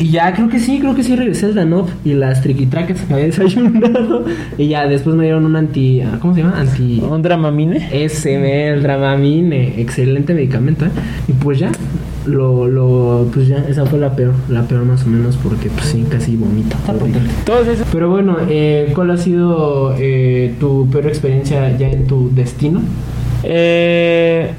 Y 0.00 0.10
ya 0.12 0.32
creo 0.32 0.48
que 0.48 0.58
sí, 0.58 0.80
creo 0.80 0.94
que 0.94 1.02
sí 1.02 1.14
regresé 1.14 1.44
al 1.46 1.54
Danop 1.54 1.90
y 2.06 2.14
las 2.14 2.40
triquitraques 2.40 3.02
que 3.02 3.12
había 3.12 3.26
desayunado. 3.26 4.24
Y 4.56 4.68
ya 4.68 4.86
después 4.86 5.14
me 5.14 5.24
dieron 5.24 5.44
un 5.44 5.56
anti. 5.56 6.00
ah, 6.00 6.16
¿Cómo 6.20 6.34
se 6.34 6.40
llama? 6.42 6.58
Anti. 6.58 7.00
¿Un 7.00 7.20
dramamine? 7.20 7.90
SM, 7.92 8.68
el 8.68 8.82
Dramamine, 8.82 9.78
excelente 9.78 10.32
medicamento. 10.32 10.86
¿eh? 10.86 10.90
Y 11.28 11.32
pues 11.32 11.58
ya, 11.58 11.70
lo, 12.24 12.66
lo, 12.66 13.28
pues 13.32 13.48
ya, 13.48 13.58
esa 13.68 13.84
fue 13.84 13.98
la 13.98 14.16
peor, 14.16 14.32
la 14.48 14.62
peor 14.62 14.86
más 14.86 15.04
o 15.04 15.08
menos, 15.08 15.36
porque 15.36 15.68
pues 15.68 15.86
sí, 15.86 16.06
casi 16.08 16.34
esos. 17.68 17.86
Pero 17.92 18.08
bueno, 18.08 18.38
eh, 18.48 18.92
¿cuál 18.94 19.10
ha 19.10 19.18
sido 19.18 19.94
eh, 19.98 20.54
tu 20.58 20.88
peor 20.90 21.08
experiencia 21.08 21.76
ya 21.76 21.90
en 21.90 22.06
tu 22.06 22.30
destino? 22.34 22.80
Eh, 23.42 24.50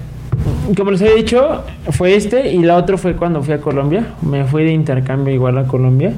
como 0.76 0.92
les 0.92 1.02
he 1.02 1.16
dicho, 1.16 1.64
fue 1.90 2.16
este 2.16 2.52
y 2.54 2.60
la 2.60 2.78
otra 2.78 2.98
fue 2.98 3.16
cuando 3.16 3.42
fui 3.44 3.54
a 3.54 3.60
Colombia. 3.60 4.06
Me 4.22 4.46
fui 4.46 4.64
de 4.64 4.72
intercambio 4.72 5.34
igual 5.34 5.58
a 5.58 5.66
Colombia. 5.66 6.14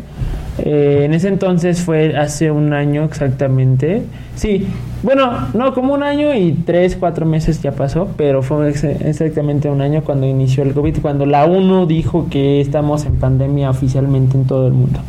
Eh, 0.59 1.01
en 1.05 1.13
ese 1.13 1.27
entonces 1.27 1.81
fue 1.81 2.15
hace 2.15 2.51
un 2.51 2.73
año 2.73 3.03
exactamente. 3.03 4.03
Sí, 4.35 4.67
bueno, 5.03 5.31
no, 5.53 5.73
como 5.73 5.93
un 5.93 6.01
año 6.03 6.33
y 6.33 6.53
tres, 6.65 6.95
cuatro 6.99 7.25
meses 7.25 7.61
ya 7.61 7.71
pasó, 7.73 8.07
pero 8.17 8.41
fue 8.41 8.69
ex- 8.69 8.83
exactamente 8.83 9.69
un 9.69 9.81
año 9.81 10.01
cuando 10.03 10.25
inició 10.25 10.63
el 10.63 10.73
COVID, 10.73 10.99
cuando 11.01 11.25
la 11.25 11.45
ONU 11.45 11.85
dijo 11.85 12.27
que 12.29 12.61
estamos 12.61 13.05
en 13.05 13.15
pandemia 13.15 13.69
oficialmente 13.69 14.37
en 14.37 14.45
todo 14.45 14.67
el 14.67 14.73
mundo. 14.73 14.99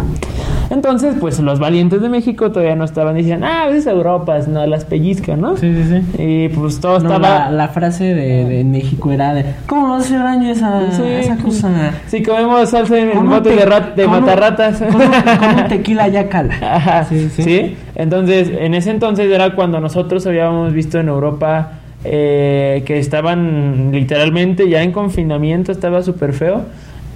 Entonces, 0.70 1.14
pues 1.20 1.38
los 1.40 1.58
valientes 1.60 2.00
de 2.00 2.08
México 2.08 2.50
todavía 2.50 2.74
no 2.74 2.84
estaban 2.84 3.14
diciendo, 3.14 3.46
ah, 3.48 3.68
es 3.70 3.86
Europa, 3.86 4.38
no, 4.48 4.66
las 4.66 4.84
pellizcan, 4.84 5.40
¿no? 5.40 5.56
sí, 5.56 5.72
sí. 5.84 6.22
Y 6.22 6.48
pues 6.48 6.80
todo 6.80 6.98
No, 7.00 7.14
estaba... 7.14 7.28
la, 7.46 7.50
la 7.50 7.68
frase 7.68 8.04
de, 8.14 8.44
de 8.46 8.64
México 8.64 9.12
era 9.12 9.34
de 9.34 9.44
¿Cómo 9.66 9.90
va 9.90 9.96
a 9.96 9.98
hacer 10.00 10.18
daño 10.20 10.50
esa, 10.50 10.90
Sí, 10.90 11.02
esa 11.04 11.36
cosa? 11.36 11.92
Si 12.08 12.22
comemos 12.22 12.68
salsa 12.70 12.98
en 12.98 13.28
bote 13.28 13.50
te- 13.50 13.56
de, 13.56 13.66
rat- 13.66 13.94
de 13.94 14.06
un- 14.06 14.12
matarratas. 14.12 14.78
Con 14.78 14.94
un, 14.96 15.00
con 15.02 15.62
un 15.62 15.68
tequila 15.68 16.08
ya 16.08 16.28
cala. 16.28 16.54
Ajá, 16.60 17.04
Sí, 17.04 17.28
sí, 17.34 17.42
sí. 17.42 17.76
Entonces, 17.96 18.50
en 18.50 18.74
ese 18.74 18.90
entonces 18.90 19.30
era 19.30 19.54
cuando 19.54 19.80
nosotros 19.80 20.26
habíamos 20.26 20.72
visto 20.72 20.98
en 20.98 21.08
Europa 21.08 21.80
eh, 22.04 22.82
que 22.84 22.98
estaban 22.98 23.90
literalmente 23.92 24.68
ya 24.68 24.82
en 24.82 24.92
confinamiento, 24.92 25.72
estaba 25.72 26.02
súper 26.02 26.32
feo. 26.32 26.62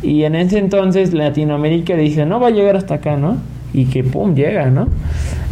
Y 0.03 0.23
en 0.23 0.35
ese 0.37 0.59
entonces 0.59 1.13
Latinoamérica 1.13 1.97
dice, 1.97 2.25
no 2.25 2.39
va 2.41 2.49
a 2.49 2.51
llegar 2.51 2.77
hasta 2.77 2.95
acá, 2.95 3.17
¿no? 3.17 3.37
Y 3.75 3.87
que 3.87 4.05
pum, 4.05 4.35
llega, 4.35 4.71
¿no? 4.71 4.89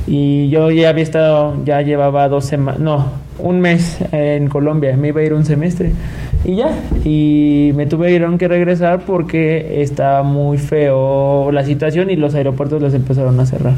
Y 0.07 0.49
yo 0.49 0.71
ya 0.71 0.91
había 0.91 1.03
estado, 1.03 1.57
ya 1.65 1.83
llevaba 1.83 2.29
dos 2.29 2.45
semanas, 2.45 2.81
no, 2.81 3.07
un 3.41 3.61
mes 3.61 3.99
en 4.13 4.49
Colombia, 4.49 4.97
me 4.97 5.09
iba 5.09 5.21
a 5.21 5.25
ir 5.25 5.35
un 5.35 5.45
semestre. 5.45 5.93
Y 6.45 6.55
ya, 6.55 6.71
y 7.05 7.73
me 7.75 7.87
tuvieron 7.87 8.39
que 8.39 8.47
regresar 8.47 9.01
porque 9.01 9.83
estaba 9.83 10.23
muy 10.23 10.59
feo 10.59 11.51
la 11.51 11.65
situación 11.65 12.09
y 12.09 12.17
los 12.17 12.37
aeropuertos 12.37 12.81
los 12.81 12.95
empezaron 12.95 13.39
a 13.41 13.47
cerrar. 13.47 13.75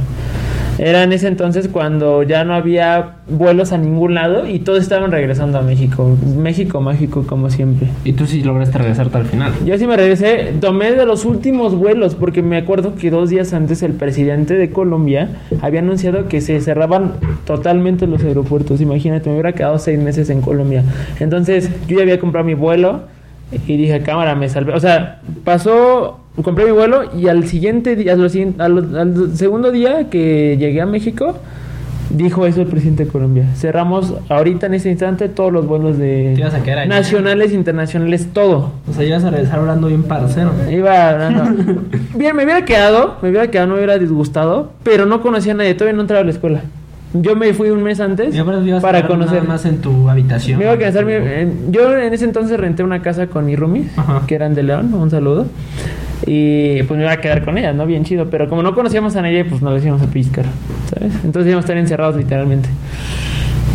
Era 0.79 1.03
en 1.03 1.13
ese 1.13 1.27
entonces 1.27 1.69
cuando 1.69 2.23
ya 2.23 2.45
no 2.45 2.55
había 2.55 3.17
vuelos 3.29 3.73
a 3.73 3.79
ningún 3.79 4.15
lado 4.15 4.47
y 4.49 4.61
todos 4.61 4.81
estaban 4.81 5.11
regresando 5.11 5.59
a 5.59 5.63
México. 5.63 6.17
México 6.37 6.81
mágico 6.81 7.27
como 7.27 7.51
siempre. 7.51 7.89
Y 8.05 8.13
tú 8.13 8.27
sí 8.27 8.43
lograste 8.43 8.79
regresarte 8.79 9.19
al 9.19 9.25
final. 9.27 9.53
Yo 9.67 9.77
sí 9.77 9.87
me 9.87 9.97
regresé, 9.97 10.55
tomé 10.61 10.93
de 10.93 11.05
los 11.05 11.25
últimos 11.25 11.75
vuelos 11.75 12.15
porque 12.15 12.43
me 12.43 12.57
acuerdo 12.57 12.95
que 12.95 13.11
dos 13.11 13.31
días 13.31 13.53
antes 13.53 13.83
el 13.83 13.93
presidente 13.93 14.55
de 14.55 14.71
Colombia 14.71 15.29
había 15.61 15.81
anunciado 15.81 16.29
que 16.29 16.41
se 16.41 16.61
cerraban 16.61 17.15
totalmente 17.45 18.07
los 18.07 18.23
aeropuertos. 18.23 18.81
Imagínate, 18.81 19.29
me 19.29 19.35
hubiera 19.35 19.53
quedado 19.53 19.79
seis 19.79 19.99
meses 19.99 20.31
en 20.31 20.41
Colombia. 20.41 20.85
Entonces 21.19 21.71
yo 21.89 21.97
ya 21.97 22.03
había 22.03 22.21
comprado 22.21 22.47
mi 22.47 22.55
vuelo 22.55 23.03
y 23.51 23.77
dije, 23.77 24.03
cámara, 24.03 24.35
me 24.35 24.49
salvé. 24.49 24.75
O 24.75 24.81
sea, 24.81 25.21
pasó, 25.45 26.21
compré 26.43 26.65
mi 26.67 26.73
vuelo 26.73 27.03
y 27.17 27.29
al 27.29 27.47
siguiente 27.47 27.97
día, 27.97 28.13
al, 28.15 28.97
al- 28.97 29.37
segundo 29.37 29.71
día 29.71 30.09
que 30.11 30.57
llegué 30.59 30.81
a 30.81 30.87
México, 30.87 31.37
dijo 32.11 32.47
eso 32.47 32.63
el 32.63 32.69
presidente 32.69 33.05
de 33.05 33.11
Colombia. 33.11 33.45
Cerramos 33.55 34.15
ahorita 34.29 34.67
en 34.67 34.75
este 34.75 34.91
instante 34.91 35.29
todos 35.29 35.53
los 35.53 35.67
vuelos 35.67 35.99
de 35.99 36.43
a 36.43 36.87
nacionales, 36.87 37.53
internacionales, 37.53 38.29
todo. 38.33 38.73
O 38.89 38.93
sea, 38.95 39.05
ibas 39.05 39.25
a 39.25 39.31
regresar 39.31 39.59
hablando 39.59 39.89
bien 39.89 40.05
parcero. 40.05 40.53
Iba 40.71 41.11
hablando. 41.11 41.83
Bien, 42.15 42.35
me 42.35 42.45
hubiera 42.45 42.65
quedado, 42.65 43.17
me 43.23 43.29
hubiera 43.31 43.51
quedado, 43.51 43.69
no 43.69 43.75
me 43.75 43.81
hubiera 43.81 43.99
disgustado, 43.99 44.73
pero 44.83 45.07
no 45.07 45.21
conocía 45.21 45.53
a 45.53 45.57
nadie, 45.57 45.75
todavía 45.75 45.97
no 45.97 46.03
entraba 46.03 46.23
a 46.23 46.25
la 46.25 46.31
escuela. 46.31 46.63
Yo 47.15 47.35
me 47.37 47.55
fui 47.55 47.71
un 47.71 47.83
mes 47.83 48.01
antes 48.01 48.35
ibas 48.35 48.83
para 48.83 49.07
conocer 49.07 49.43
más 49.43 49.65
en 49.65 49.79
tu 49.79 50.11
habitación. 50.11 50.59
Me 50.59 50.67
iba 50.67 50.75
a 50.75 50.79
quedar 50.79 51.07
yo 51.71 51.97
en 51.97 52.13
ese 52.13 52.27
entonces 52.27 52.61
renté 52.61 52.83
una 52.83 53.01
casa 53.01 53.29
con 53.29 53.47
mis 53.47 53.59
roomies, 53.59 53.87
Ajá. 53.99 54.23
que 54.27 54.35
eran 54.35 54.55
de 54.55 54.63
León, 54.63 54.93
un 54.93 55.11
saludo. 55.11 55.47
Y 56.27 56.83
pues 56.83 56.99
me 56.99 57.05
iba 57.05 57.13
a 57.13 57.21
quedar 57.21 57.45
con 57.45 57.59
ellas, 57.59 57.75
¿no? 57.75 57.87
Bien 57.87 58.05
chido. 58.05 58.29
Pero 58.31 58.49
como 58.49 58.63
no 58.63 58.75
conocíamos 58.75 59.17
a 59.17 59.23
nadie, 59.23 59.45
pues 59.45 59.63
nos 59.63 59.83
íbamos 59.83 60.03
a 60.03 60.11
piscar, 60.11 60.45
¿sabes? 60.93 61.13
Entonces 61.25 61.49
íbamos 61.49 61.65
a 61.65 61.67
estar 61.67 61.77
encerrados 61.77 62.17
literalmente. 62.17 62.69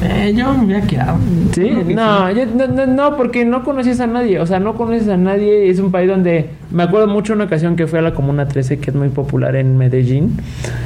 Eh, 0.04 0.34
yo 0.36 0.54
me 0.54 0.66
hubiera 0.66 0.86
quedado. 0.86 1.18
¿Sí? 1.54 1.70
No, 1.96 2.30
yo- 2.32 2.46
no, 2.46 2.86
no, 2.88 3.16
porque 3.18 3.46
no 3.46 3.64
conoces 3.64 4.00
a 4.00 4.08
nadie. 4.08 4.40
O 4.40 4.46
sea, 4.46 4.60
no 4.60 4.76
conoces 4.76 5.08
a 5.08 5.18
nadie. 5.18 5.70
Es 5.70 5.80
un 5.80 5.92
país 5.92 6.10
donde. 6.10 6.50
Me 6.72 6.82
acuerdo 6.84 7.08
mucho 7.08 7.34
una 7.34 7.44
ocasión 7.44 7.76
que 7.76 7.86
fui 7.86 8.00
a 8.00 8.02
la 8.02 8.14
Comuna 8.16 8.48
13, 8.48 8.80
que 8.80 8.90
es 8.90 8.96
muy 8.96 9.10
popular 9.10 9.56
en 9.56 9.78
Medellín, 9.78 10.38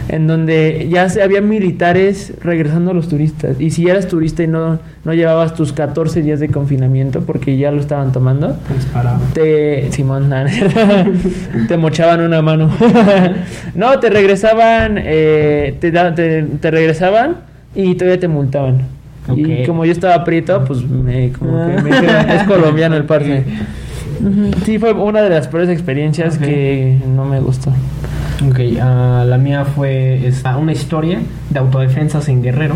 en 0.09 0.27
donde 0.27 0.87
ya 0.91 1.07
se, 1.07 1.23
había 1.23 1.39
militares 1.39 2.33
regresando 2.41 2.91
a 2.91 2.93
los 2.93 3.07
turistas. 3.07 3.59
Y 3.61 3.69
si 3.71 3.87
eras 3.87 4.07
turista 4.09 4.43
y 4.43 4.47
no, 4.47 4.79
no 5.05 5.13
llevabas 5.13 5.53
tus 5.53 5.71
14 5.71 6.21
días 6.21 6.41
de 6.41 6.49
confinamiento, 6.49 7.21
porque 7.21 7.55
ya 7.57 7.71
lo 7.71 7.79
estaban 7.79 8.11
tomando, 8.11 8.57
Te 8.67 8.73
disparaba. 8.73 9.19
te. 9.33 9.91
Simón, 9.91 10.29
te 11.67 11.77
mochaban 11.77 12.19
una 12.21 12.41
mano. 12.41 12.69
no, 13.75 13.99
te 13.99 14.09
regresaban. 14.09 14.97
eh, 15.01 15.75
te, 15.79 15.91
te, 15.91 16.43
te 16.43 16.71
regresaban 16.71 17.37
y 17.75 17.95
todavía 17.95 18.19
te 18.19 18.27
multaban. 18.27 18.96
Y 19.35 19.65
como 19.65 19.85
yo 19.85 19.91
estaba 19.91 20.23
prieto, 20.23 20.63
pues 20.65 20.83
me, 20.83 21.31
como 21.31 21.67
que 21.67 21.81
me 21.81 21.91
dijeron, 21.91 22.29
es 22.29 22.43
colombiano 22.43 22.95
el 22.95 23.05
parce. 23.05 23.43
Sí, 24.65 24.79
fue 24.79 24.93
una 24.93 25.21
de 25.21 25.29
las 25.29 25.47
peores 25.47 25.69
experiencias 25.69 26.37
que 26.37 26.97
no 27.15 27.25
me 27.25 27.39
gustó. 27.39 27.71
Ok, 28.49 28.59
ah, 28.81 29.23
la 29.27 29.37
mía 29.37 29.65
fue 29.65 30.27
esta, 30.27 30.57
una 30.57 30.71
historia 30.71 31.19
de 31.49 31.59
autodefensas 31.59 32.29
en 32.29 32.41
Guerrero. 32.41 32.75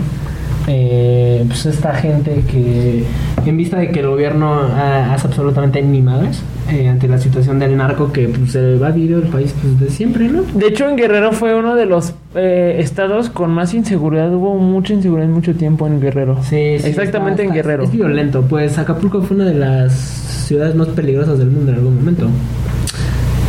Eh, 0.68 1.43
pues 1.47 1.66
esta 1.66 1.93
gente 1.95 2.43
que, 2.49 3.03
en 3.45 3.57
vista 3.57 3.78
de 3.78 3.89
que 3.89 4.01
el 4.01 4.07
gobierno 4.07 4.53
ah, 4.53 5.12
hace 5.14 5.26
absolutamente 5.28 5.82
ni 5.82 6.01
madres 6.01 6.41
eh, 6.70 6.88
ante 6.88 7.07
la 7.07 7.18
situación 7.18 7.57
del 7.57 7.76
narco 7.76 8.12
que 8.12 8.28
pues, 8.30 8.51
se 8.51 8.76
va 8.78 8.88
a 8.88 8.91
vivir 8.91 9.14
el 9.14 9.24
país 9.24 9.55
pues, 9.59 9.80
de 9.80 9.89
siempre, 9.89 10.28
¿no? 10.30 10.43
De 10.53 10.68
hecho, 10.68 10.88
en 10.88 10.97
Guerrero 10.97 11.32
fue 11.32 11.55
uno 11.55 11.74
de 11.76 11.88
los 11.88 12.14
eh, 12.36 12.76
estados 12.80 13.30
con 13.30 13.51
más 13.51 13.74
inseguridad. 13.74 14.32
Hubo 14.34 14.55
mucha 14.57 14.93
inseguridad 14.93 15.28
mucho 15.30 15.55
tiempo 15.55 15.88
en 15.88 15.99
Guerrero. 15.99 16.38
Sí, 16.43 16.78
sí, 16.80 16.88
Exactamente 16.89 17.41
está- 17.41 17.53
en 17.53 17.55
Guerrero. 17.55 17.84
Es 17.84 17.91
violento, 17.91 18.43
pues 18.47 18.78
Acapulco 18.78 19.22
fue 19.24 19.38
una 19.38 19.45
de 19.45 19.55
las 19.55 19.93
ciudades 19.93 20.76
más 20.76 20.89
peligrosas 20.89 21.39
del 21.39 21.49
mundo 21.49 21.72
en 21.72 21.78
algún 21.80 21.95
momento. 21.95 22.28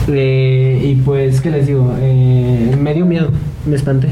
Eh, 0.09 0.81
y 0.83 0.95
pues, 0.97 1.41
¿qué 1.41 1.51
les 1.51 1.67
digo? 1.67 1.95
Eh, 2.01 2.75
me 2.81 2.95
dio 2.95 3.07
miedo, 3.07 3.29
me 3.67 3.77
espanté. 3.77 4.09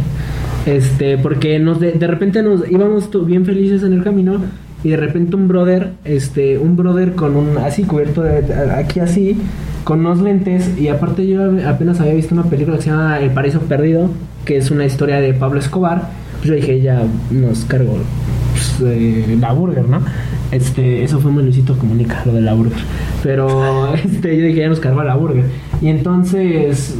Este, 0.67 1.17
porque 1.19 1.59
nos 1.59 1.81
de, 1.81 1.93
de 1.93 2.07
repente 2.07 2.43
nos 2.43 2.71
íbamos 2.71 3.09
bien 3.27 3.47
felices 3.47 3.83
en 3.83 3.95
el 3.95 4.03
camino 4.03 4.41
y 4.83 4.91
de 4.91 4.97
repente 4.97 5.37
un 5.37 5.49
brother, 5.49 5.93
este, 6.05 6.59
un 6.59 6.77
brother 6.77 7.15
con 7.15 7.37
un 7.37 7.59
así 7.59 7.85
cubierto 7.85 8.23
de, 8.23 8.55
aquí 8.75 9.01
así, 9.01 9.37
con 9.85 10.01
unos 10.01 10.21
lentes 10.21 10.79
y 10.79 10.89
aparte 10.89 11.27
yo 11.27 11.43
apenas 11.67 12.01
había 12.01 12.15
visto 12.15 12.35
una 12.35 12.45
película 12.45 12.77
que 12.77 12.85
se 12.85 12.91
llama 12.91 13.19
El 13.21 13.31
Paraíso 13.31 13.61
Perdido, 13.61 14.11
que 14.45 14.57
es 14.57 14.71
una 14.71 14.85
historia 14.85 15.21
de 15.21 15.35
Pablo 15.35 15.61
Escobar. 15.61 16.09
Pues 16.39 16.49
yo 16.49 16.55
dije, 16.55 16.81
ya 16.81 17.03
nos 17.31 17.65
cargo 17.67 17.99
pues, 18.53 18.81
eh, 18.83 19.37
la 19.39 19.53
burger, 19.53 19.87
¿no? 19.87 20.01
Este, 20.51 21.05
eso 21.05 21.21
fue 21.21 21.31
Luisito 21.33 21.77
Comunica, 21.77 22.23
lo 22.25 22.33
de 22.33 22.41
la 22.41 22.55
burger. 22.55 22.81
Pero 23.23 23.95
este, 23.95 24.37
yo 24.37 24.47
dije, 24.47 24.61
ya 24.61 24.69
nos 24.69 24.81
cargó 24.81 25.03
la 25.03 25.17
burger. 25.17 25.45
Y 25.83 25.89
entonces 25.89 26.97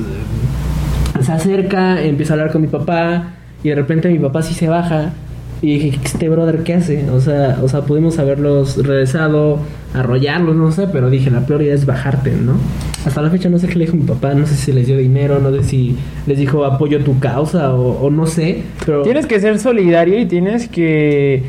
eh, 1.19 1.23
se 1.23 1.33
acerca, 1.33 2.03
empieza 2.03 2.35
a 2.35 2.37
hablar 2.37 2.53
con 2.53 2.61
mi 2.61 2.69
papá 2.69 3.40
y 3.63 3.69
de 3.69 3.75
repente 3.75 4.09
mi 4.09 4.19
papá 4.19 4.43
sí 4.43 4.55
se 4.55 4.69
baja 4.69 5.13
y 5.63 5.79
dije, 5.79 6.01
este 6.03 6.29
brother, 6.29 6.63
¿qué 6.63 6.75
hace? 6.75 7.11
O 7.11 7.21
sea, 7.21 7.59
o 7.63 7.69
sea, 7.69 7.83
pudimos 7.83 8.19
haberlos 8.19 8.79
regresado, 8.79 9.59
arrollarlos, 9.93 10.57
no 10.57 10.73
sé, 10.73 10.87
pero 10.91 11.11
dije, 11.11 11.31
la 11.31 11.41
peor 11.41 11.61
idea 11.63 11.75
es 11.75 11.85
bajarte, 11.85 12.33
¿no? 12.33 12.55
Hasta 13.05 13.21
la 13.21 13.31
fecha 13.31 13.51
no 13.51 13.59
sé 13.59 13.69
qué 13.69 13.75
le 13.75 13.85
dijo 13.85 13.97
mi 13.97 14.05
papá, 14.05 14.33
no 14.33 14.47
sé 14.47 14.55
si 14.55 14.73
les 14.73 14.87
dio 14.87 14.97
dinero, 14.97 15.39
no 15.39 15.51
sé 15.53 15.65
si 15.65 15.97
les 16.27 16.39
dijo 16.39 16.65
apoyo 16.65 17.05
tu 17.05 17.19
causa 17.19 17.75
o, 17.75 18.09
no 18.11 18.27
sé, 18.27 18.63
pero... 18.87 19.03
Tienes 19.03 19.27
que 19.27 19.39
ser 19.39 19.59
solidario 19.59 20.19
y 20.19 20.27
tienes 20.27 20.69
que. 20.69 21.45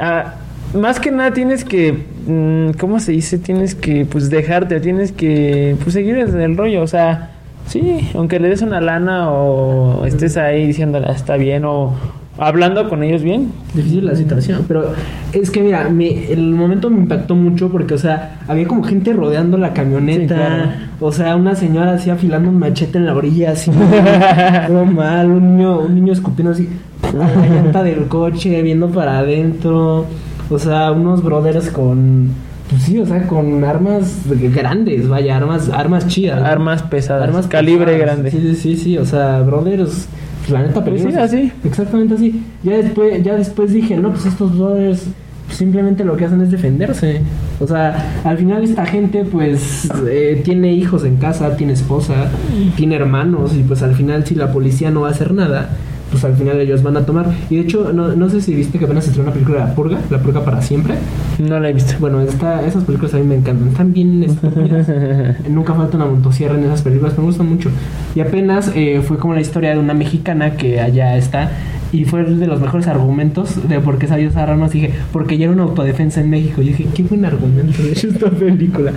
ah, 0.00 0.34
más 0.74 0.98
que 0.98 1.10
nada 1.10 1.32
tienes 1.32 1.64
que. 1.64 1.92
mm, 2.26 2.78
¿Cómo 2.80 2.98
se 2.98 3.12
dice? 3.12 3.38
Tienes 3.38 3.74
que 3.74 4.06
pues 4.06 4.30
dejarte, 4.30 4.80
tienes 4.80 5.12
que 5.12 5.76
pues 5.82 5.92
seguir 5.92 6.16
el 6.16 6.56
rollo. 6.56 6.82
O 6.82 6.86
sea, 6.86 7.31
sí, 7.66 8.10
aunque 8.14 8.38
le 8.40 8.48
des 8.48 8.62
una 8.62 8.80
lana 8.80 9.30
o 9.30 10.04
estés 10.06 10.36
ahí 10.36 10.66
diciéndole 10.66 11.06
"Ah, 11.08 11.12
está 11.12 11.36
bien 11.36 11.64
o 11.64 11.92
hablando 12.38 12.88
con 12.88 13.02
ellos 13.02 13.22
bien. 13.22 13.52
Difícil 13.74 14.06
la 14.06 14.14
situación, 14.16 14.64
pero 14.66 14.92
es 15.32 15.50
que 15.50 15.62
mira, 15.62 15.88
me- 15.90 16.32
el 16.32 16.50
momento 16.52 16.88
me 16.90 16.96
impactó 16.98 17.34
mucho 17.34 17.68
porque, 17.70 17.94
o 17.94 17.98
sea, 17.98 18.40
había 18.48 18.66
como 18.66 18.82
gente 18.82 19.12
rodeando 19.12 19.58
la 19.58 19.72
camioneta, 19.74 20.34
Sí, 20.34 20.40
claro. 20.40 20.70
o 21.00 21.12
sea, 21.12 21.36
una 21.36 21.54
señora 21.54 21.92
así 21.92 22.08
afilando 22.10 22.48
un 22.48 22.58
machete 22.58 22.98
en 22.98 23.06
la 23.06 23.14
orilla, 23.14 23.52
así, 23.52 23.70
todo 24.66 24.84
mal, 24.86 25.30
un 25.30 25.56
niño, 25.56 25.80
un 25.80 25.94
niño 25.94 26.12
escupiendo 26.14 26.52
así 26.52 26.68
la 27.14 27.46
llanta 27.46 27.82
del 27.82 28.06
coche, 28.08 28.62
viendo 28.62 28.88
para 28.88 29.18
adentro, 29.18 30.06
o 30.50 30.58
sea, 30.58 30.90
unos 30.92 31.22
brothers 31.22 31.68
con, 31.70 32.30
pues 32.72 32.84
sí, 32.84 32.98
o 32.98 33.04
sea, 33.04 33.26
con 33.26 33.62
armas 33.64 34.22
grandes, 34.26 35.06
vaya, 35.06 35.36
armas, 35.36 35.68
armas 35.68 36.06
chidas. 36.06 36.42
Armas 36.42 36.82
pesadas, 36.82 37.28
Armas 37.28 37.46
calibre 37.46 37.92
pesadas. 37.92 38.00
grande. 38.00 38.30
Sí, 38.30 38.40
sí, 38.40 38.54
sí, 38.54 38.76
sí, 38.76 38.98
o 38.98 39.04
sea, 39.04 39.42
brothers, 39.42 40.08
pues, 40.40 40.50
la 40.50 40.62
neta 40.62 40.82
Pues 40.82 41.02
sí, 41.02 41.08
así. 41.08 41.52
Exactamente 41.64 42.14
así. 42.14 42.42
Ya 42.62 42.78
después, 42.78 43.22
ya 43.22 43.36
después 43.36 43.74
dije, 43.74 43.98
no, 43.98 44.10
pues 44.10 44.24
estos 44.24 44.58
brothers 44.58 45.06
simplemente 45.50 46.02
lo 46.02 46.16
que 46.16 46.24
hacen 46.24 46.40
es 46.40 46.50
defenderse. 46.50 47.20
O 47.60 47.66
sea, 47.66 48.22
al 48.24 48.38
final 48.38 48.64
esta 48.64 48.86
gente 48.86 49.24
pues 49.24 49.86
eh, 50.08 50.40
tiene 50.42 50.72
hijos 50.72 51.04
en 51.04 51.16
casa, 51.16 51.56
tiene 51.56 51.74
esposa, 51.74 52.30
tiene 52.74 52.96
hermanos 52.96 53.54
y 53.54 53.62
pues 53.62 53.82
al 53.82 53.94
final 53.94 54.24
si 54.24 54.34
la 54.34 54.50
policía 54.50 54.90
no 54.90 55.02
va 55.02 55.08
a 55.08 55.10
hacer 55.10 55.34
nada, 55.34 55.68
pues 56.12 56.24
al 56.24 56.36
final 56.36 56.60
ellos 56.60 56.82
van 56.82 56.96
a 56.98 57.06
tomar. 57.06 57.26
Y 57.50 57.56
de 57.56 57.62
hecho, 57.62 57.92
no, 57.92 58.08
no 58.14 58.28
sé 58.28 58.40
si 58.40 58.54
viste 58.54 58.78
que 58.78 58.84
apenas 58.84 59.06
estrenó 59.06 59.24
una 59.24 59.32
película 59.32 59.60
de 59.60 59.64
La 59.64 59.74
Purga, 59.74 59.98
La 60.10 60.18
Purga 60.18 60.44
para 60.44 60.60
siempre. 60.60 60.94
No 61.38 61.58
la 61.58 61.70
he 61.70 61.72
visto. 61.72 61.94
Bueno, 61.98 62.20
esta, 62.20 62.64
esas 62.64 62.84
películas 62.84 63.14
a 63.14 63.16
mí 63.16 63.24
me 63.24 63.36
encantan. 63.36 63.68
Están 63.68 63.92
bien 63.92 64.22
estúpidas. 64.22 64.86
Nunca 65.48 65.74
falta 65.74 65.96
una 65.96 66.06
motosierra 66.06 66.56
en 66.56 66.64
esas 66.64 66.82
películas. 66.82 67.16
Me 67.16 67.24
gustan 67.24 67.48
mucho. 67.48 67.70
Y 68.14 68.20
apenas 68.20 68.70
eh, 68.74 69.00
fue 69.02 69.16
como 69.16 69.34
la 69.34 69.40
historia 69.40 69.72
de 69.72 69.78
una 69.78 69.94
mexicana 69.94 70.52
que 70.56 70.80
allá 70.80 71.16
está. 71.16 71.50
Y 71.92 72.04
fue 72.04 72.24
de 72.24 72.46
los 72.46 72.60
mejores 72.60 72.86
argumentos 72.86 73.68
de 73.68 73.80
por 73.80 73.98
qué 73.98 74.06
sabía 74.06 74.28
usar 74.28 74.50
armas. 74.50 74.72
Dije, 74.72 74.92
porque 75.12 75.38
ya 75.38 75.44
era 75.44 75.54
una 75.54 75.64
autodefensa 75.64 76.20
en 76.20 76.28
México. 76.30 76.60
Y 76.60 76.68
dije, 76.68 76.86
qué 76.94 77.02
buen 77.02 77.24
argumento 77.24 77.82
de 77.82 77.92
esta 77.92 78.30
película. 78.30 78.92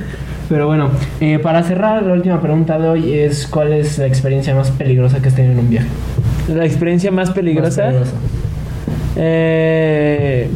Pero 0.50 0.68
bueno, 0.68 0.92
eh, 1.22 1.40
para 1.40 1.64
cerrar, 1.64 2.04
la 2.04 2.14
última 2.14 2.40
pregunta 2.42 2.78
de 2.78 2.88
hoy 2.88 3.14
es: 3.14 3.48
¿cuál 3.48 3.74
es 3.74 3.98
la 3.98 4.06
experiencia 4.06 4.54
más 4.54 4.70
peligrosa 4.72 5.22
que 5.22 5.30
has 5.30 5.36
tenido 5.36 5.54
en 5.54 5.60
un 5.60 5.70
viaje? 5.70 5.88
La 6.54 6.66
experiencia 6.66 7.12
más 7.12 7.32
peligrosa. 7.32 7.86
Más 7.86 7.94
peligrosa. 7.94 8.18
Eh, 9.18 10.50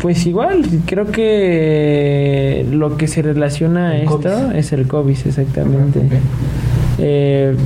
pues 0.00 0.26
igual, 0.26 0.64
creo 0.86 1.06
que 1.06 2.64
lo 2.70 2.96
que 2.96 3.08
se 3.08 3.22
relaciona 3.22 3.90
a 3.90 3.98
esto 3.98 4.18
COVID. 4.18 4.56
es 4.56 4.72
el 4.72 4.86
COVID, 4.86 5.16
exactamente. 5.26 5.98
Ok. 5.98 6.12
Eh, 6.98 7.56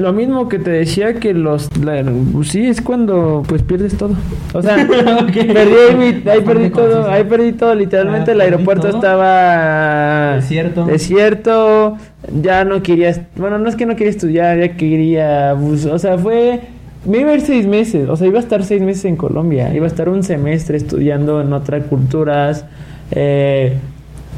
lo 0.00 0.12
mismo 0.12 0.48
que 0.48 0.58
te 0.58 0.70
decía 0.70 1.14
que 1.14 1.34
los 1.34 1.76
la- 1.78 2.04
sí 2.44 2.66
es 2.66 2.80
cuando 2.80 3.42
pues 3.48 3.62
pierdes 3.62 3.96
todo 3.96 4.14
o 4.54 4.62
sea 4.62 4.76
perdí 4.86 5.40
ahí, 5.40 5.96
mi- 5.96 6.04
ahí 6.04 6.22
Bastante 6.24 6.42
perdí 6.42 6.70
todo 6.70 7.08
ahí 7.10 7.24
perdí 7.24 7.52
todo 7.52 7.74
literalmente 7.74 8.30
Ah, 8.30 8.34
el 8.34 8.38
perdí 8.38 8.52
aeropuerto 8.52 8.86
todo. 8.88 8.96
estaba 8.96 10.34
Desierto. 10.36 10.84
desierto 10.86 11.96
ya 12.42 12.64
no 12.64 12.82
quería 12.82 13.26
bueno 13.36 13.58
no 13.58 13.68
es 13.68 13.76
que 13.76 13.86
no 13.86 13.94
quería 13.96 14.10
estudiar 14.10 14.58
ya 14.58 14.76
quería 14.76 15.56
pues, 15.60 15.84
o 15.86 15.98
sea 15.98 16.16
fue 16.18 16.60
me 17.04 17.18
iba 17.18 17.30
a 17.30 17.34
ir 17.34 17.40
seis 17.40 17.66
meses 17.66 18.08
o 18.08 18.16
sea 18.16 18.26
iba 18.26 18.38
a 18.38 18.42
estar 18.42 18.62
seis 18.64 18.82
meses 18.82 19.04
en 19.06 19.16
Colombia 19.16 19.72
iba 19.74 19.84
a 19.84 19.88
estar 19.88 20.08
un 20.08 20.22
semestre 20.22 20.76
estudiando 20.76 21.40
en 21.40 21.52
otras 21.52 21.84
culturas 21.86 22.64
eh, 23.12 23.74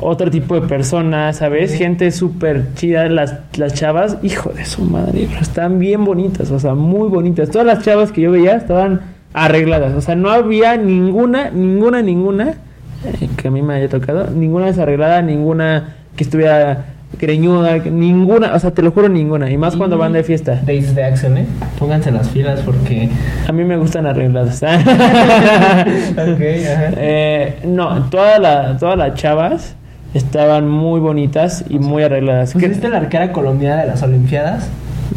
otro 0.00 0.30
tipo 0.30 0.54
de 0.54 0.62
personas, 0.66 1.36
¿sabes? 1.36 1.72
Sí. 1.72 1.78
Gente 1.78 2.10
súper 2.10 2.74
chida, 2.74 3.08
las, 3.08 3.34
las 3.56 3.74
chavas, 3.74 4.18
hijo 4.22 4.50
de 4.50 4.64
su 4.64 4.82
madre, 4.84 5.26
bro, 5.30 5.40
están 5.40 5.78
bien 5.78 6.04
bonitas, 6.04 6.50
o 6.50 6.58
sea, 6.58 6.74
muy 6.74 7.08
bonitas. 7.08 7.50
Todas 7.50 7.66
las 7.66 7.84
chavas 7.84 8.12
que 8.12 8.22
yo 8.22 8.32
veía 8.32 8.56
estaban 8.56 9.00
arregladas, 9.34 9.94
o 9.94 10.00
sea, 10.00 10.14
no 10.14 10.30
había 10.30 10.76
ninguna, 10.76 11.50
ninguna, 11.50 12.02
ninguna 12.02 12.54
eh, 13.04 13.28
que 13.36 13.48
a 13.48 13.50
mí 13.50 13.62
me 13.62 13.74
haya 13.74 13.88
tocado, 13.88 14.28
ninguna 14.30 14.66
desarreglada, 14.66 15.22
ninguna 15.22 15.96
que 16.16 16.24
estuviera 16.24 16.86
greñuda, 17.18 17.78
ninguna, 17.78 18.54
o 18.54 18.58
sea, 18.58 18.72
te 18.72 18.82
lo 18.82 18.90
juro, 18.90 19.08
ninguna, 19.08 19.50
y 19.50 19.56
más 19.56 19.76
cuando 19.76 19.96
van 19.96 20.12
de 20.12 20.22
fiesta. 20.24 20.60
Days 20.64 20.94
de 20.94 21.04
acción, 21.04 21.38
¿eh? 21.38 21.46
Pónganse 21.78 22.10
las 22.10 22.28
filas 22.28 22.60
porque. 22.60 23.08
A 23.48 23.52
mí 23.52 23.64
me 23.64 23.76
gustan 23.78 24.06
arregladas. 24.06 24.62
ok, 24.62 24.66
ajá. 24.66 25.84
Eh, 26.98 27.60
no, 27.64 28.08
todas 28.10 28.38
la- 28.40 28.76
todas 28.78 28.98
las 28.98 29.14
chavas 29.14 29.74
estaban 30.14 30.68
muy 30.68 31.00
bonitas 31.00 31.64
y 31.68 31.78
muy 31.78 32.02
arregladas. 32.02 32.52
Pues 32.52 32.62
¿Qué- 32.64 32.68
viste 32.70 32.88
la 32.88 32.98
arquera 32.98 33.32
colombiana 33.32 33.82
de 33.82 33.88
las 33.88 34.02
Olimpiadas? 34.02 34.68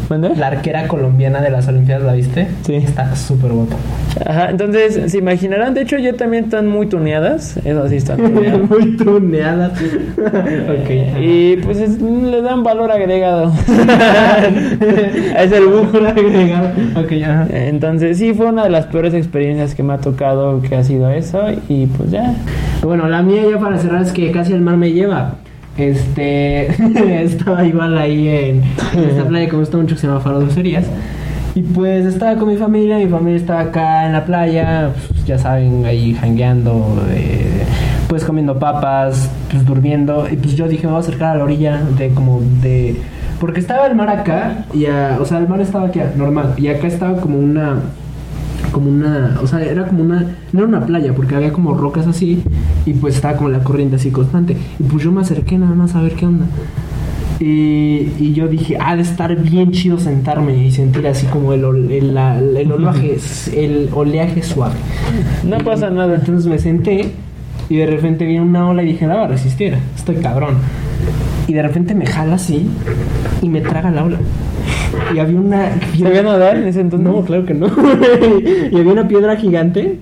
¿Mande? 0.08 0.34
La 0.36 0.48
arquera 0.48 0.88
colombiana 0.88 1.40
de 1.40 1.50
las 1.50 1.68
Olimpiadas, 1.68 2.04
¿la 2.04 2.12
viste? 2.14 2.48
Sí. 2.66 2.74
Está 2.74 3.14
súper 3.16 3.52
guapa. 3.52 3.76
Ajá, 4.26 4.50
entonces 4.50 5.10
se 5.10 5.18
imaginarán, 5.18 5.74
de 5.74 5.82
hecho 5.82 5.96
ya 5.98 6.12
también 6.14 6.44
están 6.44 6.66
muy 6.68 6.86
tuneadas, 6.86 7.56
eso 7.64 7.88
sí 7.88 7.96
están 7.96 8.16
tuneadas. 8.22 8.68
Muy 8.70 8.96
tuneadas. 8.96 9.72
ok. 10.18 10.90
Y 11.20 11.56
pues 11.58 11.78
es- 11.78 12.00
le 12.00 12.42
dan 12.42 12.62
valor 12.62 12.90
agregado. 12.90 13.52
es 15.38 15.52
el 15.52 15.66
bujo. 15.66 15.98
agregado. 16.06 16.68
Ok, 16.96 17.12
ajá. 17.24 17.46
Entonces 17.52 18.18
sí 18.18 18.34
fue 18.34 18.46
una 18.46 18.64
de 18.64 18.70
las 18.70 18.86
peores 18.86 19.14
experiencias 19.14 19.74
que 19.74 19.82
me 19.82 19.92
ha 19.94 19.98
tocado 19.98 20.60
que 20.62 20.74
ha 20.76 20.84
sido 20.84 21.10
eso 21.10 21.40
y 21.68 21.86
pues 21.86 22.10
ya. 22.10 22.34
Bueno, 22.82 23.08
la 23.08 23.22
mía 23.22 23.42
ya 23.50 23.58
para 23.58 23.78
cerrar 23.78 24.02
es 24.02 24.12
que 24.12 24.30
casi 24.32 24.52
el 24.52 24.60
mar 24.60 24.76
me 24.76 24.92
lleva. 24.92 25.34
Este, 25.76 26.66
estaba 27.24 27.64
igual 27.64 27.96
ahí 27.98 28.28
en, 28.28 28.62
esta 29.08 29.24
playa 29.24 29.46
que 29.46 29.52
me 29.52 29.58
gusta 29.60 29.76
mucho 29.78 29.94
que 29.94 30.00
se 30.00 30.06
llama 30.06 30.20
Faro 30.20 30.40
Dulcerías. 30.40 30.86
Y 31.54 31.62
pues 31.62 32.06
estaba 32.06 32.36
con 32.38 32.48
mi 32.48 32.56
familia, 32.56 32.96
mi 32.98 33.06
familia 33.08 33.36
estaba 33.36 33.60
acá 33.60 34.06
en 34.06 34.12
la 34.12 34.24
playa, 34.24 34.90
pues, 35.10 35.24
ya 35.26 35.38
saben, 35.38 35.84
ahí 35.84 36.14
jangueando, 36.14 37.02
eh, 37.10 37.64
pues 38.08 38.24
comiendo 38.24 38.58
papas, 38.58 39.28
pues 39.50 39.64
durmiendo. 39.66 40.26
Y 40.30 40.36
pues 40.36 40.54
yo 40.56 40.66
dije, 40.66 40.86
me 40.86 40.92
voy 40.92 40.98
a 40.98 41.00
acercar 41.00 41.34
a 41.34 41.38
la 41.38 41.44
orilla 41.44 41.80
de 41.98 42.08
como 42.10 42.40
de... 42.62 42.96
Porque 43.38 43.60
estaba 43.60 43.86
el 43.86 43.94
mar 43.96 44.08
acá, 44.08 44.64
y 44.72 44.86
a- 44.86 45.18
o 45.20 45.24
sea, 45.26 45.38
el 45.38 45.48
mar 45.48 45.60
estaba 45.60 45.88
aquí, 45.88 46.00
normal, 46.16 46.54
y 46.56 46.68
acá 46.68 46.86
estaba 46.86 47.20
como 47.20 47.38
una 47.38 47.80
como 48.72 48.88
una, 48.90 49.38
o 49.42 49.46
sea, 49.46 49.62
era 49.62 49.86
como 49.86 50.02
una, 50.02 50.26
no 50.52 50.58
era 50.60 50.68
una 50.68 50.84
playa, 50.86 51.14
porque 51.14 51.36
había 51.36 51.52
como 51.52 51.74
rocas 51.74 52.06
así, 52.06 52.42
y 52.86 52.94
pues 52.94 53.14
estaba 53.16 53.36
como 53.36 53.48
la 53.50 53.62
corriente 53.62 53.96
así 53.96 54.10
constante. 54.10 54.56
Y 54.80 54.82
pues 54.84 55.04
yo 55.04 55.12
me 55.12 55.20
acerqué 55.20 55.58
nada 55.58 55.74
más 55.74 55.94
a 55.94 56.02
ver 56.02 56.12
qué 56.14 56.26
onda. 56.26 56.46
Y, 57.40 58.12
y 58.20 58.32
yo 58.34 58.46
dije, 58.46 58.76
ha 58.80 58.94
de 58.94 59.02
estar 59.02 59.34
bien 59.36 59.72
chido 59.72 59.98
sentarme 59.98 60.64
y 60.64 60.70
sentir 60.70 61.06
así 61.08 61.26
como 61.26 61.52
el, 61.52 61.64
el, 61.90 62.14
la- 62.14 62.38
el 62.38 62.70
oleaje, 62.70 63.18
el 63.56 63.88
oleaje 63.92 64.42
suave. 64.42 64.74
No 65.44 65.58
pasa 65.58 65.90
nada. 65.90 66.14
Entonces 66.14 66.46
me 66.46 66.58
senté 66.58 67.10
y 67.68 67.76
de 67.76 67.86
repente 67.86 68.26
viene 68.26 68.44
una 68.44 68.68
ola 68.68 68.82
y 68.82 68.86
dije, 68.86 69.06
no 69.06 69.16
va 69.16 69.24
a 69.24 69.28
resistir, 69.28 69.76
estoy 69.96 70.16
cabrón. 70.16 70.54
Y 71.52 71.54
de 71.54 71.60
repente 71.60 71.94
me 71.94 72.06
jala 72.06 72.36
así 72.36 72.66
y 73.42 73.48
me 73.50 73.60
traga 73.60 73.90
la 73.90 74.04
ola. 74.04 74.16
Y 75.14 75.18
había 75.18 75.38
una... 75.38 75.68
¿Sabía 75.98 76.22
nadar 76.22 76.56
en 76.56 76.66
ese 76.66 76.80
entonces? 76.80 77.06
No, 77.06 77.22
claro 77.26 77.44
que 77.44 77.52
no. 77.52 77.66
y 78.72 78.74
había 78.74 78.90
una 78.90 79.06
piedra 79.06 79.36
gigante. 79.36 79.98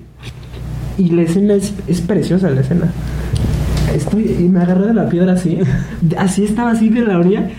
Y 0.97 1.09
la 1.09 1.23
escena 1.23 1.55
es, 1.55 1.73
es 1.89 1.99
preciosa, 1.99 2.49
la 2.51 2.61
escena. 2.61 2.85
Estoy, 3.93 4.33
y 4.39 4.43
me 4.43 4.61
agarré 4.61 4.87
de 4.87 4.93
la 4.93 5.09
piedra 5.09 5.33
así. 5.33 5.59
Así 6.17 6.45
estaba 6.45 6.71
así 6.71 6.87
de 6.87 7.01
la 7.01 7.19
orilla. 7.19 7.49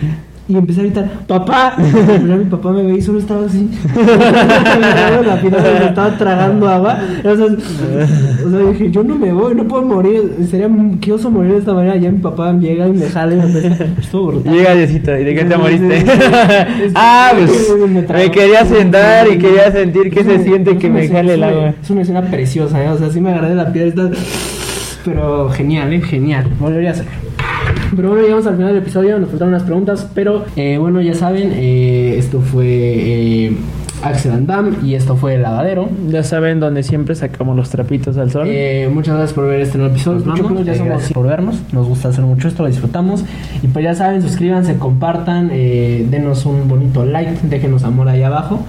Y 0.45 0.57
empecé 0.57 0.81
a 0.81 0.83
gritar, 0.83 1.09
¡Papá! 1.25 1.73
Pero 1.77 2.37
mi 2.37 2.43
papá 2.45 2.71
me 2.73 2.83
ve 2.83 2.97
y 2.97 3.01
solo 3.01 3.19
estaba 3.19 3.45
así. 3.45 3.69
la 3.95 5.39
me 5.41 5.85
estaba 5.85 6.17
tragando 6.17 6.67
agua. 6.67 6.99
O 7.19 7.35
sea, 7.35 7.45
o 7.45 8.49
sea, 8.49 8.59
dije, 8.71 8.91
yo 8.91 9.05
no 9.05 9.15
me 9.15 9.31
voy, 9.31 9.55
no 9.55 9.65
puedo 9.65 9.83
morir. 9.83 10.35
Sería 10.49 10.69
qué 10.99 11.13
oso 11.13 11.31
morir 11.31 11.53
de 11.53 11.59
esta 11.59 11.73
manera. 11.73 11.95
Ya 11.95 12.11
mi 12.11 12.17
papá 12.17 12.51
llega 12.53 12.89
y 12.89 12.91
me 12.91 13.05
jala 13.05 13.35
y 13.35 13.37
me 13.37 13.61
pesa. 13.61 13.85
Estuvo 13.97 14.27
brutal. 14.27 14.53
Llega 14.53 14.75
Diosito, 14.75 15.17
¿y 15.17 15.23
de 15.23 15.33
qué 15.33 15.45
te 15.45 15.57
moriste? 15.57 16.05
ah, 16.95 17.31
pues 17.37 17.73
Me 18.09 18.29
quería 18.29 18.65
sentar 18.65 19.31
y 19.31 19.37
quería 19.37 19.71
sentir 19.71 20.11
qué 20.11 20.25
se 20.25 20.43
siente 20.43 20.77
que 20.77 20.89
me 20.89 21.07
jale 21.07 21.35
el 21.35 21.43
agua. 21.43 21.73
Es 21.81 21.89
una 21.89 22.01
escena 22.01 22.21
preciosa, 22.21 22.83
¿eh? 22.83 22.89
O 22.89 22.97
sea, 22.97 23.09
sí 23.09 23.21
me 23.21 23.29
agarré 23.29 23.49
de 23.49 23.55
la 23.55 23.71
piedra. 23.71 24.09
Pero 25.05 25.49
genial, 25.51 25.93
¿eh? 25.93 26.01
Genial. 26.01 26.47
Volvería 26.59 26.89
a 26.89 26.93
hacer. 26.93 27.22
Pero 27.95 28.09
bueno, 28.09 28.23
llegamos 28.23 28.45
al 28.47 28.55
final 28.55 28.73
del 28.73 28.81
episodio. 28.83 29.19
Nos 29.19 29.29
faltaron 29.29 29.53
unas 29.53 29.63
preguntas. 29.63 30.07
Pero 30.13 30.45
eh, 30.55 30.77
bueno, 30.77 31.01
ya 31.01 31.13
saben, 31.13 31.51
eh, 31.53 32.15
esto 32.17 32.41
fue 32.41 32.65
eh, 32.67 33.57
Axel 34.03 34.31
and 34.33 34.47
Dam 34.47 34.75
y 34.83 34.95
esto 34.95 35.15
fue 35.15 35.35
El 35.35 35.43
Lavadero. 35.43 35.87
Ya 36.09 36.23
saben 36.23 36.59
donde 36.59 36.83
siempre 36.83 37.15
sacamos 37.15 37.55
los 37.55 37.69
trapitos 37.69 38.17
al 38.17 38.31
sol. 38.31 38.47
Eh, 38.49 38.89
muchas 38.93 39.15
gracias 39.15 39.33
por 39.33 39.47
ver 39.47 39.61
este 39.61 39.77
nuevo 39.77 39.93
episodio. 39.93 40.17
Nos 40.19 40.27
Mucho 40.27 40.43
vamos. 40.43 40.65
ya 40.65 40.73
Eh, 40.73 40.75
somos 40.77 40.89
gracias. 40.93 41.13
por 41.13 41.27
vernos. 41.27 41.61
Nos 41.71 41.87
gusta 41.87 42.09
hacer 42.09 42.23
mucho 42.25 42.47
esto, 42.47 42.63
lo 42.63 42.69
disfrutamos. 42.69 43.23
Y 43.61 43.67
pues 43.67 43.83
ya 43.85 43.93
saben, 43.95 44.21
suscríbanse, 44.21 44.75
compartan, 44.77 45.49
eh, 45.53 46.05
denos 46.09 46.45
un 46.45 46.67
bonito 46.67 47.05
like, 47.05 47.31
déjenos 47.43 47.83
amor 47.83 48.09
ahí 48.09 48.23
abajo. 48.23 48.65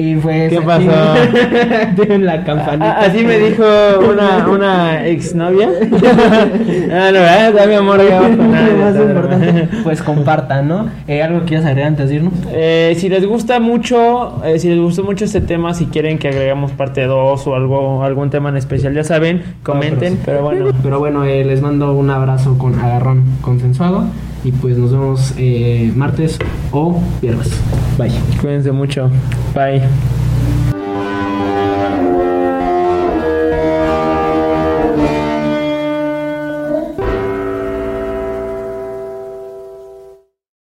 Y 0.00 0.16
pues. 0.16 0.50
¿Qué 0.50 0.62
pasó? 0.62 0.90
Den 1.96 2.24
la 2.24 2.42
campanita. 2.42 2.92
Ah, 2.92 3.04
así 3.04 3.22
me 3.22 3.38
dijo 3.38 3.64
una, 4.10 4.48
una 4.48 5.06
exnovia. 5.06 5.68
ah, 5.92 7.10
no, 7.12 7.20
¿verdad? 7.20 7.52
Da 7.52 7.66
mi 7.66 7.74
amor 7.74 7.98
más 7.98 8.96
importante, 8.96 9.68
pues 9.82 10.00
compartan, 10.00 10.68
¿no? 10.68 10.88
Eh, 11.06 11.22
¿Algo 11.22 11.40
que 11.40 11.46
quieras 11.46 11.66
agregar 11.66 11.88
antes 11.88 12.08
de 12.08 12.14
irnos? 12.14 12.32
Eh, 12.50 12.96
si 12.96 13.10
les 13.10 13.26
gusta 13.26 13.60
mucho, 13.60 14.42
eh, 14.42 14.58
si 14.58 14.70
les 14.70 14.78
gustó 14.78 15.04
mucho 15.04 15.26
este 15.26 15.42
tema, 15.42 15.74
si 15.74 15.84
quieren 15.86 16.18
que 16.18 16.28
agregamos 16.28 16.72
parte 16.72 17.04
2 17.04 17.46
o 17.46 17.54
algo, 17.54 18.02
algún 18.02 18.30
tema 18.30 18.48
en 18.48 18.56
especial, 18.56 18.94
ya 18.94 19.04
saben, 19.04 19.42
comenten, 19.62 20.14
sí. 20.14 20.20
pero 20.24 20.42
bueno, 20.42 20.72
Pero 20.82 20.98
bueno, 20.98 21.24
eh, 21.24 21.44
les 21.44 21.60
mando 21.60 21.92
un 21.92 22.08
abrazo 22.08 22.56
con 22.56 22.78
agarrón 22.78 23.24
consensuado. 23.42 24.04
Y 24.44 24.52
pues 24.52 24.78
nos 24.78 24.92
vemos 24.92 25.34
eh, 25.36 25.92
martes 25.94 26.38
o 26.72 27.00
viernes. 27.20 27.50
Bye. 27.98 28.12
cuídense 28.40 28.72
mucho. 28.72 29.10
Bye. 29.54 29.82